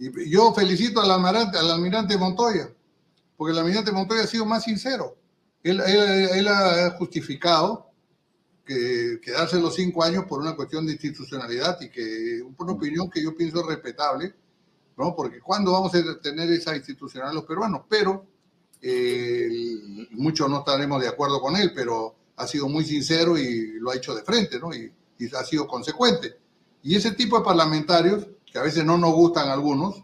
Y 0.00 0.30
yo 0.30 0.54
felicito 0.54 1.02
al 1.02 1.10
almirante, 1.10 1.58
al 1.58 1.70
almirante 1.70 2.16
Montoya, 2.16 2.72
porque 3.36 3.52
el 3.52 3.58
almirante 3.58 3.92
Montoya 3.92 4.22
ha 4.22 4.26
sido 4.26 4.46
más 4.46 4.64
sincero. 4.64 5.16
Él, 5.62 5.78
él, 5.86 6.28
él 6.32 6.48
ha 6.48 6.90
justificado 6.92 7.90
que 8.64 9.20
quedarse 9.22 9.60
los 9.60 9.74
cinco 9.74 10.02
años 10.02 10.24
por 10.24 10.40
una 10.40 10.56
cuestión 10.56 10.86
de 10.86 10.92
institucionalidad 10.92 11.78
y 11.82 11.90
que 11.90 12.40
una 12.56 12.72
opinión 12.72 13.10
que 13.10 13.22
yo 13.22 13.36
pienso 13.36 13.62
respetable, 13.62 14.34
¿no? 14.96 15.14
Porque 15.14 15.38
¿cuándo 15.40 15.72
vamos 15.72 15.94
a 15.94 16.20
tener 16.20 16.50
esa 16.50 16.74
institucionalidad 16.74 17.34
los 17.34 17.44
peruanos? 17.44 17.82
Pero 17.86 18.24
eh, 18.80 19.48
muchos 20.12 20.48
no 20.48 20.60
estaremos 20.60 21.02
de 21.02 21.08
acuerdo 21.08 21.42
con 21.42 21.56
él, 21.56 21.72
pero 21.74 22.14
ha 22.36 22.46
sido 22.46 22.68
muy 22.68 22.84
sincero 22.84 23.36
y 23.36 23.78
lo 23.80 23.90
ha 23.90 23.96
hecho 23.96 24.14
de 24.14 24.22
frente, 24.22 24.58
¿no? 24.58 24.72
Y, 24.74 24.90
y, 25.18 25.34
ha 25.34 25.44
sido 25.44 25.66
consecuente. 25.66 26.38
Y 26.82 26.96
ese 26.96 27.10
tipo 27.10 27.38
de 27.38 27.44
parlamentarios, 27.44 28.26
que 28.52 28.58
a 28.58 28.62
veces 28.62 28.84
no 28.84 28.98
nos 28.98 29.12
gustan 29.12 29.48
algunos, 29.48 30.02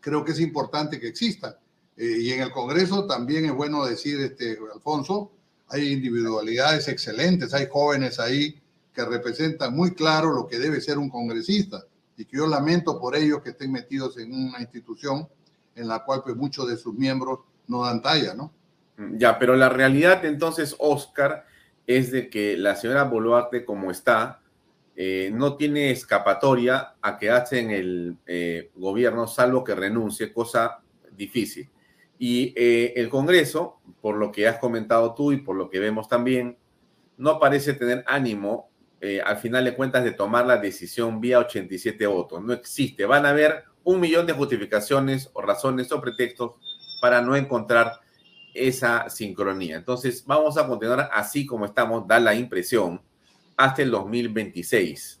creo 0.00 0.24
que 0.24 0.32
es 0.32 0.40
importante 0.40 1.00
que 1.00 1.08
existan. 1.08 1.54
Eh, 1.96 2.18
y 2.20 2.32
en 2.32 2.42
el 2.42 2.50
Congreso 2.50 3.06
también 3.06 3.44
es 3.46 3.52
bueno 3.52 3.84
decir, 3.84 4.20
este, 4.20 4.58
Alfonso, 4.72 5.32
hay 5.68 5.92
individualidades 5.92 6.88
excelentes, 6.88 7.52
hay 7.54 7.66
jóvenes 7.70 8.20
ahí 8.20 8.60
que 8.92 9.04
representan 9.04 9.74
muy 9.74 9.94
claro 9.94 10.32
lo 10.32 10.46
que 10.46 10.58
debe 10.58 10.80
ser 10.80 10.98
un 10.98 11.10
congresista 11.10 11.84
y 12.16 12.24
que 12.24 12.36
yo 12.36 12.46
lamento 12.46 12.98
por 12.98 13.14
ellos 13.14 13.42
que 13.42 13.50
estén 13.50 13.70
metidos 13.70 14.18
en 14.18 14.32
una 14.32 14.60
institución 14.60 15.28
en 15.74 15.88
la 15.88 16.04
cual 16.04 16.22
pues 16.24 16.36
muchos 16.36 16.68
de 16.68 16.76
sus 16.76 16.94
miembros 16.94 17.40
no 17.66 17.84
dan 17.84 18.02
talla, 18.02 18.34
¿no? 18.34 18.52
Ya, 19.16 19.38
pero 19.38 19.54
la 19.54 19.68
realidad 19.68 20.24
entonces, 20.24 20.74
Oscar, 20.80 21.46
es 21.86 22.10
de 22.10 22.28
que 22.28 22.56
la 22.56 22.74
señora 22.74 23.04
Boluarte, 23.04 23.64
como 23.64 23.92
está, 23.92 24.40
eh, 25.00 25.30
no 25.32 25.54
tiene 25.54 25.92
escapatoria 25.92 26.96
a 27.00 27.16
quedarse 27.18 27.60
en 27.60 27.70
el 27.70 28.16
eh, 28.26 28.72
gobierno, 28.74 29.28
salvo 29.28 29.62
que 29.62 29.76
renuncie, 29.76 30.32
cosa 30.32 30.80
difícil. 31.12 31.70
Y 32.18 32.52
eh, 32.56 32.94
el 32.96 33.08
Congreso, 33.08 33.78
por 34.00 34.16
lo 34.16 34.32
que 34.32 34.48
has 34.48 34.58
comentado 34.58 35.14
tú 35.14 35.30
y 35.30 35.36
por 35.36 35.54
lo 35.54 35.70
que 35.70 35.78
vemos 35.78 36.08
también, 36.08 36.58
no 37.16 37.38
parece 37.38 37.74
tener 37.74 38.02
ánimo, 38.08 38.70
al 39.24 39.36
final 39.36 39.64
de 39.64 39.76
cuentas, 39.76 40.02
de 40.02 40.10
tomar 40.10 40.44
la 40.46 40.56
decisión 40.56 41.20
vía 41.20 41.38
87 41.38 42.04
votos. 42.08 42.42
No 42.42 42.52
existe. 42.52 43.06
Van 43.06 43.24
a 43.24 43.30
haber 43.30 43.62
un 43.84 44.00
millón 44.00 44.26
de 44.26 44.32
justificaciones 44.32 45.30
o 45.32 45.42
razones 45.42 45.92
o 45.92 46.00
pretextos 46.00 46.54
para 47.00 47.22
no 47.22 47.36
encontrar 47.36 48.00
esa 48.52 49.08
sincronía. 49.08 49.76
Entonces, 49.76 50.24
vamos 50.26 50.58
a 50.58 50.66
continuar 50.66 51.08
así 51.12 51.46
como 51.46 51.66
estamos, 51.66 52.04
da 52.08 52.18
la 52.18 52.34
impresión, 52.34 53.00
hasta 53.58 53.82
el 53.82 53.90
2026. 53.90 55.20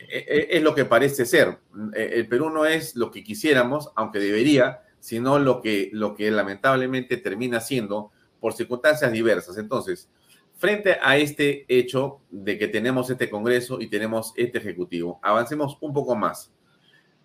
E, 0.00 0.18
e, 0.18 0.56
es 0.56 0.62
lo 0.62 0.74
que 0.74 0.84
parece 0.84 1.24
ser. 1.24 1.58
E, 1.94 2.10
el 2.14 2.28
Perú 2.28 2.50
no 2.50 2.66
es 2.66 2.96
lo 2.96 3.10
que 3.10 3.24
quisiéramos, 3.24 3.90
aunque 3.94 4.18
debería, 4.18 4.82
sino 5.00 5.38
lo 5.38 5.62
que, 5.62 5.88
lo 5.92 6.14
que 6.14 6.30
lamentablemente 6.30 7.16
termina 7.16 7.60
siendo 7.60 8.10
por 8.40 8.52
circunstancias 8.52 9.10
diversas. 9.12 9.56
Entonces, 9.58 10.10
frente 10.56 10.98
a 11.00 11.16
este 11.16 11.64
hecho 11.68 12.20
de 12.30 12.58
que 12.58 12.68
tenemos 12.68 13.08
este 13.08 13.30
Congreso 13.30 13.80
y 13.80 13.88
tenemos 13.88 14.32
este 14.36 14.58
Ejecutivo, 14.58 15.20
avancemos 15.22 15.78
un 15.80 15.92
poco 15.92 16.16
más. 16.16 16.52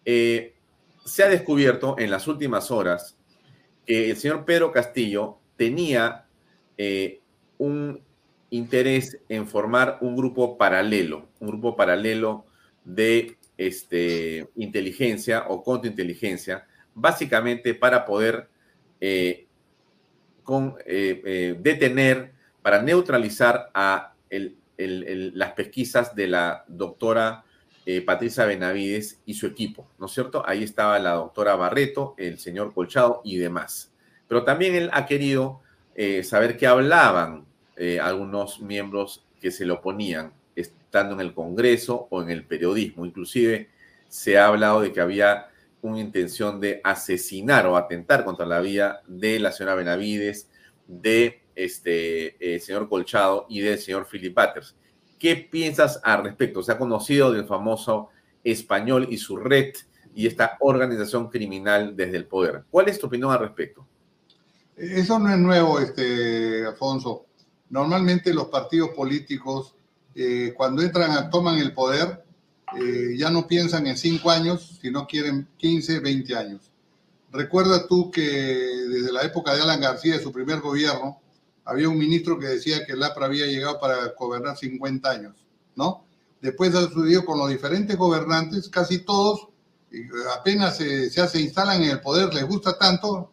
Eh, 0.05 0.55
se 1.03 1.23
ha 1.23 1.29
descubierto 1.29 1.95
en 1.97 2.11
las 2.11 2.27
últimas 2.27 2.69
horas 2.69 3.17
que 3.87 4.11
el 4.11 4.17
señor 4.17 4.45
Pedro 4.45 4.71
Castillo 4.71 5.39
tenía 5.57 6.27
eh, 6.77 7.21
un 7.57 8.03
interés 8.51 9.17
en 9.29 9.47
formar 9.47 9.97
un 10.01 10.15
grupo 10.15 10.57
paralelo, 10.57 11.29
un 11.39 11.47
grupo 11.47 11.75
paralelo 11.75 12.45
de 12.83 13.37
este, 13.57 14.49
inteligencia 14.55 15.45
o 15.47 15.63
contrainteligencia, 15.63 16.67
básicamente 16.93 17.73
para 17.73 18.05
poder 18.05 18.49
eh, 18.99 19.47
con, 20.43 20.75
eh, 20.85 21.21
eh, 21.25 21.55
detener, 21.59 22.33
para 22.61 22.81
neutralizar 22.81 23.71
a 23.73 24.13
las 24.77 25.51
pesquisas 25.53 26.15
de 26.15 26.27
la 26.27 26.65
doctora 26.67 27.43
Patricia 28.05 28.45
Benavides 28.45 29.19
y 29.25 29.33
su 29.33 29.47
equipo, 29.47 29.89
¿no 29.97 30.05
es 30.05 30.13
cierto? 30.13 30.43
Ahí 30.45 30.63
estaba 30.63 30.97
la 30.99 31.13
doctora 31.13 31.55
Barreto, 31.55 32.15
el 32.17 32.39
señor 32.39 32.73
Colchado 32.73 33.21
y 33.23 33.37
demás. 33.37 33.91
Pero 34.27 34.43
también 34.43 34.75
él 34.75 34.89
ha 34.93 35.05
querido 35.05 35.61
saber 36.23 36.57
qué 36.57 36.67
hablaban 36.67 37.45
eh, 37.75 37.99
algunos 37.99 38.61
miembros 38.61 39.25
que 39.39 39.51
se 39.51 39.65
le 39.65 39.71
oponían, 39.71 40.33
estando 40.55 41.15
en 41.15 41.21
el 41.21 41.33
Congreso 41.33 42.07
o 42.09 42.21
en 42.21 42.29
el 42.29 42.45
periodismo. 42.45 43.05
Inclusive 43.05 43.69
se 44.07 44.37
ha 44.37 44.47
hablado 44.47 44.81
de 44.81 44.91
que 44.91 45.01
había 45.01 45.47
una 45.81 45.99
intención 45.99 46.59
de 46.59 46.81
asesinar 46.83 47.65
o 47.65 47.75
atentar 47.75 48.23
contra 48.23 48.45
la 48.45 48.59
vida 48.59 49.01
de 49.07 49.39
la 49.39 49.51
señora 49.51 49.75
Benavides, 49.75 50.49
de 50.87 51.41
este 51.55 52.55
eh, 52.55 52.59
señor 52.59 52.89
Colchado 52.89 53.45
y 53.49 53.61
del 53.61 53.79
señor 53.79 54.07
Philip 54.09 54.35
Butters. 54.35 54.75
¿Qué 55.17 55.35
piensas 55.35 55.99
al 56.03 56.23
respecto? 56.23 56.63
Se 56.63 56.71
ha 56.71 56.77
conocido 56.77 57.31
del 57.31 57.45
famoso 57.45 58.09
español 58.43 59.07
y 59.09 59.17
su 59.17 59.37
red 59.37 59.73
y 60.13 60.27
esta 60.27 60.57
organización 60.59 61.29
criminal 61.29 61.95
desde 61.95 62.17
el 62.17 62.25
poder. 62.25 62.63
¿Cuál 62.69 62.89
es 62.89 62.99
tu 62.99 63.07
opinión 63.07 63.31
al 63.31 63.39
respecto? 63.39 63.87
Eso 64.75 65.19
no 65.19 65.29
es 65.29 65.37
nuevo, 65.37 65.79
este, 65.79 66.65
Alfonso. 66.65 67.25
Normalmente 67.71 68.33
los 68.33 68.47
partidos 68.47 68.89
políticos, 68.89 69.73
eh, 70.13 70.53
cuando 70.55 70.81
entran, 70.81 71.11
a, 71.11 71.29
toman 71.29 71.57
el 71.57 71.73
poder, 71.73 72.21
eh, 72.77 73.15
ya 73.17 73.29
no 73.29 73.47
piensan 73.47 73.87
en 73.87 73.97
cinco 73.97 74.29
años, 74.29 74.77
sino 74.81 75.07
quieren 75.07 75.47
15, 75.57 75.99
20 75.99 76.35
años. 76.35 76.69
Recuerda 77.31 77.87
tú 77.87 78.11
que 78.11 78.21
desde 78.21 79.13
la 79.13 79.21
época 79.21 79.55
de 79.55 79.61
Alan 79.61 79.79
García, 79.79 80.17
de 80.17 80.23
su 80.23 80.33
primer 80.33 80.59
gobierno, 80.59 81.21
había 81.63 81.87
un 81.87 81.97
ministro 81.97 82.37
que 82.37 82.47
decía 82.47 82.85
que 82.85 82.91
el 82.91 83.03
APRA 83.03 83.27
había 83.27 83.45
llegado 83.45 83.79
para 83.79 83.95
gobernar 84.19 84.57
50 84.57 85.09
años, 85.09 85.35
¿no? 85.73 86.03
Después 86.41 86.75
ha 86.75 86.89
sucedido 86.89 87.23
con 87.23 87.37
los 87.37 87.49
diferentes 87.49 87.95
gobernantes, 87.95 88.67
casi 88.67 88.99
todos, 88.99 89.47
apenas 90.37 90.75
se, 90.75 91.09
se, 91.09 91.25
se 91.25 91.39
instalan 91.39 91.83
en 91.83 91.91
el 91.91 92.01
poder, 92.01 92.33
les 92.33 92.45
gusta 92.45 92.77
tanto, 92.77 93.31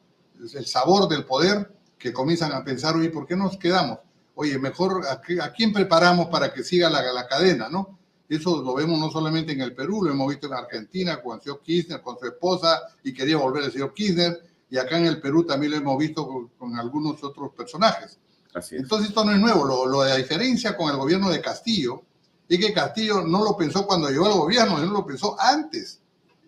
el 0.54 0.66
sabor 0.66 1.08
del 1.08 1.24
poder 1.24 1.72
que 1.98 2.12
comienzan 2.12 2.52
a 2.52 2.62
pensar, 2.62 2.94
oye, 2.94 3.10
¿por 3.10 3.26
qué 3.26 3.34
nos 3.34 3.56
quedamos? 3.56 3.98
Oye, 4.40 4.56
mejor 4.56 5.04
a, 5.04 5.20
a 5.44 5.52
quién 5.52 5.72
preparamos 5.72 6.28
para 6.28 6.52
que 6.52 6.62
siga 6.62 6.88
la, 6.88 7.02
la, 7.12 7.26
cadena, 7.26 7.68
¿no? 7.68 7.98
Eso 8.28 8.62
lo 8.62 8.72
vemos 8.72 8.96
no 9.00 9.10
solamente 9.10 9.50
en 9.50 9.62
el 9.62 9.74
Perú, 9.74 10.04
lo 10.04 10.12
hemos 10.12 10.28
visto 10.28 10.46
en 10.46 10.52
Argentina 10.52 11.20
con 11.20 11.36
el 11.36 11.42
señor 11.42 11.60
Kirchner, 11.60 12.00
con 12.00 12.16
su 12.20 12.26
esposa, 12.26 12.82
y 13.02 13.12
quería 13.12 13.36
volver 13.36 13.64
el 13.64 13.72
señor 13.72 13.92
Kirchner, 13.92 14.40
y 14.70 14.78
acá 14.78 14.96
en 14.96 15.06
el 15.06 15.20
Perú 15.20 15.44
también 15.44 15.72
lo 15.72 15.78
hemos 15.78 15.98
visto 15.98 16.24
con, 16.28 16.46
con 16.56 16.78
algunos 16.78 17.24
otros 17.24 17.52
personajes. 17.52 18.16
Así 18.54 18.76
es. 18.76 18.82
Entonces 18.82 19.08
esto 19.08 19.24
no 19.24 19.32
es 19.32 19.40
nuevo, 19.40 19.64
lo, 19.64 19.86
lo 19.86 20.02
de 20.02 20.10
la 20.10 20.16
diferencia 20.16 20.76
con 20.76 20.88
el 20.88 20.96
gobierno 20.98 21.30
de 21.30 21.40
Castillo 21.40 22.04
es 22.48 22.58
que 22.58 22.72
Castillo 22.72 23.22
no 23.22 23.42
lo 23.42 23.56
pensó 23.56 23.88
cuando 23.88 24.08
llegó 24.08 24.26
al 24.26 24.38
gobierno, 24.38 24.80
él 24.80 24.88
lo 24.88 25.04
pensó 25.04 25.36
antes. 25.40 26.00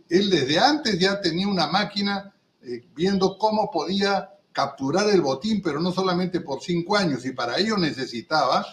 Él 0.09 0.31
desde 0.31 0.61
antes 0.61 0.97
ya 0.97 1.21
tenía 1.21 1.49
una 1.49 1.67
máquina 1.67 2.33
eh, 2.63 2.85
viendo 2.95 3.37
cómo 3.37 3.69
podía 3.69 4.31
capturar 4.53 5.09
el 5.11 5.21
botín, 5.21 5.63
pero 5.63 5.81
no 5.81 5.93
solamente 5.93 6.41
por 6.41 6.61
cinco 6.61 6.97
años, 6.97 7.25
y 7.25 7.33
para 7.33 7.59
ello 7.59 7.77
necesitaba 7.77 8.67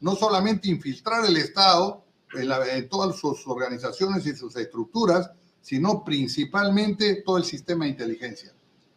no 0.00 0.14
solamente 0.16 0.68
infiltrar 0.68 1.24
el 1.24 1.36
Estado 1.36 2.04
en, 2.34 2.48
la, 2.48 2.76
en 2.76 2.88
todas 2.88 3.16
sus 3.16 3.46
organizaciones 3.46 4.26
y 4.26 4.34
sus 4.36 4.54
estructuras, 4.56 5.30
sino 5.60 6.04
principalmente 6.04 7.22
todo 7.24 7.38
el 7.38 7.44
sistema 7.44 7.84
de 7.84 7.92
inteligencia. 7.92 8.52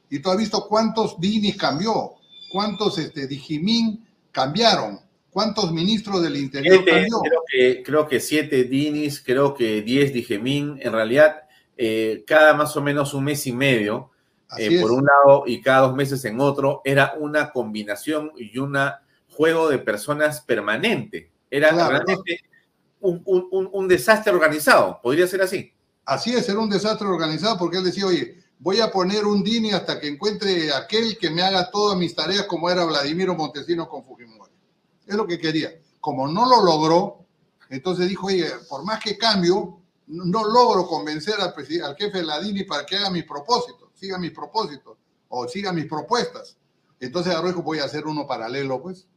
Y 0.09 0.19
tú 0.19 0.29
has 0.29 0.37
visto 0.37 0.67
cuántos 0.67 1.19
DINIs 1.19 1.55
cambió, 1.57 2.13
cuántos 2.51 2.97
este, 2.97 3.27
Digimin 3.27 4.05
cambiaron, 4.31 4.99
cuántos 5.29 5.71
ministros 5.71 6.21
del 6.21 6.37
Interior 6.37 6.83
Siete, 6.83 6.91
cambió. 6.91 7.19
creo, 7.21 7.41
que, 7.49 7.83
creo 7.83 8.07
que 8.07 8.19
siete 8.19 8.63
DINIs, 8.63 9.21
creo 9.21 9.53
que 9.53 9.81
diez 9.81 10.13
Digemin, 10.13 10.79
en 10.81 10.91
realidad 10.91 11.43
eh, 11.77 12.23
cada 12.25 12.53
más 12.53 12.75
o 12.75 12.81
menos 12.81 13.13
un 13.13 13.23
mes 13.23 13.45
y 13.47 13.53
medio, 13.53 14.11
eh, 14.57 14.81
por 14.81 14.91
un 14.91 15.05
lado 15.05 15.43
y 15.45 15.61
cada 15.61 15.87
dos 15.87 15.95
meses 15.95 16.23
en 16.25 16.39
otro, 16.39 16.81
era 16.85 17.13
una 17.19 17.51
combinación 17.51 18.31
y 18.37 18.57
un 18.59 18.77
juego 19.29 19.69
de 19.69 19.79
personas 19.79 20.41
permanente. 20.41 21.31
Era 21.49 21.69
Claro. 21.69 21.89
realmente 21.91 22.39
un, 23.01 23.21
un- 23.25 23.47
un- 23.51 23.69
un 23.71 23.87
desastre 23.87 24.33
organizado, 24.33 24.99
podría 25.01 25.27
ser 25.27 25.41
así. 25.41 25.71
Así 26.05 26.33
es, 26.33 26.47
era 26.49 26.59
un 26.59 26.69
desastre 26.69 27.07
organizado 27.07 27.57
porque 27.57 27.77
él 27.77 27.83
decía, 27.83 28.05
oye, 28.05 28.37
voy 28.59 28.79
a 28.79 28.89
poner 28.91 29.25
un 29.25 29.43
DINI 29.43 29.71
hasta 29.71 29.99
que 29.99 30.07
encuentre 30.07 30.73
aquel 30.73 31.17
que 31.17 31.29
me 31.29 31.41
haga 31.43 31.69
todas 31.69 31.97
mis 31.97 32.15
tareas 32.15 32.43
como 32.43 32.69
era 32.69 32.85
Vladimiro 32.85 33.35
Montesino 33.35 33.87
con 33.87 34.03
Fujimori. 34.03 34.51
Es 35.05 35.15
lo 35.15 35.27
que 35.27 35.37
quería. 35.37 35.71
Como 35.99 36.27
no 36.27 36.49
lo 36.49 36.63
logró, 36.63 37.25
entonces 37.69 38.07
dijo, 38.07 38.27
oye, 38.27 38.47
por 38.69 38.83
más 38.85 39.01
que 39.03 39.17
cambio, 39.17 39.79
no 40.07 40.43
logro 40.45 40.87
convencer 40.87 41.35
al, 41.39 41.53
al 41.83 41.95
jefe 41.97 42.17
de 42.19 42.23
la 42.23 42.39
DINI 42.39 42.63
para 42.63 42.85
que 42.85 42.95
haga 42.95 43.09
mis 43.09 43.25
propósitos, 43.25 43.86
siga 43.97 44.17
mis 44.17 44.31
propósitos 44.31 44.97
o 45.29 45.47
siga 45.47 45.73
mis 45.73 45.85
propuestas. 45.85 46.57
Entonces 46.99 47.35
dijo, 47.43 47.61
voy 47.61 47.79
a 47.79 47.85
hacer 47.85 48.05
uno 48.05 48.25
paralelo, 48.25 48.81
pues. 48.81 49.07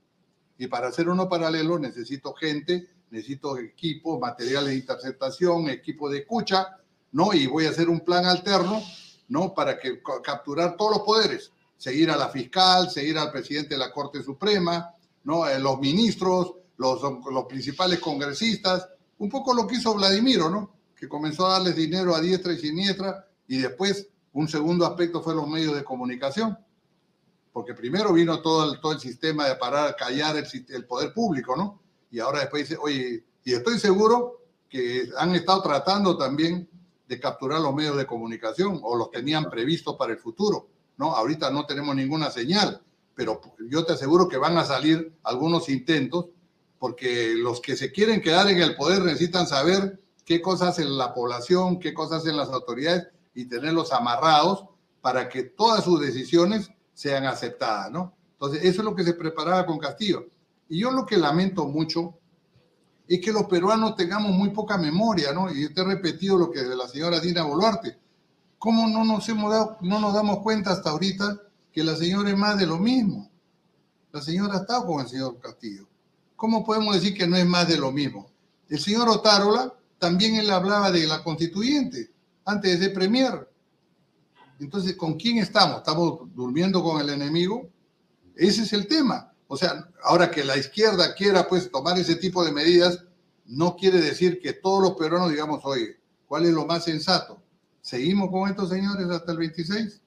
Y 0.59 0.67
para 0.67 0.89
hacer 0.89 1.09
uno 1.09 1.29
paralelo 1.29 1.79
necesito 1.79 2.35
gente, 2.35 2.89
necesito 3.11 3.57
equipo, 3.59 4.19
materiales 4.19 4.71
de 4.71 4.77
interceptación, 4.77 5.69
equipo 5.69 6.11
de 6.11 6.19
escucha, 6.19 6.77
¿no? 7.13 7.33
Y 7.33 7.47
voy 7.47 7.67
a 7.67 7.71
hacer 7.71 7.89
un 7.89 8.01
plan 8.01 8.27
alterno, 8.27 8.83
¿no? 9.29 9.55
Para 9.55 9.79
que 9.79 10.03
ca- 10.03 10.21
capturar 10.23 10.77
todos 10.77 10.99
los 10.99 11.01
poderes, 11.03 11.51
seguir 11.77 12.11
a 12.11 12.17
la 12.17 12.29
fiscal, 12.29 12.91
seguir 12.91 13.17
al 13.17 13.33
presidente 13.33 13.71
de 13.71 13.79
la 13.79 13.91
Corte 13.91 14.23
Suprema, 14.23 14.95
¿no? 15.25 15.49
Eh, 15.49 15.59
los 15.59 15.81
ministros, 15.81 16.55
los, 16.77 17.01
los 17.03 17.45
principales 17.47 17.99
congresistas, 17.99 18.87
un 19.19 19.29
poco 19.31 19.55
lo 19.55 19.67
que 19.67 19.77
hizo 19.77 19.95
Vladimiro, 19.95 20.51
¿no? 20.51 20.71
Que 20.95 21.09
comenzó 21.09 21.47
a 21.47 21.53
darles 21.53 21.77
dinero 21.77 22.15
a 22.15 22.21
diestra 22.21 22.53
y 22.53 22.59
siniestra 22.59 23.27
y 23.49 23.59
después 23.59 24.09
un 24.33 24.49
segundo 24.49 24.87
aspecto 24.87 25.23
fue 25.23 25.35
los 25.35 25.49
medios 25.49 25.75
de 25.75 25.85
comunicación 25.85 26.57
porque 27.53 27.75
primero 27.75 28.13
vino 28.13 28.41
todo 28.41 28.73
el, 28.73 28.81
todo 28.81 28.93
el 28.93 29.01
sistema 29.01 29.49
de 29.49 29.57
parar, 29.57 29.97
callar 29.97 30.37
el, 30.37 30.85
poder 30.87 31.13
público, 31.13 31.57
¿no? 31.57 31.81
Y 32.11 32.21
ahora 32.21 32.41
después 32.41 32.69
dice, 32.69 32.81
oye, 32.81 33.25
y 33.45 33.53
estoy 33.53 33.79
seguro 33.79 34.43
que 34.69 35.09
han 35.17 35.35
estado 35.35 35.63
tratando 35.63 36.17
también 36.17 36.69
de 37.09 37.21
capturar 37.21 37.61
los 37.61 37.75
medios 37.75 37.97
de 37.97 38.07
comunicación 38.07 38.79
o 38.83 38.97
los 38.97 39.11
tenían 39.11 39.51
previstos 39.51 39.97
para 39.97 40.13
el 40.13 40.19
futuro, 40.19 40.69
¿no? 40.97 41.15
Ahorita 41.15 41.51
no 41.51 41.67
tenemos 41.67 41.95
ninguna 41.97 42.31
señal, 42.31 42.81
pero 43.15 43.41
yo 43.69 43.85
te 43.85 43.95
aseguro 43.95 44.29
que 44.29 44.37
van 44.37 44.57
a 44.57 44.65
salir 44.65 45.13
algunos 45.25 45.69
intentos 45.69 46.27
porque 46.79 47.35
los 47.37 47.61
que 47.61 47.77
se 47.77 47.93
quieren 47.93 48.23
quedar 48.23 48.49
en 48.49 48.63
el 48.63 48.77
poder 48.77 49.03
necesitan 49.03 49.47
saber 49.47 50.01
qué 50.25 50.41
cosas 50.41 50.71
hacen 50.71 50.97
la 50.97 51.13
población, 51.13 51.81
qué 51.81 51.93
cosas 51.93 52.23
hacen 52.23 52.37
las 52.37 52.49
autoridades 52.51 53.09
y 53.35 53.47
tenerlos 53.47 53.93
amarrados 53.93 54.65
para 55.01 55.29
que 55.29 55.45
todas 55.45 55.85
sus 55.85 56.01
decisiones 56.01 56.71
sean 56.95 57.25
aceptadas, 57.25 57.91
¿no? 57.91 58.15
Entonces, 58.33 58.65
eso 58.65 58.81
es 58.81 58.85
lo 58.85 58.95
que 58.95 59.05
se 59.05 59.15
preparaba 59.15 59.67
con 59.67 59.79
Castillo. 59.79 60.27
Y 60.69 60.81
yo 60.81 60.91
lo 60.91 61.05
que 61.05 61.17
lamento 61.17 61.67
mucho 61.67 62.19
es 63.09 63.21
que 63.21 63.33
los 63.33 63.45
peruanos 63.45 63.97
tengamos 63.97 64.33
muy 64.33 64.51
poca 64.51 64.79
memoria, 64.79 65.33
¿no? 65.33 65.51
Y 65.53 65.73
te 65.75 65.81
he 65.81 65.85
repetido 65.85 66.39
lo 66.39 66.51
que 66.51 66.63
de 66.63 66.77
la 66.77 66.87
señora 66.89 67.21
Dina 67.21 67.43
Boluarte. 67.43 67.99
¿Cómo 68.59 68.87
no 68.87 69.05
nos 69.05 69.29
hemos 69.29 69.51
dado, 69.51 69.79
no 69.81 69.99
nos 69.99 70.15
damos 70.15 70.39
cuenta 70.39 70.71
hasta 70.71 70.91
ahorita 70.91 71.41
que 71.73 71.83
la 71.83 71.97
señora 71.97 72.31
es 72.31 72.37
más 72.37 72.59
de 72.59 72.67
lo 72.67 72.79
mismo? 72.79 73.31
La 74.13 74.21
señora 74.21 74.59
estado 74.59 74.87
con 74.87 75.01
el 75.01 75.09
señor 75.09 75.39
Castillo. 75.41 75.89
¿Cómo 76.37 76.65
podemos 76.65 76.95
decir 76.95 77.17
que 77.17 77.27
no 77.27 77.37
es 77.37 77.47
más 77.47 77.69
de 77.69 77.79
lo 77.79 77.91
mismo? 77.91 78.31
El 78.69 78.79
señor 78.79 79.09
Otárola 79.09 79.75
también 79.99 80.37
él 80.37 80.51
hablaba 80.51 80.91
de 80.91 81.07
la 81.07 81.23
constituyente 81.23 82.11
antes 82.45 82.79
de 82.79 82.87
ser 82.87 82.95
premier. 82.95 83.49
Entonces, 84.59 84.97
¿con 84.97 85.15
quién 85.15 85.39
estamos? 85.39 85.79
¿Estamos 85.79 86.21
durmiendo 86.35 86.83
con 86.83 87.01
el 87.01 87.09
enemigo? 87.11 87.69
Ese 88.37 88.63
es 88.63 88.73
el 88.73 88.87
tema. 88.87 89.33
O 89.49 89.57
sea, 89.57 89.89
ahora 90.05 90.31
que 90.31 90.45
la 90.45 90.57
izquierda 90.57 91.15
quiera 91.15 91.49
pues 91.49 91.71
tomar 91.71 91.99
ese 91.99 92.17
tipo 92.17 92.45
de 92.45 92.53
medidas, 92.53 93.05
no 93.47 93.77
quiere 93.77 94.01
decir 94.01 94.41
que 94.41 94.53
todos 94.53 94.83
los 94.83 94.93
peruanos 94.93 95.31
digamos, 95.31 95.61
oye, 95.65 95.99
¿cuál 96.27 96.47
es 96.47 96.53
lo 96.53 96.67
más 96.67 96.85
sensato? 96.85 97.43
¿Seguimos 97.81 98.31
con 98.31 98.49
estos 98.49 98.69
señores 98.69 99.09
hasta 99.09 99.33
el 99.33 99.39
26? 99.39 100.01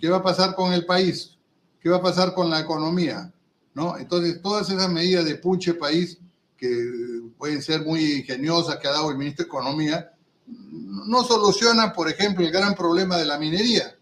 ¿Qué 0.00 0.08
va 0.08 0.18
a 0.18 0.22
pasar 0.22 0.54
con 0.54 0.72
el 0.72 0.86
país? 0.86 1.36
¿Qué 1.80 1.90
va 1.90 1.98
a 1.98 2.02
pasar 2.02 2.32
con 2.32 2.48
la 2.48 2.60
economía? 2.60 3.32
¿No? 3.74 3.98
Entonces, 3.98 4.40
todas 4.40 4.70
esas 4.70 4.90
medidas 4.90 5.24
de 5.24 5.34
punche 5.34 5.74
país 5.74 6.18
que 6.56 7.22
pueden 7.36 7.60
ser 7.62 7.84
muy 7.84 8.12
ingeniosas 8.14 8.78
que 8.78 8.88
ha 8.88 8.92
dado 8.92 9.10
el 9.10 9.18
ministro 9.18 9.44
de 9.44 9.48
Economía, 9.48 10.15
no 10.46 11.24
solucionan, 11.24 11.92
por 11.92 12.08
ejemplo, 12.08 12.44
el 12.44 12.52
gran 12.52 12.74
problema 12.74 13.16
de 13.16 13.26
la 13.26 13.38
minería, 13.38 13.96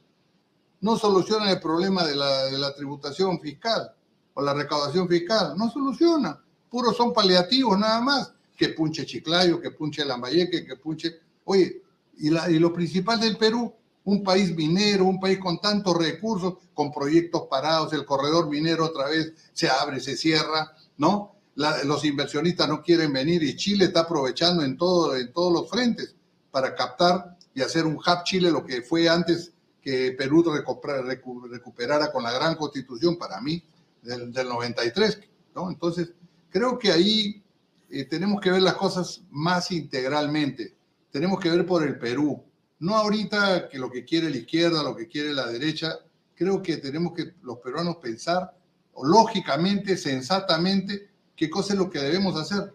no 0.81 0.99
solucionan 0.99 1.49
el 1.49 1.61
problema 1.61 2.05
de 2.05 2.15
la, 2.15 2.75
tributación 2.75 3.41
fiscal 3.41 3.91
o 4.35 4.43
la 4.43 4.53
recaudación 4.53 5.09
fiscal, 5.09 5.55
no 5.57 5.71
soluciona, 5.71 6.39
puros 6.69 6.97
son 6.97 7.13
paliativos 7.13 7.79
nada 7.79 8.01
más, 8.01 8.33
que 8.57 8.69
punche 8.69 9.07
Chiclayo, 9.07 9.61
que 9.61 9.71
punche 9.71 10.05
Lambayeque, 10.05 10.65
que 10.65 10.77
punche... 10.77 11.21
Oye, 11.45 11.83
y, 12.19 12.31
lo 12.31 12.73
principal 12.73 13.19
del 13.19 13.37
Perú, 13.37 13.73
un 14.05 14.23
país 14.23 14.55
minero, 14.55 15.07
un 15.07 15.19
país 15.19 15.39
con 15.39 15.61
tantos 15.61 15.97
recursos, 15.97 16.55
con 16.75 16.93
proyectos 16.93 17.45
parados, 17.49 17.93
el 17.93 18.05
corredor 18.05 18.49
minero 18.49 18.85
otra 18.85 19.09
vez 19.09 19.33
se 19.53 19.69
abre, 19.69 20.01
se 20.01 20.17
cierra, 20.17 20.73
¿no? 20.99 21.35
Los 21.57 22.05
inversionistas 22.05 22.69
no 22.69 22.83
quieren 22.83 23.13
venir 23.13 23.43
y 23.43 23.57
Chile 23.57 23.87
está 23.87 24.01
aprovechando 24.01 24.63
en, 24.63 24.77
todo, 24.77 25.17
en 25.17 25.33
todos 25.33 25.53
los 25.53 25.71
frentes 25.71 26.15
para 26.55 26.73
captar 26.77 27.37
y 27.53 27.63
hacer 27.63 27.85
un 27.85 27.97
hub 27.97 28.23
Chile, 28.25 28.49
lo 28.49 28.65
que 28.65 28.81
fue 28.83 29.09
antes 29.09 29.53
que 29.83 30.13
Perú 30.17 30.45
recupera- 30.45 31.03
recu- 31.03 31.49
recuperara 31.51 32.13
con 32.13 32.23
la 32.23 32.31
gran 32.31 32.55
constitución, 32.55 33.19
para 33.19 33.41
mí, 33.41 33.61
del, 34.03 34.33
del 34.33 34.49
93, 34.49 35.19
¿no? 35.57 35.69
Entonces, 35.69 36.13
creo 36.51 36.79
que 36.79 36.93
ahí 36.93 37.43
eh, 37.91 38.05
tenemos 38.05 38.41
que 38.41 38.53
ver 38.53 38.63
las 38.63 38.75
cosas 38.75 39.23
más 39.31 39.73
integralmente. 39.73 40.77
Tenemos 41.11 41.41
que 41.41 41.51
ver 41.51 41.67
por 41.67 41.83
el 41.83 41.99
Perú. 41.99 42.41
No 42.79 42.95
ahorita 42.97 43.69
que 43.69 43.79
lo 43.79 43.91
que 43.91 44.05
quiere 44.05 44.31
la 44.31 44.37
izquierda, 44.37 44.83
lo 44.85 44.95
que 44.95 45.09
quiere 45.09 45.33
la 45.35 45.47
derecha. 45.49 45.99
Creo 46.37 46.63
que 46.63 46.77
tenemos 46.77 47.15
que 47.15 47.35
los 47.43 47.59
peruanos 47.59 47.97
pensar 47.97 48.57
lógicamente, 49.03 49.97
sensatamente, 49.97 51.09
qué 51.35 51.51
cosa 51.51 51.73
es 51.73 51.79
lo 51.81 51.91
que 51.91 51.99
debemos 51.99 52.37
hacer. 52.41 52.73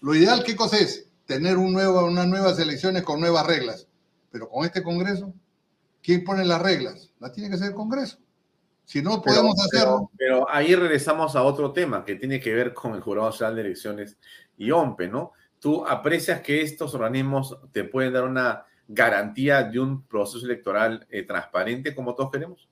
Lo 0.00 0.14
ideal, 0.14 0.42
¿qué 0.44 0.56
cosa 0.56 0.78
es? 0.78 1.07
Tener 1.28 1.58
un 1.58 1.74
nuevo, 1.74 2.06
unas 2.06 2.26
nuevas 2.26 2.58
elecciones 2.58 3.02
con 3.02 3.20
nuevas 3.20 3.46
reglas. 3.46 3.86
Pero 4.30 4.48
con 4.48 4.64
este 4.64 4.82
Congreso, 4.82 5.34
¿quién 6.02 6.24
pone 6.24 6.42
las 6.42 6.62
reglas? 6.62 7.12
Las 7.20 7.32
tiene 7.32 7.50
que 7.50 7.58
ser 7.58 7.68
el 7.68 7.74
Congreso. 7.74 8.16
Si 8.86 9.02
no 9.02 9.20
Pero- 9.20 9.34
podemos 9.42 9.54
pero- 9.70 9.78
hacerlo, 9.90 10.10
Pero, 10.16 10.50
ahí 10.50 10.74
regresamos 10.74 11.36
a 11.36 11.42
otro 11.42 11.70
tema 11.74 12.02
que 12.02 12.14
tiene 12.14 12.40
que 12.40 12.54
ver 12.54 12.72
con 12.72 12.94
el 12.94 13.02
Jurado 13.02 13.28
Nacional 13.28 13.56
de 13.56 13.60
Elecciones 13.60 14.16
y 14.56 14.70
OMPE, 14.70 15.08
¿no? 15.08 15.32
¿Tú 15.60 15.86
aprecias 15.86 16.40
que 16.40 16.62
estos 16.62 16.94
organismos 16.94 17.58
te 17.72 17.84
pueden 17.84 18.14
dar 18.14 18.24
una 18.24 18.64
garantía 18.88 19.64
de 19.64 19.80
un 19.80 20.04
proceso 20.06 20.46
electoral 20.46 21.06
eh, 21.10 21.24
transparente 21.24 21.94
como 21.94 22.14
todos 22.14 22.30
queremos? 22.30 22.66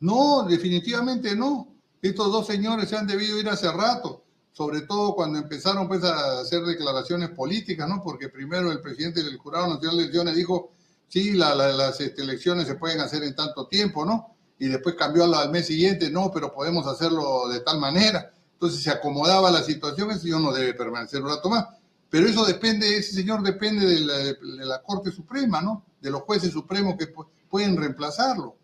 No, 0.00 0.44
definitivamente 0.44 1.36
no. 1.36 1.68
Estos 2.00 2.32
dos 2.32 2.46
señores 2.46 2.88
se 2.88 2.96
han 2.96 3.06
debido 3.06 3.38
ir 3.38 3.50
hace 3.50 3.70
rato, 3.70 4.24
sobre 4.58 4.80
todo 4.80 5.14
cuando 5.14 5.38
empezaron 5.38 5.86
pues, 5.86 6.02
a 6.02 6.40
hacer 6.40 6.64
declaraciones 6.64 7.28
políticas, 7.30 7.88
¿no? 7.88 8.02
Porque 8.02 8.28
primero 8.28 8.72
el 8.72 8.80
presidente 8.80 9.22
del 9.22 9.36
Jurado 9.36 9.68
Nacional 9.68 9.98
de 9.98 10.02
Elecciones 10.02 10.34
dijo, 10.34 10.72
sí, 11.06 11.34
la- 11.34 11.54
la- 11.54 11.72
las 11.72 12.00
este, 12.00 12.22
elecciones 12.22 12.66
se 12.66 12.74
pueden 12.74 12.98
hacer 12.98 13.22
en 13.22 13.36
tanto 13.36 13.68
tiempo, 13.68 14.04
¿no? 14.04 14.34
y 14.58 14.66
después 14.66 14.96
cambió 14.96 15.22
al, 15.22 15.50
mes 15.52 15.68
siguiente, 15.68 16.10
no, 16.10 16.32
pero 16.34 16.52
podemos 16.52 16.84
hacerlo 16.88 17.48
de 17.48 17.60
tal 17.60 17.78
manera. 17.78 18.32
Entonces 18.54 18.82
se 18.82 18.90
acomodaba 18.90 19.52
la 19.52 19.62
situación, 19.62 20.10
ese 20.10 20.22
señor 20.22 20.40
no 20.40 20.50
debe 20.52 20.74
permanecer 20.74 21.22
un 21.22 21.28
rato 21.28 21.48
más. 21.48 21.64
Pero 22.10 22.26
eso 22.26 22.44
depende, 22.44 22.96
ese 22.96 23.12
señor 23.12 23.44
depende 23.44 23.86
de 23.86 24.00
la, 24.00 24.16
de 24.18 24.66
la 24.66 24.82
Corte 24.82 25.12
Suprema, 25.12 25.62
¿no? 25.62 25.84
De 26.00 26.10
los 26.10 26.22
jueces 26.22 26.50
supremos 26.52 26.96
que 26.98 27.06
pueden 27.48 27.76
reemplazarlo. 27.76 28.56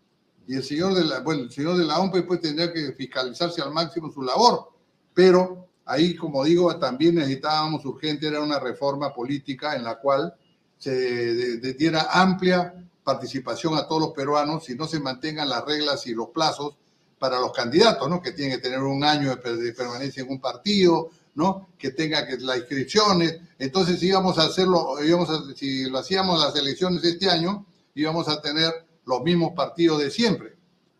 Y 0.45 0.55
el 0.55 0.63
señor 0.65 0.93
de 0.93 1.05
la, 1.05 1.21
bueno, 1.21 1.43
el 1.43 1.51
señor 1.53 1.77
de 1.77 1.85
la 1.85 1.97
OMP 1.99 2.27
pues 2.27 2.41
tendría 2.41 2.73
que 2.73 2.91
fiscalizarse 2.91 3.61
al 3.61 3.71
máximo 3.71 4.11
su 4.11 4.21
labor. 4.21 4.73
Pero 5.13 5.64
ahí, 5.85 6.15
como 6.15 6.43
digo, 6.43 6.77
también 6.77 7.15
necesitábamos 7.15 7.85
urgente, 7.85 8.27
era 8.27 8.41
una 8.41 8.59
reforma 8.59 9.13
política 9.13 9.75
en 9.75 9.83
la 9.83 9.99
cual 9.99 10.33
se 10.77 11.57
diera 11.73 12.07
amplia 12.11 12.73
participación 13.03 13.75
a 13.75 13.87
todos 13.87 14.01
los 14.01 14.11
peruanos 14.11 14.65
si 14.65 14.75
no 14.75 14.87
se 14.87 14.99
mantengan 14.99 15.47
las 15.47 15.63
reglas 15.63 16.05
y 16.07 16.13
los 16.13 16.29
plazos 16.29 16.75
para 17.19 17.39
los 17.39 17.53
candidatos, 17.53 18.09
¿no? 18.09 18.21
Que 18.21 18.31
tienen 18.31 18.57
que 18.57 18.63
tener 18.63 18.79
un 18.79 19.03
año 19.03 19.35
de 19.35 19.73
permanencia 19.73 20.23
en 20.23 20.29
un 20.29 20.41
partido, 20.41 21.11
¿no? 21.35 21.69
Que 21.77 21.91
tenga 21.91 22.25
que 22.27 22.37
las 22.37 22.57
inscripciones. 22.57 23.39
Entonces, 23.57 24.01
íbamos 24.03 24.37
a 24.37 24.43
hacerlo, 24.43 24.97
íbamos 25.03 25.55
si 25.55 25.89
lo 25.89 25.99
hacíamos 25.99 26.39
las 26.39 26.55
elecciones 26.55 27.03
este 27.03 27.29
año, 27.29 27.65
íbamos 27.93 28.27
a 28.27 28.41
tener 28.41 28.71
los 29.05 29.21
mismos 29.21 29.53
partidos 29.55 29.99
de 29.99 30.11
siempre, 30.11 30.57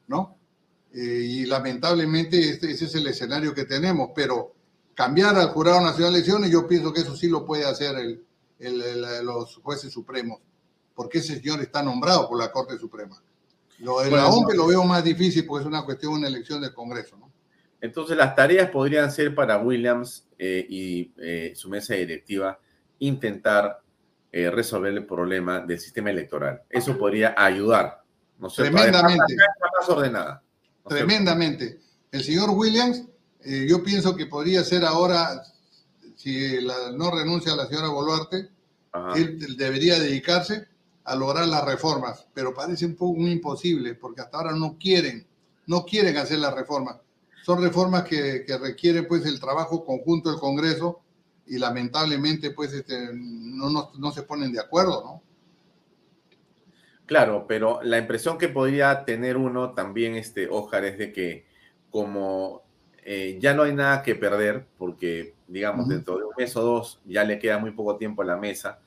¿no? 0.07 0.37
Eh, 0.93 1.25
y 1.27 1.45
lamentablemente 1.45 2.39
este, 2.49 2.71
ese 2.71 2.85
es 2.85 2.95
el 2.95 3.07
escenario 3.07 3.53
que 3.53 3.65
tenemos, 3.65 4.11
pero 4.15 4.54
cambiar 4.95 5.35
al 5.35 5.49
Jurado 5.49 5.81
Nacional 5.81 6.13
de 6.13 6.19
Elecciones, 6.19 6.49
yo 6.49 6.67
pienso 6.67 6.91
que 6.91 7.01
eso 7.01 7.15
sí 7.15 7.27
lo 7.27 7.45
puede 7.45 7.65
hacer 7.65 7.95
el, 7.97 8.25
los 9.23 9.57
jueces 9.57 9.91
supremos, 9.91 10.39
porque 10.95 11.19
ese 11.19 11.35
señor 11.35 11.61
está 11.61 11.83
nombrado 11.83 12.27
por 12.27 12.39
la 12.39 12.51
Corte 12.51 12.77
Suprema. 12.77 13.21
Lo 13.79 13.99
de 13.99 14.09
la 14.09 14.27
OMP 14.27 14.53
lo 14.53 14.67
veo 14.67 14.83
más 14.85 15.03
difícil 15.03 15.45
porque 15.45 15.63
es 15.63 15.67
una 15.67 15.83
cuestión 15.83 16.13
de 16.13 16.19
una 16.19 16.27
elección 16.29 16.61
del 16.61 16.73
Congreso, 16.73 17.17
¿no? 17.17 17.29
Entonces 17.81 18.15
las 18.17 18.33
tareas 18.33 18.69
podrían 18.71 19.11
ser 19.11 19.35
para 19.35 19.59
Williams 19.59 20.27
eh, 20.39 20.65
y 20.67 21.13
eh, 21.17 21.53
su 21.55 21.69
mesa 21.69 21.93
directiva 21.93 22.57
intentar 22.99 23.81
eh, 24.31 24.49
resolver 24.49 24.93
el 24.93 25.05
problema 25.05 25.59
del 25.59 25.79
sistema 25.79 26.09
electoral. 26.09 26.61
Eso 26.69 26.97
podría 26.97 27.35
ayudar, 27.37 28.01
¿no 28.39 28.47
Tremendamente. 28.47 29.35
Más 29.79 29.89
ordenada. 29.89 30.41
Tremendamente. 30.87 31.79
El 32.11 32.23
señor 32.23 32.49
Williams, 32.51 33.05
yo 33.45 33.83
pienso 33.83 34.15
que 34.15 34.25
podría 34.25 34.63
ser 34.63 34.83
ahora, 34.85 35.43
si 36.15 36.57
no 36.95 37.11
renuncia 37.11 37.53
a 37.53 37.55
la 37.55 37.67
señora 37.67 37.89
Boluarte, 37.89 38.49
él 39.15 39.55
debería 39.57 39.99
dedicarse 39.99 40.67
a 41.03 41.15
lograr 41.15 41.47
las 41.47 41.63
reformas, 41.63 42.27
pero 42.33 42.53
parece 42.53 42.85
un 42.85 42.95
poco 42.95 43.19
un 43.19 43.27
imposible 43.27 43.93
porque 43.93 44.21
hasta 44.21 44.37
ahora 44.37 44.53
no 44.53 44.77
quieren, 44.79 45.25
no 45.67 45.85
quieren 45.85 46.17
hacer 46.17 46.39
las 46.39 46.53
reformas. 46.53 46.97
Son 47.43 47.61
reformas 47.61 48.03
que, 48.05 48.43
que 48.45 48.57
requieren 48.57 49.07
pues 49.07 49.25
el 49.25 49.39
trabajo 49.39 49.85
conjunto 49.85 50.31
del 50.31 50.39
Congreso 50.39 51.01
y 51.45 51.59
lamentablemente 51.59 52.51
pues 52.51 52.73
este, 52.73 53.09
no, 53.13 53.69
no, 53.69 53.91
no, 53.95 54.11
se 54.11 54.23
ponen 54.23 54.51
de 54.51 54.59
acuerdo, 54.59 55.03
¿no? 55.03 55.21
Claro, 57.05 57.45
pero 57.47 57.83
la 57.83 57.99
impresión 57.99 58.39
que 58.39 58.49
podría 58.49 59.05
tener 59.05 59.37
uno 59.37 59.73
también, 59.73 60.15
este, 60.15 60.45
es 60.45 60.97
de 60.97 61.13
que 61.13 61.45
como 61.91 62.64
eh, 63.07 63.37
ya 63.39 63.53
no 63.53 63.61
hay 63.63 63.73
nada 63.73 64.01
que 64.01 64.15
perder, 64.15 64.65
porque 64.79 65.35
digamos 65.47 65.87
dentro 65.87 66.17
de 66.17 66.23
un 66.23 66.33
mes 66.35 66.55
o 66.55 66.61
dos 66.63 66.99
ya 67.05 67.23
le 67.23 67.37
queda 67.37 67.59
muy 67.59 67.69
poco 67.69 67.97
tiempo 67.97 68.23
a 68.23 68.25
la 68.25 68.35
mesa, 68.35 68.79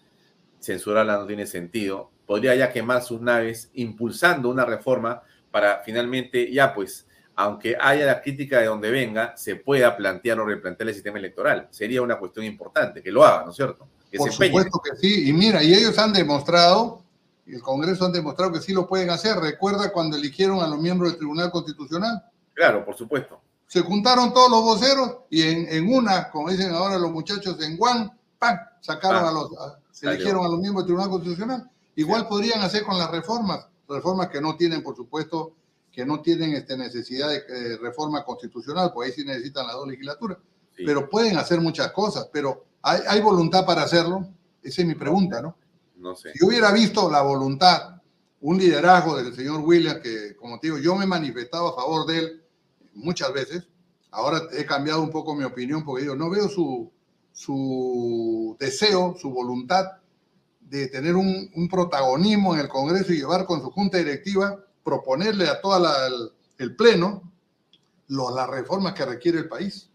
censurarla 0.59 1.19
no 1.19 1.27
tiene 1.27 1.47
sentido, 1.47 2.11
podría 2.27 2.57
ya 2.57 2.73
quemar 2.73 3.03
sus 3.03 3.21
naves 3.21 3.71
impulsando 3.75 4.51
una 4.51 4.65
reforma 4.65 5.23
para 5.53 5.83
finalmente 5.85 6.53
ya 6.53 6.75
pues, 6.75 7.07
aunque 7.37 7.77
haya 7.81 8.07
la 8.07 8.21
crítica 8.21 8.59
de 8.59 8.67
donde 8.67 8.91
venga, 8.91 9.37
se 9.37 9.55
pueda 9.55 9.97
plantear 9.97 10.41
o 10.41 10.45
replantear 10.45 10.89
el 10.89 10.95
sistema 10.95 11.19
electoral. 11.19 11.69
Sería 11.71 12.03
una 12.03 12.19
cuestión 12.19 12.45
importante 12.45 13.01
que 13.01 13.13
lo 13.13 13.25
haga, 13.25 13.45
¿no 13.45 13.51
es 13.51 13.57
cierto? 13.57 13.87
Por 14.17 14.33
supuesto 14.33 14.81
que 14.83 14.97
sí, 14.97 15.29
y 15.29 15.33
mira, 15.33 15.63
y 15.63 15.73
ellos 15.73 15.97
han 15.97 16.13
demostrado, 16.13 17.05
el 17.47 17.63
Congreso 17.63 18.05
han 18.05 18.13
demostrado 18.13 18.53
que 18.53 18.61
sí 18.61 18.73
lo 18.73 18.89
pueden 18.89 19.11
hacer. 19.11 19.37
Recuerda 19.37 19.93
cuando 19.93 20.17
eligieron 20.17 20.61
a 20.61 20.67
los 20.67 20.81
miembros 20.81 21.13
del 21.13 21.19
Tribunal 21.19 21.53
Constitucional. 21.53 22.25
Claro, 22.55 22.85
por 22.85 22.97
supuesto. 22.97 23.41
Se 23.69 23.83
juntaron 23.83 24.33
todos 24.33 24.51
los 24.51 24.63
voceros 24.63 25.19
y 25.31 25.43
en, 25.43 25.93
una, 25.93 26.31
como 26.31 26.51
dicen 26.51 26.73
ahora 26.73 26.99
los 26.99 27.13
muchachos 27.13 27.63
en 27.63 27.77
Guan, 27.77 28.11
¡pam! 28.39 28.59
sacaron 28.81 29.25
ah. 29.25 29.29
a 29.29 29.33
los, 29.33 29.51
eligieron 30.03 30.45
a 30.45 30.49
los 30.49 30.59
miembros 30.59 30.85
del 30.85 30.87
Tribunal 30.87 31.11
Constitucional. 31.11 31.71
Igual 31.95 32.27
podrían 32.29 32.63
hacer 32.63 32.85
con 32.85 32.99
las 32.99 33.11
reformas, 33.11 33.67
reformas 33.87 34.29
que 34.29 34.41
no 34.41 34.57
tienen, 34.57 34.83
por 34.83 34.97
supuesto, 34.97 35.53
que 35.93 36.07
no 36.07 36.21
tienen 36.23 36.55
este, 36.55 36.77
necesidad 36.79 37.29
de 37.29 37.37
eh, 37.49 37.77
reforma 37.77 38.25
constitucional, 38.25 38.93
pues 38.95 39.09
ahí 39.09 39.15
sí 39.17 39.27
necesitan 39.27 39.67
las 39.67 39.75
dos 39.75 39.89
legislaturas, 39.89 40.39
pero 40.77 41.11
pueden 41.11 41.37
hacer 41.37 41.61
muchas 41.61 41.91
cosas, 41.91 42.29
pero 42.33 42.67
¿hay, 42.83 43.21
voluntad 43.21 43.67
para 43.67 43.83
hacerlo? 43.83 44.29
Esa 44.63 44.83
es 44.83 44.89
mi 44.89 44.95
pregunta, 44.95 45.43
¿no? 45.43 45.57
No 45.97 46.15
sé. 46.15 46.33
Si 46.33 46.45
hubiera 46.45 46.71
visto 46.71 47.11
la 47.11 47.23
voluntad, 47.23 48.01
un 48.41 48.59
liderazgo 48.59 49.17
del 49.17 49.35
señor 49.35 49.61
Williams, 49.61 50.01
que 50.01 50.37
como 50.37 50.61
te 50.61 50.69
digo, 50.69 50.79
yo 50.79 50.95
me 50.95 51.03
he 51.05 51.09
manifestado 51.09 51.69
a 51.69 51.75
favor 51.75 52.07
de 52.07 52.19
él 52.19 52.43
muchas 52.99 53.33
veces, 53.33 53.67
ahora 54.11 54.43
he 54.53 54.65
cambiado 54.67 55.03
un 55.03 55.11
poco 55.11 55.35
mi 55.35 55.45
opinión 55.45 55.85
porque 55.85 56.03
digo, 56.03 56.17
no 56.17 56.31
veo 56.31 56.49
su, 56.49 56.91
su 57.33 58.57
deseo, 58.59 59.17
su 59.19 59.31
voluntad 59.31 59.87
de 60.61 60.89
tener 60.89 61.17
un, 61.17 61.69
protagonismo 61.71 62.55
en 62.55 62.61
el 62.61 62.69
Congreso 62.69 63.13
y 63.13 63.19
llevar 63.19 63.47
con 63.47 63.63
su 63.63 63.71
junta 63.71 63.99
directiva, 63.99 64.59
proponerle 64.85 65.49
a 65.49 65.61
todo 65.61 65.87
el, 66.59 66.77
Pleno 66.77 67.23
las 68.09 68.49
reformas 68.49 68.95
que 68.95 69.07
requiere 69.07 69.39
el 69.39 69.49
país. 69.49 69.89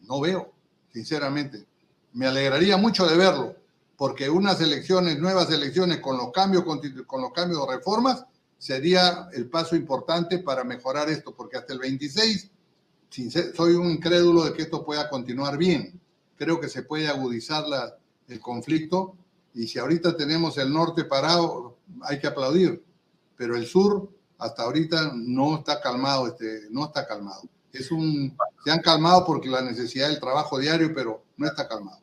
No 0.00 0.20
veo, 0.20 0.52
sinceramente. 0.92 1.66
Me 2.12 2.26
alegraría 2.26 2.76
mucho 2.76 3.06
de 3.06 3.16
verlo, 3.16 3.54
porque 3.96 4.30
unas 4.30 4.60
elecciones, 4.60 5.18
nuevas 5.18 5.50
elecciones 5.50 5.98
con 5.98 6.16
los 6.16 6.32
cambios, 6.32 6.64
con 6.64 7.20
los 7.20 7.32
cambios 7.32 7.66
de 7.66 7.76
reformas, 7.76 8.24
sería 8.60 9.28
el 9.32 9.48
paso 9.48 9.74
importante 9.74 10.38
para 10.38 10.62
mejorar 10.62 11.10
esto, 11.10 11.34
porque 11.34 11.56
hasta 11.56 11.72
el 11.72 11.80
26 11.80 12.48
soy 13.56 13.72
un 13.72 13.90
incrédulo 13.90 14.44
de 14.44 14.52
que 14.52 14.62
esto 14.62 14.84
pueda 14.84 15.10
continuar 15.10 15.58
bien 15.58 16.00
creo 16.40 16.58
que 16.58 16.70
se 16.70 16.82
puede 16.82 17.06
agudizar 17.06 17.68
la, 17.68 17.94
el 18.26 18.40
conflicto 18.40 19.14
y 19.52 19.68
si 19.68 19.78
ahorita 19.78 20.16
tenemos 20.16 20.56
el 20.56 20.72
norte 20.72 21.04
parado, 21.04 21.76
hay 22.02 22.18
que 22.18 22.28
aplaudir, 22.28 22.82
pero 23.36 23.56
el 23.56 23.66
sur 23.66 24.08
hasta 24.38 24.62
ahorita 24.62 25.12
no 25.14 25.58
está 25.58 25.82
calmado, 25.82 26.28
este, 26.28 26.62
no 26.70 26.86
está 26.86 27.06
calmado. 27.06 27.42
Es 27.70 27.92
un, 27.92 28.34
se 28.64 28.70
han 28.70 28.80
calmado 28.80 29.26
porque 29.26 29.50
la 29.50 29.60
necesidad 29.60 30.08
del 30.08 30.18
trabajo 30.18 30.58
diario, 30.58 30.92
pero 30.94 31.22
no 31.36 31.46
está 31.46 31.68
calmado. 31.68 32.00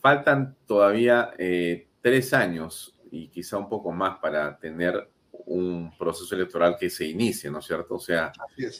Faltan 0.00 0.54
todavía 0.64 1.32
eh, 1.36 1.88
tres 2.00 2.32
años 2.34 2.94
y 3.10 3.26
quizá 3.28 3.56
un 3.58 3.68
poco 3.68 3.90
más 3.90 4.20
para 4.20 4.58
tener 4.58 5.10
un 5.46 5.96
proceso 5.96 6.34
electoral 6.34 6.76
que 6.78 6.90
se 6.90 7.06
inicie, 7.06 7.50
¿no 7.50 7.60
es 7.60 7.66
cierto? 7.66 7.94
O 7.94 8.00
sea, 8.00 8.32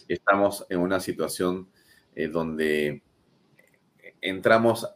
estamos 0.09 0.67
en 0.69 0.81
una 0.81 1.01
situación 1.01 1.69
eh, 2.15 2.29
donde 2.29 3.03
entramos 4.21 4.89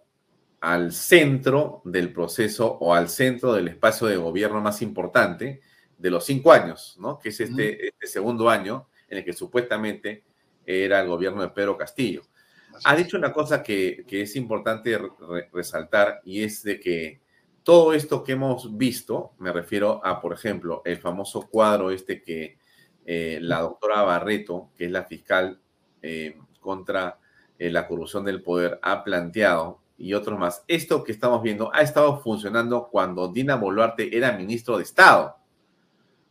al 0.60 0.92
centro 0.92 1.80
del 1.84 2.12
proceso 2.12 2.78
o 2.80 2.94
al 2.94 3.08
centro 3.08 3.52
del 3.52 3.68
espacio 3.68 4.06
de 4.06 4.16
gobierno 4.16 4.60
más 4.60 4.82
importante 4.82 5.60
de 5.96 6.10
los 6.10 6.24
cinco 6.24 6.52
años, 6.52 6.96
¿no? 6.98 7.18
Que 7.18 7.30
es 7.30 7.40
este, 7.40 7.88
este 7.88 8.06
segundo 8.06 8.50
año 8.50 8.88
en 9.08 9.18
el 9.18 9.24
que 9.24 9.32
supuestamente 9.32 10.24
era 10.66 11.00
el 11.00 11.08
gobierno 11.08 11.42
de 11.42 11.48
Pedro 11.48 11.76
Castillo. 11.76 12.22
Ha 12.84 12.96
dicho 12.96 13.16
una 13.16 13.32
cosa 13.32 13.62
que, 13.62 14.04
es 14.08 14.36
importante 14.36 14.98
resaltar 15.52 16.20
y 16.24 16.42
es 16.42 16.62
de 16.62 16.80
que 16.80 17.20
todo 17.62 17.92
esto 17.92 18.24
que 18.24 18.32
hemos 18.32 18.76
visto, 18.76 19.32
me 19.38 19.52
refiero 19.52 20.00
a, 20.04 20.20
por 20.20 20.32
ejemplo, 20.32 20.82
el 20.84 20.98
famoso 20.98 21.48
cuadro 21.48 21.90
este 21.90 22.22
que 22.22 22.58
eh, 23.04 23.38
la 23.40 23.60
doctora 23.60 24.02
Barreto, 24.02 24.70
que 24.76 24.86
es 24.86 24.90
la 24.90 25.04
fiscal 25.04 25.60
eh, 26.02 26.38
contra 26.60 27.18
eh, 27.58 27.70
la 27.70 27.86
corrupción 27.86 28.24
del 28.24 28.42
poder 28.42 28.78
ha 28.82 29.04
planteado 29.04 29.80
y 29.98 30.14
otros 30.14 30.38
más. 30.38 30.64
Esto 30.68 31.04
que 31.04 31.12
estamos 31.12 31.42
viendo 31.42 31.74
ha 31.74 31.82
estado 31.82 32.20
funcionando 32.20 32.88
cuando 32.90 33.28
Dina 33.28 33.56
Boluarte 33.56 34.16
era 34.16 34.32
ministro 34.32 34.78
de 34.78 34.84
Estado. 34.84 35.36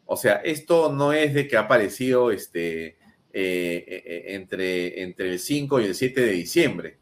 O 0.05 0.17
sea, 0.17 0.35
esto 0.37 0.91
no 0.91 1.13
es 1.13 1.35
de 1.35 1.47
que 1.47 1.55
ha 1.55 1.61
aparecido 1.61 2.31
este, 2.31 2.97
entre, 3.31 5.03
entre 5.03 5.33
el 5.33 5.39
5 5.39 5.81
y 5.81 5.85
el 5.85 5.93
7 5.93 6.21
de 6.21 6.31
diciembre. 6.31 6.99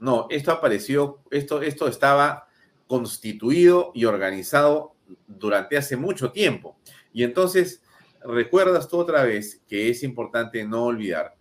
No, 0.00 0.26
esto 0.28 0.52
apareció, 0.52 1.20
esto, 1.30 1.62
esto 1.62 1.88
estaba 1.88 2.46
constituido 2.92 3.90
y 3.94 4.04
organizado 4.04 4.94
durante 5.26 5.78
hace 5.78 5.96
mucho 5.96 6.30
tiempo. 6.30 6.76
Y 7.10 7.22
entonces, 7.22 7.82
recuerdas 8.22 8.86
tú 8.86 8.98
otra 8.98 9.24
vez 9.24 9.62
que 9.66 9.88
es 9.88 10.02
importante 10.02 10.62
no 10.66 10.84
olvidar 10.84 11.34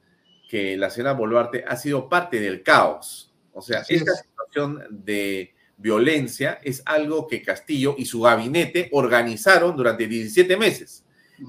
que 0.48 0.78
la 0.78 0.90
señora 0.90 1.11
Boluarte 1.11 1.65
ha 1.68 1.76
sido 1.76 2.07
parte 2.07 2.40
del 2.40 2.64
caos. 2.64 3.34
O 3.52 3.61
sea, 3.61 3.84
esta 3.90 4.14
situación 4.15 4.82
de 4.90 5.53
violencia 5.76 6.57
es 6.64 6.84
algo 6.86 7.28
que 7.28 7.41
Castillo 7.41 7.95
y 7.98 8.06
su 8.06 8.22
gabinete 8.22 8.88
organizaron 8.94 9.76
durante 9.76 10.07
17 10.07 10.56
meses. 10.56 11.03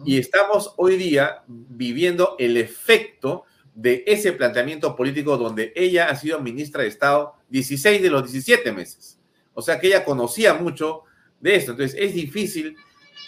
Y 0.05 0.19
estamos 0.19 0.75
hoy 0.79 0.97
día 0.97 1.45
viviendo 1.47 2.35
el 2.41 2.57
efecto 2.57 3.45
de 3.73 4.03
ese 4.05 4.33
planteamiento 4.33 4.97
político 4.97 5.37
donde 5.37 5.73
ella 5.77 6.09
ha 6.09 6.17
sido 6.17 6.41
ministra 6.41 6.83
de 6.83 6.89
Estado 6.89 7.35
16 7.51 8.03
de 8.03 8.11
los 8.11 8.25
17 8.25 8.73
meses. 8.73 9.22
O 9.55 9.63
sea 9.63 9.79
que 9.79 9.89
ella 9.89 10.05
conocía 10.05 10.55
mucho 10.55 11.03
de 11.41 11.57
esto. 11.57 11.73
Entonces 11.73 11.99
es 12.01 12.15
difícil 12.15 12.77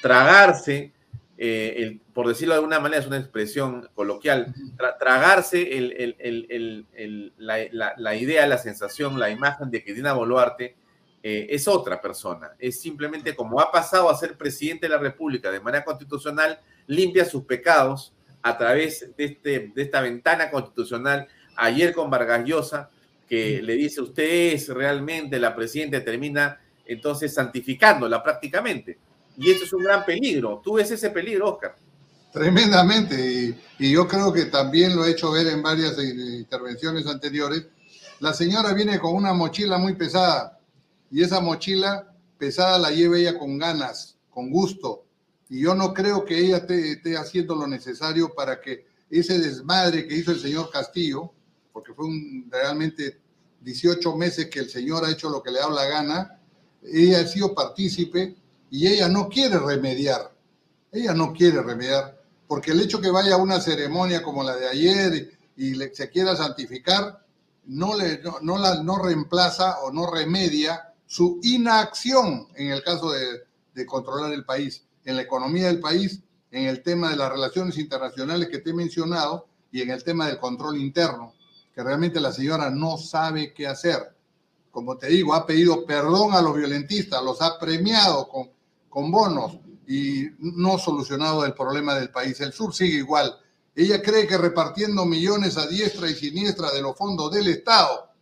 tragarse, 0.01 0.93
eh, 1.37 1.75
el, 1.79 2.01
por 2.13 2.29
decirlo 2.29 2.55
de 2.55 2.59
alguna 2.59 2.81
manera, 2.81 3.01
es 3.01 3.07
una 3.07 3.19
expresión 3.19 3.89
coloquial, 3.95 4.55
tragarse 4.99 5.77
el, 5.77 7.33
la, 7.39 7.95
la, 7.97 8.15
idea, 8.15 8.47
la 8.47 8.59
sensación, 8.59 9.19
la 9.19 9.31
imagen 9.31 9.71
de 9.71 9.83
que 9.83 9.95
Dina 9.95 10.13
Boluarte 10.13 10.77
eh, 11.23 11.47
es 11.49 11.67
otra 11.67 12.01
persona. 12.01 12.53
Es 12.59 12.81
simplemente 12.81 13.35
como 13.35 13.59
ha 13.59 13.73
pasado 13.73 14.11
a 14.11 14.17
ser 14.17 14.37
presidente 14.37 14.87
de 14.87 14.95
la 14.95 15.01
República 15.01 15.51
de 15.51 15.59
manera 15.59 15.83
constitucional, 15.83 16.61
limpia 16.87 17.25
sus 17.25 17.45
pecados 17.45 18.13
a 18.43 18.59
través 18.59 19.17
de, 19.17 19.25
este, 19.25 19.73
de 19.75 19.83
esta 19.83 20.03
ventana 20.03 20.51
constitucional. 20.51 21.27
Ayer 21.57 21.95
con 21.95 22.11
Vargas 22.11 22.45
Llosa, 22.45 22.91
que 23.29 23.63
le 23.63 23.75
dice 23.75 24.01
usted 24.01 24.53
es 24.55 24.69
realmente 24.69 25.39
la 25.39 25.55
presidenta, 25.55 26.05
termina 26.05 26.61
entonces 26.87 27.33
santificándola 27.35 28.23
prácticamente. 28.23 28.99
Y 29.37 29.51
eso 29.51 29.65
es 29.65 29.73
un 29.73 29.83
gran 29.83 30.05
peligro. 30.05 30.61
¿Tú 30.63 30.75
ves 30.75 30.91
ese 30.91 31.11
peligro, 31.11 31.55
Oscar? 31.55 31.75
Tremendamente. 32.33 33.57
Y, 33.79 33.93
yo 33.93 34.09
creo 34.09 34.33
que 34.33 34.47
también 34.47 34.97
lo 34.97 35.05
he 35.05 35.13
hecho 35.13 35.31
ver 35.31 35.47
en 35.47 35.63
varias 35.63 35.97
intervenciones 35.99 37.07
anteriores. 37.07 37.67
La 38.21 38.35
señora 38.35 38.73
viene 38.75 38.99
con 38.99 39.15
una 39.15 39.33
mochila 39.33 39.79
muy 39.79 39.95
pesada 39.95 40.59
y 41.11 41.23
esa 41.23 41.41
mochila 41.41 42.13
pesada 42.39 42.79
la 42.79 42.91
lleva 42.91 43.19
ella 43.19 43.39
con 43.39 43.59
ganas, 43.59 44.17
con 44.31 44.51
gusto. 44.51 45.05
Y 45.49 45.61
yo 45.61 45.77
no 45.77 45.95
creo 45.95 46.25
que 46.25 46.39
ella 46.39 46.57
esté, 46.57 47.17
haciendo 47.17 47.55
lo 47.55 47.69
necesario 47.69 48.35
para 48.35 48.61
que 48.61 48.87
ese 49.11 49.39
desmadre 49.39 50.09
que 50.09 50.17
hizo 50.17 50.33
el 50.33 50.41
señor 50.41 50.71
Castillo, 50.71 51.33
porque 51.75 51.93
fue 51.93 52.07
un, 52.07 52.49
realmente 52.49 53.19
18 53.61 54.17
meses 54.17 54.47
que 54.47 54.61
el 54.61 54.71
señor 54.71 55.05
ha 55.05 55.11
hecho 55.11 55.29
lo 55.29 55.43
que 55.43 55.51
le 55.51 55.59
da 55.59 55.69
la 55.69 55.85
gana, 55.87 56.41
ella 56.83 57.21
ha 57.21 57.27
sido 57.27 57.53
partícipe 57.53 58.37
y 58.71 58.87
ella 58.87 59.09
no 59.09 59.29
quiere 59.29 59.59
remediar. 59.59 60.33
Ella 60.93 61.13
no 61.13 61.33
quiere 61.33 61.61
remediar, 61.61 62.23
porque 62.47 62.71
el 62.71 62.81
hecho 62.81 63.01
que 63.01 63.11
vaya 63.11 63.35
a 63.35 63.39
una 63.39 63.61
ceremonia 63.61 64.23
como 64.23 64.45
la 64.45 64.55
de 64.55 64.69
ayer 64.69 65.37
y, 65.57 65.75
se 65.93 66.09
quiera 66.09 66.37
santificar, 66.37 67.27
no, 67.67 67.97
le, 67.97 68.21
no, 68.43 68.59
la, 68.59 68.81
no 68.81 69.03
reemplaza 69.03 69.81
o 69.81 69.93
no 69.93 70.09
remedia 70.09 70.93
su 71.07 71.41
inacción 71.43 72.47
en 72.55 72.71
el 72.71 72.83
caso 72.85 73.11
de, 73.11 73.87
controlar 73.87 74.33
el 74.33 74.45
país, 74.45 74.85
en 75.05 75.17
la 75.17 75.23
economía 75.23 75.67
del 75.67 75.81
país, 75.81 76.21
en 76.53 76.67
el 76.67 76.85
tema 76.85 77.11
de 77.11 77.17
las 77.17 77.33
relaciones 77.33 77.77
internacionales 77.79 78.49
que 78.49 78.59
te 78.59 78.71
he 78.71 78.75
mencionado 78.75 79.49
y 79.73 79.83
en 79.83 79.91
el 79.91 80.05
tema 80.05 80.29
del 80.29 80.39
control 80.39 80.77
interno, 80.77 81.34
que 81.75 81.83
realmente 81.83 82.21
la 82.21 82.33
señora 82.33 82.71
no 82.71 82.97
sabe 82.99 83.53
qué 83.53 83.67
hacer. 83.67 84.15
Como 84.71 84.97
te 84.97 85.09
digo, 85.09 85.35
ha 85.35 85.47
pedido 85.47 85.85
perdón 85.85 86.35
a 86.35 86.43
los 86.43 86.57
violentistas, 86.57 87.23
los 87.23 87.41
ha 87.43 87.59
premiado 87.59 88.29
con, 88.29 88.51
con 88.89 89.11
bonos 89.11 89.59
y 89.87 90.27
no 90.39 90.79
solucionado 90.79 91.45
el 91.45 91.55
problema 91.55 91.95
del 91.95 92.11
país. 92.11 92.41
El 92.41 92.53
sur 92.53 92.75
sigue 92.75 92.99
igual. 92.99 93.37
Ella 93.75 94.03
cree 94.03 94.27
que 94.27 94.39
repartiendo 94.39 95.05
millones 95.05 95.57
a 95.57 95.67
diestra 95.67 96.09
y 96.09 96.15
siniestra 96.15 96.71
de 96.73 96.83
los 96.83 96.97
fondos 96.97 97.33
del 97.33 97.49
Estado 97.49 98.15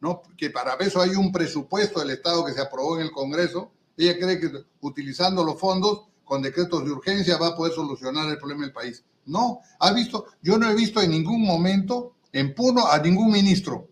¿no? 0.00 0.22
que 0.36 0.50
para 0.50 0.74
eso 0.74 1.00
hay 1.00 1.10
un 1.10 1.30
presupuesto 1.30 2.00
del 2.00 2.10
Estado 2.10 2.44
que 2.44 2.52
se 2.52 2.60
aprobó 2.60 2.96
en 2.96 3.02
el 3.02 3.10
Congreso. 3.10 3.70
Ella 3.96 4.18
cree 4.18 4.40
que 4.40 4.50
utilizando 4.80 5.44
los 5.44 5.58
fondos 5.58 6.06
con 6.24 6.42
decretos 6.42 6.84
de 6.84 6.92
urgencia 6.92 7.36
va 7.36 7.48
a 7.48 7.56
poder 7.56 7.74
solucionar 7.74 8.28
el 8.28 8.38
problema 8.38 8.62
del 8.62 8.72
país. 8.72 9.04
No, 9.26 9.60
ha 9.78 9.92
visto, 9.92 10.26
yo 10.42 10.58
no 10.58 10.70
he 10.70 10.74
visto 10.74 11.00
en 11.00 11.10
ningún 11.10 11.42
momento 11.42 12.14
en 12.32 12.54
Puno 12.54 12.86
a 12.86 12.98
ningún 12.98 13.30
ministro. 13.30 13.88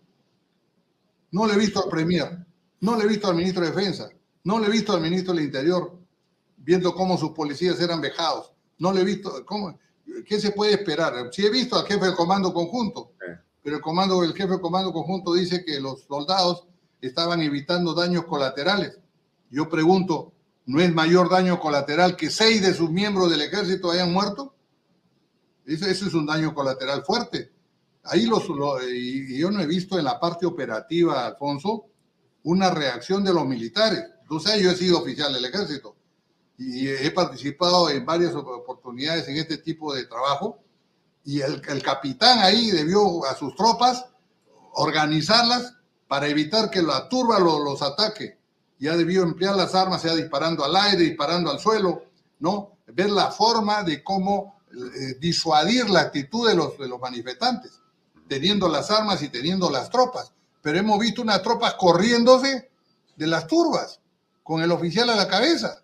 No 1.31 1.45
le 1.45 1.53
he 1.53 1.57
visto 1.57 1.83
al 1.83 1.89
Premier, 1.89 2.45
no 2.81 2.97
le 2.97 3.03
he 3.03 3.07
visto 3.07 3.27
al 3.27 3.35
ministro 3.35 3.63
de 3.63 3.71
Defensa, 3.71 4.09
no 4.43 4.59
le 4.59 4.67
he 4.67 4.71
visto 4.71 4.93
al 4.93 5.01
ministro 5.01 5.33
del 5.33 5.45
Interior 5.45 5.99
viendo 6.57 6.93
cómo 6.93 7.17
sus 7.17 7.31
policías 7.31 7.79
eran 7.79 8.01
vejados. 8.01 8.51
No 8.77 8.91
le 8.93 9.01
he 9.01 9.03
visto, 9.03 9.45
¿cómo, 9.45 9.77
¿qué 10.25 10.39
se 10.39 10.51
puede 10.51 10.73
esperar? 10.73 11.29
Sí 11.31 11.45
he 11.45 11.49
visto 11.49 11.77
al 11.77 11.85
jefe 11.85 12.05
del 12.05 12.15
comando 12.15 12.53
conjunto, 12.53 13.11
pero 13.61 13.75
el, 13.75 13.81
comando, 13.81 14.23
el 14.23 14.33
jefe 14.33 14.53
de 14.53 14.61
comando 14.61 14.91
conjunto 14.91 15.33
dice 15.33 15.63
que 15.65 15.79
los 15.79 16.01
soldados 16.03 16.65
estaban 17.01 17.41
evitando 17.41 17.93
daños 17.93 18.25
colaterales. 18.25 18.99
Yo 19.49 19.69
pregunto, 19.69 20.33
¿no 20.65 20.79
es 20.81 20.93
mayor 20.93 21.29
daño 21.29 21.59
colateral 21.59 22.15
que 22.15 22.29
seis 22.29 22.61
de 22.61 22.73
sus 22.73 22.89
miembros 22.89 23.29
del 23.29 23.41
ejército 23.41 23.91
hayan 23.91 24.13
muerto? 24.13 24.53
Eso, 25.65 25.87
es 25.87 26.13
un 26.13 26.25
daño 26.25 26.53
colateral 26.53 27.03
fuerte. 27.03 27.51
Ahí 28.09 28.25
los, 28.25 28.43
y 28.91 29.37
yo 29.37 29.51
no 29.51 29.61
he 29.61 29.67
visto 29.67 29.97
en 29.97 30.05
la 30.05 30.19
parte 30.19 30.45
operativa, 30.45 31.25
Alfonso, 31.25 31.85
una 32.43 32.71
reacción 32.71 33.23
de 33.23 33.33
los 33.33 33.45
militares. 33.45 34.03
Tú 34.27 34.39
sabes, 34.39 34.61
yo 34.61 34.71
he 34.71 34.75
sido 34.75 34.99
oficial 34.99 35.33
del 35.33 35.45
ejército 35.45 35.95
y 36.57 36.89
he 36.89 37.11
participado 37.11 37.89
en 37.89 38.05
varias 38.05 38.35
oportunidades 38.35 39.27
en 39.29 39.37
este 39.37 39.57
tipo 39.57 39.93
de 39.93 40.05
trabajo 40.05 40.59
y 41.23 41.41
el, 41.41 41.61
capitán 41.81 42.39
ahí 42.39 42.71
debió 42.71 43.25
a 43.25 43.35
sus 43.35 43.55
tropas 43.55 44.05
organizarlas 44.73 45.73
para 46.07 46.27
evitar 46.27 46.69
que 46.69 46.81
la 46.81 47.07
turba 47.07 47.39
los 47.39 47.81
ataque. 47.81 48.39
Ya 48.77 48.95
debió 48.95 49.23
emplear 49.23 49.55
las 49.55 49.75
armas, 49.75 50.01
sea 50.01 50.15
disparando 50.15 50.63
al 50.63 50.75
aire, 50.75 51.03
disparando 51.03 51.51
al 51.51 51.59
suelo, 51.59 52.03
¿no? 52.39 52.77
Ver 52.87 53.09
la 53.09 53.29
forma 53.31 53.83
de 53.83 54.03
cómo 54.03 54.61
eh, 54.71 55.15
disuadir 55.19 55.89
la 55.89 56.01
actitud 56.01 56.47
de 56.47 56.55
los, 56.55 56.77
de 56.77 56.87
los 56.87 56.99
manifestantes, 56.99 57.78
teniendo 58.29 58.69
las 58.69 58.91
armas 58.91 59.21
y 59.21 59.27
teniendo 59.27 59.69
las 59.69 59.89
tropas. 59.89 60.31
Pero 60.61 60.77
hemos 60.77 60.99
visto 60.99 61.21
unas 61.21 61.41
tropas 61.41 61.73
corriéndose 61.73 62.69
de 63.17 63.27
las 63.27 63.47
turbas, 63.47 63.99
con 64.43 64.61
el 64.61 64.71
oficial 64.71 65.09
a 65.09 65.15
la 65.15 65.27
cabeza. 65.27 65.83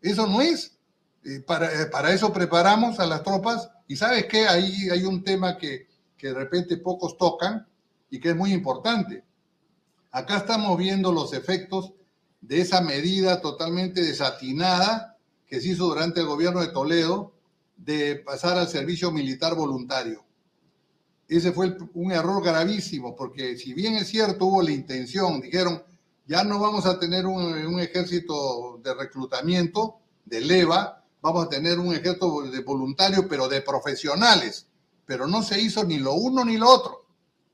Eso 0.00 0.26
no 0.26 0.40
es. 0.40 0.78
Eh, 1.24 1.40
para, 1.40 2.12
eso 2.12 2.32
preparamos 2.32 3.00
a 3.00 3.06
las 3.06 3.22
tropas 3.22 3.68
y 3.88 3.96
sabes 3.96 4.26
qué, 4.26 4.46
ahí 4.46 4.88
hay 4.90 5.04
un 5.04 5.24
tema 5.24 5.58
que, 5.58 5.88
que 6.16 6.28
de 6.28 6.34
repente 6.34 6.76
pocos 6.76 7.18
tocan 7.18 7.66
y 8.08 8.20
que 8.20 8.30
es 8.30 8.36
muy 8.36 8.52
importante. 8.52 9.24
Acá 10.12 10.38
estamos 10.38 10.78
viendo 10.78 11.12
los 11.12 11.32
efectos 11.32 11.92
de 12.40 12.60
esa 12.60 12.80
medida 12.80 13.40
totalmente 13.40 14.02
desatinada 14.02 15.16
que 15.48 15.60
se 15.60 15.70
hizo 15.70 15.86
durante 15.86 16.20
el 16.20 16.26
gobierno 16.26 16.60
de 16.60 16.68
Toledo 16.68 17.32
de 17.76 18.16
pasar 18.16 18.56
al 18.56 18.68
servicio 18.68 19.10
militar 19.10 19.54
voluntario. 19.56 20.25
Ese 21.28 21.52
fue 21.52 21.76
un 21.94 22.12
error 22.12 22.42
gravísimo, 22.42 23.16
porque 23.16 23.56
si 23.56 23.74
bien 23.74 23.94
es 23.94 24.08
cierto, 24.08 24.46
hubo 24.46 24.62
la 24.62 24.70
intención, 24.70 25.40
dijeron, 25.40 25.82
ya 26.26 26.44
no 26.44 26.58
vamos 26.58 26.86
a 26.86 26.98
tener 26.98 27.26
un, 27.26 27.80
ejército 27.80 28.80
de 28.82 28.94
reclutamiento, 28.94 29.98
de 30.24 30.40
leva, 30.40 31.04
vamos 31.20 31.46
a 31.46 31.48
tener 31.48 31.78
un 31.78 31.92
ejército 31.92 32.42
de 32.42 32.60
voluntarios, 32.60 33.26
pero 33.28 33.48
de 33.48 33.62
profesionales. 33.62 34.66
Pero 35.04 35.26
no 35.26 35.42
se 35.42 35.60
hizo 35.60 35.84
ni 35.84 35.98
lo 35.98 36.14
uno 36.14 36.44
ni 36.44 36.56
lo 36.56 36.68
otro, 36.68 37.06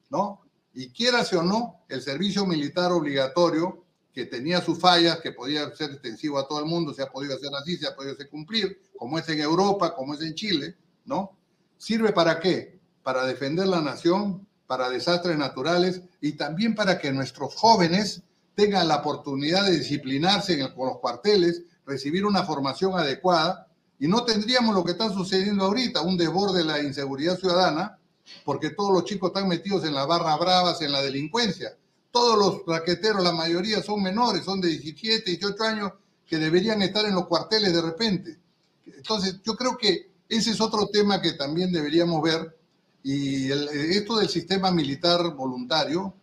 ¿no? 0.09 0.41
Y 0.75 0.89
quieras 0.89 1.33
o 1.35 1.43
no, 1.43 1.81
el 1.89 2.01
servicio 2.01 2.47
militar 2.47 2.93
obligatorio, 2.93 3.85
que 4.13 4.27
tenía 4.27 4.61
sus 4.63 4.79
fallas, 4.79 5.21
que 5.21 5.33
podía 5.33 5.75
ser 5.75 5.91
extensivo 5.93 6.39
a 6.39 6.47
todo 6.47 6.61
el 6.61 6.67
mundo, 6.67 6.95
se 6.95 7.03
ha 7.03 7.11
podido 7.11 7.35
hacer 7.35 7.51
así, 7.55 7.77
se 7.77 7.87
ha 7.87 7.95
podido 7.95 8.15
hacer 8.15 8.29
cumplir, 8.29 8.81
como 8.97 9.19
es 9.19 9.29
en 9.29 9.41
Europa, 9.41 9.95
como 9.95 10.15
es 10.15 10.21
en 10.23 10.35
Chile, 10.35 10.77
¿no? 11.05 11.37
¿Sirve 11.77 12.13
para 12.13 12.39
qué? 12.41 12.72
Para 13.03 13.25
defender 13.25 13.67
la 13.67 13.81
nación, 13.81 14.47
para 14.67 14.89
desastres 14.89 15.37
naturales 15.37 16.03
y 16.21 16.33
también 16.33 16.75
para 16.75 16.99
que 16.99 17.13
nuestros 17.13 17.55
jóvenes 17.55 18.23
tengan 18.55 18.89
la 18.89 18.97
oportunidad 18.97 19.65
de 19.65 19.79
disciplinarse 19.79 20.61
en 20.61 20.73
con 20.75 20.89
los 20.89 20.99
cuarteles, 20.99 21.63
recibir 21.87 22.25
una 22.25 22.45
formación 22.45 22.99
adecuada 22.99 23.67
y 23.99 24.09
no 24.09 24.25
tendríamos 24.25 24.75
lo 24.75 24.85
que 24.85 24.93
está 24.93 25.11
sucediendo 25.11 25.65
ahorita, 25.65 26.03
un 26.03 26.17
desborde 26.17 26.59
de 26.59 26.65
la 26.65 26.83
inseguridad 26.83 27.39
ciudadana, 27.39 27.99
porque 28.45 28.71
todos 28.71 28.93
los 28.93 29.05
chicos 29.05 29.29
están 29.29 29.49
metidos 29.49 29.85
en 29.85 29.95
las 29.95 30.09
barras 30.09 30.39
bravas, 30.41 30.83
en 30.83 30.91
la 30.91 31.03
delincuencia. 31.03 31.77
Todos 32.11 32.37
los 32.37 32.67
raqueteros, 32.67 33.23
la 33.23 33.33
mayoría 33.33 33.83
son 33.83 34.03
menores, 34.03 34.45
son 34.45 34.61
de 34.61 34.69
17, 34.69 35.31
18 35.31 35.63
años, 35.63 35.93
que 36.27 36.39
deberían 36.39 36.83
estar 36.83 37.05
en 37.05 37.15
los 37.15 37.27
cuarteles 37.27 37.73
de 37.73 37.81
repente. 37.81 38.39
Entonces, 38.87 39.41
yo 39.45 39.55
creo 39.55 39.77
que 39.77 40.11
ese 40.29 40.51
es 40.51 40.61
otro 40.61 40.89
tema 40.89 41.21
que 41.21 41.35
también 41.35 41.71
deberíamos 41.71 42.23
ver. 42.23 42.57
Y 43.03 43.51
esto 43.51 44.19
del 44.19 44.29
sistema 44.29 44.71
militar 44.71 45.35
voluntario 45.35 46.15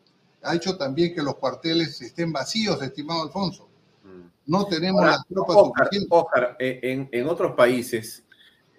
ha 0.43 0.55
hecho 0.55 0.77
también 0.77 1.13
que 1.13 1.21
los 1.21 1.35
cuarteles 1.35 2.01
estén 2.01 2.31
vacíos, 2.31 2.81
estimado 2.81 3.23
Alfonso. 3.23 3.67
No 4.45 4.65
tenemos 4.65 5.05
las 5.05 5.27
tropas 5.27 5.57
Oscar, 6.09 6.55
eh, 6.57 7.07
en, 7.11 7.27
otros 7.27 7.51
países, 7.51 8.25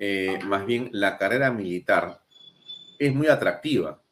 eh, 0.01 0.39
más 0.45 0.67
bien 0.67 0.89
la 0.93 1.17
carrera 1.17 1.53
militar 1.53 2.21
es 2.99 3.15
muy 3.15 3.29
atractiva, 3.29 4.03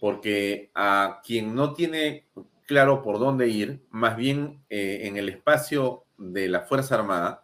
porque 0.00 0.70
a 0.74 1.20
quien 1.24 1.56
no 1.56 1.74
tiene 1.74 2.26
claro 2.66 3.02
por 3.02 3.18
dónde 3.18 3.48
ir, 3.48 3.84
más 3.90 4.16
bien 4.16 4.62
eh, 4.70 5.00
en 5.02 5.16
el 5.16 5.28
espacio 5.28 6.04
de 6.18 6.48
la 6.48 6.60
Fuerza 6.60 6.94
Armada, 6.94 7.41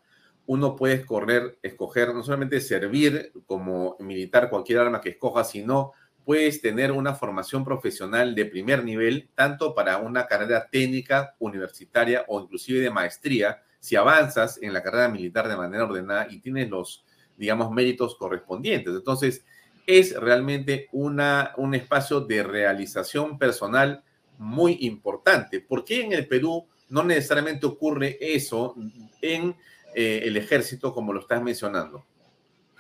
uno 0.49 0.77
puede 0.77 0.95
escoger, 0.95 1.59
escoger 1.63 2.15
no 2.15 2.23
solamente 2.23 2.63
servir 2.63 3.33
como 3.45 3.97
militar 4.01 4.49
cualquier 4.49 4.79
arma 4.79 5.03
que 5.03 5.11
escoja, 5.11 5.45
sino 5.45 5.93
puedes 6.25 6.63
tener 6.63 6.91
una 6.91 7.15
formación 7.15 7.67
profesional 7.67 8.35
de 8.35 8.47
primer 8.47 8.83
nivel, 8.83 9.29
tanto 9.35 9.75
para 9.75 9.99
una 9.99 10.27
carrera 10.27 10.67
técnica, 10.71 11.35
universitaria 11.39 12.25
o 12.29 12.41
inclusive 12.41 12.81
de 12.81 12.91
maestría, 12.91 13.63
si 13.79 13.95
avanzas 13.95 14.59
en 14.63 14.73
la 14.73 14.83
carrera 14.83 15.11
militar 15.11 15.49
de 15.49 15.57
manera 15.57 15.85
ordenada 15.85 16.29
y 16.31 16.41
tienes 16.41 16.71
los, 16.71 17.05
digamos, 17.37 17.71
méritos 17.71 18.17
correspondientes. 18.17 18.95
Entonces, 18.95 19.45
es 19.87 20.19
realmente 20.19 20.89
una, 20.93 21.53
un 21.59 21.75
espacio 21.75 22.23
de 22.23 22.43
realización 22.43 23.39
personal 23.39 24.03
muy 24.39 24.79
importante. 24.81 25.61
¿Por 25.61 25.85
qué 25.85 26.07
en 26.07 26.15
el 26.15 26.27
Perú 26.27 26.67
no 26.89 27.05
necesariamente 27.05 27.67
ocurre 27.67 28.17
eso 28.19 28.75
en 29.21 29.55
eh, 29.95 30.23
el 30.25 30.37
ejército 30.37 30.93
como 30.93 31.13
lo 31.13 31.21
estás 31.21 31.43
mencionando? 31.43 32.05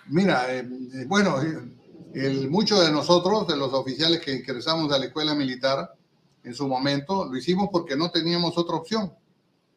Mira, 0.06 0.54
eh, 0.54 0.60
eh, 0.60 1.04
bueno, 1.06 1.36
el, 2.14 2.48
muchos 2.48 2.80
de 2.80 2.90
nosotros, 2.90 3.46
de 3.46 3.56
los 3.56 3.72
oficiales 3.72 4.20
que 4.20 4.32
ingresamos 4.32 4.92
a 4.92 4.98
la 4.98 5.06
escuela 5.06 5.34
militar 5.34 5.94
en 6.44 6.54
su 6.54 6.66
momento, 6.66 7.26
lo 7.26 7.36
hicimos 7.36 7.68
porque 7.70 7.96
no 7.96 8.10
teníamos 8.10 8.56
otra 8.56 8.76
opción. 8.76 9.12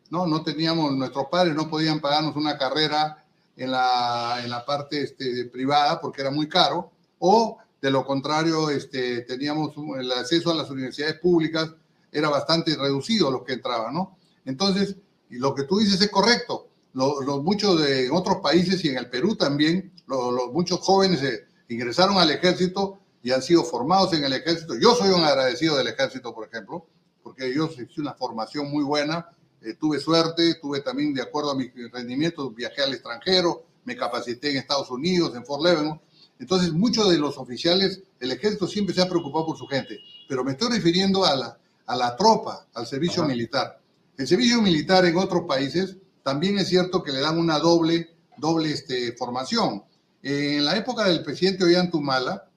No, 0.09 0.27
no 0.27 0.43
teníamos, 0.43 0.91
nuestros 0.93 1.27
padres 1.31 1.55
no 1.55 1.69
podían 1.69 1.99
pagarnos 1.99 2.35
una 2.35 2.57
carrera 2.57 3.25
en 3.55 3.71
la, 3.71 4.39
en 4.43 4.49
la 4.49 4.65
parte 4.65 5.01
este, 5.01 5.45
privada 5.45 5.99
porque 5.99 6.21
era 6.21 6.31
muy 6.31 6.47
caro, 6.47 6.91
o 7.19 7.57
de 7.81 7.91
lo 7.91 8.05
contrario, 8.05 8.69
este, 8.69 9.21
teníamos 9.21 9.73
el 9.97 10.11
acceso 10.11 10.51
a 10.51 10.55
las 10.55 10.69
universidades 10.69 11.19
públicas, 11.19 11.73
era 12.11 12.29
bastante 12.29 12.75
reducido 12.75 13.31
los 13.31 13.43
que 13.43 13.53
entraban, 13.53 13.93
¿no? 13.93 14.17
Entonces, 14.45 14.95
y 15.29 15.37
lo 15.37 15.55
que 15.55 15.63
tú 15.63 15.79
dices 15.79 15.99
es 16.01 16.11
correcto. 16.11 16.67
Los, 16.93 17.43
muchos 17.43 17.81
de 17.81 18.09
otros 18.11 18.37
países 18.37 18.83
y 18.83 18.89
en 18.89 18.97
el 18.97 19.09
Perú 19.09 19.35
también, 19.35 19.93
los, 20.07 20.51
muchos 20.51 20.79
jóvenes 20.79 21.23
eh, 21.23 21.45
ingresaron 21.69 22.17
al 22.17 22.31
ejército 22.31 22.99
y 23.23 23.31
han 23.31 23.41
sido 23.41 23.63
formados 23.63 24.13
en 24.13 24.23
el 24.23 24.33
ejército. 24.33 24.75
Yo 24.77 24.93
soy 24.95 25.09
un 25.09 25.23
agradecido 25.23 25.77
del 25.77 25.87
ejército, 25.87 26.33
por 26.33 26.47
ejemplo, 26.47 26.85
porque 27.23 27.53
yo 27.53 27.65
hice 27.67 28.01
una 28.01 28.13
formación 28.13 28.69
muy 28.69 28.83
buena, 28.83 29.29
eh, 29.61 29.75
tuve 29.79 29.99
suerte, 29.99 30.55
tuve 30.55 30.81
también, 30.81 31.13
de 31.13 31.21
acuerdo 31.21 31.51
a 31.51 31.55
mis 31.55 31.71
rendimientos, 31.91 32.53
viajé 32.53 32.81
al 32.81 32.93
extranjero, 32.93 33.63
me 33.85 33.95
capacité 33.95 34.51
en 34.51 34.57
Estados 34.57 34.89
Unidos, 34.89 35.35
en 35.35 35.45
Fort 35.45 35.63
Leavenworth. 35.63 36.01
Entonces, 36.39 36.71
muchos 36.71 37.09
de 37.09 37.19
los 37.19 37.37
oficiales, 37.37 38.01
el 38.19 38.31
ejército 38.31 38.67
siempre 38.67 38.95
se 38.95 39.01
ha 39.01 39.07
preocupado 39.07 39.45
por 39.45 39.57
su 39.57 39.67
gente, 39.67 39.99
pero 40.27 40.43
me 40.43 40.53
estoy 40.53 40.69
refiriendo 40.69 41.23
a 41.23 41.35
la, 41.35 41.57
a 41.85 41.95
la 41.95 42.15
tropa, 42.15 42.67
al 42.73 42.87
servicio 42.87 43.23
militar. 43.23 43.79
El 44.17 44.27
servicio 44.27 44.61
militar 44.61 45.05
en 45.05 45.17
otros 45.17 45.43
países 45.47 45.97
también 46.23 46.57
es 46.57 46.69
cierto 46.69 47.03
que 47.03 47.11
le 47.11 47.19
dan 47.19 47.37
una 47.37 47.59
doble, 47.59 48.15
doble 48.37 48.71
este, 48.71 49.13
formación. 49.13 49.83
En 50.21 50.63
la 50.65 50.75
época 50.77 51.05
del 51.05 51.23
presidente 51.23 51.63
Ollantumala, 51.63 52.47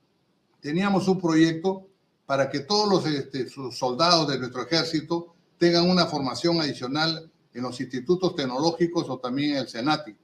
teníamos 0.60 1.08
un 1.08 1.20
proyecto 1.20 1.86
para 2.26 2.50
que 2.50 2.60
todos 2.60 2.88
los 2.88 3.06
este, 3.06 3.48
soldados 3.70 4.28
de 4.28 4.38
nuestro 4.38 4.62
ejército 4.62 5.34
tengan 5.58 5.88
una 5.88 6.06
formación 6.06 6.60
adicional 6.60 7.30
en 7.52 7.62
los 7.62 7.80
institutos 7.80 8.34
tecnológicos 8.34 9.08
o 9.08 9.18
también 9.18 9.52
en 9.52 9.58
el 9.58 9.68
Senati, 9.68 10.14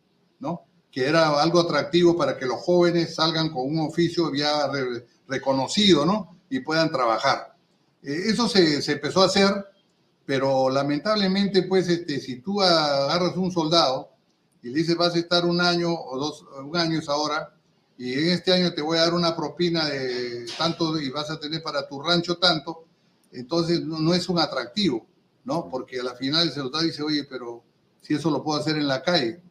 ¿no? 0.41 0.63
Que 0.91 1.07
era 1.07 1.41
algo 1.41 1.61
atractivo 1.61 2.17
para 2.17 2.37
que 2.37 2.47
los 2.47 2.61
jóvenes 2.61 3.15
salgan 3.15 3.51
con 3.51 3.67
un 3.67 3.81
oficio 3.81 4.35
ya 4.35 4.71
reconocido, 5.29 6.05
¿no? 6.05 6.37
Y 6.51 6.61
puedan 6.61 6.91
trabajar. 6.91 7.55
Eh, 8.03 8.23
eso 8.27 8.49
se, 8.49 8.83
se 8.83 8.93
empezó 8.93 9.23
a 9.23 9.27
hacer 9.27 9.67
pero 10.31 10.71
lamentablemente, 10.71 11.65
pues, 11.65 11.89
este, 11.89 12.21
si 12.21 12.37
tú 12.37 12.63
agarras 12.63 13.37
un 13.37 13.51
soldado 13.51 14.13
y 14.63 14.69
le 14.69 14.77
dices 14.77 14.97
vas 14.97 15.17
a 15.17 15.19
estar 15.19 15.45
un 15.45 15.61
año 15.61 15.93
o 15.93 16.17
dos, 16.17 16.45
un 16.65 16.77
año 16.77 17.01
ahora, 17.09 17.53
y 17.99 18.13
en 18.13 18.29
este 18.29 18.53
año 18.53 18.73
te 18.73 18.81
voy 18.81 18.99
a 18.99 19.01
dar 19.01 19.15
una 19.15 19.35
propina 19.35 19.87
de 19.87 20.47
tanto 20.57 21.01
y 21.01 21.11
vas 21.11 21.31
a 21.31 21.41
tener 21.41 21.65
para 21.65 21.89
tu 21.89 22.01
rancho 22.01 22.37
tanto, 22.37 22.85
entonces 23.33 23.83
no, 23.83 24.15
es 24.15 24.29
un 24.29 24.39
atractivo, 24.39 25.05
¿no? 25.43 25.69
Porque 25.69 25.99
a 25.99 26.05
la 26.05 26.15
final 26.15 26.47
el 26.47 26.55
soldado 26.55 26.85
dice, 26.85 27.03
oye, 27.03 27.25
pero 27.25 27.65
si 28.01 28.15
eso 28.15 28.31
lo 28.31 28.45
puedo 28.45 28.61
hacer 28.61 28.77
en 28.77 28.87
la 28.87 29.03
calle, 29.03 29.43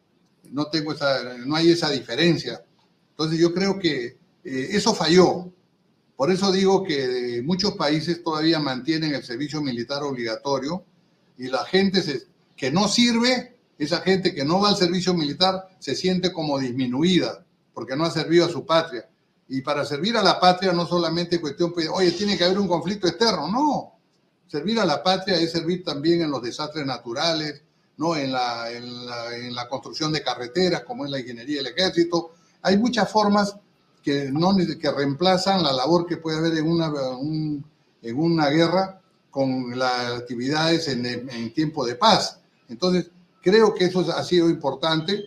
no 0.44 0.68
tengo 0.68 0.94
esa, 0.94 1.36
no 1.44 1.56
hay 1.56 1.72
esa 1.72 1.90
diferencia. 1.90 2.64
Entonces 3.10 3.38
yo 3.38 3.52
creo 3.52 3.78
que 3.78 4.16
eh, 4.44 4.68
eso 4.70 4.94
falló, 4.94 5.52
por 6.20 6.30
eso 6.30 6.52
digo 6.52 6.84
que 6.84 7.40
muchos 7.42 7.76
países 7.76 8.22
todavía 8.22 8.58
mantienen 8.58 9.14
el 9.14 9.24
servicio 9.24 9.62
militar 9.62 10.02
obligatorio 10.02 10.84
y 11.38 11.48
la 11.48 11.64
gente 11.64 12.02
que 12.54 12.70
no 12.70 12.88
sirve, 12.88 13.56
esa 13.78 14.00
gente 14.02 14.34
que 14.34 14.44
no 14.44 14.60
va 14.60 14.68
al 14.68 14.76
servicio 14.76 15.14
militar, 15.14 15.70
se 15.78 15.94
siente 15.94 16.30
como 16.30 16.58
disminuida 16.58 17.42
porque 17.72 17.96
no 17.96 18.04
ha 18.04 18.10
servido 18.10 18.44
a 18.44 18.50
su 18.50 18.66
patria. 18.66 19.08
Y 19.48 19.62
para 19.62 19.86
servir 19.86 20.14
a 20.18 20.22
la 20.22 20.38
patria 20.38 20.74
no 20.74 20.86
solamente 20.86 21.40
cuestión, 21.40 21.72
pues, 21.72 21.88
oye, 21.90 22.12
tiene 22.12 22.36
que 22.36 22.44
haber 22.44 22.58
un 22.58 22.68
conflicto 22.68 23.08
externo, 23.08 23.48
no. 23.50 23.94
Servir 24.46 24.78
a 24.78 24.84
la 24.84 25.02
patria 25.02 25.36
es 25.36 25.50
servir 25.50 25.82
también 25.82 26.20
en 26.20 26.30
los 26.30 26.42
desastres 26.42 26.84
naturales, 26.84 27.62
¿no? 27.96 28.14
en 28.14 28.30
la 28.30 29.66
construcción 29.70 30.12
de 30.12 30.22
carreteras, 30.22 30.82
como 30.82 31.06
es 31.06 31.10
la 31.10 31.18
ingeniería 31.18 31.62
del 31.62 31.68
ejército. 31.68 32.32
Hay 32.60 32.76
muchas 32.76 33.10
formas 33.10 33.56
que, 34.02 34.30
no, 34.32 34.56
que 34.56 34.90
reemplazan 34.90 35.62
la 35.62 35.72
labor 35.72 36.06
que 36.06 36.16
puede 36.16 36.38
haber 36.38 36.58
en 36.58 36.70
una, 36.70 36.92
en 38.02 38.18
una 38.18 38.48
guerra 38.48 39.00
con 39.30 39.78
las 39.78 40.20
actividades 40.20 40.88
en, 40.88 41.06
en, 41.06 41.52
tiempo 41.52 41.86
de 41.86 41.94
paz. 41.94 42.40
Entonces, 42.68 43.10
creo 43.42 43.74
que 43.74 43.84
eso 43.84 44.00
ha 44.00 44.24
sido 44.24 44.48
importante 44.48 45.24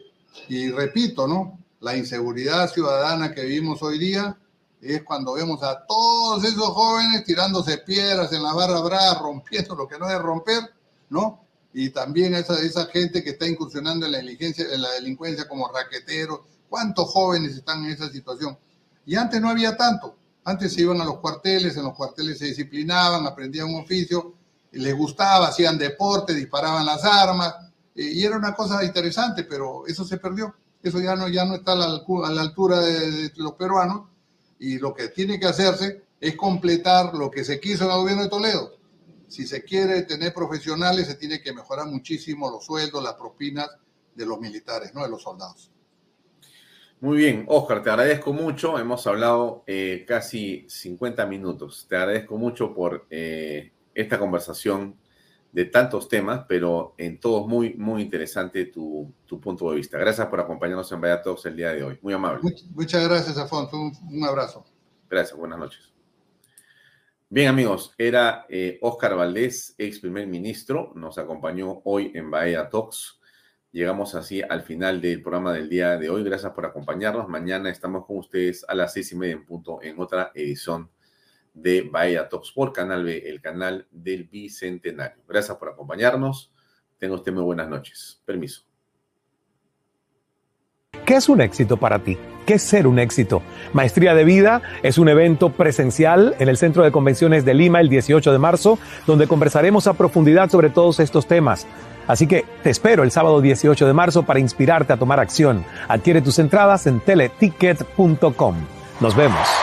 y 0.49 0.69
repito, 0.71 1.27
¿no? 1.27 1.59
La 1.79 1.95
inseguridad 1.95 2.71
ciudadana 2.71 3.33
que 3.33 3.43
vivimos 3.43 3.81
hoy 3.83 3.99
día 3.99 4.37
es 4.81 5.03
cuando 5.03 5.33
vemos 5.33 5.63
a 5.63 5.85
todos 5.85 6.43
esos 6.43 6.69
jóvenes 6.69 7.23
tirándose 7.23 7.77
piedras 7.79 8.33
en 8.33 8.43
la 8.43 8.53
barra 8.53 8.81
brava, 8.81 9.19
rompiendo 9.19 9.75
lo 9.75 9.87
que 9.87 9.97
no 9.97 10.09
es 10.09 10.19
romper, 10.19 10.61
¿no? 11.09 11.45
Y 11.73 11.89
también 11.89 12.35
esa, 12.35 12.59
esa 12.59 12.85
gente 12.85 13.23
que 13.23 13.31
está 13.31 13.47
incursionando 13.47 14.05
en 14.05 14.11
la, 14.11 14.19
en 14.19 14.81
la 14.81 14.91
delincuencia 14.91 15.47
como 15.47 15.69
raqueteros, 15.69 16.41
¿Cuántos 16.73 17.11
jóvenes 17.11 17.55
están 17.55 17.85
en 17.85 17.91
esa 17.91 18.09
situación? 18.09 18.57
Y 19.05 19.13
antes 19.13 19.39
no 19.39 19.47
había 19.47 19.77
tanto. 19.77 20.15
Antes 20.43 20.73
se 20.73 20.81
iban 20.81 20.99
a 21.01 21.05
los 21.05 21.19
cuarteles, 21.19 21.77
en 21.77 21.83
los 21.83 21.93
cuarteles 21.93 22.39
se 22.39 22.45
disciplinaban, 22.45 23.27
aprendían 23.27 23.67
un 23.67 23.81
oficio, 23.81 24.33
les 24.71 24.97
gustaba, 24.97 25.49
hacían 25.49 25.77
deporte, 25.77 26.33
disparaban 26.33 26.83
las 26.83 27.05
armas, 27.05 27.53
eh, 27.93 28.13
y 28.15 28.23
era 28.23 28.37
una 28.37 28.55
cosa 28.55 28.83
interesante, 28.83 29.43
pero 29.43 29.85
eso 29.85 30.03
se 30.03 30.17
perdió. 30.17 30.55
Eso 30.81 30.99
ya 30.99 31.15
no, 31.15 31.27
ya 31.27 31.45
no 31.45 31.53
está 31.53 31.73
a 31.73 31.75
la, 31.75 32.41
altura 32.41 32.79
de, 32.79 33.31
los 33.35 33.53
peruanos, 33.53 34.09
y 34.57 34.79
lo 34.79 34.95
que 34.95 35.09
tiene 35.09 35.39
que 35.39 35.45
hacerse 35.45 36.05
es 36.19 36.35
completar 36.35 37.13
lo 37.13 37.29
que 37.29 37.45
se 37.45 37.59
quiso 37.59 37.83
en 37.83 37.91
el 37.91 37.97
gobierno 37.97 38.23
de 38.23 38.29
Toledo. 38.29 38.71
Si 39.27 39.45
se 39.45 39.63
quiere 39.63 40.01
tener 40.01 40.33
profesionales, 40.33 41.05
se 41.05 41.13
tiene 41.13 41.39
que 41.39 41.53
mejorar 41.53 41.85
muchísimo 41.85 42.49
los 42.49 42.65
sueldos, 42.65 43.03
las 43.03 43.13
propinas 43.13 43.69
de 44.15 44.25
los 44.25 44.39
militares, 44.39 44.91
no 44.95 45.03
de 45.03 45.09
los 45.09 45.21
soldados. 45.21 45.69
Muy 47.03 47.17
bien, 47.17 47.43
Oscar, 47.49 47.83
te 47.83 47.89
agradezco 47.89 48.31
mucho. 48.31 48.79
Hemos 48.79 49.05
hablado 49.07 49.65
eh, 49.67 50.05
casi 50.07 50.65
50 50.69 51.25
minutos. 51.25 51.85
Te 51.89 51.97
agradezco 51.97 52.37
mucho 52.37 52.73
por 52.73 53.07
eh, 53.09 53.73
esta 53.93 54.17
conversación 54.17 54.97
de 55.51 55.65
tantos 55.65 56.07
temas, 56.07 56.45
pero 56.47 56.95
en 56.97 57.19
todos 57.19 57.45
muy, 57.45 57.73
muy 57.73 58.03
interesante 58.03 58.67
tu, 58.67 59.13
punto 59.41 59.69
de 59.69 59.75
vista. 59.75 59.97
Gracias 59.97 60.27
por 60.27 60.39
acompañarnos 60.39 60.89
en 60.93 61.01
Vaya 61.01 61.21
Talks 61.21 61.45
el 61.45 61.57
día 61.57 61.73
de 61.73 61.83
hoy. 61.83 61.99
Muy 62.01 62.13
amable. 62.13 62.39
Muchas 62.73 63.05
gracias, 63.05 63.37
Afonso. 63.37 63.75
Un, 64.09 64.23
abrazo. 64.23 64.63
Gracias, 65.09 65.37
buenas 65.37 65.59
noches. 65.59 65.91
Bien, 67.27 67.49
amigos, 67.49 67.93
era 67.97 68.45
eh, 68.47 68.79
Oscar 68.81 69.17
Valdés, 69.17 69.75
ex 69.77 69.99
primer 69.99 70.25
ministro, 70.27 70.93
nos 70.95 71.17
acompañó 71.17 71.81
hoy 71.83 72.13
en 72.15 72.31
Bahía 72.31 72.69
Talks. 72.69 73.19
Llegamos 73.73 74.13
así 74.13 74.39
al 74.47 74.61
final 74.61 75.01
del 75.01 75.23
programa 75.23 75.51
del 75.51 75.67
día 75.67 75.97
de 75.97 76.07
hoy. 76.07 76.23
Gracias 76.23 76.51
por 76.53 76.63
acompañarnos. 76.63 77.27
Mañana 77.27 77.71
estamos 77.71 78.05
con 78.05 78.19
ustedes 78.19 78.63
a 78.67 78.75
las 78.75 78.93
seis 78.93 79.11
y 79.11 79.15
media 79.15 79.33
en 79.33 79.45
punto 79.47 79.79
en 79.81 79.99
otra 79.99 80.31
edición 80.35 80.91
de 81.55 81.81
Bahía 81.81 82.29
Talks 82.29 82.51
por 82.51 82.71
Canal 82.71 83.03
B, 83.03 83.23
el 83.25 83.41
canal 83.41 83.87
del 83.89 84.25
Bicentenario. 84.25 85.23
Gracias 85.27 85.57
por 85.57 85.69
acompañarnos. 85.69 86.53
Tenga 86.99 87.15
usted 87.15 87.33
muy 87.33 87.41
buenas 87.41 87.67
noches. 87.67 88.21
Permiso. 88.23 88.61
¿Qué 91.03 91.15
es 91.15 91.27
un 91.27 91.41
éxito 91.41 91.75
para 91.75 91.97
ti? 91.97 92.15
¿Qué 92.45 92.53
es 92.53 92.61
ser 92.61 92.85
un 92.85 92.99
éxito? 92.99 93.41
Maestría 93.73 94.13
de 94.13 94.23
Vida 94.23 94.61
es 94.83 94.99
un 94.99 95.09
evento 95.09 95.51
presencial 95.51 96.35
en 96.37 96.47
el 96.47 96.57
Centro 96.57 96.83
de 96.83 96.91
Convenciones 96.91 97.43
de 97.43 97.55
Lima 97.55 97.81
el 97.81 97.89
18 97.89 98.31
de 98.31 98.37
marzo, 98.37 98.77
donde 99.07 99.27
conversaremos 99.27 99.87
a 99.87 99.93
profundidad 99.93 100.51
sobre 100.51 100.69
todos 100.69 100.99
estos 100.99 101.25
temas. 101.25 101.65
Así 102.07 102.27
que 102.27 102.45
te 102.63 102.69
espero 102.69 103.03
el 103.03 103.11
sábado 103.11 103.41
18 103.41 103.85
de 103.85 103.93
marzo 103.93 104.23
para 104.23 104.39
inspirarte 104.39 104.93
a 104.93 104.97
tomar 104.97 105.19
acción. 105.19 105.65
Adquiere 105.87 106.21
tus 106.21 106.39
entradas 106.39 106.87
en 106.87 106.99
teleticket.com. 106.99 108.55
Nos 108.99 109.15
vemos. 109.15 109.62